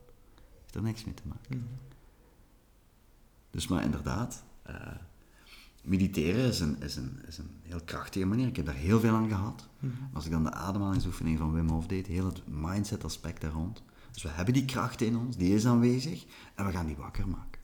Heeft 0.60 0.74
er 0.74 0.82
niks 0.82 1.04
mee 1.04 1.14
te 1.14 1.22
maken. 1.26 1.56
Mhm. 1.56 1.66
Dus 3.50 3.68
maar 3.68 3.84
inderdaad, 3.84 4.44
uh, 4.68 4.74
mediteren 5.82 6.44
is 6.44 6.60
een, 6.60 6.82
is, 6.82 6.96
een, 6.96 7.20
is 7.26 7.38
een 7.38 7.50
heel 7.62 7.80
krachtige 7.84 8.26
manier. 8.26 8.46
Ik 8.46 8.56
heb 8.56 8.66
daar 8.66 8.74
heel 8.74 9.00
veel 9.00 9.14
aan 9.14 9.28
gehad. 9.28 9.68
Mhm. 9.78 9.92
Als 10.12 10.24
ik 10.24 10.30
dan 10.30 10.44
de 10.44 10.52
ademhalingsoefening 10.52 11.38
van 11.38 11.52
Wim 11.52 11.68
Hof 11.68 11.86
deed, 11.86 12.06
heel 12.06 12.26
het 12.26 12.42
mindset 12.46 13.04
aspect 13.04 13.40
daar 13.40 13.52
rond. 13.52 13.82
Dus 14.12 14.22
we 14.22 14.28
hebben 14.28 14.54
die 14.54 14.64
kracht 14.64 15.00
in 15.00 15.16
ons, 15.16 15.36
die 15.36 15.54
is 15.54 15.66
aanwezig 15.66 16.26
en 16.54 16.66
we 16.66 16.72
gaan 16.72 16.86
die 16.86 16.96
wakker 16.96 17.28
maken. 17.28 17.60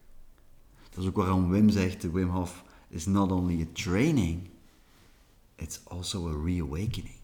Dat 0.90 0.98
is 0.98 1.06
ook 1.06 1.16
waarom 1.16 1.48
Wim 1.48 1.70
zegt, 1.70 2.10
Wim 2.12 2.28
Hof 2.28 2.64
is 2.88 3.06
not 3.06 3.32
only 3.32 3.60
a 3.62 3.66
training, 3.72 4.48
it's 5.56 5.80
also 5.84 6.28
a 6.28 6.44
reawakening. 6.44 7.18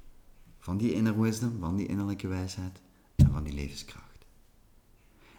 Van 0.58 0.76
die 0.76 0.92
inner 0.92 1.20
wisdom, 1.20 1.58
van 1.60 1.76
die 1.76 1.86
innerlijke 1.86 2.28
wijsheid 2.28 2.80
en 3.16 3.30
van 3.32 3.44
die 3.44 3.52
levenskracht. 3.52 4.26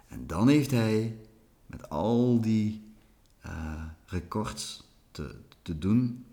En 0.07 0.27
dan 0.27 0.47
heeft 0.47 0.71
hij 0.71 1.17
met 1.65 1.89
al 1.89 2.41
die 2.41 2.93
uh, 3.45 3.83
records 4.05 4.83
te, 5.11 5.35
te 5.61 5.77
doen, 5.77 6.25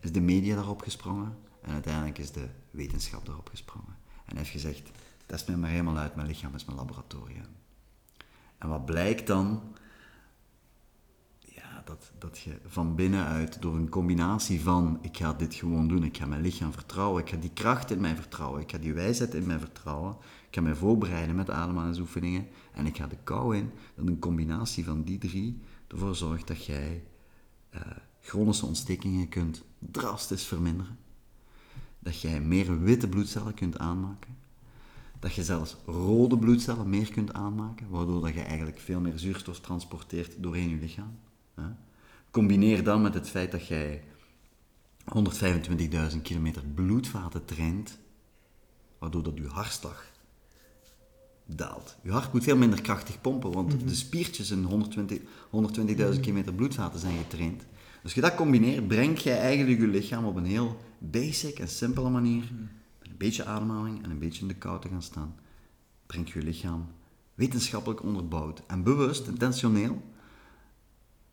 is 0.00 0.12
de 0.12 0.20
media 0.20 0.54
daarop 0.54 0.82
gesprongen 0.82 1.36
en 1.60 1.72
uiteindelijk 1.72 2.18
is 2.18 2.32
de 2.32 2.48
wetenschap 2.70 3.26
daarop 3.26 3.48
gesprongen. 3.48 3.96
En 4.24 4.36
heeft 4.36 4.50
gezegd, 4.50 4.90
test 5.26 5.48
me 5.48 5.56
maar 5.56 5.70
helemaal 5.70 5.96
uit, 5.96 6.14
mijn 6.14 6.26
lichaam 6.26 6.54
is 6.54 6.64
mijn 6.64 6.78
laboratorium. 6.78 7.46
En 8.58 8.68
wat 8.68 8.86
blijkt 8.86 9.26
dan? 9.26 9.62
Dat, 11.86 12.12
dat 12.18 12.38
je 12.38 12.58
van 12.66 12.94
binnenuit, 12.94 13.62
door 13.62 13.74
een 13.74 13.88
combinatie 13.88 14.60
van 14.60 14.98
ik 15.02 15.16
ga 15.16 15.32
dit 15.32 15.54
gewoon 15.54 15.88
doen, 15.88 16.04
ik 16.04 16.16
ga 16.16 16.26
mijn 16.26 16.40
lichaam 16.40 16.72
vertrouwen, 16.72 17.22
ik 17.22 17.28
ga 17.28 17.36
die 17.36 17.50
kracht 17.50 17.90
in 17.90 18.00
mij 18.00 18.14
vertrouwen, 18.14 18.60
ik 18.60 18.70
ga 18.70 18.78
die 18.78 18.92
wijsheid 18.92 19.34
in 19.34 19.46
mij 19.46 19.58
vertrouwen, 19.58 20.16
ik 20.48 20.54
ga 20.54 20.60
mij 20.60 20.74
voorbereiden 20.74 21.36
met 21.36 21.50
ademhalingsoefeningen 21.50 22.46
en 22.72 22.86
ik 22.86 22.96
ga 22.96 23.06
de 23.06 23.16
kou 23.24 23.56
in, 23.56 23.70
dat 23.94 24.06
een 24.06 24.18
combinatie 24.18 24.84
van 24.84 25.02
die 25.02 25.18
drie 25.18 25.60
ervoor 25.88 26.14
zorgt 26.14 26.46
dat 26.46 26.64
jij 26.64 27.04
uh, 27.74 27.80
chronische 28.20 28.66
ontstekingen 28.66 29.28
kunt 29.28 29.64
drastisch 29.78 30.44
verminderen. 30.44 30.98
Dat 31.98 32.20
jij 32.20 32.40
meer 32.40 32.80
witte 32.80 33.08
bloedcellen 33.08 33.54
kunt 33.54 33.78
aanmaken. 33.78 34.36
Dat 35.18 35.34
je 35.34 35.44
zelfs 35.44 35.76
rode 35.86 36.38
bloedcellen 36.38 36.90
meer 36.90 37.10
kunt 37.10 37.32
aanmaken, 37.32 37.88
waardoor 37.90 38.20
dat 38.20 38.34
je 38.34 38.40
eigenlijk 38.40 38.78
veel 38.78 39.00
meer 39.00 39.18
zuurstof 39.18 39.60
transporteert 39.60 40.42
doorheen 40.42 40.68
je 40.68 40.76
lichaam. 40.76 41.18
Combineer 42.30 42.84
dan 42.84 43.02
met 43.02 43.14
het 43.14 43.28
feit 43.28 43.50
dat 43.50 43.66
jij 43.66 44.02
125.000 46.12 46.22
kilometer 46.22 46.62
bloedvaten 46.74 47.44
traint, 47.44 47.98
waardoor 48.98 49.22
dat 49.22 49.36
je 49.36 49.46
hartslag 49.46 50.04
daalt. 51.46 51.96
Je 52.02 52.10
hart 52.10 52.32
moet 52.32 52.44
veel 52.44 52.56
minder 52.56 52.80
krachtig 52.80 53.20
pompen, 53.20 53.52
want 53.52 53.74
mhm. 53.74 53.86
de 53.86 53.94
spiertjes 53.94 54.50
in 54.50 54.86
120.000 55.10 55.22
120 55.50 56.20
kilometer 56.20 56.52
bloedvaten 56.52 57.00
zijn 57.00 57.16
getraind. 57.16 57.58
Dus 57.58 58.02
als 58.02 58.14
je 58.14 58.20
dat 58.20 58.34
combineert, 58.34 58.88
breng 58.88 59.18
je 59.18 59.32
eigenlijk 59.32 59.80
je 59.80 59.86
lichaam 59.86 60.24
op 60.24 60.36
een 60.36 60.46
heel 60.46 60.80
basic 60.98 61.58
en 61.58 61.68
simpele 61.68 62.10
manier, 62.10 62.44
mhm. 62.44 62.62
met 62.98 63.10
een 63.10 63.16
beetje 63.16 63.44
ademhaling 63.44 64.04
en 64.04 64.10
een 64.10 64.18
beetje 64.18 64.40
in 64.40 64.48
de 64.48 64.54
kou 64.54 64.80
te 64.80 64.88
gaan 64.88 65.02
staan, 65.02 65.34
breng 66.06 66.32
je 66.32 66.42
lichaam 66.42 66.86
wetenschappelijk 67.34 68.02
onderbouwd 68.02 68.62
en 68.66 68.82
bewust, 68.82 69.26
intentioneel, 69.26 70.02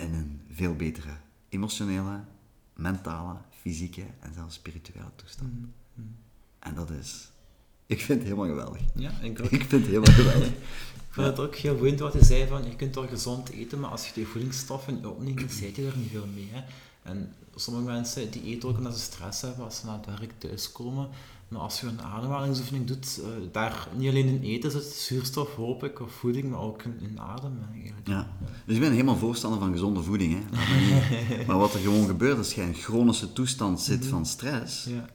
in 0.03 0.13
een 0.13 0.41
veel 0.51 0.75
betere 0.75 1.17
emotionele, 1.49 2.23
mentale, 2.73 3.37
fysieke 3.61 4.05
en 4.19 4.33
zelfs 4.33 4.55
spirituele 4.55 5.11
toestand. 5.15 5.51
Mm, 5.51 5.73
mm. 5.93 6.15
En 6.59 6.75
dat 6.75 6.89
is, 6.89 7.31
ik 7.85 8.01
vind 8.01 8.19
het 8.19 8.27
helemaal 8.27 8.49
geweldig. 8.55 8.81
Ja, 8.95 9.11
ik 9.21 9.39
ook. 9.39 9.51
Ik 9.59 9.63
vind 9.63 9.71
het 9.85 9.85
helemaal 9.85 10.13
geweldig. 10.13 10.47
Ik 11.13 11.19
vind 11.19 11.37
het 11.37 11.39
ook 11.39 11.55
heel 11.55 11.75
boeiend 11.75 11.99
wat 11.99 12.13
je 12.13 12.23
zei 12.23 12.47
van, 12.47 12.63
je 12.63 12.75
kunt 12.75 12.93
toch 12.93 13.09
gezond 13.09 13.49
eten, 13.49 13.79
maar 13.79 13.89
als 13.89 14.07
je 14.07 14.13
die 14.13 14.27
voedingsstoffen 14.27 15.05
opneemt, 15.05 15.51
zit 15.51 15.75
je 15.75 15.87
er 15.87 15.97
niet 15.97 16.09
veel 16.11 16.27
mee. 16.33 16.49
Hè? 16.51 16.63
En 17.03 17.33
sommige 17.55 17.85
mensen 17.85 18.31
die 18.31 18.43
eten 18.43 18.69
ook 18.69 18.77
omdat 18.77 18.97
ze 18.97 19.03
stress 19.03 19.41
hebben 19.41 19.65
als 19.65 19.79
ze 19.79 19.85
naar 19.85 19.95
het 19.95 20.05
werk 20.05 20.31
thuiskomen. 20.37 21.09
Maar 21.53 21.61
als 21.61 21.81
je 21.81 21.87
een 21.87 22.01
ademhalingsoefening 22.01 22.85
doet, 22.87 23.19
uh, 23.21 23.27
daar 23.51 23.87
niet 23.97 24.09
alleen 24.09 24.27
in 24.27 24.41
eten 24.41 24.71
zit 24.71 24.83
zuurstof, 24.83 25.55
hoop 25.55 25.83
ik, 25.83 25.99
of 25.99 26.11
voeding, 26.11 26.49
maar 26.49 26.59
ook 26.59 26.83
in, 26.83 26.99
in 27.01 27.19
adem 27.19 27.57
eigenlijk. 27.73 28.07
Ja. 28.07 28.27
Dus 28.65 28.75
ik 28.75 28.81
ben 28.81 28.91
helemaal 28.91 29.17
voorstander 29.17 29.59
van 29.59 29.71
gezonde 29.71 30.01
voeding. 30.01 30.33
Hè. 30.33 30.45
maar 31.47 31.57
wat 31.57 31.73
er 31.73 31.79
gewoon 31.79 32.07
gebeurt, 32.07 32.37
als 32.37 32.53
je 32.53 32.61
in 32.61 32.67
een 32.67 32.73
chronische 32.73 33.33
toestand 33.33 33.81
zit 33.81 33.99
mhm. 33.99 34.09
van 34.09 34.25
stress, 34.25 34.83
ja. 34.83 35.05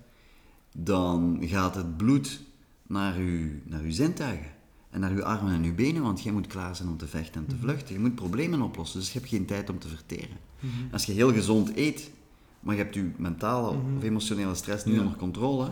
dan 0.72 1.38
gaat 1.40 1.74
het 1.74 1.96
bloed 1.96 2.40
naar 2.86 3.20
je, 3.20 3.60
naar 3.64 3.80
uw 3.80 3.92
zintuigen. 3.92 4.56
En 4.90 5.00
naar 5.00 5.10
uw 5.10 5.24
armen 5.24 5.52
en 5.52 5.64
uw 5.64 5.74
benen, 5.74 6.02
want 6.02 6.22
jij 6.22 6.32
moet 6.32 6.46
klaar 6.46 6.76
zijn 6.76 6.88
om 6.88 6.96
te 6.96 7.06
vechten 7.06 7.40
en 7.40 7.46
te 7.46 7.54
mhm. 7.54 7.64
vluchten. 7.64 7.94
Je 7.94 8.00
moet 8.00 8.14
problemen 8.14 8.62
oplossen, 8.62 9.00
dus 9.00 9.12
je 9.12 9.18
hebt 9.18 9.30
geen 9.30 9.46
tijd 9.46 9.70
om 9.70 9.78
te 9.78 9.88
verteren. 9.88 10.36
Mhm. 10.60 10.72
Als 10.92 11.04
je 11.04 11.12
heel 11.12 11.32
gezond 11.32 11.76
eet, 11.76 12.10
maar 12.60 12.76
je 12.76 12.82
hebt 12.82 12.94
je 12.94 13.10
mentale 13.16 13.68
of 13.68 14.02
emotionele 14.02 14.54
stress 14.54 14.84
niet 14.84 14.98
onder 14.98 15.16
controle, 15.16 15.70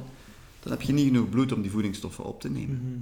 dan 0.68 0.78
heb 0.78 0.86
je 0.86 0.92
niet 0.92 1.06
genoeg 1.06 1.28
bloed 1.28 1.52
om 1.52 1.62
die 1.62 1.70
voedingsstoffen 1.70 2.24
op 2.24 2.40
te 2.40 2.50
nemen. 2.50 2.80
Mhm. 2.82 2.98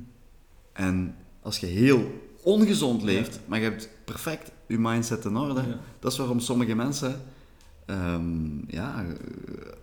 En 0.73 1.15
als 1.43 1.59
je 1.59 1.67
heel 1.67 2.21
ongezond 2.43 3.03
leeft, 3.03 3.41
maar 3.47 3.59
je 3.59 3.65
hebt 3.65 3.89
perfect 4.05 4.51
je 4.67 4.79
mindset 4.79 5.25
in 5.25 5.37
orde, 5.37 5.79
dat 5.99 6.13
is 6.13 6.19
waarom 6.19 6.41
sommige 6.41 6.75
mensen 6.75 7.21
um, 7.87 8.65
ja, 8.69 9.05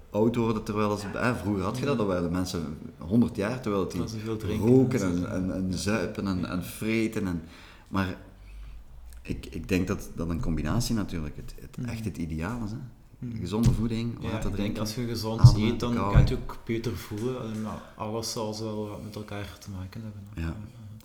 oud 0.10 0.36
worden 0.36 0.64
terwijl 0.64 0.98
ze... 0.98 1.08
Eh, 1.08 1.36
vroeger 1.36 1.64
had 1.64 1.78
je 1.78 1.86
dat, 1.86 1.98
dat 1.98 2.08
waren 2.08 2.32
mensen 2.32 2.78
100 2.98 3.36
jaar 3.36 3.62
terwijl 3.62 3.88
die 3.88 4.58
roken 4.58 5.02
en, 5.02 5.32
en, 5.32 5.54
en, 5.54 5.74
zuipen 5.74 6.28
en, 6.28 6.46
en 6.46 6.64
vreten. 6.64 7.28
En, 7.28 7.42
maar 7.88 8.18
ik, 9.22 9.46
ik 9.46 9.68
denk 9.68 9.88
dat, 9.88 10.10
dat 10.16 10.30
een 10.30 10.42
combinatie 10.42 10.96
natuurlijk 10.96 11.36
het, 11.36 11.54
het 11.60 11.86
echt 11.88 12.06
het 12.06 12.18
ideaal 12.18 12.64
is. 12.66 12.72
Hè? 12.72 12.78
Gezonde 13.40 13.72
voeding, 13.72 14.14
Ja, 14.20 14.30
water 14.30 14.42
denk 14.42 14.56
drinken. 14.56 14.80
als 14.82 14.96
je 14.96 15.06
gezond 15.08 15.42
ademen, 15.42 15.72
eet, 15.72 15.80
dan 15.80 15.96
ga 15.96 16.20
je 16.20 16.28
je 16.28 16.36
ook 16.38 16.58
beter 16.66 16.98
voelen. 16.98 17.66
Alles 17.96 18.32
zal 18.32 18.60
wel 18.60 18.88
wat 18.90 19.04
met 19.04 19.16
elkaar 19.16 19.58
te 19.60 19.70
maken 19.70 20.02
hebben. 20.02 20.22
Ja. 20.36 20.56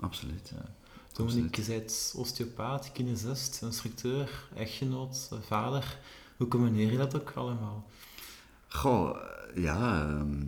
Absoluut. 0.00 0.52
Ja. 0.54 0.64
Dominique, 1.12 1.62
je 1.62 1.68
bent 1.68 2.14
osteopaat, 2.16 2.92
kinesist, 2.92 3.62
instructeur, 3.62 4.48
echtgenoot, 4.56 5.28
eh, 5.32 5.38
vader. 5.46 5.98
Hoe 6.36 6.48
combineer 6.48 6.90
je 6.90 6.96
dat 6.98 7.16
ook 7.16 7.32
allemaal? 7.34 7.86
Goh, 8.68 9.16
eh, 9.16 9.62
ja, 9.62 10.08
ehm, 10.08 10.42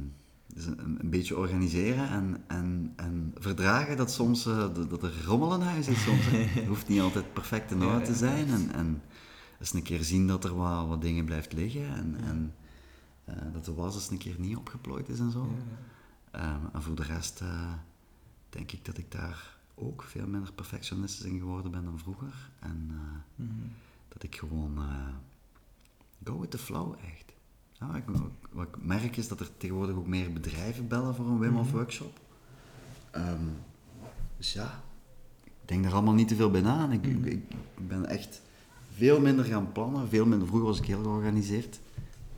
dus 0.55 0.67
een, 0.67 0.97
een 1.01 1.11
beetje 1.11 1.37
organiseren 1.37 2.09
en, 2.09 2.45
en, 2.47 2.93
en 2.97 3.35
verdragen 3.39 3.97
dat 3.97 4.11
soms 4.11 4.47
eh, 4.47 4.59
dat, 4.59 4.91
dat 4.91 5.03
er 5.03 5.13
rommel 5.27 5.55
in 5.55 5.61
huis 5.61 5.89
is. 5.89 6.03
Soms. 6.03 6.25
Het 6.31 6.67
hoeft 6.73 6.89
niet 6.89 7.01
altijd 7.01 7.33
perfect 7.33 7.71
in 7.71 7.79
Ja, 7.81 7.87
orde 7.87 7.99
ja, 7.99 8.05
te 8.05 8.15
zijn. 8.15 8.49
En, 8.49 8.73
en 8.75 9.03
eens 9.59 9.73
een 9.73 9.83
keer 9.83 10.05
zien 10.05 10.27
dat 10.27 10.45
er 10.45 10.55
wat, 10.57 10.87
wat 10.89 11.03
dingen 11.03 11.25
blijft 11.25 11.53
liggen. 11.53 11.89
En, 11.95 12.17
en 12.25 12.55
eh, 13.25 13.53
dat 13.53 13.65
de 13.65 13.75
was 13.75 13.95
eens 13.95 14.11
een 14.11 14.19
keer 14.19 14.37
niet 14.39 14.57
opgeplooid 14.57 15.09
is 15.09 15.19
en 15.19 15.31
zo. 15.31 15.49
Ehm, 16.31 16.61
en 16.73 16.83
voor 16.83 16.95
de 16.97 17.03
rest 17.03 17.41
eh, 17.41 17.73
denk 18.49 18.73
ik 18.73 18.85
dat 18.85 18.99
ik 18.99 19.11
daar 19.13 19.57
ook 19.75 20.03
veel 20.03 20.27
minder 20.27 20.53
perfectionistisch 20.53 21.25
in 21.25 21.39
geworden 21.39 21.71
ben 21.71 21.85
dan 21.85 21.99
vroeger. 21.99 22.51
En 22.59 22.89
eh, 22.91 23.45
Mhm. 23.45 23.53
dat 24.09 24.23
ik 24.23 24.37
gewoon 24.37 24.79
go 26.25 26.39
with 26.41 26.51
the 26.51 26.59
flow 26.59 26.95
echt. 27.05 27.33
Ja, 27.73 27.97
ik, 27.97 28.05
wat 28.51 28.67
ik 28.69 28.85
merk 28.85 29.17
is 29.17 29.29
dat 29.29 29.41
er 29.41 29.57
tegenwoordig 29.57 29.97
ook 29.97 30.07
meer 30.07 30.33
bedrijven 30.33 30.89
bellen 30.89 31.15
voor 31.15 31.27
een 31.27 31.39
Wim 31.39 31.55
Hof 31.57 31.71
workshop. 31.71 32.19
Ehm, 33.11 33.45
dus 34.37 34.53
ja, 34.53 34.83
ik 35.45 35.53
denk 35.65 35.83
daar 35.83 35.93
allemaal 35.93 36.15
niet 36.15 36.29
te 36.29 36.37
veel 36.37 36.51
bij 36.51 36.61
na. 36.61 36.83
En 36.85 36.93
ik, 36.93 37.07
ik, 37.07 37.25
ik 37.77 37.89
ben 37.89 38.07
echt 38.07 38.43
veel 38.99 39.21
minder 39.21 39.45
gaan 39.45 39.73
plannen. 39.73 40.09
Veel 40.09 40.27
minder, 40.27 40.47
vroeger 40.49 40.69
was 40.69 40.79
ik 40.79 40.85
heel 40.87 41.03
georganiseerd. 41.03 41.81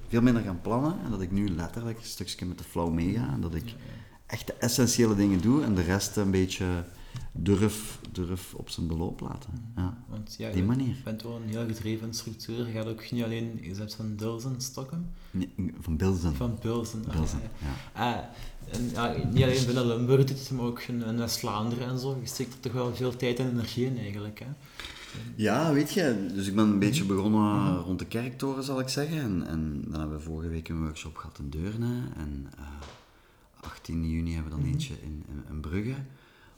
Veel 0.09 0.23
minder 0.23 0.43
gaan 0.43 0.61
plannen. 0.61 0.95
En 1.05 1.11
dat 1.11 1.21
ik 1.21 1.31
nu 1.31 1.49
letterlijk 1.49 1.99
een 1.99 2.05
stukje 2.05 2.47
met 2.47 2.59
de 2.59 2.65
flow 2.65 2.93
meega. 2.93 3.33
En 3.33 3.41
dat 3.41 3.55
ik 3.55 3.75
echt 4.27 4.47
de 4.47 4.53
essentiële 4.53 5.15
dingen 5.15 5.41
doe. 5.41 5.63
En 5.63 5.75
de 5.75 5.83
rest 5.83 6.17
een 6.17 6.31
beetje 6.31 6.85
durf, 7.33 7.99
durf 8.13 8.55
op 8.55 8.69
zijn 8.71 8.87
beloop 8.87 9.21
laten. 9.21 9.51
Ja. 9.77 9.99
Want 10.09 10.35
ja, 10.39 10.49
Die 10.49 10.57
je 10.61 10.65
manier. 10.65 10.97
bent 11.05 11.23
wel 11.23 11.37
een 11.37 11.49
heel 11.49 11.67
gedreven 11.67 12.07
instructeur. 12.07 12.67
Je 12.67 12.73
gaat 12.73 12.87
ook 12.87 13.11
niet 13.11 13.25
alleen, 13.25 13.59
je 13.63 13.75
bent 13.75 13.95
van 13.95 14.17
Bilzen, 14.17 14.55
Stockholm? 14.61 15.07
Nee, 15.31 15.53
van 15.81 15.97
Bilzen. 15.97 16.35
Van 16.35 16.59
Bilzen. 16.63 17.05
ah, 17.09 17.17
Bilzen, 17.17 17.41
ja, 17.41 17.49
ja. 17.69 18.05
ja. 18.05 18.11
Ah, 18.15 18.25
en, 18.71 18.91
ja, 18.93 19.25
niet 19.33 19.43
alleen 19.43 19.67
binnen 19.67 19.87
Limburg 19.87 20.25
doet 20.25 20.39
het, 20.39 20.51
maar 20.51 20.65
ook 20.65 20.81
in, 20.81 21.03
in 21.05 21.17
West-Vlaanderen 21.17 21.89
en 21.89 21.99
zo. 21.99 22.17
Je 22.21 22.27
steekt 22.27 22.53
er 22.55 22.61
toch 22.61 22.73
wel 22.73 22.95
veel 22.95 23.17
tijd 23.17 23.39
en 23.39 23.49
energie 23.51 23.87
in 23.87 23.99
eigenlijk. 23.99 24.39
Hè? 24.39 24.47
Ja, 25.37 25.73
weet 25.73 25.93
je, 25.93 26.27
dus 26.35 26.47
ik 26.47 26.55
ben 26.55 26.65
een 26.65 26.79
beetje 26.79 27.05
begonnen 27.05 27.77
rond 27.77 27.99
de 27.99 28.07
kerktoren, 28.07 28.65
zal 28.65 28.81
ik 28.81 28.89
zeggen. 28.89 29.19
En, 29.19 29.47
en 29.47 29.85
dan 29.89 30.01
hebben 30.01 30.19
we 30.19 30.25
vorige 30.25 30.49
week 30.49 30.69
een 30.69 30.83
workshop 30.83 31.17
gehad 31.17 31.39
in 31.39 31.51
Deurne. 31.51 32.03
En 32.17 32.47
eh 32.59 32.65
18 33.61 34.11
juni 34.11 34.35
hebben 34.35 34.53
we 34.53 34.59
dan 34.59 34.69
eentje 34.69 34.95
in, 35.03 35.25
in, 35.29 35.45
in 35.49 35.61
Brugge. 35.61 35.95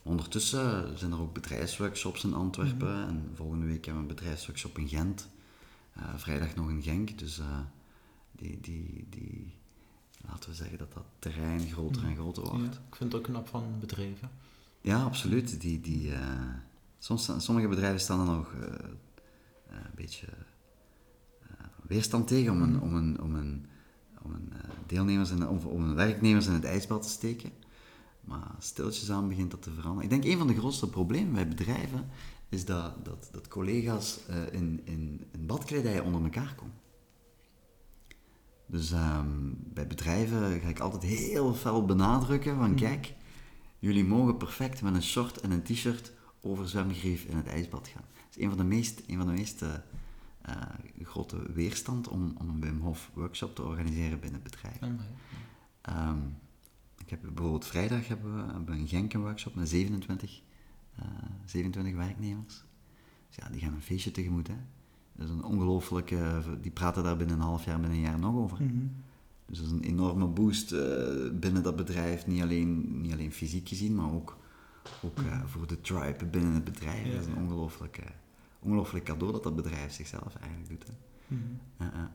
Ondertussen 0.03 0.99
zijn 0.99 1.13
er 1.13 1.21
ook 1.21 1.33
bedrijfsworkshops 1.33 2.25
in 2.25 2.35
Antwerpen. 2.35 3.07
En 3.07 3.31
volgende 3.35 3.67
week 3.67 3.85
hebben 3.85 4.05
we 4.05 4.11
een 4.11 4.17
bedrijfsworkshop 4.17 4.79
in 4.79 4.89
Gent. 4.89 5.29
Eh, 5.93 6.03
vrijdag 6.17 6.55
nog 6.55 6.71
in 6.71 6.83
Genk. 6.83 7.19
Dus 7.19 7.39
eh, 7.39 7.59
die, 8.33 8.59
die, 8.61 9.07
die, 9.11 9.55
laten 10.29 10.51
we 10.51 10.57
zeggen 10.57 10.79
dat 10.79 10.93
dat 10.93 11.05
terrein 11.19 11.71
groter 11.71 12.05
en 12.05 12.15
groter 12.15 12.43
wordt. 12.43 12.75
Ja, 12.75 12.81
ik 12.89 12.97
vind 12.97 13.13
het 13.13 13.23
ook 13.23 13.29
knap 13.29 13.49
van 13.49 13.65
bedrijven. 13.81 14.31
Ja, 14.81 15.03
absoluut. 15.03 15.61
Die, 15.61 15.81
die, 15.81 16.13
soms, 17.03 17.31
sommige 17.37 17.69
bedrijven 17.69 18.01
staan 18.01 18.21
er 18.21 18.35
nog 18.37 18.55
eh, 18.55 18.63
eh, 18.63 19.77
een 19.77 19.95
beetje 19.95 20.27
eh, 21.41 21.67
weerstand 21.87 22.29
tegen 22.29 22.53
om 22.53 22.63
een, 22.63 22.81
om 22.81 22.95
een, 22.95 23.21
om 23.21 23.35
een, 23.35 23.67
om 24.23 24.33
een 24.33 24.53
deelnemers 24.87 25.31
in, 25.31 25.49
of 25.49 25.65
om 25.65 25.83
een 25.83 25.95
werknemers 25.95 26.47
in 26.47 26.53
het 26.53 26.65
ijsbad 26.65 27.03
te 27.03 27.09
steken. 27.09 27.51
Maar 28.21 28.55
stiltjes 28.59 29.11
aan 29.11 29.29
begint 29.29 29.51
dat 29.51 29.63
te 29.63 29.71
veranderen. 29.71 30.03
Ik 30.03 30.11
denk 30.11 30.25
een 30.25 30.39
van 30.39 30.47
de 30.47 30.59
grootste 30.59 30.89
problemen 30.89 31.33
bij 31.33 31.49
bedrijven 31.49 32.09
is 32.49 32.65
dat, 32.65 33.05
dat, 33.05 33.29
dat 33.33 33.49
collega's 33.49 34.21
in, 34.51 34.81
in, 34.85 35.25
in 35.33 35.47
badkledij 35.47 36.01
onder 36.01 36.23
elkaar 36.23 36.55
komen. 36.55 36.75
Dus 38.67 38.93
ehm, 38.93 39.53
bij 39.55 39.87
bedrijven 39.87 40.61
ga 40.61 40.69
ik 40.69 40.81
altijd 40.81 41.03
heel 41.03 41.55
fel 41.55 41.85
benadrukken 41.85 42.57
van 42.57 42.75
kijk, 42.75 43.15
jullie 43.79 44.05
mogen 44.05 44.37
perfect 44.37 44.83
met 44.83 44.95
een 44.95 45.03
short 45.03 45.41
en 45.41 45.51
een 45.51 45.63
t-shirt 45.63 46.13
over 46.43 46.69
zwemgreef 46.69 47.25
in 47.25 47.37
het 47.37 47.47
ijsbad 47.47 47.89
gaan. 47.89 48.05
Dat 48.15 48.37
is 48.37 48.43
een 48.43 48.49
van 48.49 48.59
de 48.59 48.65
meest, 48.65 49.03
een 49.07 49.17
van 49.17 49.27
de 49.27 49.33
meest 49.33 49.63
eh, 49.63 49.75
eh, 50.43 50.57
grote 51.03 51.53
weerstand 51.53 52.09
om, 52.09 52.35
om 52.39 52.49
een 52.49 52.61
Wim 52.61 52.81
Hof 52.81 53.11
workshop 53.15 53.55
te 53.55 53.63
organiseren 53.63 54.21
binnen 54.21 54.41
het 54.43 54.51
bedrijf. 54.51 54.79
Ehm, 55.81 56.19
ik 56.99 57.11
heb 57.11 57.21
bijvoorbeeld 57.21 57.67
vrijdag 57.67 58.09
hebben 58.09 58.37
we, 58.37 58.53
hebben 58.53 58.75
we 58.75 58.81
een 58.81 58.89
Genk 58.89 59.13
een 59.13 59.21
workshop 59.21 59.55
met 59.55 59.69
27, 59.69 60.43
eh, 60.95 61.05
27 61.45 61.95
werknemers. 61.95 62.65
Dus 63.27 63.37
ja, 63.37 63.49
die 63.51 63.61
gaan 63.61 63.75
een 63.75 63.83
feestje 63.83 64.11
tegemoet. 64.11 64.49
Hè. 64.49 64.57
Dat 65.13 65.27
is 65.29 65.33
een 65.33 65.45
ongelooflijke, 65.45 66.43
die 66.61 66.71
praten 66.71 67.03
daar 67.03 67.17
binnen 67.17 67.37
een 67.37 67.43
half 67.43 67.65
jaar, 67.65 67.81
binnen 67.81 67.99
een 67.99 68.05
jaar 68.05 68.19
nog 68.19 68.35
over. 68.35 68.63
Mhm. 68.63 68.87
Dus 69.47 69.59
dat 69.59 69.67
is 69.67 69.73
een 69.73 69.83
enorme 69.83 70.27
boost 70.27 70.73
eh, 70.73 71.31
binnen 71.33 71.63
dat 71.63 71.77
bedrijf, 71.77 72.27
niet 72.27 72.43
alleen, 72.43 73.01
niet 73.01 73.13
alleen 73.13 73.33
fysiek 73.33 73.69
gezien, 73.69 73.95
maar 73.95 74.13
ook, 74.13 74.39
ook 75.03 75.19
eh, 75.19 75.41
voor 75.47 75.67
de 75.67 75.81
tribe 75.81 76.25
binnen 76.25 76.55
het 76.55 76.65
bedrijf. 76.65 77.07
Ja, 77.07 77.13
dat 77.13 77.21
is 77.21 77.27
een 77.27 77.37
ongelooflijk, 77.37 77.97
eh, 77.97 78.07
ongelooflijk 78.59 79.05
cadeau 79.05 79.33
dat 79.33 79.43
dat 79.43 79.57
bedrijf 79.57 79.93
zichzelf 79.93 80.35
eigenlijk 80.41 80.69
doet. 80.69 80.87
Hè. 80.87 80.93
Mhm. 81.27 82.07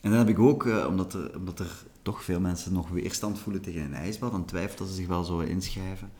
En 0.00 0.10
dan 0.10 0.18
heb 0.18 0.28
ik 0.28 0.38
ook, 0.38 0.66
eh, 0.66 0.86
omdat, 0.88 1.14
er, 1.14 1.36
omdat 1.36 1.60
er 1.60 1.84
toch 2.02 2.24
veel 2.24 2.40
mensen 2.40 2.72
nog 2.72 2.88
weerstand 2.88 3.38
voelen 3.38 3.62
tegen 3.62 3.80
een 3.80 3.94
ijsbad 3.94 4.32
en 4.32 4.44
twijfelen 4.44 4.78
dat 4.78 4.88
ze 4.88 4.94
zich 4.94 5.06
wel 5.06 5.24
zouden 5.24 5.48
inschrijven, 5.48 6.10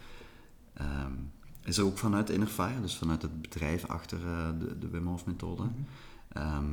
ehm, 0.73 1.13
is 1.65 1.79
er 1.79 1.85
ook 1.85 1.99
vanuit 1.99 2.31
Innerfire, 2.31 2.81
dus 2.81 2.97
vanuit 2.97 3.23
het 3.23 3.43
bedrijf 3.43 3.85
achter 3.85 4.27
eh, 4.27 4.49
de, 4.59 4.79
de 4.79 4.89
Wim 4.89 5.07
Hof 5.07 5.27
methode, 5.27 5.63
ehm, 6.29 6.65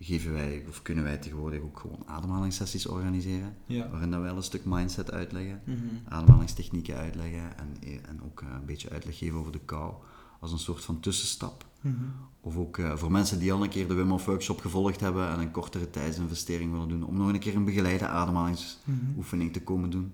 geven 0.00 0.32
wij, 0.32 0.64
of 0.68 0.82
kunnen 0.82 1.04
wij 1.04 1.16
tegenwoordig 1.16 1.60
ook 1.62 1.78
gewoon 1.80 2.02
ademhalingssessies 2.06 2.86
organiseren, 2.86 3.56
Ja. 3.66 3.88
waarin 3.90 4.10
dat 4.10 4.20
wij 4.20 4.28
wel 4.28 4.36
een 4.36 4.42
stuk 4.42 4.64
mindset 4.64 5.10
uitleggen, 5.10 5.60
Mhm. 5.64 5.78
ademhalingstechnieken 6.08 6.96
uitleggen 6.96 7.56
en, 7.58 7.76
en 8.08 8.22
ook 8.24 8.40
eh, 8.42 8.48
een 8.60 8.64
beetje 8.66 8.90
uitleg 8.90 9.18
geven 9.18 9.38
over 9.38 9.52
de 9.52 9.60
kou, 9.64 9.94
als 10.40 10.52
een 10.52 10.58
soort 10.58 10.84
van 10.84 11.00
tussenstap. 11.00 11.66
Mhm. 11.80 11.94
Of 12.40 12.56
ook 12.56 12.78
eh, 12.78 12.96
voor 12.96 13.10
mensen 13.12 13.38
die 13.38 13.52
al 13.52 13.62
een 13.62 13.68
keer 13.68 13.88
de 13.88 13.94
Wim 13.94 14.10
Hof 14.10 14.24
workshop 14.24 14.60
gevolgd 14.60 15.00
hebben 15.00 15.28
en 15.28 15.38
een 15.40 15.50
kortere 15.50 15.90
tijdsinvestering 15.90 16.72
willen 16.72 16.88
doen, 16.88 17.02
om 17.04 17.16
nog 17.16 17.28
een 17.28 17.38
keer 17.38 17.56
een 17.56 17.64
begeleide 17.64 18.06
ademhalingsoefening 18.06 19.52
te 19.52 19.62
komen 19.62 19.90
doen. 19.90 20.12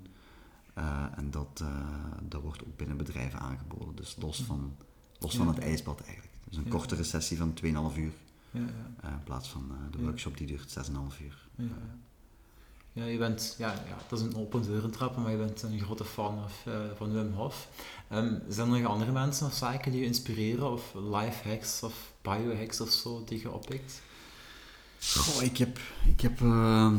Eh, 0.74 1.04
en 1.16 1.30
dat, 1.30 1.60
eh, 1.62 1.68
dat 2.28 2.42
wordt 2.42 2.62
ook 2.66 2.76
binnen 2.76 2.96
bedrijven 2.96 3.40
aangeboden, 3.40 3.94
dus 3.96 4.16
los 4.20 4.42
van, 4.42 4.76
los 5.18 5.36
van 5.36 5.48
het 5.48 5.58
ijsbad 5.58 6.00
eigenlijk. 6.00 6.32
Dus 6.48 6.56
een 6.56 6.64
Ja. 6.64 6.70
kortere 6.70 7.02
sessie 7.04 7.36
van 7.36 7.52
2,5 7.52 7.96
uur, 7.96 8.12
Eh, 8.54 9.10
in 9.10 9.22
plaats 9.24 9.48
van 9.48 9.70
eh, 9.70 9.76
de 9.90 9.98
workshop 10.02 10.36
die 10.36 10.46
duurt 10.46 10.70
6,5 10.70 11.20
uur. 11.20 11.48
Ja, 12.92 13.04
je 13.04 13.18
bent, 13.18 13.54
ja, 13.58 13.72
ja, 13.72 13.96
dat 14.08 14.18
is 14.18 14.24
een 14.24 14.36
open 14.36 14.62
deurentrap, 14.62 15.16
maar 15.16 15.30
je 15.30 15.36
bent 15.36 15.62
een 15.62 15.80
grote 15.80 16.04
fan 16.04 16.44
of, 16.44 16.62
eh, 16.66 16.80
van 16.96 17.12
Wim 17.12 17.32
Hof. 17.32 17.68
Ehm, 18.08 18.38
zijn 18.48 18.72
er 18.72 18.80
nog 18.80 18.90
andere 18.90 19.12
mensen 19.12 19.46
of 19.46 19.54
zaken 19.54 19.92
die 19.92 20.00
je 20.00 20.06
inspireren, 20.06 20.72
of 20.72 20.94
life 20.94 21.48
hacks 21.48 21.82
of 21.82 22.12
biohacks 22.22 22.80
of 22.80 22.90
zo, 22.90 23.24
die 23.24 23.40
je 23.40 23.50
oppikt? 23.50 24.02
Goh, 25.00 25.42
ik 25.42 25.56
heb, 25.56 25.78
ik 26.06 26.20
heb 26.20 26.40
eh, 26.40 26.94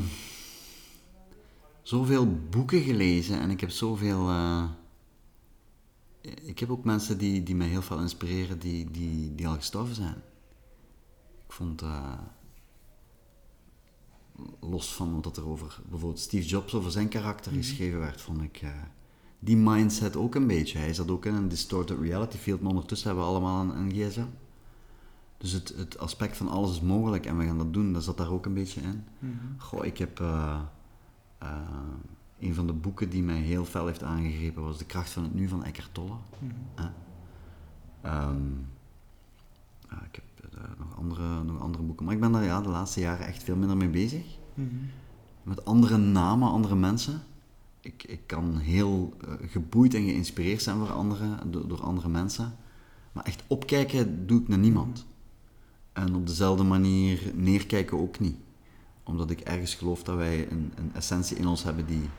zoveel 1.82 2.39
boeken 2.49 2.82
gelezen 2.82 3.39
en 3.39 3.49
ik 3.49 3.62
heb 3.62 3.70
zoveel. 3.70 4.30
ik 6.22 6.60
heb 6.60 6.70
ook 6.70 6.84
mensen 6.84 7.18
die, 7.18 7.43
die 7.43 7.56
mij 7.56 7.68
heel 7.68 7.82
veel 7.82 7.99
inspireren 7.99 8.60
die, 8.60 8.91
die, 8.91 9.36
die 9.36 9.47
al 9.47 9.56
gestorven 9.56 9.95
zijn. 9.95 10.22
Vond, 11.56 11.82
eh, 11.82 12.14
los 14.60 14.93
van 14.93 15.22
wat 15.22 15.38
er 15.38 15.47
over 15.47 15.80
bijvoorbeeld 15.89 16.20
Steve 16.22 16.47
Jobs 16.47 16.74
over 16.74 16.91
zijn 16.91 17.08
karakter 17.08 17.51
geschreven 17.51 17.99
werd, 17.99 18.22
vond 18.22 18.41
ik 18.41 18.58
eh, 18.62 18.70
die 19.39 19.58
mindset 19.58 20.16
ook 20.16 20.36
een 20.36 20.47
beetje. 20.47 20.78
Hij 20.78 20.93
zat 20.93 21.12
ook 21.12 21.26
in 21.26 21.34
een 21.34 21.47
distorted 21.47 21.99
reality 21.99 22.38
field, 22.38 22.62
maar 22.62 22.70
ondertussen 22.72 23.08
hebben 23.08 23.26
we 23.26 23.32
allemaal 23.32 23.62
een, 23.62 23.78
een 23.78 23.91
gsm. 23.91 24.26
Dus 25.38 25.51
het, 25.51 25.74
het 25.78 25.97
aspect 25.97 26.38
van 26.38 26.47
alles 26.47 26.72
is 26.72 26.82
mogelijk 26.82 27.26
en 27.26 27.38
we 27.38 27.45
gaan 27.45 27.58
dat 27.58 27.74
doen, 27.74 27.93
dat 27.93 28.03
zat 28.03 28.18
daar 28.18 28.32
ook 28.32 28.45
een 28.45 28.53
beetje 28.53 28.82
in. 28.82 29.03
Goh, 29.58 29.86
ik 29.86 29.97
heb... 29.97 30.20
eh, 30.20 30.62
een 32.39 32.53
van 32.53 32.68
de 32.68 32.74
boeken 32.74 33.10
die 33.10 33.24
mij 33.24 33.39
heel 33.39 33.66
fel 33.66 33.86
heeft 33.88 34.03
aangegrepen 34.03 34.64
was 34.64 34.78
De 34.78 34.86
kracht 34.86 35.10
van 35.10 35.24
het 35.24 35.34
nu 35.34 35.47
van 35.47 35.64
Eckhart 35.64 35.93
Tolle. 35.93 36.16
Eh, 36.76 36.86
ehm, 38.01 38.51
ik 40.06 40.16
heb 40.16 40.24
nog, 40.78 40.97
andere, 40.97 41.43
nog 41.43 41.59
andere 41.59 41.83
boeken, 41.83 42.05
maar 42.05 42.13
ik 42.13 42.20
ben 42.20 42.32
daar 42.32 42.43
ja, 42.43 42.62
de 42.62 42.70
laatste 42.70 43.00
jaren 43.00 43.28
echt 43.28 43.43
veel 43.43 43.55
minder 43.55 43.78
mee 43.78 43.89
bezig. 43.89 44.25
Met 45.43 45.66
andere 45.66 45.97
namen, 45.97 46.50
andere 46.50 46.75
mensen. 46.75 47.21
Ik, 47.79 48.04
ik 48.04 48.21
kan 48.25 48.58
heel 48.58 49.13
eh, 49.21 49.33
geboeid 49.50 49.93
en 49.93 50.04
geïnspireerd 50.04 50.62
zijn 50.62 50.78
door 50.78 50.92
andere, 50.92 51.28
door, 51.50 51.67
door 51.67 51.82
andere 51.82 52.08
mensen. 52.09 52.55
Maar 53.12 53.24
echt 53.24 53.43
opkijken 53.47 54.28
doe 54.28 54.42
ik 54.42 54.47
naar 54.47 54.58
niemand. 54.58 55.05
En 55.93 56.16
op 56.16 56.28
dezelfde 56.28 56.63
manier 56.63 57.32
neerkijken 57.36 58.00
ook 58.00 58.20
niet. 58.20 58.36
omdat 59.04 59.29
ik 59.29 59.39
ergens 59.39 59.75
geloof 59.75 60.04
dat 60.04 60.16
wij 60.16 60.51
een, 60.51 60.74
een 60.75 60.93
essentie 60.93 61.37
in 61.37 61.47
ons 61.47 61.63
hebben 61.63 61.86
die 61.86 62.09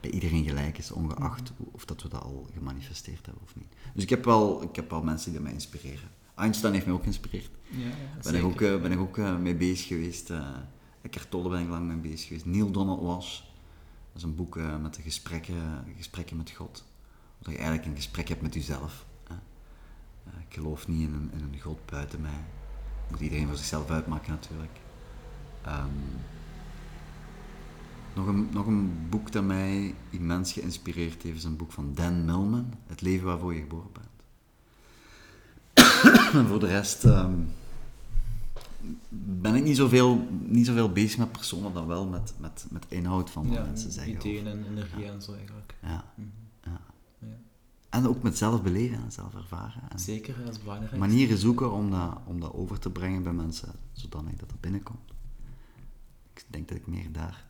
bij 0.00 0.10
iedereen 0.10 0.44
gelijk 0.44 0.78
is, 0.78 0.90
ongeacht 0.90 1.52
of 1.72 1.84
dat 1.84 2.02
we 2.02 2.08
dat 2.08 2.22
al 2.22 2.46
gemanifesteerd 2.54 3.26
hebben 3.26 3.42
of 3.42 3.56
niet. 3.56 3.72
Dus 3.94 4.02
ik 4.02 4.10
heb 4.10 4.24
wel, 4.24 4.62
ik 4.62 4.76
heb 4.76 4.90
wel 4.90 5.02
mensen 5.02 5.32
die 5.32 5.40
mij 5.40 5.52
inspireren. 5.52 6.08
Einstein 6.36 6.72
heeft 6.72 6.86
mij 6.86 6.94
ook 6.94 7.02
geïnspireerd. 7.02 7.50
Ja, 7.70 7.78
ja, 7.84 7.92
ben 8.22 8.34
ik 8.34 8.44
ook, 8.44 8.50
zeker. 8.50 8.74
eh, 8.76 8.82
ben 8.82 8.92
ik 8.92 8.98
ook 8.98 9.18
eh, 9.18 9.36
mee 9.36 9.54
bezig 9.54 9.86
geweest. 9.86 10.30
eh 10.30 10.48
Eckhart 11.02 11.30
Tolle 11.30 11.48
ben 11.48 11.60
ik 11.60 11.68
lang 11.68 11.86
mee 11.86 11.96
bezig 11.96 12.26
geweest. 12.26 12.46
Neil 12.46 12.70
Donald 12.70 13.00
Walsh. 13.02 13.38
Dat 13.38 14.16
is 14.16 14.22
een 14.22 14.34
boek 14.34 14.56
eh, 14.56 14.76
met 14.82 14.94
de 14.94 15.02
gesprekken, 15.02 15.84
gesprekken 15.96 16.36
met 16.36 16.50
God. 16.50 16.84
Dat 17.38 17.52
je 17.52 17.58
eigenlijk 17.58 17.88
een 17.88 17.96
gesprek 17.96 18.28
hebt 18.28 18.42
met 18.42 18.54
jezelf. 18.54 19.06
Eh, 19.28 19.36
ik 20.48 20.54
geloof 20.54 20.88
niet 20.88 21.08
in 21.08 21.14
een, 21.14 21.30
in 21.32 21.52
een 21.52 21.60
God 21.60 21.78
buiten 21.86 22.20
mij. 22.20 22.44
Moet 23.10 23.20
iedereen 23.20 23.46
voor 23.46 23.56
zichzelf 23.56 23.90
uitmaken 23.90 24.30
natuurlijk. 24.32 24.78
Ehm, 25.62 25.88
nog, 28.14 28.26
een, 28.26 28.48
nog 28.52 28.66
een 28.66 29.06
boek 29.08 29.32
dat 29.32 29.44
mij 29.44 29.94
immens 30.10 30.52
geïnspireerd 30.52 31.22
heeft 31.22 31.36
is 31.36 31.44
een 31.44 31.56
boek 31.56 31.72
van 31.72 31.94
Dan 31.94 32.24
Millman. 32.24 32.72
Het 32.86 33.00
leven 33.00 33.26
waarvoor 33.26 33.54
je 33.54 33.60
geboren 33.60 33.92
bent. 33.92 34.05
Voor 36.48 36.60
de 36.60 36.66
rest 36.66 37.04
ehm, 37.04 37.32
ben 39.08 39.54
ik 39.54 39.64
niet 39.64 39.76
zoveel, 39.76 40.28
niet 40.42 40.66
zoveel 40.66 40.92
bezig 40.92 41.18
met 41.18 41.32
personen 41.32 41.72
dan 41.72 41.86
wel 41.86 42.06
met, 42.06 42.34
met, 42.38 42.66
met 42.70 42.84
inhoud 42.88 43.30
van 43.30 43.46
wat 43.48 43.56
ja, 43.56 43.62
mensen 43.64 43.92
zeggen. 43.92 44.12
ideeën 44.14 44.46
en 44.46 44.64
energie 44.70 45.04
en 45.04 45.22
zo 45.22 45.32
eigenlijk. 45.34 45.74
Ja, 45.82 46.04
Mhm. 46.14 46.28
ja. 46.64 46.80
Ja. 47.18 47.26
En 47.90 48.08
ook 48.08 48.22
met 48.22 48.38
zelf 48.38 48.62
beleven 48.62 48.96
en 49.02 49.12
zelf 49.12 49.34
ervaren. 49.34 49.82
En 49.88 49.98
Zeker, 49.98 50.34
dat 50.44 50.54
is 50.54 50.62
belangrijk. 50.62 50.96
manieren 50.96 51.38
zoeken 51.38 51.72
om 51.72 51.90
dat, 51.90 52.18
om 52.24 52.40
dat 52.40 52.52
over 52.52 52.78
te 52.78 52.90
brengen 52.90 53.22
bij 53.22 53.32
mensen, 53.32 53.72
zodanig 53.92 54.34
dat 54.36 54.48
dat 54.50 54.60
binnenkomt. 54.60 55.10
Ik 56.34 56.44
denk 56.46 56.68
dat 56.68 56.76
ik 56.76 56.86
meer 56.86 57.12
daar... 57.12 57.44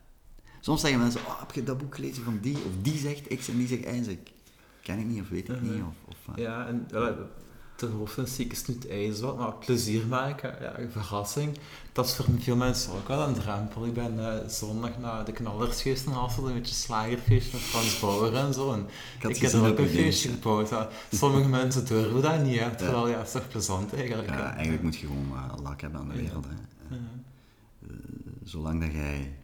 Soms 0.61 0.81
zeggen 0.81 0.99
mensen, 0.99 1.21
oh, 1.25 1.39
heb 1.39 1.51
je 1.51 1.63
dat 1.63 1.77
boek 1.77 1.95
gelezen 1.95 2.23
van 2.23 2.39
die? 2.41 2.55
Of 2.55 2.71
die 2.81 2.97
zegt 2.97 3.27
X 3.37 3.47
en 3.49 3.57
die 3.57 3.67
zegt 3.67 4.07
Y. 4.07 4.19
Ken 4.81 4.99
ik 4.99 5.05
niet 5.05 5.21
of 5.21 5.29
weet 5.29 5.49
ik 5.49 5.61
niet. 5.61 5.81
Of, 5.81 5.95
of, 6.27 6.35
eh, 6.35 6.43
Ja, 6.43 6.67
en 6.67 6.87
wel, 7.81 7.89
de 7.89 7.95
hoofdinsteek 7.95 8.51
is 8.51 8.67
het 8.67 8.89
ijs 8.89 9.19
wat, 9.19 9.37
maar 9.37 9.53
plezier 9.53 10.07
maken, 10.07 10.55
ja, 10.61 10.79
een 10.79 10.91
verrassing, 10.91 11.57
dat 11.91 12.05
is 12.05 12.15
voor 12.15 12.25
veel 12.39 12.55
mensen 12.55 12.93
ook 12.93 13.07
wel 13.07 13.27
een 13.27 13.33
drempel. 13.33 13.85
Ik 13.85 13.93
ben 13.93 14.19
eh, 14.19 14.47
zondag 14.47 14.97
naar 14.97 15.25
de 15.25 15.31
knallers 15.31 15.81
geweest 15.81 16.05
in 16.05 16.11
Hasselt, 16.11 16.47
een 16.47 16.53
beetje 16.53 16.75
slagerfeestje 16.75 17.51
met 17.53 17.61
Frans 17.61 17.99
Bauer 17.99 18.35
en 18.35 18.53
zo. 18.53 18.73
En 18.73 18.79
ik, 19.17 19.23
had 19.23 19.37
heb 19.37 19.51
er 19.51 19.67
ook 19.67 19.77
een 19.77 19.83
je 19.83 19.89
feestje 19.89 20.29
gebouwd. 20.29 20.69
ja. 20.69 20.89
Sommige 21.11 21.49
mensen 21.49 21.85
durven 21.85 22.21
dat 22.21 22.43
niet, 22.43 22.59
hè, 22.59 22.75
terwijl 22.75 23.07
ja, 23.07 23.17
het 23.17 23.27
is 23.27 23.33
toch 23.33 23.47
plezant 23.47 23.93
eigenlijk. 23.93 24.29
ja, 24.29 24.53
eigenlijk 24.53 24.83
moet 24.83 24.97
je 24.97 25.07
gewoon 25.07 25.31
uh, 25.31 25.63
lak 25.63 25.81
hebben 25.81 25.99
aan 25.99 26.07
de 26.07 26.15
wereld. 26.15 26.45
Hè. 26.45 26.95
Ja. 26.95 27.01
Zolang 28.43 28.81
dat 28.81 28.91
jij... 28.91 29.35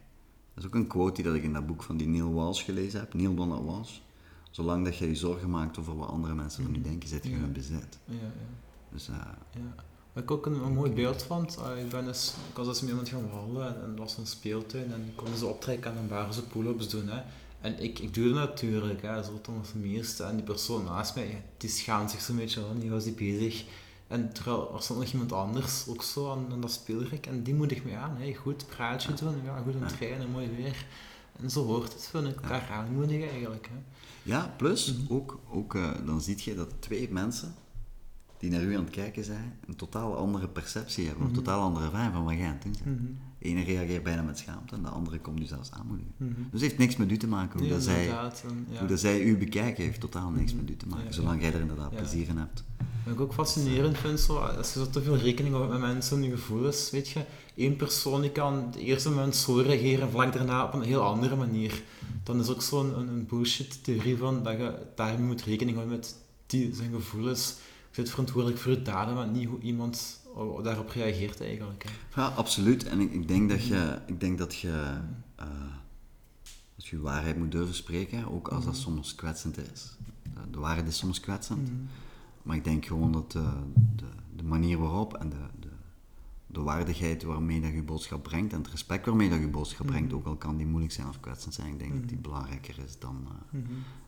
Dat 0.54 0.64
is 0.64 0.70
ook 0.70 0.74
een 0.74 0.86
quote 0.86 1.14
die 1.14 1.24
dat 1.24 1.34
ik 1.34 1.42
in 1.42 1.52
dat 1.52 1.66
boek 1.66 1.82
van 1.82 1.96
die 1.96 2.06
Neil 2.06 2.32
Walsh 2.32 2.64
gelezen 2.64 3.00
heb. 3.00 3.14
Neil 3.14 3.34
Donald 3.34 3.64
Walsh. 3.64 3.90
Zolang 4.54 4.84
dat 4.84 4.96
jij 4.96 5.08
je 5.08 5.14
zorgen 5.14 5.50
maakt 5.50 5.78
over 5.78 5.96
wat 5.96 6.08
andere 6.08 6.34
mensen 6.34 6.64
van 6.64 6.74
je 6.74 6.80
denken, 6.80 7.08
zit 7.08 7.24
je 7.24 7.30
in 7.30 7.52
bezit. 7.52 7.98
Ja, 8.04 8.14
ja. 8.14 8.30
Dus 8.92 9.08
eh, 9.08 9.14
Ja. 9.50 9.84
Wat 10.12 10.22
ik 10.22 10.30
ook 10.30 10.46
een, 10.46 10.64
een 10.64 10.72
mooi 10.72 10.90
beeld 10.92 11.22
vond, 11.22 11.56
eh, 11.56 11.82
ik, 11.82 11.88
ben 11.88 12.06
eens, 12.06 12.34
ik 12.50 12.56
was 12.56 12.66
eens 12.66 12.80
met 12.80 12.90
iemand 12.90 13.08
gaan 13.08 13.30
wandelen 13.30 13.68
en, 13.68 13.82
en 13.82 13.88
dat 13.90 13.98
was 13.98 14.16
een 14.16 14.26
speeltuin 14.26 14.92
en 14.92 15.12
konden 15.14 15.38
ze 15.38 15.46
optrekken 15.46 15.90
en 15.90 15.96
dan 15.96 16.08
waren 16.08 16.34
ze 16.34 16.42
pull-ups 16.42 16.88
doen. 16.88 17.08
Hè. 17.08 17.22
En 17.60 17.82
ik, 17.82 17.98
ik 17.98 18.14
doe 18.14 18.32
dat 18.32 18.34
natuurlijk, 18.34 19.02
hè, 19.02 19.22
zo 19.22 19.38
dan 19.42 19.58
als 19.58 19.72
meeste. 19.72 20.24
En 20.24 20.36
die 20.36 20.44
persoon 20.44 20.84
naast 20.84 21.14
mij, 21.14 21.28
ja, 21.28 21.38
die 21.56 21.70
schaamt 21.70 22.10
zich 22.10 22.20
zo'n 22.20 22.36
beetje 22.36 22.64
aan, 22.70 22.78
die 22.78 22.90
was 22.90 23.04
die 23.04 23.12
bezig. 23.12 23.64
En 24.06 24.32
terwijl 24.32 24.74
er 24.74 24.82
stond 24.82 24.98
nog 25.00 25.12
iemand 25.12 25.32
anders, 25.32 25.88
ook 25.88 26.02
zo 26.02 26.30
aan, 26.30 26.46
aan 26.52 26.60
dat 26.60 26.72
speelrek, 26.72 27.26
en 27.26 27.42
die 27.42 27.54
moedig 27.54 27.84
mij 27.84 27.96
aan. 27.96 28.16
Hey, 28.16 28.34
goed 28.34 28.66
praatje 28.66 29.14
doen, 29.14 29.44
ja, 29.44 29.62
goed 29.64 29.74
een 29.74 29.86
trainen, 29.86 30.30
mooi 30.30 30.48
weer. 30.56 30.86
En 31.40 31.50
zo 31.50 31.64
hoort 31.64 31.92
het, 31.92 32.06
vind 32.10 32.26
ik, 32.26 32.40
elkaar 32.40 32.68
aanmoedigen 32.70 33.28
eigenlijk. 33.30 33.66
Hè. 33.66 33.76
Ja, 34.24 34.54
plus 34.56 34.94
ook, 35.08 35.40
ook 35.50 35.74
eh, 35.74 35.90
dan 36.06 36.20
zie 36.20 36.36
je 36.38 36.54
dat 36.54 36.70
twee 36.78 37.08
mensen 37.10 37.54
die 38.38 38.50
naar 38.50 38.62
u 38.62 38.76
aan 38.76 38.84
het 38.84 38.92
kijken 38.92 39.24
zijn, 39.24 39.58
een 39.66 39.76
totaal 39.76 40.16
andere 40.16 40.48
perceptie 40.48 41.06
hebben, 41.06 41.26
een 41.26 41.32
totaal 41.32 41.60
andere 41.60 41.84
ervaring 41.84 42.12
van 42.12 42.24
wat 42.24 42.34
jij 42.34 42.46
aan 42.46 42.52
het 42.52 42.62
doen 42.62 42.72
bent. 42.84 43.00
Mhm. 43.00 43.12
De 43.38 43.44
ene 43.44 43.62
reageert 43.62 44.02
bijna 44.02 44.22
met 44.22 44.38
schaamte 44.38 44.74
en 44.74 44.82
de 44.82 44.88
andere 44.88 45.18
komt 45.18 45.40
u 45.40 45.44
zelfs 45.44 45.72
aanmoedigen. 45.72 46.12
Mhm. 46.16 46.32
Dus 46.32 46.50
het 46.50 46.60
heeft 46.60 46.78
niks 46.78 46.96
met 46.96 47.10
u 47.10 47.16
te 47.16 47.26
maken. 47.26 47.60
Hoe, 47.60 47.68
dat, 47.68 47.82
zij, 47.82 48.02
inderdaad, 48.02 48.44
en, 48.48 48.66
ja. 48.70 48.78
hoe 48.78 48.88
dat 48.88 49.00
zij 49.00 49.22
u 49.22 49.36
bekijken 49.36 49.84
heeft 49.84 50.00
totaal 50.00 50.30
niks 50.30 50.54
met 50.54 50.70
u 50.70 50.76
te 50.76 50.86
maken. 50.86 51.04
Ja, 51.04 51.12
Zolang 51.12 51.40
jij 51.40 51.52
er 51.52 51.60
inderdaad 51.60 51.96
plezier 51.96 52.28
in 52.28 52.36
hebt. 52.36 52.64
Wat 53.04 53.14
ik 53.14 53.20
ook 53.20 53.34
fascinerend 53.34 53.98
vind, 53.98 54.20
zo, 54.20 54.36
als 54.36 54.72
je 54.72 54.78
zo 54.78 54.90
te 54.90 55.02
veel 55.02 55.16
rekening 55.16 55.54
houdt 55.54 55.70
met 55.70 55.80
mensen 55.80 56.20
hun 56.22 56.30
gevoelens, 56.30 56.90
weet 56.90 57.08
je, 57.08 57.24
één 57.54 57.76
persoon 57.76 58.20
die 58.20 58.30
kan 58.30 58.70
de 58.70 58.80
eerste 58.80 59.08
moment 59.08 59.36
zo 59.36 59.56
reageren 59.56 60.00
en 60.00 60.10
vlak 60.10 60.32
daarna 60.32 60.64
op 60.64 60.74
een 60.74 60.82
heel 60.82 61.02
andere 61.02 61.36
manier. 61.36 61.82
Dan 62.22 62.40
is 62.40 62.48
ook 62.48 62.62
zo'n 62.62 62.98
een, 62.98 63.08
een 63.08 63.26
bullshit 63.26 63.84
theorie 63.84 64.16
van 64.16 64.42
dat 64.42 64.56
je 64.56 64.78
daarmee 64.94 65.26
moet 65.26 65.42
rekening 65.42 65.76
houden 65.76 65.96
met 65.96 66.16
die, 66.46 66.74
zijn 66.74 66.92
gevoelens. 66.92 67.56
Je 67.90 68.00
zit 68.00 68.10
verantwoordelijk 68.10 68.60
voor 68.60 68.72
je 68.72 68.82
daden, 68.82 69.14
maar 69.14 69.28
niet 69.28 69.48
hoe 69.48 69.60
iemand 69.60 70.22
daarop 70.62 70.88
reageert 70.88 71.40
eigenlijk. 71.40 71.84
Hè. 71.84 72.20
Ja, 72.20 72.28
absoluut. 72.28 72.84
En 72.84 73.00
ik, 73.00 73.12
ik 73.12 73.28
denk 73.28 73.50
dat 73.50 73.66
je, 73.66 73.98
ik 74.06 74.20
denk 74.20 74.38
dat 74.38 74.54
je, 74.54 74.96
dat 76.76 76.86
je 76.86 77.00
waarheid 77.00 77.36
moet 77.36 77.52
durven 77.52 77.74
spreken, 77.74 78.32
ook 78.32 78.48
als 78.48 78.64
dat 78.64 78.76
soms 78.76 79.14
kwetsend 79.14 79.58
is. 79.72 79.96
De, 80.50 80.58
waarheid 80.58 80.88
is 80.88 80.96
soms 80.96 81.20
kwetsend, 81.20 81.70
maar 82.42 82.56
ik 82.56 82.64
denk 82.64 82.86
gewoon 82.86 83.12
dat 83.12 83.32
de, 83.32 83.48
de, 83.96 84.04
de 84.36 84.44
manier 84.44 84.78
waarop 84.78 85.14
en 85.14 85.28
de, 85.28 85.36
de, 86.54 86.60
waardigheid 86.60 87.22
waarmee 87.22 87.60
dat 87.60 87.72
je 87.72 87.82
boodschap 87.82 88.22
brengt 88.22 88.52
en 88.52 88.58
het 88.58 88.70
respect 88.70 89.06
waarmee 89.06 89.30
dat 89.30 89.38
je 89.38 89.48
boodschap 89.48 89.86
brengt, 89.86 90.12
ook 90.12 90.26
al 90.26 90.36
kan 90.36 90.56
die 90.56 90.66
moeilijk 90.66 90.92
zijn 90.92 91.08
of 91.08 91.20
kwetsend 91.20 91.54
zijn, 91.54 91.68
ik 91.68 91.78
denk 91.78 91.94
dat 91.94 92.08
die 92.08 92.18
belangrijker 92.18 92.78
is 92.84 92.98
dan, 92.98 93.28
eh, 93.52 93.60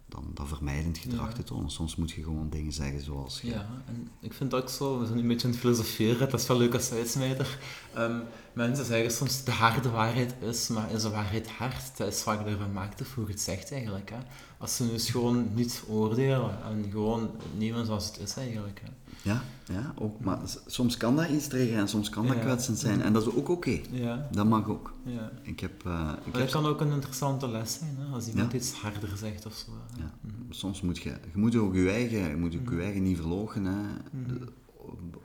dan, 0.08 0.24
dan 0.34 0.46
vermijdend 0.46 0.98
gedrag 0.98 1.34
te 1.34 1.42
tonen. 1.42 1.70
Soms 1.70 1.96
moet 1.96 2.10
je 2.10 2.22
gewoon 2.22 2.50
dingen 2.50 2.72
zeggen 2.72 3.00
zoals 3.00 3.40
je... 3.40 3.48
Ja, 3.48 3.66
en 3.86 4.08
ik 4.20 4.32
vind 4.32 4.54
ook 4.54 4.68
zo, 4.68 4.98
we 4.98 5.04
zijn 5.04 5.16
nu 5.16 5.22
een 5.22 5.28
beetje 5.28 5.46
aan 5.46 5.52
het 5.52 5.62
filosoferen, 5.62 6.30
dat 6.30 6.40
is 6.40 6.46
wel 6.46 6.58
leuk 6.58 6.74
als 6.74 6.92
uitsmijter. 6.92 7.58
Ehm, 7.94 8.18
mensen 8.52 8.84
zeggen 8.84 9.10
soms 9.10 9.44
de 9.44 9.50
harde 9.50 9.90
waarheid 9.90 10.34
is, 10.40 10.68
maar 10.68 10.90
is 10.90 11.02
de 11.02 11.10
waarheid 11.10 11.50
hard? 11.50 11.96
Dat 11.96 12.12
is 12.12 12.24
wat 12.24 12.38
je 12.38 12.44
ervan 12.44 12.72
maakt 12.72 13.00
of 13.00 13.14
hoe 13.14 13.26
je 13.26 13.30
het 13.30 13.40
zegt 13.40 13.72
eigenlijk. 13.72 14.10
Hè? 14.10 14.18
Als 14.58 14.76
ze 14.76 14.88
dus 14.88 15.10
gewoon 15.10 15.54
niet 15.54 15.84
oordelen 15.88 16.62
en 16.64 16.90
gewoon 16.90 17.30
nemen 17.56 17.86
zoals 17.86 18.06
het 18.06 18.18
is 18.18 18.36
eigenlijk. 18.36 18.80
Hè? 18.84 18.88
Ja, 19.26 19.42
ja 19.64 19.94
ook, 19.98 20.20
maar 20.20 20.38
soms 20.66 20.96
kan 20.96 21.16
dat 21.16 21.28
iets 21.28 21.48
triggeren 21.48 21.80
en 21.80 21.88
soms 21.88 22.08
kan 22.08 22.26
dat 22.26 22.36
Ja. 22.36 22.42
kwetsend 22.42 22.78
zijn. 22.78 23.02
En 23.02 23.12
dat 23.12 23.26
is 23.26 23.34
ook 23.34 23.48
oké. 23.48 23.80
Ja, 23.90 24.28
Dat 24.32 24.46
mag 24.46 24.68
ook. 24.68 24.92
ja. 25.04 25.30
Ik 25.42 25.60
heb, 25.60 25.86
eh, 25.86 25.92
ik 25.92 26.06
Maar 26.06 26.18
heb 26.24 26.32
dat 26.34 26.50
kan 26.50 26.66
ook 26.66 26.80
een 26.80 26.92
interessante 26.92 27.48
les 27.48 27.74
zijn, 27.74 27.96
hè? 27.98 28.04
als 28.14 28.28
iemand 28.28 28.52
Ja. 28.52 28.58
iets 28.58 28.72
harder 28.72 29.16
zegt 29.16 29.46
of 29.46 29.54
zo. 29.54 29.70
ja, 29.98 30.10
soms 30.50 30.80
moet 30.80 30.98
je, 30.98 31.08
je 31.10 31.38
moet 31.38 31.56
ook 31.56 31.74
je 31.74 31.90
eigen, 31.90 32.28
je 32.28 32.36
moet 32.36 32.56
ook 32.56 32.70
je 32.70 32.82
eigen 32.82 33.02
niet 33.02 33.16
verloochenen 33.16 33.74
hè, 33.74 34.18
Mhm. 34.18 34.28
de- 34.28 34.52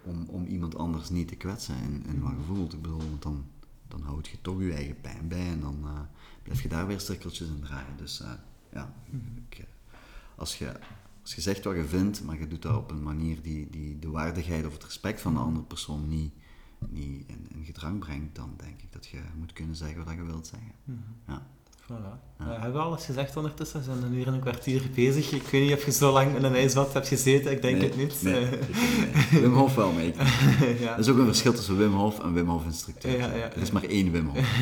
om, 0.03 0.25
om 0.27 0.45
iemand 0.45 0.77
anders 0.77 1.09
niet 1.09 1.27
te 1.27 1.35
kwetsen 1.35 1.75
in, 1.83 2.03
in 2.07 2.21
wat 2.21 2.31
je 2.31 2.53
voelt. 2.55 2.73
Ik 2.73 2.81
bedoel, 2.81 2.97
want 2.97 3.21
dan, 3.21 3.45
dan 3.87 4.01
houd 4.01 4.27
je 4.27 4.37
toch 4.41 4.59
je 4.61 4.73
eigen 4.73 5.01
pijn 5.01 5.27
bij 5.27 5.47
en 5.47 5.59
dan 5.61 5.77
eh, 5.83 5.99
blijf 6.43 6.61
je 6.61 6.69
daar 6.69 6.87
weer 6.87 6.99
cirkeltjes 6.99 7.47
in 7.47 7.59
draaien. 7.61 7.97
Dus 7.97 8.21
eh, 8.21 8.29
ja, 8.73 8.93
Mhm. 9.09 9.21
ik, 9.49 9.65
als, 10.35 10.57
je, 10.57 10.71
als 11.21 11.35
je 11.35 11.41
zegt 11.41 11.63
wat 11.63 11.75
je 11.75 11.85
vindt, 11.85 12.23
maar 12.23 12.39
je 12.39 12.47
doet 12.47 12.61
dat 12.61 12.75
op 12.75 12.91
een 12.91 13.03
manier 13.03 13.41
die, 13.41 13.67
die 13.69 13.99
de 13.99 14.09
waardigheid 14.09 14.65
of 14.65 14.73
het 14.73 14.83
respect 14.83 15.21
van 15.21 15.33
de 15.33 15.39
andere 15.39 15.65
persoon 15.65 16.07
niet, 16.07 16.33
niet 16.89 17.23
in, 17.29 17.47
in 17.55 17.65
gedrang 17.65 17.99
brengt, 17.99 18.35
dan 18.35 18.53
denk 18.57 18.81
ik 18.81 18.91
dat 18.91 19.07
je 19.07 19.17
moet 19.37 19.53
kunnen 19.53 19.75
zeggen 19.75 20.05
wat 20.05 20.13
je 20.13 20.23
wilt 20.23 20.47
zeggen. 20.47 21.05
Ja. 21.27 21.47
Voilà. 21.91 22.19
Eh, 22.37 22.47
hebben 22.51 22.73
we 22.73 22.79
alles 22.79 23.05
gezegd 23.05 23.37
ondertussen? 23.37 23.79
We 23.79 23.85
zijn 23.85 24.03
een 24.03 24.13
uur 24.13 24.27
en 24.27 24.33
een 24.33 24.39
kwartier 24.39 24.89
bezig. 24.95 25.31
Ik 25.31 25.41
weet 25.47 25.61
niet 25.67 25.77
of 25.77 25.85
je 25.85 25.91
zo 25.91 26.11
lang 26.11 26.35
in 26.35 26.43
een 26.43 26.55
ijsbad 26.55 26.93
hebt 26.93 27.07
gezeten. 27.07 27.51
Ik 27.51 27.61
denk 27.61 27.77
Nee, 27.77 27.87
het 27.89 27.97
niet. 27.97 28.21
nee, 28.21 28.45
Eh. 28.45 29.29
Wim 29.31 29.53
Hof 29.53 29.75
wel, 29.75 29.91
ja. 29.99 30.93
Er 30.93 30.99
is 30.99 31.07
ook 31.09 31.17
een 31.17 31.25
verschil 31.25 31.53
tussen 31.53 31.77
Wim 31.77 31.93
Hof 31.93 32.19
en 32.19 32.33
Wim 32.33 32.47
Hof 32.49 32.65
instructeur. 32.65 33.17
Ja, 33.17 33.33
ja, 33.35 33.51
er 33.51 33.57
is 33.57 33.67
ja. 33.67 33.73
maar 33.73 33.83
één 33.83 34.11
Wim 34.11 34.27
Hof. 34.27 34.39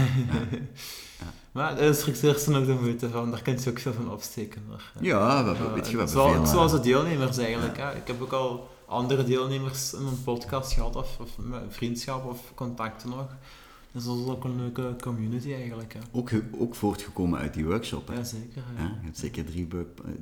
Ja, 1.19 1.25
Maar 1.51 1.75
de 1.75 1.81
instructeurs 1.85 2.43
zijn 2.43 2.55
ook 2.55 2.65
de 2.65 2.73
moeite 2.73 3.09
van, 3.09 3.31
daar 3.31 3.41
kun 3.41 3.57
je 3.63 3.69
ook 3.69 3.79
veel 3.79 3.93
van 3.93 4.11
opsteken. 4.11 4.61
hoor. 4.67 4.81
ja 5.01 5.43
we, 5.43 5.51
Eh, 5.51 5.73
weet 5.73 5.85
je, 5.89 5.91
we 5.91 5.97
hebben 5.97 6.07
zo- 6.09 6.31
veel... 6.31 6.41
eh, 6.43 6.49
Zoals 6.51 6.71
de 6.71 6.79
deelnemers 6.79 7.37
eigenlijk. 7.37 7.77
Hè. 7.77 7.95
Ik 7.95 8.07
heb 8.07 8.21
ook 8.21 8.31
al 8.31 8.69
andere 8.87 9.23
deelnemers 9.23 9.93
in 9.93 10.03
mijn 10.03 10.23
podcast 10.23 10.73
gehad, 10.73 10.95
of, 10.95 11.17
of 11.21 11.29
met 11.37 11.61
vriendschap 11.69 12.25
of 12.25 12.39
contacten 12.55 13.09
nog. 13.09 13.27
Dus 13.91 14.03
dat 14.05 14.17
is 14.17 14.25
ook 14.25 14.43
een 14.43 14.55
leuke 14.57 14.95
community 15.01 15.53
eigenlijk. 15.53 15.93
Hè. 15.93 15.99
ook, 16.11 16.29
ook 16.57 16.75
voortgekomen 16.75 17.39
uit 17.39 17.53
die 17.53 17.65
workshop. 17.65 18.07
Hè? 18.07 18.13
Ja, 18.13 18.23
zeker. 18.23 18.63
Ja, 18.77 18.83
je 18.83 19.05
hebt 19.05 19.17
zeker 19.17 19.45
drie, 19.45 19.67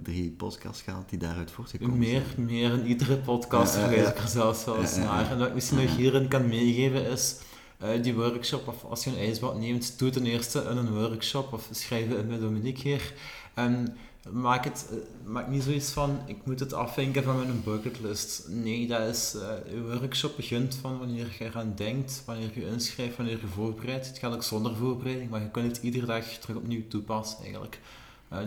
drie 0.04 0.30
podcasts 0.38 0.82
gehad 0.82 1.10
die 1.10 1.20
daaruit 1.20 1.52
voortgekomen 1.52 1.98
Meer, 1.98 2.22
zijn. 2.36 2.46
meer 2.46 2.72
in 2.74 2.86
iedere 2.86 3.18
podcast 3.18 3.74
Ja, 3.74 3.80
ja, 3.80 3.86
verwijs 3.88 4.08
ja. 4.08 4.14
ik 4.14 4.20
er 4.24 4.28
zelfs 4.28 4.66
wel 4.66 4.78
eens 4.78 4.96
Ja, 4.96 5.02
ja, 5.02 5.08
ja. 5.08 5.14
naar. 5.22 5.32
En 5.32 5.38
wat 5.38 5.48
ik 5.48 5.54
misschien 5.54 5.78
nog 5.84 5.96
hierin 5.96 6.28
kan 6.28 6.48
meegeven 6.48 7.06
is, 7.06 7.36
uh, 7.84 8.04
die 8.04 8.16
workshop, 8.16 8.68
of 8.68 8.84
als 8.84 9.04
je 9.04 9.10
een 9.10 9.18
ijsbad 9.18 9.60
neemt, 9.60 10.00
doe 10.00 10.10
ten 10.10 10.26
eerste 10.26 10.62
in 10.62 10.78
een 10.78 10.94
workshop 10.94 11.54
of 11.54 11.68
schrijf 11.72 12.10
het 12.10 12.28
met 12.28 12.40
Dominique 12.40 12.82
hier. 12.82 13.14
En 13.54 13.98
maak, 14.32 14.64
het, 14.64 14.90
uh, 14.92 15.00
maak 15.32 15.48
niet 15.48 15.64
zoiets 15.64 15.90
van, 15.90 16.20
ik 16.26 16.46
moet 16.46 16.60
het 16.60 16.74
afvinken 16.74 17.24
van 17.24 17.36
mijn 17.36 17.64
bucketlist. 17.64 18.46
Nee, 18.48 18.88
dat 18.88 19.02
is, 19.02 19.36
uh, 19.36 19.42
je 19.74 20.00
workshop 20.00 20.36
begint 20.36 20.76
van 20.76 20.98
wanneer 20.98 21.36
je 21.40 21.46
eraan 21.46 21.74
denkt, 21.76 22.24
wanneer 22.26 22.52
je 22.54 22.68
inschrijft, 22.68 23.18
wanneer 23.18 23.40
je 23.42 23.48
voorbereidt. 23.48 24.08
Het 24.08 24.18
gaat 24.18 24.34
ook 24.34 24.44
zonder 24.44 24.76
voorbereiding, 24.76 25.30
maar 25.30 25.42
je 25.42 25.52
kunt 25.52 25.76
het 25.76 25.84
iedere 25.84 26.06
dag 26.06 26.26
terug 26.26 26.58
opnieuw 26.58 26.88
toepassen 26.88 27.40
eigenlijk. 27.40 27.80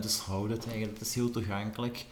dus 0.01 0.17
houd 0.17 0.49
het 0.49 0.65
eigenlijk, 0.65 0.97
het 0.97 1.07
is 1.07 1.15
heel 1.15 1.29
toegankelijk. 1.29 2.05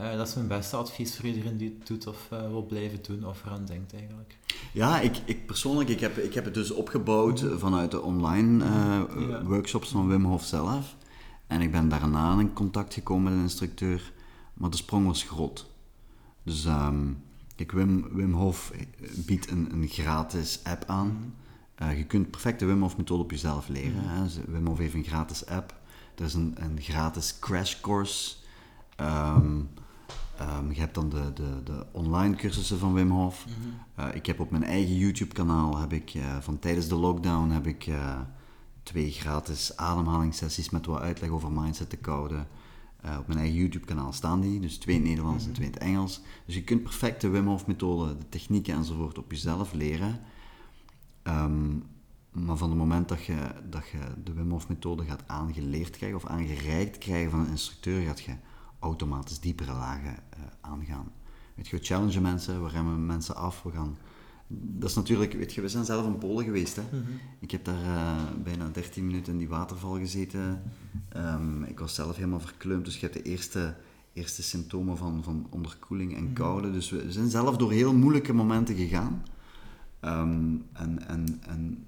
Uh, 0.00 0.16
dat 0.16 0.28
is 0.28 0.34
mijn 0.34 0.48
beste 0.48 0.76
advies 0.76 1.16
voor 1.16 1.24
iedereen 1.24 1.56
die 1.56 1.76
het 1.78 1.86
doet 1.86 2.06
of 2.06 2.28
uh, 2.32 2.40
wil 2.40 2.66
blijven 2.66 2.98
doen 3.02 3.26
of 3.26 3.44
eraan 3.44 3.64
denkt 3.64 3.94
eigenlijk. 3.94 4.38
Ja, 4.72 5.00
ik, 5.00 5.16
ik 5.24 5.46
persoonlijk, 5.46 5.88
ik 5.88 6.00
heb, 6.00 6.18
ik 6.18 6.34
heb 6.34 6.44
het 6.44 6.54
dus 6.54 6.70
opgebouwd 6.70 7.42
mm 7.42 7.48
-hmm. 7.48 7.58
vanuit 7.58 7.90
de 7.90 8.02
online 8.02 8.64
uh, 8.64 9.28
ja. 9.28 9.42
workshops 9.42 9.88
van 9.88 10.08
Wim 10.08 10.24
Hof 10.24 10.44
zelf. 10.44 10.96
En 11.46 11.60
ik 11.60 11.72
ben 11.72 11.88
daarna 11.88 12.38
in 12.38 12.52
contact 12.52 12.94
gekomen 12.94 13.24
met 13.24 13.32
een 13.32 13.40
instructeur, 13.40 14.12
maar 14.54 14.70
de 14.70 14.76
sprong 14.76 15.06
was 15.06 15.22
groot. 15.22 15.66
Dus 16.42 16.64
um, 16.64 17.22
kijk, 17.54 17.72
Wim, 17.72 18.08
Wim 18.12 18.32
Hof 18.32 18.72
biedt 19.14 19.50
een, 19.50 19.72
een 19.72 19.88
gratis 19.88 20.60
app 20.64 20.84
aan. 20.86 21.34
-hmm. 21.76 21.90
je 21.90 22.04
kunt 22.04 22.30
perfect 22.30 22.58
de 22.58 22.66
Wim 22.66 22.80
Hof 22.80 22.96
methode 22.96 23.22
op 23.22 23.30
jezelf 23.30 23.68
leren. 23.68 24.02
Mm 24.02 24.08
-hmm. 24.08 24.28
hè. 24.28 24.52
Wim 24.52 24.66
Hof 24.66 24.78
heeft 24.78 24.94
een 24.94 25.04
gratis 25.04 25.46
app. 25.46 25.74
Er 26.14 26.24
is 26.24 26.34
een, 26.34 26.54
een 26.58 26.80
gratis 26.80 27.38
crash 27.38 27.80
course. 27.80 28.34
Um, 29.00 29.68
Um, 30.40 30.72
je 30.72 30.80
hebt 30.80 30.94
dan 30.94 31.08
de, 31.08 31.32
de, 31.34 31.62
de 31.64 31.86
online 31.92 32.36
cursussen 32.36 32.78
van 32.78 32.94
Wim 32.94 33.10
Hof. 33.10 33.46
Mm 33.46 33.52
-hmm. 33.62 34.04
uh, 34.04 34.14
ik 34.14 34.26
heb 34.26 34.40
op 34.40 34.50
mijn 34.50 34.64
eigen 34.64 34.96
YouTube-kanaal, 34.96 35.78
heb 35.78 35.92
ik, 35.92 36.14
uh, 36.14 36.36
van 36.40 36.58
tijdens 36.58 36.88
de 36.88 36.94
lockdown, 36.94 37.50
heb 37.50 37.66
ik 37.66 37.86
uh, 37.86 38.20
twee 38.82 39.10
gratis 39.10 39.76
ademhalingssessies 39.76 40.70
met 40.70 40.86
wat 40.86 41.00
uitleg 41.00 41.30
over 41.30 41.52
mindset 41.52 41.90
te 41.90 41.96
koude. 41.96 42.46
op 43.18 43.26
mijn 43.26 43.38
eigen 43.38 43.56
YouTube-kanaal 43.56 44.12
staan 44.12 44.40
die, 44.40 44.60
dus 44.60 44.78
twee 44.78 44.94
in 44.94 45.00
het 45.00 45.10
Nederlands 45.10 45.44
mm 45.44 45.52
-hmm. 45.52 45.62
en 45.62 45.62
twee 45.62 45.66
in 45.66 45.72
het 45.72 45.82
Engels. 45.82 46.20
Dus 46.46 46.54
je 46.54 46.64
kunt 46.64 46.82
perfect 46.82 47.20
de 47.20 47.28
Wim 47.28 47.46
Hof-methode, 47.46 48.18
de 48.18 48.28
technieken 48.28 48.74
enzovoort 48.74 49.18
op 49.18 49.30
jezelf 49.30 49.72
leren. 49.72 50.20
Um, 51.22 51.82
maar 52.44 52.56
van 52.56 52.68
het 52.68 52.78
moment 52.78 53.08
dat 53.08 53.24
je, 53.24 53.36
dat 53.70 53.88
je 53.88 53.98
de 54.24 54.32
Wim 54.32 54.50
Hof-methode 54.50 55.04
gaat 55.04 55.22
aangeleerd 55.26 55.96
krijgen 55.96 56.18
of 56.18 56.26
aangereikt 56.26 56.98
krijgen 56.98 57.30
van 57.30 57.40
een 57.40 57.50
instructeur, 57.50 58.02
gaat 58.04 58.20
je 58.20 58.32
automatisch 58.86 59.40
diepere 59.40 59.72
lagen 59.72 60.14
uh, 60.38 60.44
aangaan. 60.60 61.12
Weet 61.54 61.68
je, 61.68 61.76
we 61.76 61.84
challengen 61.84 62.22
mensen, 62.22 62.64
we 62.64 62.68
remmen 62.68 63.06
mensen 63.06 63.36
af, 63.36 63.62
we 63.62 63.70
gaan... 63.70 63.96
Dat 64.48 64.90
is 64.90 64.96
natuurlijk, 64.96 65.32
weet 65.32 65.54
je, 65.54 65.60
we 65.60 65.68
zijn 65.68 65.84
zelf 65.84 66.06
in 66.06 66.18
Polen 66.18 66.44
geweest. 66.44 66.76
Hè? 66.76 66.82
Mm 66.82 66.88
-hmm. 66.90 67.20
Ik 67.38 67.50
heb 67.50 67.64
daar 67.64 67.82
uh, 67.82 68.22
bijna 68.44 68.68
13 68.68 69.06
minuten 69.06 69.32
in 69.32 69.38
die 69.38 69.48
waterval 69.48 69.98
gezeten. 69.98 70.62
Um, 71.16 71.62
ik 71.62 71.78
was 71.78 71.94
zelf 71.94 72.16
helemaal 72.16 72.40
verkleumd, 72.40 72.84
dus 72.84 72.94
je 72.94 73.00
hebt 73.00 73.12
de 73.12 73.22
eerste, 73.22 73.74
eerste 74.12 74.42
symptomen 74.42 74.96
van, 74.96 75.22
van 75.22 75.46
onderkoeling 75.50 76.16
en 76.16 76.32
koude. 76.32 76.72
Dus 76.72 76.90
we 76.90 77.12
zijn 77.12 77.28
zelf 77.28 77.56
door 77.56 77.72
heel 77.72 77.94
moeilijke 77.94 78.32
momenten 78.32 78.74
gegaan. 78.74 79.22
Um, 80.00 80.66
en, 80.72 81.08
en, 81.08 81.40
en 81.46 81.86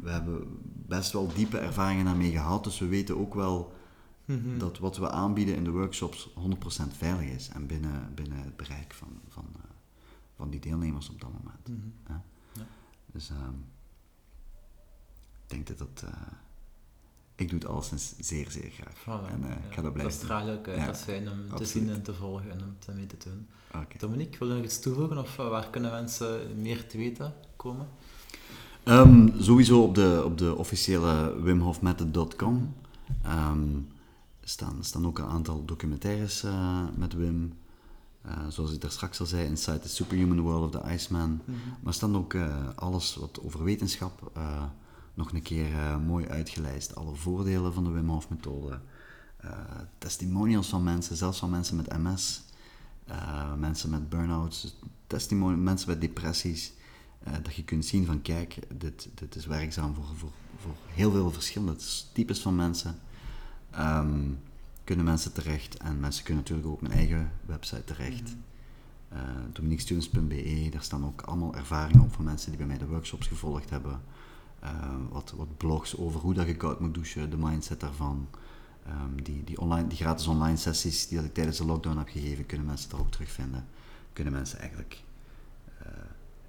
we 0.00 0.10
hebben 0.10 0.44
best 0.86 1.12
wel 1.12 1.32
diepe 1.34 1.58
ervaringen 1.58 2.04
daarmee 2.04 2.30
gehad, 2.30 2.64
dus 2.64 2.78
we 2.78 2.86
weten 2.86 3.18
ook 3.18 3.34
wel 3.34 3.72
Mm-hmm. 4.32 4.58
Dat 4.58 4.78
wat 4.78 4.96
we 4.96 5.10
aanbieden 5.10 5.54
in 5.54 5.64
de 5.64 5.70
workshops 5.70 6.28
100% 6.28 6.32
veilig 6.96 7.30
is 7.30 7.48
en 7.48 7.66
binnen, 7.66 8.14
binnen 8.14 8.38
het 8.38 8.56
bereik 8.56 8.92
van, 8.92 9.08
van, 9.28 9.46
uh, 9.56 9.62
van 10.36 10.50
die 10.50 10.60
deelnemers 10.60 11.10
op 11.10 11.20
dat 11.20 11.30
moment. 11.32 11.84
Ja? 12.08 12.22
Ja. 12.54 12.66
Dus 13.06 13.30
um, 13.30 13.64
ik 15.42 15.48
denk 15.48 15.66
dat 15.66 15.78
dat. 15.78 16.02
Uh, 16.04 16.10
ik 17.34 17.48
doe 17.48 17.58
het 17.58 17.68
alleszins 17.68 18.14
zeer, 18.18 18.50
zeer 18.50 18.70
graag. 18.70 19.00
Voilà, 19.00 19.30
en 19.30 19.40
uh, 19.42 19.48
ja. 19.48 19.54
ik 19.54 19.74
ga 19.74 19.82
dat 19.82 19.92
blijven 19.92 20.12
Dat 20.12 20.22
straalt 20.22 20.58
ook 20.58 20.68
uit, 20.68 20.86
dat 20.86 20.96
is 20.96 21.02
fijn 21.02 21.30
om 21.30 21.38
absoluut. 21.38 21.56
te 21.56 21.64
zien 21.64 21.90
en 21.90 22.02
te 22.02 22.14
volgen 22.14 22.50
en 22.50 22.62
om 22.62 22.76
te 22.78 22.92
mee 22.92 23.06
te 23.06 23.16
doen. 23.24 23.46
Okay. 23.68 23.98
Dominique, 23.98 24.38
wil 24.38 24.48
je 24.48 24.54
nog 24.54 24.64
iets 24.64 24.80
toevoegen 24.80 25.18
of 25.18 25.36
waar 25.36 25.70
kunnen 25.70 25.90
mensen 25.90 26.60
meer 26.62 26.86
te 26.86 26.96
weten 26.96 27.34
komen? 27.56 27.88
Um, 28.84 29.32
sowieso 29.38 29.82
op 29.82 29.94
de, 29.94 30.22
op 30.24 30.38
de 30.38 30.56
officiële 30.56 31.42
wimhofmethod.com. 31.42 32.74
Um, 33.26 33.88
staan, 34.42 34.84
staan 34.84 35.06
ook 35.06 35.18
een 35.18 35.24
aantal 35.24 35.64
documentaires 35.64 36.44
uh, 36.44 36.80
met 36.96 37.12
Wim. 37.12 37.52
Uh, 38.26 38.48
zoals 38.48 38.72
ik 38.72 38.80
daar 38.80 38.90
straks 38.90 39.20
al 39.20 39.26
zei, 39.26 39.46
Inside 39.46 39.78
the 39.78 39.88
Superhuman 39.88 40.40
World 40.40 40.74
of 40.74 40.82
the 40.82 40.90
Iceman. 40.92 41.30
Mm 41.30 41.40
-hmm. 41.44 41.76
Maar 41.82 41.94
staan 41.94 42.16
ook 42.16 42.32
uh, 42.32 42.68
alles 42.74 43.14
wat 43.16 43.40
over 43.42 43.64
wetenschap 43.64 44.30
nog 45.14 45.32
een 45.32 45.42
keer 45.42 46.00
mooi 46.06 46.28
uitgelijst. 46.28 46.94
Alle 46.94 47.14
voordelen 47.14 47.72
van 47.72 47.84
de 47.84 47.90
Wim 47.90 48.08
Hof 48.08 48.28
methode. 48.28 48.80
testimonials 49.98 50.68
van 50.68 50.82
mensen, 50.82 51.16
zelfs 51.16 51.38
van 51.38 51.50
mensen 51.50 51.76
met 51.76 51.98
MS. 51.98 52.42
mensen 53.58 53.90
met 53.90 54.08
burn-outs, 54.08 54.76
mensen 55.56 55.88
met 55.88 56.00
depressies. 56.00 56.72
dat 57.42 57.54
je 57.54 57.64
kunt 57.64 57.84
zien 57.84 58.06
van 58.06 58.22
kijk, 58.22 58.58
dit, 58.74 59.08
dit 59.14 59.36
is 59.36 59.46
werkzaam 59.46 59.94
voor, 59.94 60.04
voor, 60.16 60.32
voor 60.56 60.74
heel 60.86 61.10
veel 61.10 61.30
verschillende 61.30 61.76
types 62.12 62.40
van 62.40 62.56
mensen. 62.56 62.98
Um, 63.78 64.38
kunnen 64.84 65.04
mensen 65.04 65.32
terecht 65.32 65.76
en 65.76 66.00
mensen 66.00 66.24
kunnen 66.24 66.42
natuurlijk 66.42 66.68
ook 66.68 66.74
op 66.74 66.82
mijn 66.82 66.94
eigen 66.94 67.30
website 67.46 67.84
terecht. 67.84 68.22
Mm 68.22 68.42
-hmm. 69.08 69.18
uh, 69.18 69.44
dominiquestudents.be, 69.52 70.68
daar 70.70 70.82
staan 70.82 71.04
ook 71.04 71.20
allemaal 71.20 71.54
ervaringen 71.54 72.04
op 72.04 72.12
van 72.12 72.24
mensen 72.24 72.48
die 72.48 72.58
bij 72.58 72.66
mij 72.66 72.78
de 72.78 72.86
workshops 72.86 73.26
gevolgd 73.26 73.70
hebben. 73.70 74.00
Uh, 74.64 74.70
wat, 75.10 75.34
wat 75.36 75.56
blogs 75.56 75.96
over 75.96 76.20
hoe 76.20 76.34
dat 76.34 76.46
je 76.46 76.56
koud 76.56 76.80
moet 76.80 76.94
douchen, 76.94 77.30
de 77.30 77.36
mindset 77.36 77.80
daarvan. 77.80 78.28
Um, 78.88 79.22
die, 79.22 79.44
die, 79.44 79.60
online, 79.60 79.88
die 79.88 79.98
gratis 79.98 80.26
online 80.26 80.56
sessies 80.56 81.08
die 81.08 81.16
dat 81.16 81.26
ik 81.26 81.34
tijdens 81.34 81.58
de 81.58 81.64
lockdown 81.64 81.98
heb 81.98 82.08
gegeven, 82.08 82.46
kunnen 82.46 82.66
mensen 82.66 82.90
daar 82.90 83.00
ook 83.00 83.10
terugvinden. 83.10 83.66
Kunnen 84.12 84.32
mensen 84.32 84.58
eigenlijk... 84.58 85.02
Uh, 85.82 85.88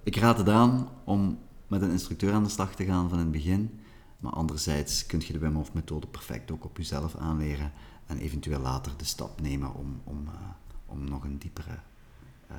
ik 0.02 0.16
raad 0.16 0.38
het 0.38 0.48
aan 0.48 0.88
om 1.04 1.38
met 1.66 1.82
een 1.82 1.90
instructeur 1.90 2.32
aan 2.32 2.42
de 2.42 2.48
slag 2.48 2.74
te 2.74 2.84
gaan 2.84 3.08
van 3.08 3.18
in 3.18 3.24
het 3.24 3.32
begin. 3.32 3.80
Maar 4.24 4.32
anderzijds 4.32 5.06
kun 5.06 5.22
je 5.26 5.32
de 5.32 5.38
Wim 5.38 5.54
Hof 5.54 5.72
methode 5.72 6.06
perfect 6.06 6.50
ook 6.50 6.64
op 6.64 6.76
jezelf 6.76 7.16
aanleren 7.16 7.72
en 8.06 8.18
eventueel 8.18 8.60
later 8.60 8.92
de 8.96 9.04
stap 9.04 9.40
nemen 9.40 9.74
om, 9.74 10.00
om, 10.04 10.24
uh, 10.26 10.32
om 10.86 11.08
nog 11.08 11.24
een 11.24 11.38
diepere, 11.38 11.78
uh, 12.50 12.56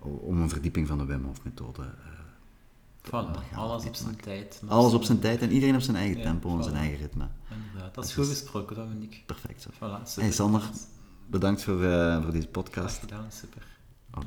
om 0.00 0.40
een 0.40 0.48
verdieping 0.48 0.86
van 0.86 0.98
de 0.98 1.04
Wim 1.04 1.24
Hof 1.24 1.44
methode 1.44 1.82
uh, 1.82 1.88
te 3.00 3.10
voilà. 3.10 3.54
Alles 3.54 3.84
op 3.84 3.94
zijn 3.94 4.16
tijd. 4.16 4.62
Alles 4.66 4.92
op 4.92 5.02
zijn 5.02 5.18
tijd 5.18 5.42
en 5.42 5.50
iedereen 5.50 5.74
op 5.74 5.80
zijn 5.80 5.96
eigen 5.96 6.16
Ja, 6.18 6.22
tempo 6.22 6.50
en 6.50 6.60
voilà. 6.60 6.62
zijn 6.64 6.76
eigen 6.76 6.98
ritme. 6.98 7.28
Inderdaad, 7.50 7.94
dat 7.94 8.04
is 8.04 8.14
goed 8.14 8.28
gesproken, 8.28 8.76
Dominique. 8.76 9.18
Perfect 9.26 9.62
zo. 9.62 9.70
Voilà, 9.74 10.02
super. 10.04 10.22
Hey 10.22 10.32
Sander, 10.32 10.70
bedankt 11.26 11.62
voor, 11.62 11.84
eh, 11.84 12.22
voor 12.22 12.32
deze 12.32 12.48
Graag 12.50 12.50
podcast. 12.50 12.98
gedaan, 12.98 13.32
super. 13.32 13.66
Oké. 14.14 14.26